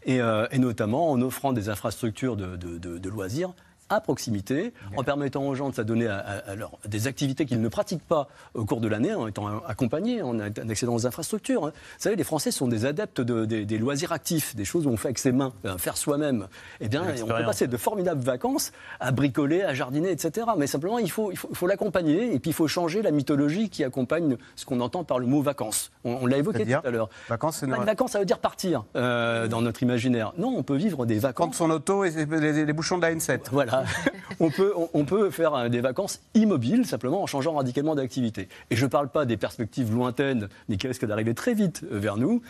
Euh, 0.07 0.47
et, 0.51 0.59
notamment 0.59 1.09
en 1.09 1.19
offrant 1.19 1.51
des 1.51 1.67
infrastructures 1.67 2.37
de 2.37 3.09
loisirs 3.09 3.55
à 3.89 4.01
proximité, 4.01 4.73
en 4.97 5.03
permettant 5.03 5.43
aux 5.43 5.53
gens 5.53 5.69
de 5.69 5.75
s'adonner 5.75 6.07
à, 6.07 6.43
des 6.87 7.07
activités 7.07 7.45
qu'ils 7.45 7.61
ne 7.61 7.67
pratiquent 7.67 8.05
pas 8.05 8.27
au 8.53 8.65
cours 8.65 8.81
de 8.81 8.87
l'année, 8.87 9.13
en 9.13 9.27
étant 9.27 9.63
accompagnés, 9.67 10.21
en 10.21 10.39
accédant 10.39 10.95
aux 10.95 11.05
infrastructures. 11.05 11.65
Hein. 11.65 11.71
Vous 11.73 11.99
savez, 11.99 12.15
les 12.15 12.23
Français 12.23 12.51
sont 12.51 12.67
des 12.67 12.85
adeptes 12.85 13.21
des, 13.21 13.77
loisirs 13.77 14.11
actifs, 14.11 14.55
des 14.55 14.65
choses 14.65 14.87
où 14.87 14.89
on 14.89 14.97
fait 14.97 15.09
avec 15.09 15.19
ses 15.19 15.31
mains, 15.31 15.53
faire 15.77 15.97
soi-même. 15.97 16.47
Eh 16.81 16.87
bien, 16.87 17.03
on 17.23 17.27
peut 17.27 17.45
passer 17.45 17.67
de 17.67 17.77
formidables 17.77 18.21
vacances 18.21 18.71
à 18.99 19.11
bricoler, 19.11 19.61
à 19.61 19.73
jardiner, 19.73 20.09
etc. 20.09 20.47
Mais 20.57 20.67
simplement, 20.67 20.97
il 20.97 21.11
faut, 21.11 21.31
il 21.31 21.37
faut, 21.37 21.67
l'accompagner 21.67 22.33
et 22.33 22.39
puis 22.39 22.51
il 22.51 22.53
faut 22.53 22.67
changer 22.67 23.01
la 23.01 23.11
mythologie 23.11 23.69
qui 23.69 23.83
accompagne 23.83 24.37
ce 24.55 24.65
qu'on 24.65 24.79
entend 24.79 25.03
par 25.03 25.19
le 25.19 25.27
mot 25.27 25.41
vacances. 25.41 25.91
On, 26.03 26.25
l'a 26.25 26.37
évoqué 26.37 26.65
tout 26.65 26.87
à 26.87 26.91
l'heure. 26.91 27.09
Vacances, 27.29 27.57
c'est 27.57 27.67
vacances, 27.67 28.11
ça 28.11 28.19
veut 28.19 28.25
dire 28.25 28.39
partir 28.39 28.85
euh, 28.95 29.47
dans 29.47 29.61
notre 29.61 29.83
imaginaire. 29.83 30.33
Non, 30.37 30.55
on 30.57 30.63
peut 30.63 30.75
vivre 30.75 31.05
des 31.05 31.19
vacances. 31.19 31.35
Prendre 31.35 31.55
son 31.55 31.69
auto 31.69 32.03
et 32.03 32.11
les, 32.11 32.65
les 32.65 32.73
bouchons 32.73 32.97
de 32.97 33.03
la 33.03 33.13
N7. 33.13 33.41
Voilà. 33.51 33.74
on, 34.39 34.49
peut, 34.49 34.73
on, 34.93 35.05
peut 35.05 35.29
faire 35.29 35.53
euh, 35.53 35.69
des 35.69 35.81
vacances 35.81 36.21
immobiles, 36.33 36.85
simplement 36.85 37.23
en 37.23 37.27
changeant 37.27 37.53
radicalement 37.53 37.95
d'activité. 37.95 38.47
Et 38.69 38.75
je 38.75 38.85
ne 38.85 38.89
parle 38.89 39.09
pas 39.09 39.25
des 39.25 39.37
perspectives 39.37 39.93
lointaines, 39.93 40.49
mais 40.69 40.77
qui 40.77 40.87
risquent 40.87 41.05
d'arriver 41.05 41.33
très 41.33 41.53
vite 41.53 41.83
euh, 41.91 41.99
vers 41.99 42.17
nous, 42.17 42.41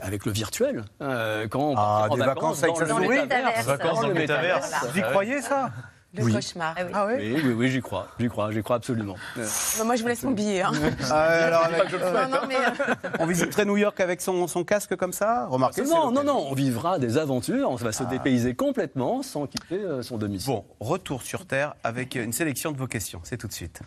avec 0.00 0.26
le 0.26 0.32
virtuel. 0.32 0.84
Euh, 1.02 1.48
quand 1.48 1.60
on 1.60 1.74
ah, 1.76 2.08
des 2.12 2.20
vacances, 2.20 2.62
avec 2.62 2.76
sa 2.76 2.86
souris 2.86 3.18
Vacances 3.66 4.00
dans 4.00 4.08
le 4.08 4.14
métaverse. 4.14 4.74
Vous 4.92 4.98
y 4.98 5.02
croyez, 5.02 5.42
ça? 5.42 5.70
Le 6.14 6.32
cauchemar. 6.32 6.74
Ah 6.92 7.06
oui. 7.06 7.14
oui, 7.18 7.42
oui, 7.44 7.52
oui, 7.52 7.70
j'y 7.70 7.80
crois, 7.80 8.08
j'y 8.18 8.28
crois, 8.28 8.50
j'y 8.50 8.62
crois 8.62 8.76
absolument. 8.76 9.16
moi, 9.84 9.96
je 9.96 10.02
vous 10.02 10.08
laisse 10.08 10.22
mon 10.22 10.32
billet. 10.32 10.62
Hein. 10.62 10.72
Ah, 11.12 11.68
on 13.18 13.26
visiterait 13.26 13.64
New 13.64 13.76
York 13.76 13.98
avec 14.00 14.20
son, 14.20 14.46
son 14.46 14.64
casque 14.64 14.96
comme 14.96 15.12
ça 15.12 15.46
Remarquez. 15.46 15.82
Non, 15.82 16.10
non, 16.10 16.22
non, 16.24 16.46
on 16.50 16.54
vivra 16.54 16.98
des 16.98 17.18
aventures, 17.18 17.70
on 17.70 17.76
va 17.76 17.92
se 17.92 18.02
ah. 18.02 18.06
dépayser 18.06 18.54
complètement 18.54 19.22
sans 19.22 19.46
quitter 19.46 19.76
euh, 19.76 20.02
son 20.02 20.18
domicile. 20.18 20.48
Bon, 20.48 20.64
retour 20.78 21.22
sur 21.22 21.46
Terre 21.46 21.74
avec 21.84 22.14
une 22.14 22.32
sélection 22.32 22.72
de 22.72 22.76
vos 22.76 22.86
questions. 22.86 23.20
C'est 23.24 23.36
tout 23.36 23.48
de 23.48 23.52
suite. 23.52 23.80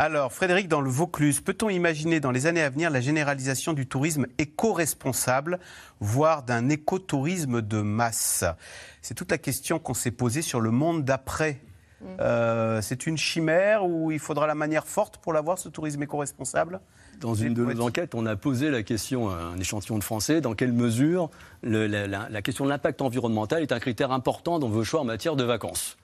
Alors, 0.00 0.32
Frédéric, 0.32 0.68
dans 0.68 0.80
le 0.80 0.88
Vaucluse, 0.88 1.40
peut-on 1.40 1.68
imaginer 1.70 2.20
dans 2.20 2.30
les 2.30 2.46
années 2.46 2.62
à 2.62 2.70
venir 2.70 2.88
la 2.88 3.00
généralisation 3.00 3.72
du 3.72 3.88
tourisme 3.88 4.26
éco-responsable, 4.38 5.58
voire 5.98 6.44
d'un 6.44 6.68
écotourisme 6.68 7.62
de 7.62 7.80
masse? 7.80 8.44
C'est 9.02 9.14
toute 9.14 9.32
la 9.32 9.38
question 9.38 9.80
qu'on 9.80 9.94
s'est 9.94 10.12
posée 10.12 10.40
sur 10.40 10.60
le 10.60 10.70
monde 10.70 11.04
d'après. 11.04 11.60
Mm. 12.00 12.04
Euh, 12.20 12.80
c'est 12.80 13.08
une 13.08 13.18
chimère 13.18 13.86
ou 13.86 14.12
il 14.12 14.20
faudra 14.20 14.46
la 14.46 14.54
manière 14.54 14.86
forte 14.86 15.16
pour 15.16 15.32
l'avoir, 15.32 15.58
ce 15.58 15.68
tourisme 15.68 16.00
éco-responsable? 16.00 16.78
Dans 17.20 17.34
une 17.34 17.52
de 17.52 17.64
nos 17.64 17.80
enquêtes, 17.80 18.14
on 18.14 18.24
a 18.26 18.36
posé 18.36 18.70
la 18.70 18.84
question 18.84 19.30
à 19.30 19.34
un 19.34 19.58
échantillon 19.58 19.98
de 19.98 20.04
Français 20.04 20.40
dans 20.40 20.54
quelle 20.54 20.72
mesure 20.72 21.28
la, 21.64 21.88
la, 22.06 22.42
question 22.42 22.64
de 22.64 22.70
l'impact 22.70 23.02
environnemental 23.02 23.62
est 23.62 23.72
un 23.72 23.80
critère 23.80 24.12
important 24.12 24.60
dans 24.60 24.68
vos 24.68 24.84
choix 24.84 25.00
en 25.00 25.04
matière 25.04 25.34
de 25.34 25.42
vacances? 25.42 25.96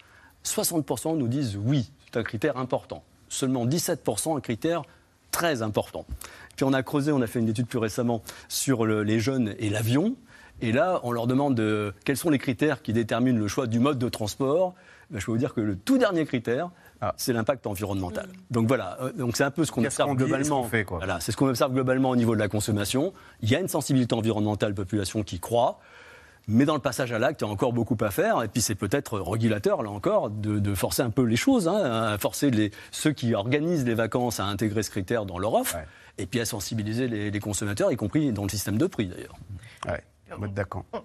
60% 0.44 1.16
nous 1.16 1.28
disent 1.28 1.56
oui, 1.56 1.92
c'est 2.06 2.18
un 2.18 2.24
critère 2.24 2.56
important 2.56 3.04
seulement 3.34 3.66
17% 3.66 4.36
un 4.36 4.40
critère 4.40 4.82
très 5.30 5.62
important. 5.62 6.06
Puis 6.56 6.64
on 6.64 6.72
a 6.72 6.82
creusé, 6.82 7.12
on 7.12 7.20
a 7.20 7.26
fait 7.26 7.40
une 7.40 7.48
étude 7.48 7.66
plus 7.66 7.78
récemment 7.78 8.22
sur 8.48 8.86
les 8.86 9.20
jeunes 9.20 9.54
et 9.58 9.68
l'avion. 9.68 10.14
Et 10.62 10.72
là, 10.72 11.00
on 11.02 11.10
leur 11.10 11.26
demande 11.26 11.54
de, 11.56 11.92
quels 12.04 12.16
sont 12.16 12.30
les 12.30 12.38
critères 12.38 12.80
qui 12.80 12.92
déterminent 12.92 13.38
le 13.38 13.48
choix 13.48 13.66
du 13.66 13.80
mode 13.80 13.98
de 13.98 14.08
transport. 14.08 14.74
Ben, 15.10 15.18
je 15.18 15.26
peux 15.26 15.32
vous 15.32 15.38
dire 15.38 15.52
que 15.52 15.60
le 15.60 15.76
tout 15.76 15.98
dernier 15.98 16.24
critère, 16.24 16.70
ah. 17.00 17.12
c'est 17.16 17.32
l'impact 17.32 17.66
environnemental. 17.66 18.28
Donc 18.50 18.68
voilà, 18.68 18.96
euh, 19.02 19.12
donc 19.12 19.36
c'est 19.36 19.44
un 19.44 19.50
peu 19.50 19.64
ce 19.64 19.72
qu'on 19.72 19.84
observe 19.84 20.14
globalement. 20.14 20.68
Voilà, 20.88 21.20
c'est 21.20 21.32
ce 21.32 21.36
qu'on 21.36 21.48
observe 21.48 21.72
globalement 21.72 22.10
au 22.10 22.16
niveau 22.16 22.34
de 22.34 22.40
la 22.40 22.48
consommation. 22.48 23.12
Il 23.42 23.50
y 23.50 23.56
a 23.56 23.60
une 23.60 23.68
sensibilité 23.68 24.14
environnementale 24.14 24.74
population 24.74 25.22
qui 25.22 25.40
croît. 25.40 25.80
Mais 26.46 26.64
dans 26.64 26.74
le 26.74 26.80
passage 26.80 27.12
à 27.12 27.18
l'acte, 27.18 27.40
il 27.40 27.44
y 27.44 27.48
a 27.48 27.50
encore 27.50 27.72
beaucoup 27.72 27.96
à 28.00 28.10
faire. 28.10 28.42
Et 28.42 28.48
puis 28.48 28.60
c'est 28.60 28.74
peut-être 28.74 29.18
régulateur, 29.20 29.82
là 29.82 29.90
encore, 29.90 30.30
de, 30.30 30.74
forcer 30.74 31.02
un 31.02 31.10
peu 31.10 31.22
les 31.22 31.36
choses, 31.36 31.68
hein, 31.68 32.12
à 32.12 32.18
forcer 32.18 32.50
les, 32.50 32.70
ceux 32.90 33.12
qui 33.12 33.34
organisent 33.34 33.84
les 33.84 33.94
vacances 33.94 34.40
à 34.40 34.44
intégrer 34.44 34.82
ce 34.82 34.90
critère 34.90 35.24
dans 35.24 35.38
leur 35.38 35.54
offre, 35.54 35.76
et 36.18 36.26
puis 36.26 36.40
à 36.40 36.44
sensibiliser 36.44 37.08
les, 37.08 37.30
les, 37.30 37.40
consommateurs, 37.40 37.92
y 37.92 37.96
compris 37.96 38.32
dans 38.32 38.42
le 38.42 38.48
système 38.48 38.78
de 38.78 38.86
prix 38.86 39.06
d'ailleurs. 39.06 39.36
Ouais. 39.86 40.02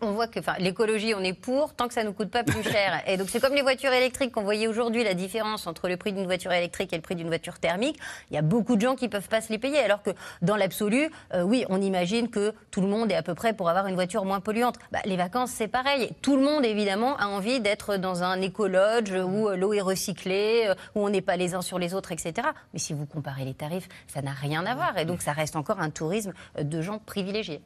On 0.02 0.12
voit 0.14 0.28
que 0.28 0.40
l'écologie, 0.60 1.14
on 1.14 1.20
est 1.20 1.34
pour 1.34 1.74
tant 1.74 1.88
que 1.88 1.94
ça 1.94 2.04
ne 2.04 2.08
nous 2.08 2.14
coûte 2.14 2.32
pas 2.32 2.44
plus 2.44 2.64
cher. 2.64 3.02
Et 3.08 3.18
donc 3.18 3.30
c'est 3.30 3.40
comme 3.40 3.54
les 3.54 3.62
voitures 3.62 3.92
électriques 3.92 4.32
qu'on 4.32 4.44
voyait 4.44 4.68
aujourd'hui, 4.68 5.04
la 5.04 5.14
différence 5.14 5.68
entre 5.68 5.90
le 5.90 5.98
prix 5.98 6.14
d'une 6.14 6.26
voiture 6.26 6.52
électrique 6.52 6.94
et 6.94 6.96
le 6.96 7.02
prix 7.02 7.16
d'une 7.16 7.28
voiture 7.28 7.60
thermique. 7.60 8.00
Il 8.32 8.36
y 8.36 8.38
a 8.38 8.42
beaucoup 8.42 8.76
de 8.76 8.82
gens 8.82 8.96
qui 8.96 9.06
ne 9.06 9.10
peuvent 9.10 9.28
pas 9.28 9.42
se 9.42 9.52
les 9.52 9.58
payer. 9.58 9.80
Alors 9.80 10.02
que 10.04 10.12
dans 10.42 10.56
l'absolu, 10.56 11.10
euh, 11.34 11.44
oui, 11.44 11.66
on 11.70 11.82
imagine 11.82 12.30
que 12.30 12.54
tout 12.72 12.82
le 12.82 12.88
monde 12.88 13.12
est 13.12 13.16
à 13.16 13.24
peu 13.24 13.36
près 13.36 13.54
pour 13.54 13.70
avoir 13.70 13.88
une 13.88 13.96
voiture 13.96 14.24
moins 14.26 14.40
polluante. 14.40 14.76
Bah, 14.92 15.00
les 15.06 15.18
vacances, 15.18 15.52
c'est 15.52 15.68
pareil. 15.68 16.12
Tout 16.22 16.38
le 16.38 16.44
monde, 16.44 16.66
évidemment, 16.66 17.18
a 17.18 17.28
envie 17.28 17.60
d'être 17.60 17.98
dans 17.98 18.24
un 18.24 18.42
écologe 18.42 19.12
où 19.12 19.50
euh, 19.50 19.58
l'eau 19.58 19.74
est 19.74 19.82
recyclée, 19.82 20.68
euh, 20.68 20.76
où 20.96 21.06
on 21.06 21.10
n'est 21.10 21.22
pas 21.22 21.36
les 21.36 21.56
uns 21.56 21.62
sur 21.62 21.78
les 21.78 21.94
autres, 21.94 22.12
etc. 22.12 22.48
Mais 22.74 22.80
si 22.80 22.94
vous 22.94 23.06
comparez 23.06 23.44
les 23.44 23.54
tarifs, 23.54 23.90
ça 24.08 24.22
n'a 24.22 24.32
rien 24.32 24.66
à 24.66 24.76
voir. 24.76 24.98
Et 24.98 25.06
donc 25.06 25.22
ça 25.22 25.34
reste 25.34 25.56
encore 25.56 25.80
un 25.80 25.90
tourisme 25.90 26.34
de 26.60 26.82
gens 26.82 27.00
privilégiés. 27.00 27.62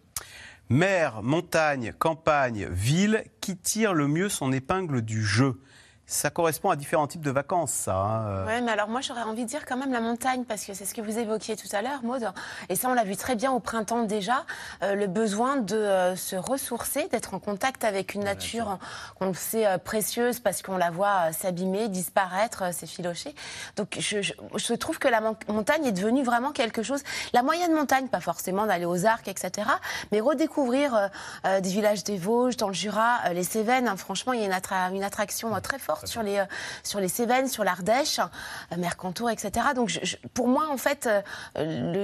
Mer, 0.70 1.22
montagne, 1.24 1.94
campagne, 1.98 2.68
ville, 2.70 3.24
qui 3.42 3.58
tire 3.58 3.94
le 3.94 4.08
mieux 4.08 4.30
son 4.30 4.52
épingle 4.52 5.02
du 5.02 5.24
jeu 5.24 5.60
ça 6.06 6.30
correspond 6.30 6.70
à 6.70 6.76
différents 6.76 7.08
types 7.08 7.22
de 7.22 7.32
vacances, 7.32 7.72
ça. 7.72 7.96
Hein, 7.96 8.28
euh. 8.28 8.46
Oui, 8.48 8.62
mais 8.62 8.74
alors 8.74 8.90
moi 8.90 9.00
j'aurais 9.00 9.22
envie 9.22 9.44
de 9.44 9.48
dire 9.48 9.66
quand 9.66 9.78
même 9.78 9.94
la 9.94 10.02
montagne, 10.02 10.44
parce 10.44 10.66
que 10.66 10.74
c'est 10.74 10.86
ce 10.86 10.94
que 10.94 11.02
vous 11.02 11.18
évoquiez 11.18 11.56
tout 11.56 11.70
à 11.72 11.82
l'heure, 11.82 12.04
Maud. 12.04 12.30
Et 12.68 12.76
ça, 12.76 12.90
on 12.90 12.94
l'a 12.94 13.06
vu 13.06 13.16
très 13.16 13.36
bien 13.36 13.52
au 13.52 13.60
printemps 13.60 14.04
déjà, 14.04 14.46
euh, 14.84 14.96
le 14.96 15.08
besoin 15.08 15.56
de 15.56 15.76
euh, 15.76 16.16
se 16.18 16.36
ressourcer, 16.36 17.08
d'être 17.08 17.34
en 17.34 17.40
contact 17.40 17.86
avec 17.86 18.16
une 18.16 18.24
nature 18.24 18.80
qu'on 19.18 19.34
sait 19.34 19.66
précieuse 19.80 20.40
parce 20.40 20.62
qu'on 20.62 20.78
la 20.78 20.92
voit 20.92 21.32
s'abîmer, 21.32 21.88
disparaître, 21.88 22.74
s'effilocher. 22.74 23.34
Donc 23.78 23.98
je, 24.00 24.22
je, 24.22 24.74
trouve 24.74 25.00
que 25.00 25.08
la 25.08 25.22
montagne 25.48 25.86
est 25.86 25.92
devenue 25.94 26.24
vraiment 26.24 26.52
quelque 26.52 26.84
chose. 26.84 27.02
La 27.32 27.44
moyenne 27.44 27.74
montagne, 27.74 28.08
pas 28.08 28.20
forcément 28.20 28.66
d'aller 28.66 28.86
aux 28.86 29.06
arcs, 29.06 29.28
etc., 29.28 29.70
mais 30.12 30.20
redécouvrir 30.20 31.10
des 31.46 31.70
villages 31.70 32.04
des 32.04 32.18
Vosges, 32.18 32.58
dans 32.58 32.68
le 32.68 32.74
Jura, 32.74 33.20
les 33.34 33.44
Cévennes. 33.44 33.88
Hein, 33.88 33.98
franchement, 33.98 34.34
il 34.34 34.42
y 34.42 34.44
a 34.44 34.48
une, 34.48 34.96
une 34.96 35.04
attraction 35.04 35.60
très 35.62 35.80
forte 35.80 35.93
sur 36.06 36.24
les, 36.24 36.40
euh, 36.40 36.46
sur 36.84 37.00
les 37.00 37.08
Cévennes, 37.08 37.48
sur 37.48 37.64
l'Ardèche, 37.64 38.20
euh, 38.20 38.78
Mercantour, 38.78 39.30
etc. 39.30 39.68
Donc 39.76 40.00
pour 40.34 40.48
moi, 40.48 40.68
en 40.70 40.78
fait, 40.78 41.08
euh, 41.08 41.22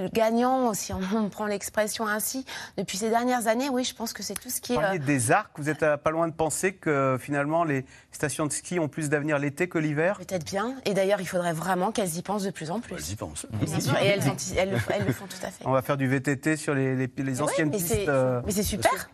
le 0.01 0.09
gagnant, 0.09 0.73
si 0.73 0.93
on, 1.15 1.29
prend 1.29 1.45
l'expression 1.45 2.07
ainsi, 2.07 2.45
depuis 2.77 2.97
ces 2.97 3.09
dernières 3.09 3.47
années, 3.47 3.69
oui, 3.69 3.83
je 3.83 3.93
pense 3.93 4.13
que 4.13 4.23
c'est 4.23 4.33
tout 4.33 4.49
ce 4.49 4.61
qui 4.61 4.73
est... 4.73 4.97
Vous 4.97 5.05
des 5.05 5.31
arcs, 5.31 5.51
vous 5.57 5.69
êtes 5.69 5.79
pas 5.97 6.11
loin 6.11 6.27
de 6.27 6.33
penser 6.33 6.73
que 6.73 7.17
finalement 7.19 7.63
les 7.63 7.85
stations 8.11 8.45
de 8.45 8.51
ski 8.51 8.79
ont 8.79 8.87
plus 8.87 9.09
d'avenir 9.09 9.39
l'été 9.39 9.69
que 9.69 9.77
l'hiver 9.77 10.17
Peut-être 10.17 10.45
bien. 10.45 10.75
Et 10.85 10.93
d'ailleurs, 10.93 11.21
il 11.21 11.27
faudrait 11.27 11.53
vraiment 11.53 11.91
qu'elles 11.91 12.17
y 12.17 12.21
pensent 12.21 12.43
de 12.43 12.51
plus 12.51 12.71
en 12.71 12.79
plus. 12.79 12.95
Elles 12.95 13.13
y 13.13 13.15
pensent. 13.15 13.45
Et 14.01 14.05
elles, 14.05 14.21
elles, 14.57 14.71
le, 14.71 15.13
font 15.13 15.27
tout 15.27 15.45
à 15.45 15.51
fait. 15.51 15.65
On 15.65 15.71
va 15.71 15.81
faire 15.81 15.97
du 15.97 16.07
VTT 16.07 16.57
sur 16.57 16.73
les, 16.73 17.07
les, 17.07 17.41
anciennes 17.41 17.71
pistes. 17.71 18.09
Mais 18.45 18.51
c'est 18.51 18.63
super. 18.63 19.09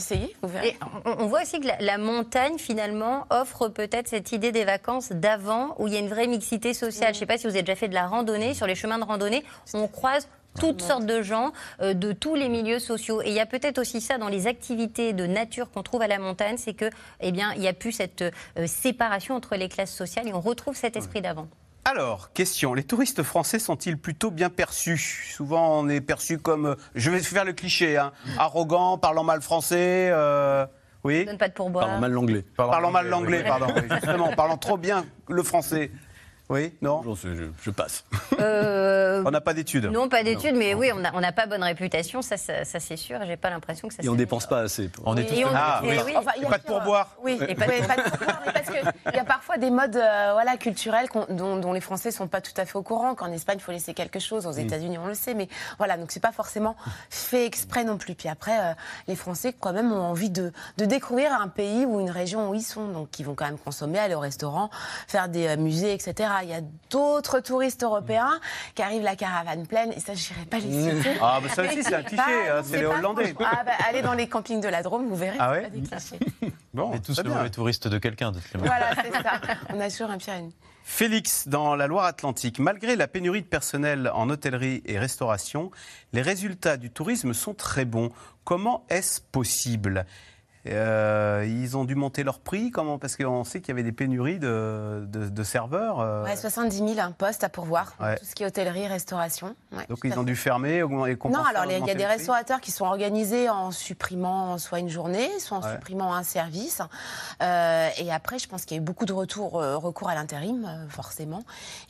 Essayez, 0.00 0.34
vous 0.40 0.48
verrez. 0.48 0.78
on, 1.04 1.26
voit 1.26 1.42
aussi 1.42 1.60
que 1.60 1.68
la, 1.78 1.98
montagne, 1.98 2.56
finalement, 2.56 3.26
offre 3.28 3.68
peut-être 3.68 4.08
cette 4.08 4.32
idée 4.32 4.50
des 4.50 4.64
vacances 4.64 5.12
d'avant, 5.12 5.74
où 5.78 5.88
il 5.88 5.92
y 5.92 5.96
a 5.98 6.00
une 6.00 6.08
vraie 6.08 6.26
mixité 6.26 6.72
sociale. 6.72 7.08
Je 7.12 7.16
ne 7.16 7.20
sais 7.20 7.26
pas 7.26 7.36
si 7.36 7.46
vous 7.46 7.52
avez 7.52 7.62
déjà 7.62 7.76
fait 7.76 7.88
de 7.88 7.92
la 7.92 8.06
randonnée. 8.06 8.54
Sur 8.54 8.66
les 8.66 8.74
chemins 8.74 8.98
de 8.98 9.04
randonnée, 9.04 9.44
on 9.74 9.88
croise 9.88 10.26
toutes 10.58 10.80
sortes 10.80 11.04
de 11.04 11.20
gens, 11.20 11.52
euh, 11.82 11.92
de 11.92 12.12
tous 12.12 12.34
les 12.34 12.48
milieux 12.48 12.78
sociaux. 12.78 13.20
Et 13.20 13.28
il 13.28 13.34
y 13.34 13.40
a 13.40 13.46
peut-être 13.46 13.78
aussi 13.78 14.00
ça 14.00 14.16
dans 14.16 14.28
les 14.28 14.46
activités 14.46 15.12
de 15.12 15.26
nature 15.26 15.70
qu'on 15.70 15.82
trouve 15.82 16.00
à 16.00 16.08
la 16.08 16.18
montagne, 16.18 16.56
c'est 16.56 16.72
que, 16.72 16.88
eh 17.20 17.30
bien, 17.30 17.52
il 17.52 17.60
n'y 17.60 17.68
a 17.68 17.74
plus 17.74 17.92
cette 17.92 18.22
euh, 18.22 18.66
séparation 18.66 19.34
entre 19.34 19.54
les 19.56 19.68
classes 19.68 19.94
sociales 19.94 20.26
et 20.26 20.32
on 20.32 20.40
retrouve 20.40 20.76
cet 20.76 20.96
esprit 20.96 21.20
d'avant. 21.20 21.46
Alors, 21.84 22.32
question, 22.32 22.74
les 22.74 22.84
touristes 22.84 23.22
français 23.22 23.58
sont-ils 23.58 23.96
plutôt 23.96 24.30
bien 24.30 24.50
perçus? 24.50 25.30
Souvent, 25.34 25.80
on 25.80 25.88
est 25.88 26.00
perçu 26.00 26.38
comme, 26.38 26.66
euh, 26.66 26.74
je 26.94 27.10
vais 27.10 27.20
faire 27.20 27.44
le 27.44 27.52
cliché, 27.52 27.96
hein, 27.96 28.12
arrogant, 28.38 28.98
parlant 28.98 29.24
mal 29.24 29.40
français. 29.40 30.10
euh, 30.12 30.66
oui. 31.02 31.24
Donne 31.24 31.38
pas 31.38 31.48
de 31.48 31.54
pourboire. 31.54 31.86
Parlant 31.86 32.00
mal 32.00 32.12
l'anglais. 32.12 32.44
Parlant 32.56 32.90
mal 32.90 33.08
l'anglais, 33.08 33.42
pardon. 33.42 33.68
oui, 33.74 33.88
justement, 33.90 34.32
parlant 34.32 34.58
trop 34.58 34.76
bien 34.76 35.06
le 35.28 35.42
français. 35.42 35.90
Oui, 36.50 36.74
non 36.82 37.02
je, 37.14 37.48
je 37.62 37.70
passe. 37.70 38.04
Euh, 38.40 39.22
On 39.26 39.30
n'a 39.30 39.40
pas 39.40 39.54
d'études. 39.54 39.86
Non, 39.86 40.08
pas 40.08 40.24
d'études, 40.24 40.56
mais 40.56 40.74
oui, 40.74 40.90
on 40.94 40.98
n'a 40.98 41.12
on 41.14 41.20
n'a 41.20 41.30
pas 41.32 41.46
bonne 41.46 41.62
réputation, 41.62 42.22
ça, 42.22 42.36
ça, 42.36 42.64
ça, 42.64 42.80
c'est 42.80 42.96
sûr. 42.96 43.18
J'ai 43.24 43.36
pas 43.36 43.50
l'impression 43.50 43.86
que 43.88 43.94
ça. 43.94 44.02
Et 44.02 44.08
on 44.08 44.14
dépense 44.16 44.46
pas 44.46 44.60
assez. 44.60 44.88
pour- 44.88 45.06
On 45.06 45.16
est 45.16 45.26
tous 45.26 45.34
Et 45.34 45.44
on- 45.44 45.48
Ah, 45.54 45.80
et 45.84 45.90
oui. 45.90 45.96
oui. 46.06 46.12
Enfin, 46.16 46.32
il 46.36 46.42
y 46.42 46.46
a 46.46 46.48
Pas 46.48 46.58
de 46.58 46.64
pourboire. 46.64 47.14
Oui, 47.22 47.38
Et 47.48 47.54
pas 47.54 47.66
de 47.66 48.10
pourboire, 48.10 48.42
mais 48.46 48.52
parce 48.52 48.66
qu'il 48.66 48.82
y 49.14 49.18
a 49.18 49.24
parfois 49.24 49.58
des 49.58 49.70
modes 49.70 49.96
euh, 49.96 50.30
voilà, 50.32 50.56
culturels 50.56 51.06
dont, 51.28 51.56
dont 51.56 51.72
les 51.72 51.80
Français 51.80 52.10
sont 52.10 52.26
pas 52.26 52.40
tout 52.40 52.52
à 52.56 52.64
fait 52.66 52.76
au 52.76 52.82
courant. 52.82 53.14
Qu'en 53.14 53.30
Espagne, 53.30 53.58
il 53.60 53.62
faut 53.62 53.72
laisser 53.72 53.94
quelque 53.94 54.18
chose. 54.18 54.46
Aux 54.46 54.52
États-Unis, 54.52 54.98
on 54.98 55.06
le 55.06 55.14
sait. 55.14 55.34
Mais 55.34 55.48
voilà, 55.78 55.96
donc 55.96 56.10
c'est 56.10 56.18
pas 56.20 56.32
forcément 56.32 56.74
fait 57.10 57.46
exprès 57.46 57.84
non 57.84 57.96
plus. 57.96 58.14
Puis 58.16 58.28
après, 58.28 58.58
euh, 58.58 58.72
les 59.06 59.14
Français, 59.16 59.54
quand 59.58 59.72
même, 59.72 59.92
ont 59.92 60.02
envie 60.02 60.30
de, 60.30 60.52
de 60.78 60.84
découvrir 60.84 61.32
un 61.32 61.48
pays 61.48 61.84
ou 61.86 62.00
une 62.00 62.10
région 62.10 62.50
où 62.50 62.54
ils 62.54 62.62
sont. 62.62 62.88
Donc, 62.88 63.18
ils 63.20 63.24
vont 63.24 63.34
quand 63.34 63.44
même 63.46 63.58
consommer, 63.58 63.98
aller 64.00 64.14
au 64.16 64.20
restaurant, 64.20 64.68
faire 65.06 65.28
des 65.28 65.46
euh, 65.46 65.56
musées, 65.56 65.92
etc. 65.92 66.28
Il 66.42 66.48
y 66.50 66.54
a 66.54 66.60
d'autres 66.90 67.40
touristes 67.40 67.82
européens 67.82 68.38
qui 68.74 68.82
arrivent 68.82 69.02
la 69.02 69.16
caravane 69.16 69.66
pleine. 69.66 69.92
Et 69.92 70.00
ça, 70.00 70.14
je 70.14 70.32
n'irai 70.32 70.46
pas 70.46 70.58
les 70.58 70.70
citer. 71.02 71.10
Ah, 71.20 71.40
bah 71.42 71.48
ça 71.48 71.62
aussi, 71.62 71.82
c'est 71.82 71.94
un 71.94 72.02
cliché, 72.04 72.22
hein, 72.50 72.62
c'est 72.64 72.78
les 72.78 72.86
Hollandais. 72.86 73.34
Ah, 73.40 73.62
bah, 73.64 73.72
allez 73.88 74.02
dans 74.02 74.14
les 74.14 74.28
campings 74.28 74.60
de 74.60 74.68
la 74.68 74.82
Drôme, 74.82 75.08
vous 75.08 75.16
verrez. 75.16 75.36
Ah 75.38 75.52
c'est 75.54 75.60
ouais 75.60 75.62
pas 75.62 75.70
des 75.70 75.80
clichés. 75.82 76.52
Bon, 76.74 76.90
On 76.92 76.94
est 76.94 77.00
tous 77.00 77.14
très 77.14 77.24
le 77.24 77.30
bien. 77.30 77.38
mauvais 77.38 77.50
touriste 77.50 77.88
de 77.88 77.98
quelqu'un, 77.98 78.30
de. 78.30 78.38
Voilà, 78.54 78.94
c'est 79.02 79.10
ça. 79.12 79.40
On 79.74 79.80
a 79.80 79.90
toujours 79.90 80.10
un 80.10 80.18
pied 80.18 80.32
à 80.32 80.36
une. 80.38 80.52
Félix, 80.84 81.46
dans 81.48 81.74
la 81.76 81.86
Loire-Atlantique, 81.88 82.58
malgré 82.60 82.94
la 82.96 83.06
pénurie 83.08 83.42
de 83.42 83.46
personnel 83.46 84.10
en 84.14 84.30
hôtellerie 84.30 84.82
et 84.86 84.98
restauration, 84.98 85.70
les 86.12 86.22
résultats 86.22 86.76
du 86.76 86.90
tourisme 86.90 87.32
sont 87.34 87.54
très 87.54 87.84
bons. 87.84 88.10
Comment 88.44 88.84
est-ce 88.88 89.20
possible? 89.20 90.06
Euh, 90.66 91.44
Ils 91.48 91.76
ont 91.76 91.84
dû 91.84 91.94
monter 91.94 92.22
leur 92.22 92.38
prix 92.38 92.70
Comment 92.70 92.98
Parce 92.98 93.16
qu'on 93.16 93.44
sait 93.44 93.60
qu'il 93.60 93.68
y 93.68 93.72
avait 93.72 93.82
des 93.82 93.92
pénuries 93.92 94.38
de, 94.38 95.04
de- 95.08 95.28
de 95.28 95.42
serveurs. 95.42 96.00
euh, 96.00 96.24
Ouais, 96.24 96.36
70 96.36 96.76
000 96.76 96.92
un 97.00 97.12
poste 97.12 97.44
à 97.44 97.48
pourvoir. 97.48 97.94
Ouais. 98.00 98.16
Tout 98.18 98.24
ce 98.26 98.34
qui 98.34 98.42
est 98.42 98.46
hôtellerie, 98.46 98.86
restauration. 98.86 99.54
Ouais, 99.72 99.86
donc 99.88 99.98
ils 100.04 100.18
ont 100.18 100.22
dû 100.22 100.36
fermer 100.36 100.82
augmenter- 100.82 101.12
et 101.12 101.28
Non, 101.30 101.42
alors 101.44 101.64
il 101.64 101.86
y 101.86 101.90
a 101.90 101.94
des 101.94 102.06
restaurateurs 102.06 102.60
qui 102.60 102.72
sont 102.72 102.84
organisés 102.84 103.48
en 103.48 103.70
supprimant 103.70 104.58
soit 104.58 104.80
une 104.80 104.88
journée, 104.90 105.30
soit 105.38 105.58
en 105.58 105.62
supprimant 105.62 106.12
un 106.14 106.22
service. 106.22 106.82
Euh, 107.42 107.88
et 107.98 108.12
après, 108.12 108.38
je 108.38 108.46
pense 108.48 108.64
qu'il 108.66 108.76
y 108.76 108.80
a 108.80 108.82
eu 108.82 108.84
beaucoup 108.84 109.06
de 109.06 109.12
retours, 109.14 109.60
euh, 109.60 109.76
recours 109.78 110.10
à 110.10 110.14
l'intérim, 110.14 110.68
forcément. 110.90 111.42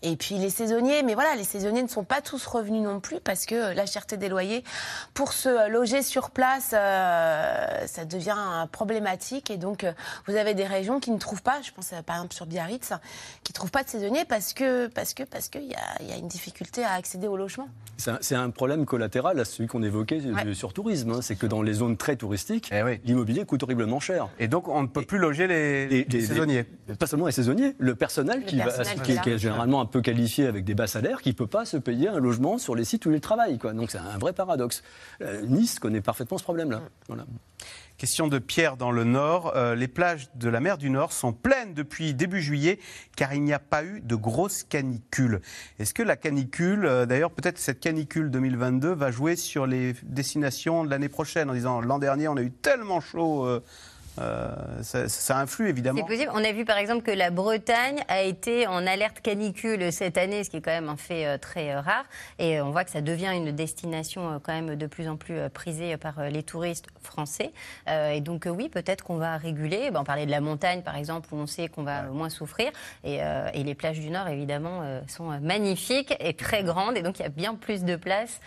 Et 0.03 0.17
puis 0.17 0.37
les 0.37 0.51
saisonniers, 0.51 1.03
mais 1.03 1.15
voilà, 1.15 1.35
les 1.35 1.45
saisonniers 1.45 1.83
ne 1.83 1.89
sont 1.89 2.05
pas 2.05 2.21
tous 2.21 2.47
revenus 2.47 2.83
non 2.83 3.01
plus 3.01 3.19
parce 3.21 3.47
que 3.47 3.75
la 3.75 3.87
cherté 3.87 4.17
des 4.17 4.29
loyers, 4.29 4.63
pour 5.15 5.33
se 5.33 5.69
loger 5.71 6.03
sur 6.03 6.31
place, 6.31 6.67
ça 6.71 8.05
devient 8.05 8.37
problématique. 8.67 9.51
Et 9.51 9.57
donc, 9.57 9.85
euh, 9.85 9.93
vous 10.27 10.37
avez 10.37 10.55
des 10.55 10.65
régions 10.67 11.01
qui 11.01 11.11
ne 11.11 11.19
trouvent 11.19 11.43
pas, 11.43 11.61
je 11.63 11.71
pense 11.73 11.91
par 12.07 12.17
exemple 12.17 12.35
sur 12.35 12.47
Biarritz, 12.47 12.93
qui 13.45 13.53
ne 13.53 13.55
trouvent 13.55 13.71
pas 13.71 13.83
de 13.85 13.89
saisonniers 13.89 14.25
parce 14.25 14.53
que 14.53 14.87
parce 14.89 15.15
que 15.15 15.23
parce 15.23 15.49
qu'il 15.49 15.65
y 15.67 15.75
a, 15.75 15.81
il 16.01 16.09
y 16.09 16.13
a 16.13 16.17
une 16.17 16.29
difficulté 16.29 16.83
à 16.85 16.93
accéder 16.93 17.27
au 17.29 17.37
logement. 17.37 17.69
C'est 18.21 18.35
un, 18.35 18.49
problème 18.51 18.87
collatéral 18.87 19.39
à 19.39 19.45
celui 19.45 19.69
qu'on 19.69 19.83
évoquait 19.83 20.21
euh, 20.25 20.33
Ouais. 20.33 20.55
sur 20.55 20.73
tourisme. 20.73 21.11
hein. 21.13 21.23
C'est 21.23 21.37
que 21.37 21.47
dans 21.47 21.61
les 21.63 21.75
zones 21.75 21.97
très 21.99 22.17
touristiques, 22.17 22.71
Eh 22.73 22.83
oui. 22.83 23.01
l'immobilier 23.05 23.45
coûte 23.45 23.63
horriblement 23.63 24.01
cher. 24.01 24.29
Et 24.39 24.49
donc 24.49 24.69
on 24.69 24.83
ne 24.83 24.87
peut 24.89 25.03
plus 25.03 25.19
loger 25.19 25.47
les, 25.47 25.87
Les- 25.89 26.05
les 26.05 26.05
les- 26.05 26.27
saisonniers. 26.27 26.65
les- 26.89 26.95
pas 26.95 27.07
seulement 27.07 27.27
les 27.27 27.33
saisonniers, 27.33 27.75
le 27.79 27.95
personnel, 27.95 28.41
Le 28.41 28.47
qui, 28.47 28.57
va- 28.57 28.65
personnel 28.65 28.95
qui 28.97 29.03
qui 29.03 29.13
est 29.13 29.21
qui 29.35 29.39
généralement 29.39 29.81
un 29.81 29.87
peu 29.87 30.01
qualifié 30.01 30.47
avec 30.47 30.65
des 30.65 30.75
bas 30.75 30.87
salaires, 30.87 31.21
qui 31.21 31.29
ne 31.31 31.35
peut 31.35 31.47
pas 31.47 31.65
se 31.65 31.77
payer 31.77 32.09
un 32.09 32.19
logement 32.19 32.59
sur 32.59 32.75
les 32.75 32.85
sites 32.85 33.05
où 33.07 33.13
il 33.13 33.21
travaille. 33.21 33.59
Quoi. 33.59 33.73
Donc 33.75 33.91
c'est 33.91 33.99
un 33.99 34.19
vrai 34.19 34.33
paradoxe. 34.33 34.83
Euh, 35.23 35.43
nice 35.47 35.79
connaît 35.79 36.01
parfaitement 36.01 36.39
ce 36.39 36.43
problème-là. 36.45 36.81
Voilà. 37.09 37.25
Question 38.01 38.29
de 38.29 38.39
Pierre 38.39 38.79
dans 38.79 38.93
le 38.93 39.05
Nord. 39.05 39.53
Euh, 39.57 39.75
les 39.75 39.87
plages 39.87 40.31
de 40.35 40.49
la 40.49 40.61
mer 40.61 40.79
du 40.79 40.89
Nord 40.89 41.13
sont 41.13 41.35
pleines 41.35 41.75
depuis 41.75 42.15
début 42.15 42.41
juillet 42.41 42.79
car 43.15 43.35
il 43.35 43.43
n'y 43.43 43.53
a 43.53 43.59
pas 43.59 43.85
eu 43.85 44.01
de 44.01 44.15
grosse 44.15 44.63
canicule. 44.63 45.43
Est-ce 45.79 45.93
que 45.93 46.03
la 46.03 46.17
canicule, 46.17 46.87
euh, 46.87 47.05
d'ailleurs 47.05 47.31
peut-être 47.31 47.59
cette 47.59 47.79
canicule 47.79 48.31
2022 48.31 48.95
va 48.95 49.11
jouer 49.11 49.37
sur 49.37 49.67
les 49.67 49.93
destinations 50.03 50.83
de 50.83 50.89
l'année 50.89 51.11
prochaine? 51.11 51.51
En 51.51 51.53
disant 51.53 51.83
l'an 51.83 51.99
dernier 51.99 52.27
on 52.29 52.39
a 52.39 52.43
eu 52.43 52.51
tellement 52.51 53.03
chaud, 53.03 53.47
euh, 54.19 54.51
ça, 54.83 55.09
ça 55.09 55.39
influe 55.39 55.67
C'est 55.67 55.71
évidemment. 55.71 56.05
possible. 56.05 56.31
On 56.35 56.45
a 56.45 56.53
vu 56.53 56.65
par 56.65 56.79
exemple 56.79 57.03
que 57.03 57.11
la 57.11 57.31
Bretagne 57.31 58.03
a 58.09 58.23
été 58.23 58.67
en 58.67 58.87
alerte 58.87 59.21
canicule 59.21 59.93
cette 59.93 60.19
année, 60.19 60.45
ce 60.45 60.51
qui 60.51 60.57
est 60.59 60.61
quand 60.61 60.73
même 60.73 60.89
un 60.89 60.97
fait 60.97 61.27
euh, 61.27 61.39
très 61.39 61.73
euh, 61.75 61.81
rare. 61.81 62.05
Et 62.39 62.61
on 62.61 62.71
voit 62.71 62.85
que 62.85 62.91
ça 62.91 63.01
devient 63.01 63.31
une 63.35 63.53
destination 63.53 64.41
quand 64.43 64.53
même 64.53 64.75
de 64.77 64.87
plus 64.87 65.09
en 65.09 65.17
plus 65.17 65.49
prisée 65.55 65.97
par 65.97 66.23
les 66.25 66.43
touristes 66.43 66.87
français. 67.03 67.53
Euh, 67.89 68.11
Et 68.11 68.21
donc 68.21 68.47
oui, 68.51 68.69
peut-être 68.69 69.05
qu'on 69.05 69.17
va 69.17 69.37
réguler. 69.37 69.91
Ben, 69.91 70.01
on 70.01 70.05
parlait 70.05 70.27
de 70.27 70.31
la 70.31 70.41
montagne 70.41 70.83
par 70.83 70.97
exemple, 70.97 71.29
où 71.33 71.37
on 71.37 71.47
sait 71.47 71.69
qu'on 71.69 71.83
va 71.85 72.03
moins 72.05 72.31
souffrir. 72.31 72.71
Et, 73.05 73.23
euh, 73.23 73.49
et 73.55 73.63
les 73.63 73.75
plages 73.75 74.01
du 74.01 74.11
Nord 74.11 74.29
évidemment 74.29 74.83
sont 75.09 75.29
magnifiques 75.41 76.15
et 76.21 76.35
très 76.35 76.65
grandes. 76.65 76.97
Et 76.97 77.03
donc 77.03 77.19
il 77.19 77.23
y 77.23 77.27
a 77.27 77.31
bien 77.31 77.55
plus 77.55 77.85
de 77.85 77.97
place 77.97 78.41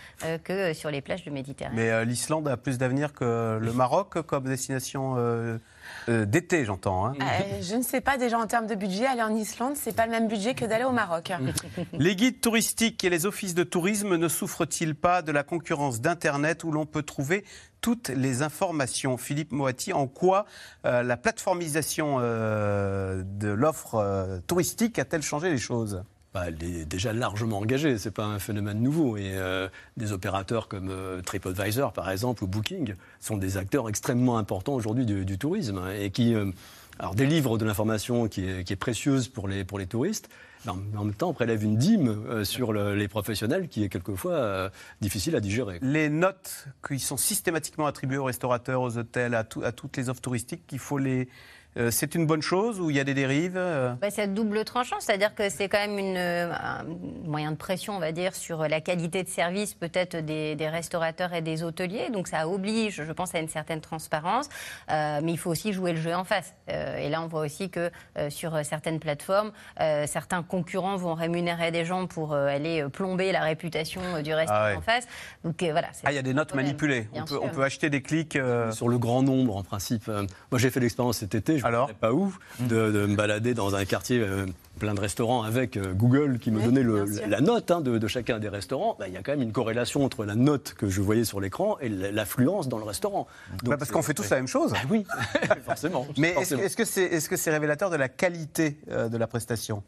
que 0.44 0.72
sur 0.72 0.90
les 0.90 1.00
plages 1.00 1.24
de 1.24 1.30
Méditerranée. 1.30 1.76
Mais 1.76 2.04
l'Islande 2.04 2.48
a 2.48 2.56
plus 2.56 2.78
d'avenir 2.78 3.12
que 3.12 3.58
le 3.60 3.72
Maroc 3.72 4.20
comme 4.22 4.44
destination 4.44 5.16
euh, 5.54 6.22
euh, 6.22 6.24
d'été, 6.26 6.64
j'entends. 6.64 7.06
hein. 7.06 7.14
Euh, 7.20 7.62
je 7.62 7.76
ne 7.76 7.82
sais 7.82 8.00
pas 8.00 8.18
déjà 8.18 8.38
en 8.38 8.46
termes 8.46 8.66
de 8.66 8.74
budget, 8.74 9.06
aller 9.06 9.22
en 9.22 9.34
Islande, 9.34 9.74
c'est 9.76 9.94
pas 9.94 10.04
le 10.04 10.10
même 10.12 10.28
budget 10.28 10.54
que 10.54 10.64
d'aller 10.64 10.84
au 10.84 10.92
Maroc. 10.92 11.32
Les 11.92 12.14
guides 12.16 12.40
touristiques 12.40 13.02
et 13.04 13.10
les 13.10 13.26
offices 13.26 13.54
de 13.54 13.64
tourisme 13.64 14.16
ne 14.16 14.28
souffrent-ils 14.28 14.94
pas 14.94 15.22
de 15.22 15.32
la 15.32 15.42
concurrence 15.42 16.00
d'Internet 16.00 16.64
où 16.64 16.72
l'on 16.72 16.86
peut 16.86 17.02
trouver 17.02 17.44
toutes 17.80 18.08
les 18.08 18.42
informations? 18.42 19.16
Philippe 19.16 19.52
Moati, 19.52 19.92
en 19.92 20.06
quoi 20.06 20.46
euh, 20.84 21.02
la 21.02 21.16
plateformisation 21.16 22.16
euh, 22.20 23.22
de 23.24 23.48
l'offre 23.48 23.94
euh, 23.96 24.38
touristique 24.46 24.98
a-t-elle 24.98 25.22
changé 25.22 25.50
les 25.50 25.58
choses? 25.58 26.02
Bah, 26.34 26.46
elle 26.48 26.62
est 26.64 26.84
déjà 26.84 27.12
largement 27.12 27.58
engagée, 27.60 27.96
ce 27.96 28.08
n'est 28.08 28.12
pas 28.12 28.24
un 28.24 28.40
phénomène 28.40 28.80
nouveau. 28.82 29.16
Et 29.16 29.30
euh, 29.34 29.68
des 29.96 30.10
opérateurs 30.10 30.66
comme 30.66 30.88
euh, 30.90 31.22
TripAdvisor, 31.22 31.92
par 31.92 32.10
exemple, 32.10 32.42
ou 32.42 32.48
Booking, 32.48 32.94
sont 33.20 33.36
des 33.36 33.56
acteurs 33.56 33.88
extrêmement 33.88 34.36
importants 34.36 34.74
aujourd'hui 34.74 35.06
du, 35.06 35.24
du 35.24 35.38
tourisme 35.38 35.78
hein, 35.78 35.92
et 35.96 36.10
qui 36.10 36.34
euh, 36.34 36.50
alors, 36.98 37.14
délivrent 37.14 37.56
de 37.56 37.64
l'information 37.64 38.26
qui 38.26 38.48
est, 38.48 38.64
qui 38.64 38.72
est 38.72 38.76
précieuse 38.76 39.28
pour 39.28 39.46
les, 39.46 39.62
pour 39.64 39.78
les 39.78 39.86
touristes, 39.86 40.28
mais 40.64 40.72
en, 40.72 41.04
même 41.04 41.14
temps 41.14 41.32
prélèvent 41.32 41.62
une 41.62 41.76
dîme 41.76 42.44
sur 42.44 42.72
le- 42.72 42.96
les 42.96 43.06
professionnels 43.06 43.68
qui 43.68 43.84
est 43.84 43.88
quelquefois 43.88 44.70
difficile 45.00 45.36
à 45.36 45.40
digérer. 45.40 45.78
Les 45.82 46.08
notes 46.08 46.66
qui 46.88 46.98
sont 46.98 47.16
systématiquement 47.16 47.86
attribuées 47.86 48.16
aux 48.16 48.24
restaurateurs, 48.24 48.80
aux 48.80 48.96
hôtels, 48.98 49.34
à, 49.36 49.44
tout- 49.44 49.62
à 49.62 49.70
toutes 49.70 49.96
les 49.96 50.08
offres 50.08 50.20
touristiques, 50.22 50.66
qu'il 50.66 50.78
faut 50.80 50.98
les... 50.98 51.28
euh, 51.76 51.90
c'est 51.90 52.14
une 52.14 52.26
bonne 52.26 52.42
chose 52.42 52.80
ou 52.80 52.90
il 52.90 52.96
y 52.96 53.00
a 53.00 53.04
des 53.04 53.14
dérives 53.14 53.56
euh 53.56 53.92
Bah, 54.00 54.10
c'est 54.10 54.22
à 54.22 54.26
double 54.26 54.64
tranchant, 54.64 54.96
c'est-à-dire 55.00 55.34
que 55.34 55.48
c'est 55.48 55.68
quand 55.68 55.78
même 55.78 55.98
une, 55.98 56.16
euh, 56.16 56.52
un 56.52 56.84
moyen 57.24 57.50
de 57.52 57.56
pression, 57.56 57.96
on 57.96 57.98
va 57.98 58.12
dire, 58.12 58.34
sur 58.34 58.66
la 58.68 58.80
qualité 58.80 59.22
de 59.22 59.28
service 59.28 59.74
peut-être 59.74 60.16
des, 60.16 60.54
des 60.56 60.68
restaurateurs 60.68 61.32
et 61.34 61.42
des 61.42 61.62
hôteliers. 61.62 62.10
Donc 62.10 62.28
ça 62.28 62.48
oblige, 62.48 63.02
je 63.04 63.12
pense, 63.12 63.34
à 63.34 63.38
une 63.40 63.48
certaine 63.48 63.80
transparence. 63.80 64.48
Euh, 64.90 65.20
mais 65.22 65.32
il 65.32 65.38
faut 65.38 65.50
aussi 65.50 65.72
jouer 65.72 65.92
le 65.92 66.00
jeu 66.00 66.14
en 66.14 66.24
face. 66.24 66.54
Euh, 66.70 66.96
et 66.98 67.08
là, 67.08 67.20
on 67.22 67.26
voit 67.26 67.40
aussi 67.42 67.70
que 67.70 67.90
euh, 68.18 68.30
sur 68.30 68.64
certaines 68.64 69.00
plateformes, 69.00 69.52
euh, 69.80 70.06
certains 70.06 70.42
concurrents 70.42 70.96
vont 70.96 71.14
rémunérer 71.14 71.70
des 71.70 71.84
gens 71.84 72.06
pour 72.06 72.32
euh, 72.32 72.46
aller 72.46 72.84
plomber 72.92 73.32
la 73.32 73.40
réputation 73.40 74.00
euh, 74.14 74.22
du 74.22 74.32
restaurant 74.32 74.60
Ah 74.64 74.70
ouais. 74.70 74.76
en 74.76 74.80
face. 74.80 75.06
Donc 75.44 75.62
euh, 75.62 75.72
voilà. 75.72 75.88
Ah, 76.04 76.12
il 76.12 76.14
y 76.14 76.18
a 76.18 76.22
des 76.22 76.34
notes 76.34 76.48
problème. 76.48 76.66
manipulées. 76.66 77.08
On 77.12 77.20
peut, 77.20 77.26
sûr. 77.26 77.42
on 77.42 77.48
peut 77.48 77.62
acheter 77.64 77.90
des 77.90 78.02
clics. 78.02 78.36
euh, 78.36 78.70
Sur 78.72 78.88
le 78.88 78.98
grand 78.98 79.22
nombre, 79.22 79.56
en 79.56 79.62
principe. 79.62 80.08
Euh, 80.08 80.26
moi, 80.50 80.58
j'ai 80.58 80.70
fait 80.70 80.80
l'expérience 80.80 81.18
cet 81.18 81.34
été, 81.34 81.58
je 81.58 81.63
ne 81.70 81.86
sais 81.88 81.94
pas 81.94 82.12
où, 82.12 82.34
de, 82.60 82.90
de 82.90 83.06
me 83.06 83.16
balader 83.16 83.54
dans 83.54 83.74
un 83.74 83.84
quartier 83.84 84.20
euh, 84.20 84.46
plein 84.78 84.94
de 84.94 85.00
restaurants 85.00 85.42
avec 85.42 85.76
euh, 85.76 85.92
Google 85.92 86.38
qui 86.38 86.50
me 86.50 86.60
donnait 86.62 86.82
le- 86.82 87.04
la 87.28 87.40
note 87.40 87.70
hein, 87.70 87.80
de, 87.80 87.98
de 87.98 88.06
chacun 88.08 88.38
des 88.38 88.48
restaurants. 88.48 88.96
Bah, 88.98 89.06
Il 89.08 89.14
y 89.14 89.16
a 89.16 89.22
quand 89.22 89.32
même 89.32 89.42
une 89.42 89.52
corrélation 89.52 90.04
entre 90.04 90.24
la 90.24 90.34
note 90.34 90.74
que 90.76 90.88
je 90.88 91.00
voyais 91.00 91.24
sur 91.24 91.40
l'écran 91.40 91.76
et 91.80 91.88
l'affluence 91.88 92.68
dans 92.68 92.78
le 92.78 92.84
restaurant. 92.84 93.26
bah, 93.64 93.76
parce 93.76 93.90
qu'on 93.90 94.02
fait 94.02 94.14
tous 94.14 94.28
la 94.30 94.36
même 94.36 94.48
chose. 94.48 94.72
oui, 94.90 95.06
forcément. 95.66 96.06
Mais 96.18 96.34
est-ce 96.40 96.76
que- 96.76 96.84
c'est 96.84 97.04
est 97.04 97.18
-ce 97.18 97.28
que 97.28 97.36
c'est 97.36 97.50
révélateur 97.50 97.90
de 97.90 97.96
la 97.96 98.08
qualité 98.08 98.78
euh, 98.90 99.08
de 99.08 99.16
la 99.16 99.26
prestation? 99.26 99.82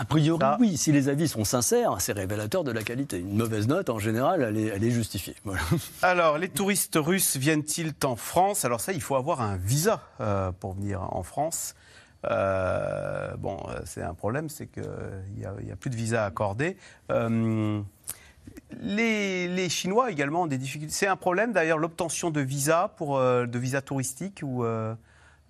A 0.00 0.06
priori, 0.06 0.42
oui. 0.58 0.78
Si 0.78 0.92
les 0.92 1.10
avis 1.10 1.28
sont 1.28 1.44
sincères, 1.44 2.00
c'est 2.00 2.12
révélateur 2.12 2.64
de 2.64 2.70
la 2.70 2.82
qualité. 2.82 3.18
Une 3.18 3.36
mauvaise 3.36 3.68
note, 3.68 3.90
en 3.90 3.98
général, 3.98 4.40
elle 4.40 4.56
est, 4.56 4.68
elle 4.68 4.82
est 4.82 4.90
justifiée. 4.90 5.34
Voilà. 5.44 5.60
Alors, 6.02 6.38
les 6.38 6.48
touristes 6.48 6.96
russes 6.98 7.36
viennent-ils 7.36 7.92
en 8.04 8.16
France? 8.16 8.64
Alors 8.64 8.80
ça, 8.80 8.94
il 8.94 9.02
faut 9.02 9.16
avoir 9.16 9.42
un 9.42 9.58
visa 9.58 10.00
euh, 10.22 10.52
pour 10.52 10.72
venir 10.72 11.02
en 11.14 11.22
France. 11.22 11.74
Euh, 12.30 13.36
bon, 13.36 13.58
euh, 13.68 13.80
c'est 13.84 14.00
un 14.00 14.14
problème, 14.14 14.48
c'est 14.48 14.68
qu'il 14.68 14.88
n'y 15.36 15.44
a, 15.44 15.52
il 15.60 15.68
y 15.68 15.70
a 15.72 15.76
plus 15.76 15.90
de 15.90 15.96
visa 15.96 16.24
accordé. 16.24 16.78
Euh, 17.10 17.82
les, 18.80 19.48
les 19.48 19.68
Chinois 19.68 20.10
également 20.10 20.42
ont 20.42 20.46
des 20.46 20.56
difficultés. 20.56 20.94
C'est 20.94 21.08
un 21.08 21.16
problème 21.16 21.52
d'ailleurs 21.52 21.76
l'obtention 21.76 22.30
de 22.30 22.40
visa 22.40 22.94
pour 22.96 23.20
de 23.20 23.58
visa 23.58 23.82
touristique 23.82 24.40
ou 24.42 24.64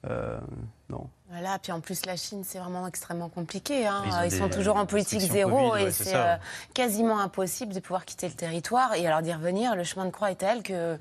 non? 0.04 1.08
Voilà, 1.30 1.58
puis 1.60 1.70
en 1.70 1.80
plus 1.80 2.06
la 2.06 2.16
Chine, 2.16 2.42
c'est 2.44 2.58
vraiment 2.58 2.86
extrêmement 2.88 3.28
compliqué. 3.28 3.86
hein. 3.86 4.02
Ils 4.24 4.32
sont 4.32 4.48
toujours 4.48 4.76
en 4.76 4.86
politique 4.86 5.20
zéro 5.20 5.70
Covid, 5.70 5.84
et 5.84 5.90
c'est 5.92 6.14
euh, 6.14 6.36
quasiment 6.74 7.20
impossible 7.20 7.72
de 7.72 7.78
pouvoir 7.80 8.04
quitter 8.04 8.26
le 8.28 8.34
territoire. 8.34 8.94
Et 8.94 9.06
alors 9.06 9.22
d'y 9.22 9.32
revenir, 9.32 9.76
le 9.76 9.84
chemin 9.84 10.06
de 10.06 10.10
croix 10.10 10.32
est 10.32 10.36
tel 10.36 10.62
que 10.64 10.98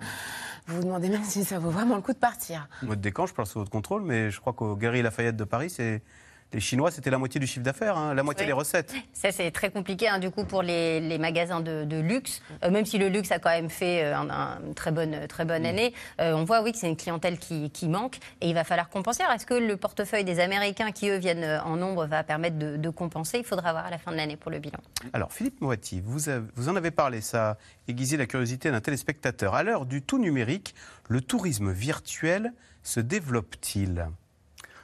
vous 0.67 0.75
vous 0.77 0.83
demandez 0.83 1.09
même 1.09 1.23
si 1.25 1.43
ça 1.43 1.57
vaut 1.57 1.71
vraiment 1.71 1.95
le 1.95 2.01
coup 2.01 2.13
de 2.13 2.19
partir. 2.19 2.67
Mode 2.83 3.01
des 3.01 3.11
camps, 3.11 3.25
je 3.25 3.33
parle 3.33 3.47
sous 3.47 3.57
votre 3.59 3.71
contrôle, 3.71 4.03
mais 4.03 4.29
je 4.29 4.39
crois 4.39 4.53
qu'au 4.53 4.75
Galeries 4.75 5.01
Lafayette 5.01 5.35
de 5.35 5.43
Paris, 5.45 5.71
c'est 5.71 6.03
les 6.51 6.59
Chinois, 6.59 6.89
c'était 6.89 7.11
la 7.11 7.17
moitié 7.19 7.39
du 7.39 7.45
chiffre 7.45 7.63
d'affaires, 7.63 7.95
hein, 7.97 8.13
la 8.15 8.23
moitié 8.23 8.43
Oui. 8.43 8.47
des 8.47 8.53
recettes. 8.53 8.93
Ça, 9.13 9.31
c'est 9.31 9.51
très 9.51 9.69
compliqué, 9.69 10.07
hein, 10.07 10.17
du 10.17 10.31
coup, 10.31 10.45
pour 10.45 10.63
les, 10.63 10.99
les 10.99 11.17
magasins 11.19 11.59
de, 11.59 11.83
de 11.83 11.97
luxe. 11.99 12.41
Euh, 12.63 12.71
même 12.71 12.85
si 12.85 12.97
le 12.97 13.07
luxe 13.07 13.31
a 13.31 13.37
quand 13.37 13.51
même 13.51 13.69
fait 13.69 14.03
euh, 14.03 14.17
un- 14.17 14.29
un- 14.31 14.59
une 14.65 14.73
très 14.73 14.91
bonne, 14.91 15.27
très 15.27 15.45
bonne 15.45 15.63
année, 15.65 15.93
euh, 16.19 16.33
on 16.33 16.45
voit, 16.45 16.63
oui, 16.63 16.71
que 16.71 16.77
c'est 16.79 16.89
une 16.89 16.97
clientèle 16.97 17.37
qui, 17.37 17.69
qui 17.69 17.87
manque 17.87 18.17
et 18.41 18.49
il 18.49 18.55
va 18.55 18.63
falloir 18.63 18.89
compenser. 18.89 19.21
Alors, 19.21 19.35
Est-ce 19.35 19.45
que 19.45 19.53
le 19.53 19.77
portefeuille 19.77 20.23
des 20.23 20.39
Américains, 20.39 20.91
qui 20.91 21.09
eux 21.09 21.17
viennent 21.17 21.61
en 21.65 21.75
nombre, 21.75 22.07
va 22.07 22.23
permettre 22.23 22.57
de, 22.57 22.77
de 22.77 22.89
compenser? 22.89 23.37
Il 23.37 23.45
faudra 23.45 23.71
voir 23.71 23.85
à 23.85 23.91
la 23.91 23.99
fin 23.99 24.11
de 24.11 24.17
l'année 24.17 24.35
pour 24.37 24.49
le 24.49 24.57
bilan. 24.59 24.79
Alors, 25.13 25.31
Philippe 25.31 25.61
Moati, 25.61 26.01
vous, 26.03 26.29
avez- 26.29 26.45
vous 26.55 26.67
en 26.69 26.75
avez 26.75 26.89
parlé, 26.91 27.21
ça 27.21 27.51
a 27.51 27.57
aiguisé 27.87 28.17
la 28.17 28.25
curiosité 28.25 28.71
d'un 28.71 28.81
téléspectateur. 28.81 29.53
À 29.53 29.61
l'heure 29.61 29.85
du 29.85 30.01
tout 30.01 30.17
numérique, 30.17 30.73
le 31.09 31.21
tourisme 31.21 31.71
virtuel 31.71 32.53
se 32.81 32.99
développe-t-il? 32.99 34.07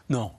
Non. 0.10 0.32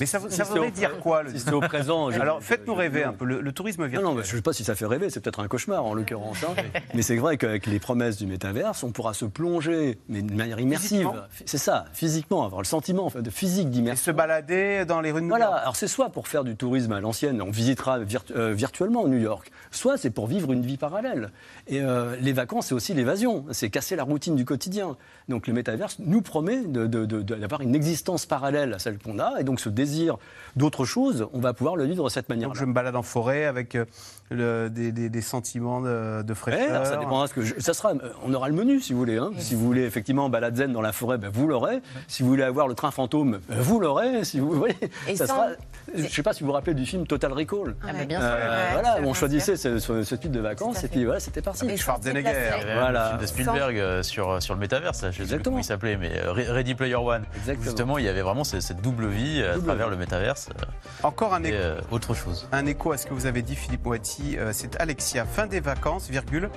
Mais 0.00 0.06
ça, 0.06 0.18
voudrait 0.18 0.70
dire 0.70 0.98
quoi 1.00 1.22
le... 1.22 1.30
si 1.30 1.38
c'est 1.40 1.52
au 1.52 1.60
présent, 1.60 2.08
Alors, 2.08 2.42
faites-nous 2.42 2.74
rêver 2.74 3.04
un 3.04 3.12
peu. 3.12 3.24
Le, 3.24 3.40
le 3.40 3.52
tourisme 3.52 3.82
virtuel. 3.86 4.02
Non, 4.04 4.10
non, 4.10 4.16
mais 4.18 4.24
je 4.24 4.32
ne 4.32 4.36
sais 4.36 4.42
pas 4.42 4.52
si 4.52 4.62
ça 4.64 4.74
fait 4.74 4.86
rêver, 4.86 5.08
c'est 5.10 5.20
peut-être 5.20 5.40
un 5.40 5.48
cauchemar 5.48 5.84
en 5.84 5.94
l'occurrence. 5.94 6.44
hein. 6.44 6.54
mais 6.94 7.02
c'est 7.02 7.16
vrai 7.16 7.36
qu'avec 7.38 7.66
les 7.66 7.78
promesses 7.78 8.16
du 8.18 8.26
métaverse, 8.26 8.82
on 8.82 8.90
pourra 8.92 9.14
se 9.14 9.24
plonger, 9.24 9.98
mais 10.08 10.22
de 10.22 10.34
manière 10.34 10.60
immersive. 10.60 11.08
C'est 11.46 11.58
ça, 11.58 11.86
physiquement, 11.92 12.44
avoir 12.44 12.60
le 12.60 12.66
sentiment 12.66 13.06
en 13.06 13.10
fait, 13.10 13.22
de 13.22 13.30
physique 13.30 13.68
Et 13.68 13.70
d'immersion. 13.70 14.04
se 14.04 14.10
balader 14.10 14.84
dans 14.86 15.00
les 15.00 15.10
rues 15.12 15.20
de 15.20 15.24
New 15.26 15.30
Voilà, 15.30 15.46
York. 15.46 15.58
alors 15.62 15.76
c'est 15.76 15.88
soit 15.88 16.10
pour 16.10 16.28
faire 16.28 16.44
du 16.44 16.56
tourisme 16.56 16.92
à 16.92 17.00
l'ancienne, 17.00 17.40
on 17.42 17.50
visitera 17.50 17.98
virtu- 18.00 18.32
euh, 18.36 18.52
virtuellement 18.52 19.06
New 19.08 19.18
York, 19.18 19.50
soit 19.70 19.96
c'est 19.96 20.10
pour 20.10 20.26
vivre 20.26 20.52
une 20.52 20.62
vie 20.62 20.76
parallèle. 20.76 21.30
Et 21.68 21.80
euh, 21.80 22.16
les 22.20 22.32
vacances, 22.32 22.66
c'est 22.66 22.74
aussi 22.74 22.92
l'évasion, 22.94 23.44
c'est 23.50 23.70
casser 23.70 23.96
la 23.96 24.04
routine 24.04 24.36
du 24.36 24.44
quotidien. 24.44 24.96
Donc 25.28 25.46
le 25.46 25.52
métaverse 25.52 25.96
nous 26.00 26.22
promet 26.22 26.62
de- 26.64 26.86
de- 26.86 27.04
de- 27.04 27.22
d'avoir 27.22 27.60
une 27.62 27.74
existence 27.74 28.26
parallèle 28.26 28.74
à 28.74 28.78
celle 28.78 28.98
qu'on 28.98 29.18
a, 29.18 29.40
et 29.40 29.44
donc 29.44 29.60
ce 29.60 29.68
désir 29.86 30.16
d'autre 30.56 30.84
chose, 30.86 31.26
on 31.34 31.38
va 31.40 31.52
pouvoir 31.52 31.76
le 31.76 31.84
vivre 31.84 32.04
de 32.04 32.08
cette 32.08 32.28
manière-là. 32.30 32.54
Donc, 32.54 32.58
je 32.60 32.64
me 32.64 32.72
balade 32.72 32.96
en 32.96 33.02
forêt 33.02 33.44
avec 33.44 33.74
euh, 33.74 33.84
le- 34.30 34.68
des, 34.70 34.90
des- 34.90 35.10
des 35.10 35.20
sentiments 35.20 35.82
de, 35.82 36.22
de 36.22 36.28
Ouais, 36.30 36.34
fraîcheur. 36.34 36.86
ça 36.86 36.96
dépendra 36.96 37.26
ce 37.26 37.34
que 37.34 37.42
je- 37.42 37.54
ça 37.58 37.74
sera. 37.74 37.90
euh, 37.92 37.96
On 38.24 38.32
aura 38.32 38.48
le 38.48 38.54
menu 38.54 38.80
si 38.80 38.94
vous 38.94 38.98
voulez. 38.98 39.18
hein. 39.18 39.30
Si 39.36 39.54
vous 39.54 39.66
voulez 39.66 39.82
effectivement 39.84 40.30
balade 40.30 40.56
zen 40.56 40.72
dans 40.72 40.80
la 40.80 40.92
forêt, 40.92 41.18
ben, 41.18 41.30
vous 41.30 41.46
l'aurez. 41.46 41.80
Si 42.08 42.22
vous 42.22 42.30
voulez 42.30 42.42
avoir 42.42 42.68
le 42.68 42.74
train 42.74 42.90
fantôme, 42.90 43.40
ben, 43.50 43.58
vous 43.60 43.80
l'aurez. 43.80 44.24
Si 44.24 44.40
vous 44.40 44.50
voyez, 44.52 44.74
Et 45.08 45.14
ça 45.16 45.26
sans- 45.26 45.34
sera. 45.34 45.46
Je 45.94 46.02
ne 46.02 46.08
sais 46.08 46.22
pas 46.22 46.32
si 46.32 46.40
vous 46.40 46.46
vous 46.46 46.52
rappelez 46.54 46.74
du 46.74 46.86
film 46.86 47.06
Total 47.06 47.32
Recall. 47.32 47.76
Ah, 47.86 47.92
bien 48.04 48.18
sûr. 48.18 48.28
Euh, 48.28 48.46
Ouais, 48.46 48.72
voilà, 48.72 48.96
on 49.04 49.12
choisissait 49.14 49.56
ce, 49.56 49.78
ce- 49.78 50.02
ce 50.04 50.14
type 50.14 50.32
de 50.32 50.40
vacances 50.40 50.82
et 50.84 50.88
puis 50.88 51.04
voilà, 51.04 51.20
c'était 51.20 51.42
parti. 51.42 51.66
Et 51.68 51.76
Schwarzenegger. 51.76 52.28
Avait 52.28 52.74
Voilà. 52.74 53.04
un 53.06 53.08
film 53.10 53.20
de 53.20 53.26
Spielberg 53.26 54.02
sur, 54.02 54.42
sur 54.42 54.54
le 54.54 54.60
métaverse, 54.60 54.98
je 54.98 55.04
sais 55.04 55.10
plus 55.12 55.22
Exactement. 55.24 55.42
comment 55.44 55.58
il 55.58 55.64
s'appelait, 55.64 55.96
mais 55.98 56.08
Re- 56.26 56.50
Ready 56.50 56.74
Player 56.74 56.94
One. 56.96 57.24
Exactement. 57.36 57.64
Justement, 57.64 57.98
il 57.98 58.04
y 58.04 58.08
avait 58.08 58.22
vraiment 58.22 58.42
cette, 58.44 58.62
cette 58.62 58.80
double 58.80 59.06
vie 59.08 59.42
à 59.42 59.54
Double 59.54 59.75
travers 59.76 59.90
le 59.90 59.96
métaverse 59.96 60.48
euh, 60.50 60.64
Encore 61.02 61.34
un 61.34 61.44
écho. 61.44 61.54
euh, 61.56 61.80
autre 61.90 62.14
chose. 62.14 62.48
Un 62.52 62.66
écho 62.66 62.92
à 62.92 62.96
ce 62.98 63.06
que 63.06 63.14
vous 63.14 63.26
avez 63.26 63.42
dit, 63.42 63.54
Philippe 63.56 63.84
Moati. 63.84 64.36
Euh, 64.38 64.50
c'est 64.52 64.80
Alexia. 64.80 65.24
Fin 65.24 65.46
des 65.46 65.60
vacances, 65.60 66.08
virgule. 66.08 66.50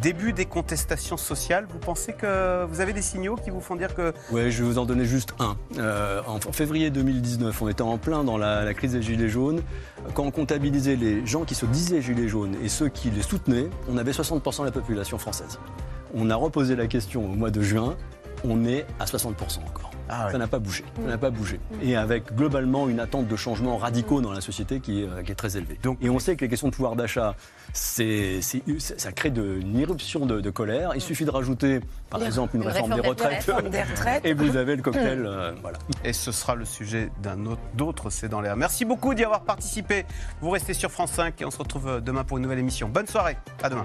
Début 0.00 0.32
des 0.32 0.46
contestations 0.46 1.16
sociales. 1.16 1.66
Vous 1.70 1.78
pensez 1.78 2.12
que 2.14 2.64
vous 2.64 2.80
avez 2.80 2.92
des 2.92 3.02
signaux 3.02 3.36
qui 3.36 3.50
vous 3.50 3.60
font 3.60 3.76
dire 3.76 3.94
que 3.94 4.12
Ouais, 4.30 4.50
je 4.50 4.62
vais 4.62 4.68
vous 4.68 4.78
en 4.78 4.86
donner 4.86 5.04
juste 5.04 5.34
un. 5.38 5.56
Euh, 5.78 6.22
en 6.26 6.36
en 6.36 6.52
février 6.52 6.90
2019, 6.90 7.62
on 7.62 7.68
était 7.68 7.82
en 7.82 7.98
plein 7.98 8.24
dans 8.24 8.36
la, 8.36 8.64
la 8.64 8.74
crise 8.74 8.92
des 8.92 9.02
Gilets 9.02 9.28
jaunes. 9.28 9.62
Quand 10.14 10.24
on 10.24 10.30
comptabilisait 10.32 10.96
les 10.96 11.24
gens 11.24 11.44
qui 11.44 11.54
se 11.54 11.66
disaient 11.66 12.02
Gilets 12.02 12.26
jaunes 12.28 12.56
et 12.64 12.68
ceux 12.68 12.88
qui 12.88 13.10
les 13.10 13.22
soutenaient, 13.22 13.68
on 13.88 13.96
avait 13.96 14.10
60% 14.12 14.60
de 14.60 14.64
la 14.66 14.72
population 14.72 15.18
française. 15.18 15.60
On 16.14 16.30
a 16.30 16.34
reposé 16.34 16.74
la 16.74 16.88
question 16.88 17.24
au 17.24 17.28
mois 17.34 17.50
de 17.50 17.62
juin, 17.62 17.96
on 18.44 18.64
est 18.64 18.84
à 18.98 19.04
60% 19.04 19.60
encore. 19.60 19.91
Ah 20.08 20.26
ouais. 20.26 20.32
Ça 20.32 20.38
n'a 20.38 20.46
pas 20.46 20.58
bougé. 20.58 20.84
Ça 21.02 21.08
n'a 21.08 21.18
pas 21.18 21.30
bougé. 21.30 21.60
Et 21.82 21.96
avec 21.96 22.34
globalement 22.34 22.88
une 22.88 23.00
attente 23.00 23.28
de 23.28 23.36
changements 23.36 23.76
radicaux 23.76 24.20
dans 24.20 24.32
la 24.32 24.40
société 24.40 24.80
qui 24.80 25.02
est, 25.02 25.08
euh, 25.08 25.22
qui 25.22 25.32
est 25.32 25.34
très 25.36 25.56
élevée. 25.56 25.78
Donc- 25.82 25.98
et 26.02 26.10
on 26.10 26.18
sait 26.18 26.36
que 26.36 26.44
les 26.44 26.48
questions 26.50 26.68
de 26.68 26.74
pouvoir 26.74 26.96
d'achat, 26.96 27.34
c'est, 27.72 28.40
c'est- 28.42 28.62
c'est- 28.78 29.00
ça 29.00 29.12
crée 29.12 29.30
de, 29.30 29.58
une 29.60 29.78
irruption 29.78 30.26
de, 30.26 30.40
de 30.40 30.50
colère. 30.50 30.92
Il 30.94 31.00
suffit 31.00 31.24
de 31.24 31.30
rajouter, 31.30 31.80
par 32.10 32.20
Les- 32.20 32.26
exemple, 32.26 32.56
une, 32.56 32.62
une 32.62 32.68
réforme, 32.68 32.92
réforme 32.92 33.00
des 33.00 33.02
des 33.02 33.08
retraites. 33.08 33.44
Réforme 33.46 33.68
des 33.70 33.82
retraites. 33.82 34.24
Et 34.26 34.34
vous 34.34 34.56
avez 34.56 34.76
le 34.76 34.82
cocktail. 34.82 35.24
euh, 35.26 35.52
voilà. 35.62 35.78
Et 36.04 36.12
ce 36.12 36.32
sera 36.32 36.54
le 36.54 36.64
sujet 36.64 37.10
d'un 37.22 37.46
autre, 37.46 37.62
d'autres 37.74 38.10
C'est 38.10 38.28
dans 38.28 38.40
l'air. 38.40 38.56
Merci 38.56 38.84
beaucoup 38.84 39.14
d'y 39.14 39.24
avoir 39.24 39.42
participé. 39.42 40.04
Vous 40.40 40.50
restez 40.50 40.74
sur 40.74 40.90
France 40.90 41.12
5 41.12 41.40
et 41.40 41.44
on 41.44 41.50
se 41.50 41.58
retrouve 41.58 41.88
euh, 41.88 42.00
demain 42.00 42.24
pour 42.24 42.36
une 42.38 42.42
nouvelle 42.42 42.58
émission. 42.58 42.88
Bonne 42.88 43.06
soirée. 43.06 43.36
À 43.62 43.70
demain. 43.70 43.84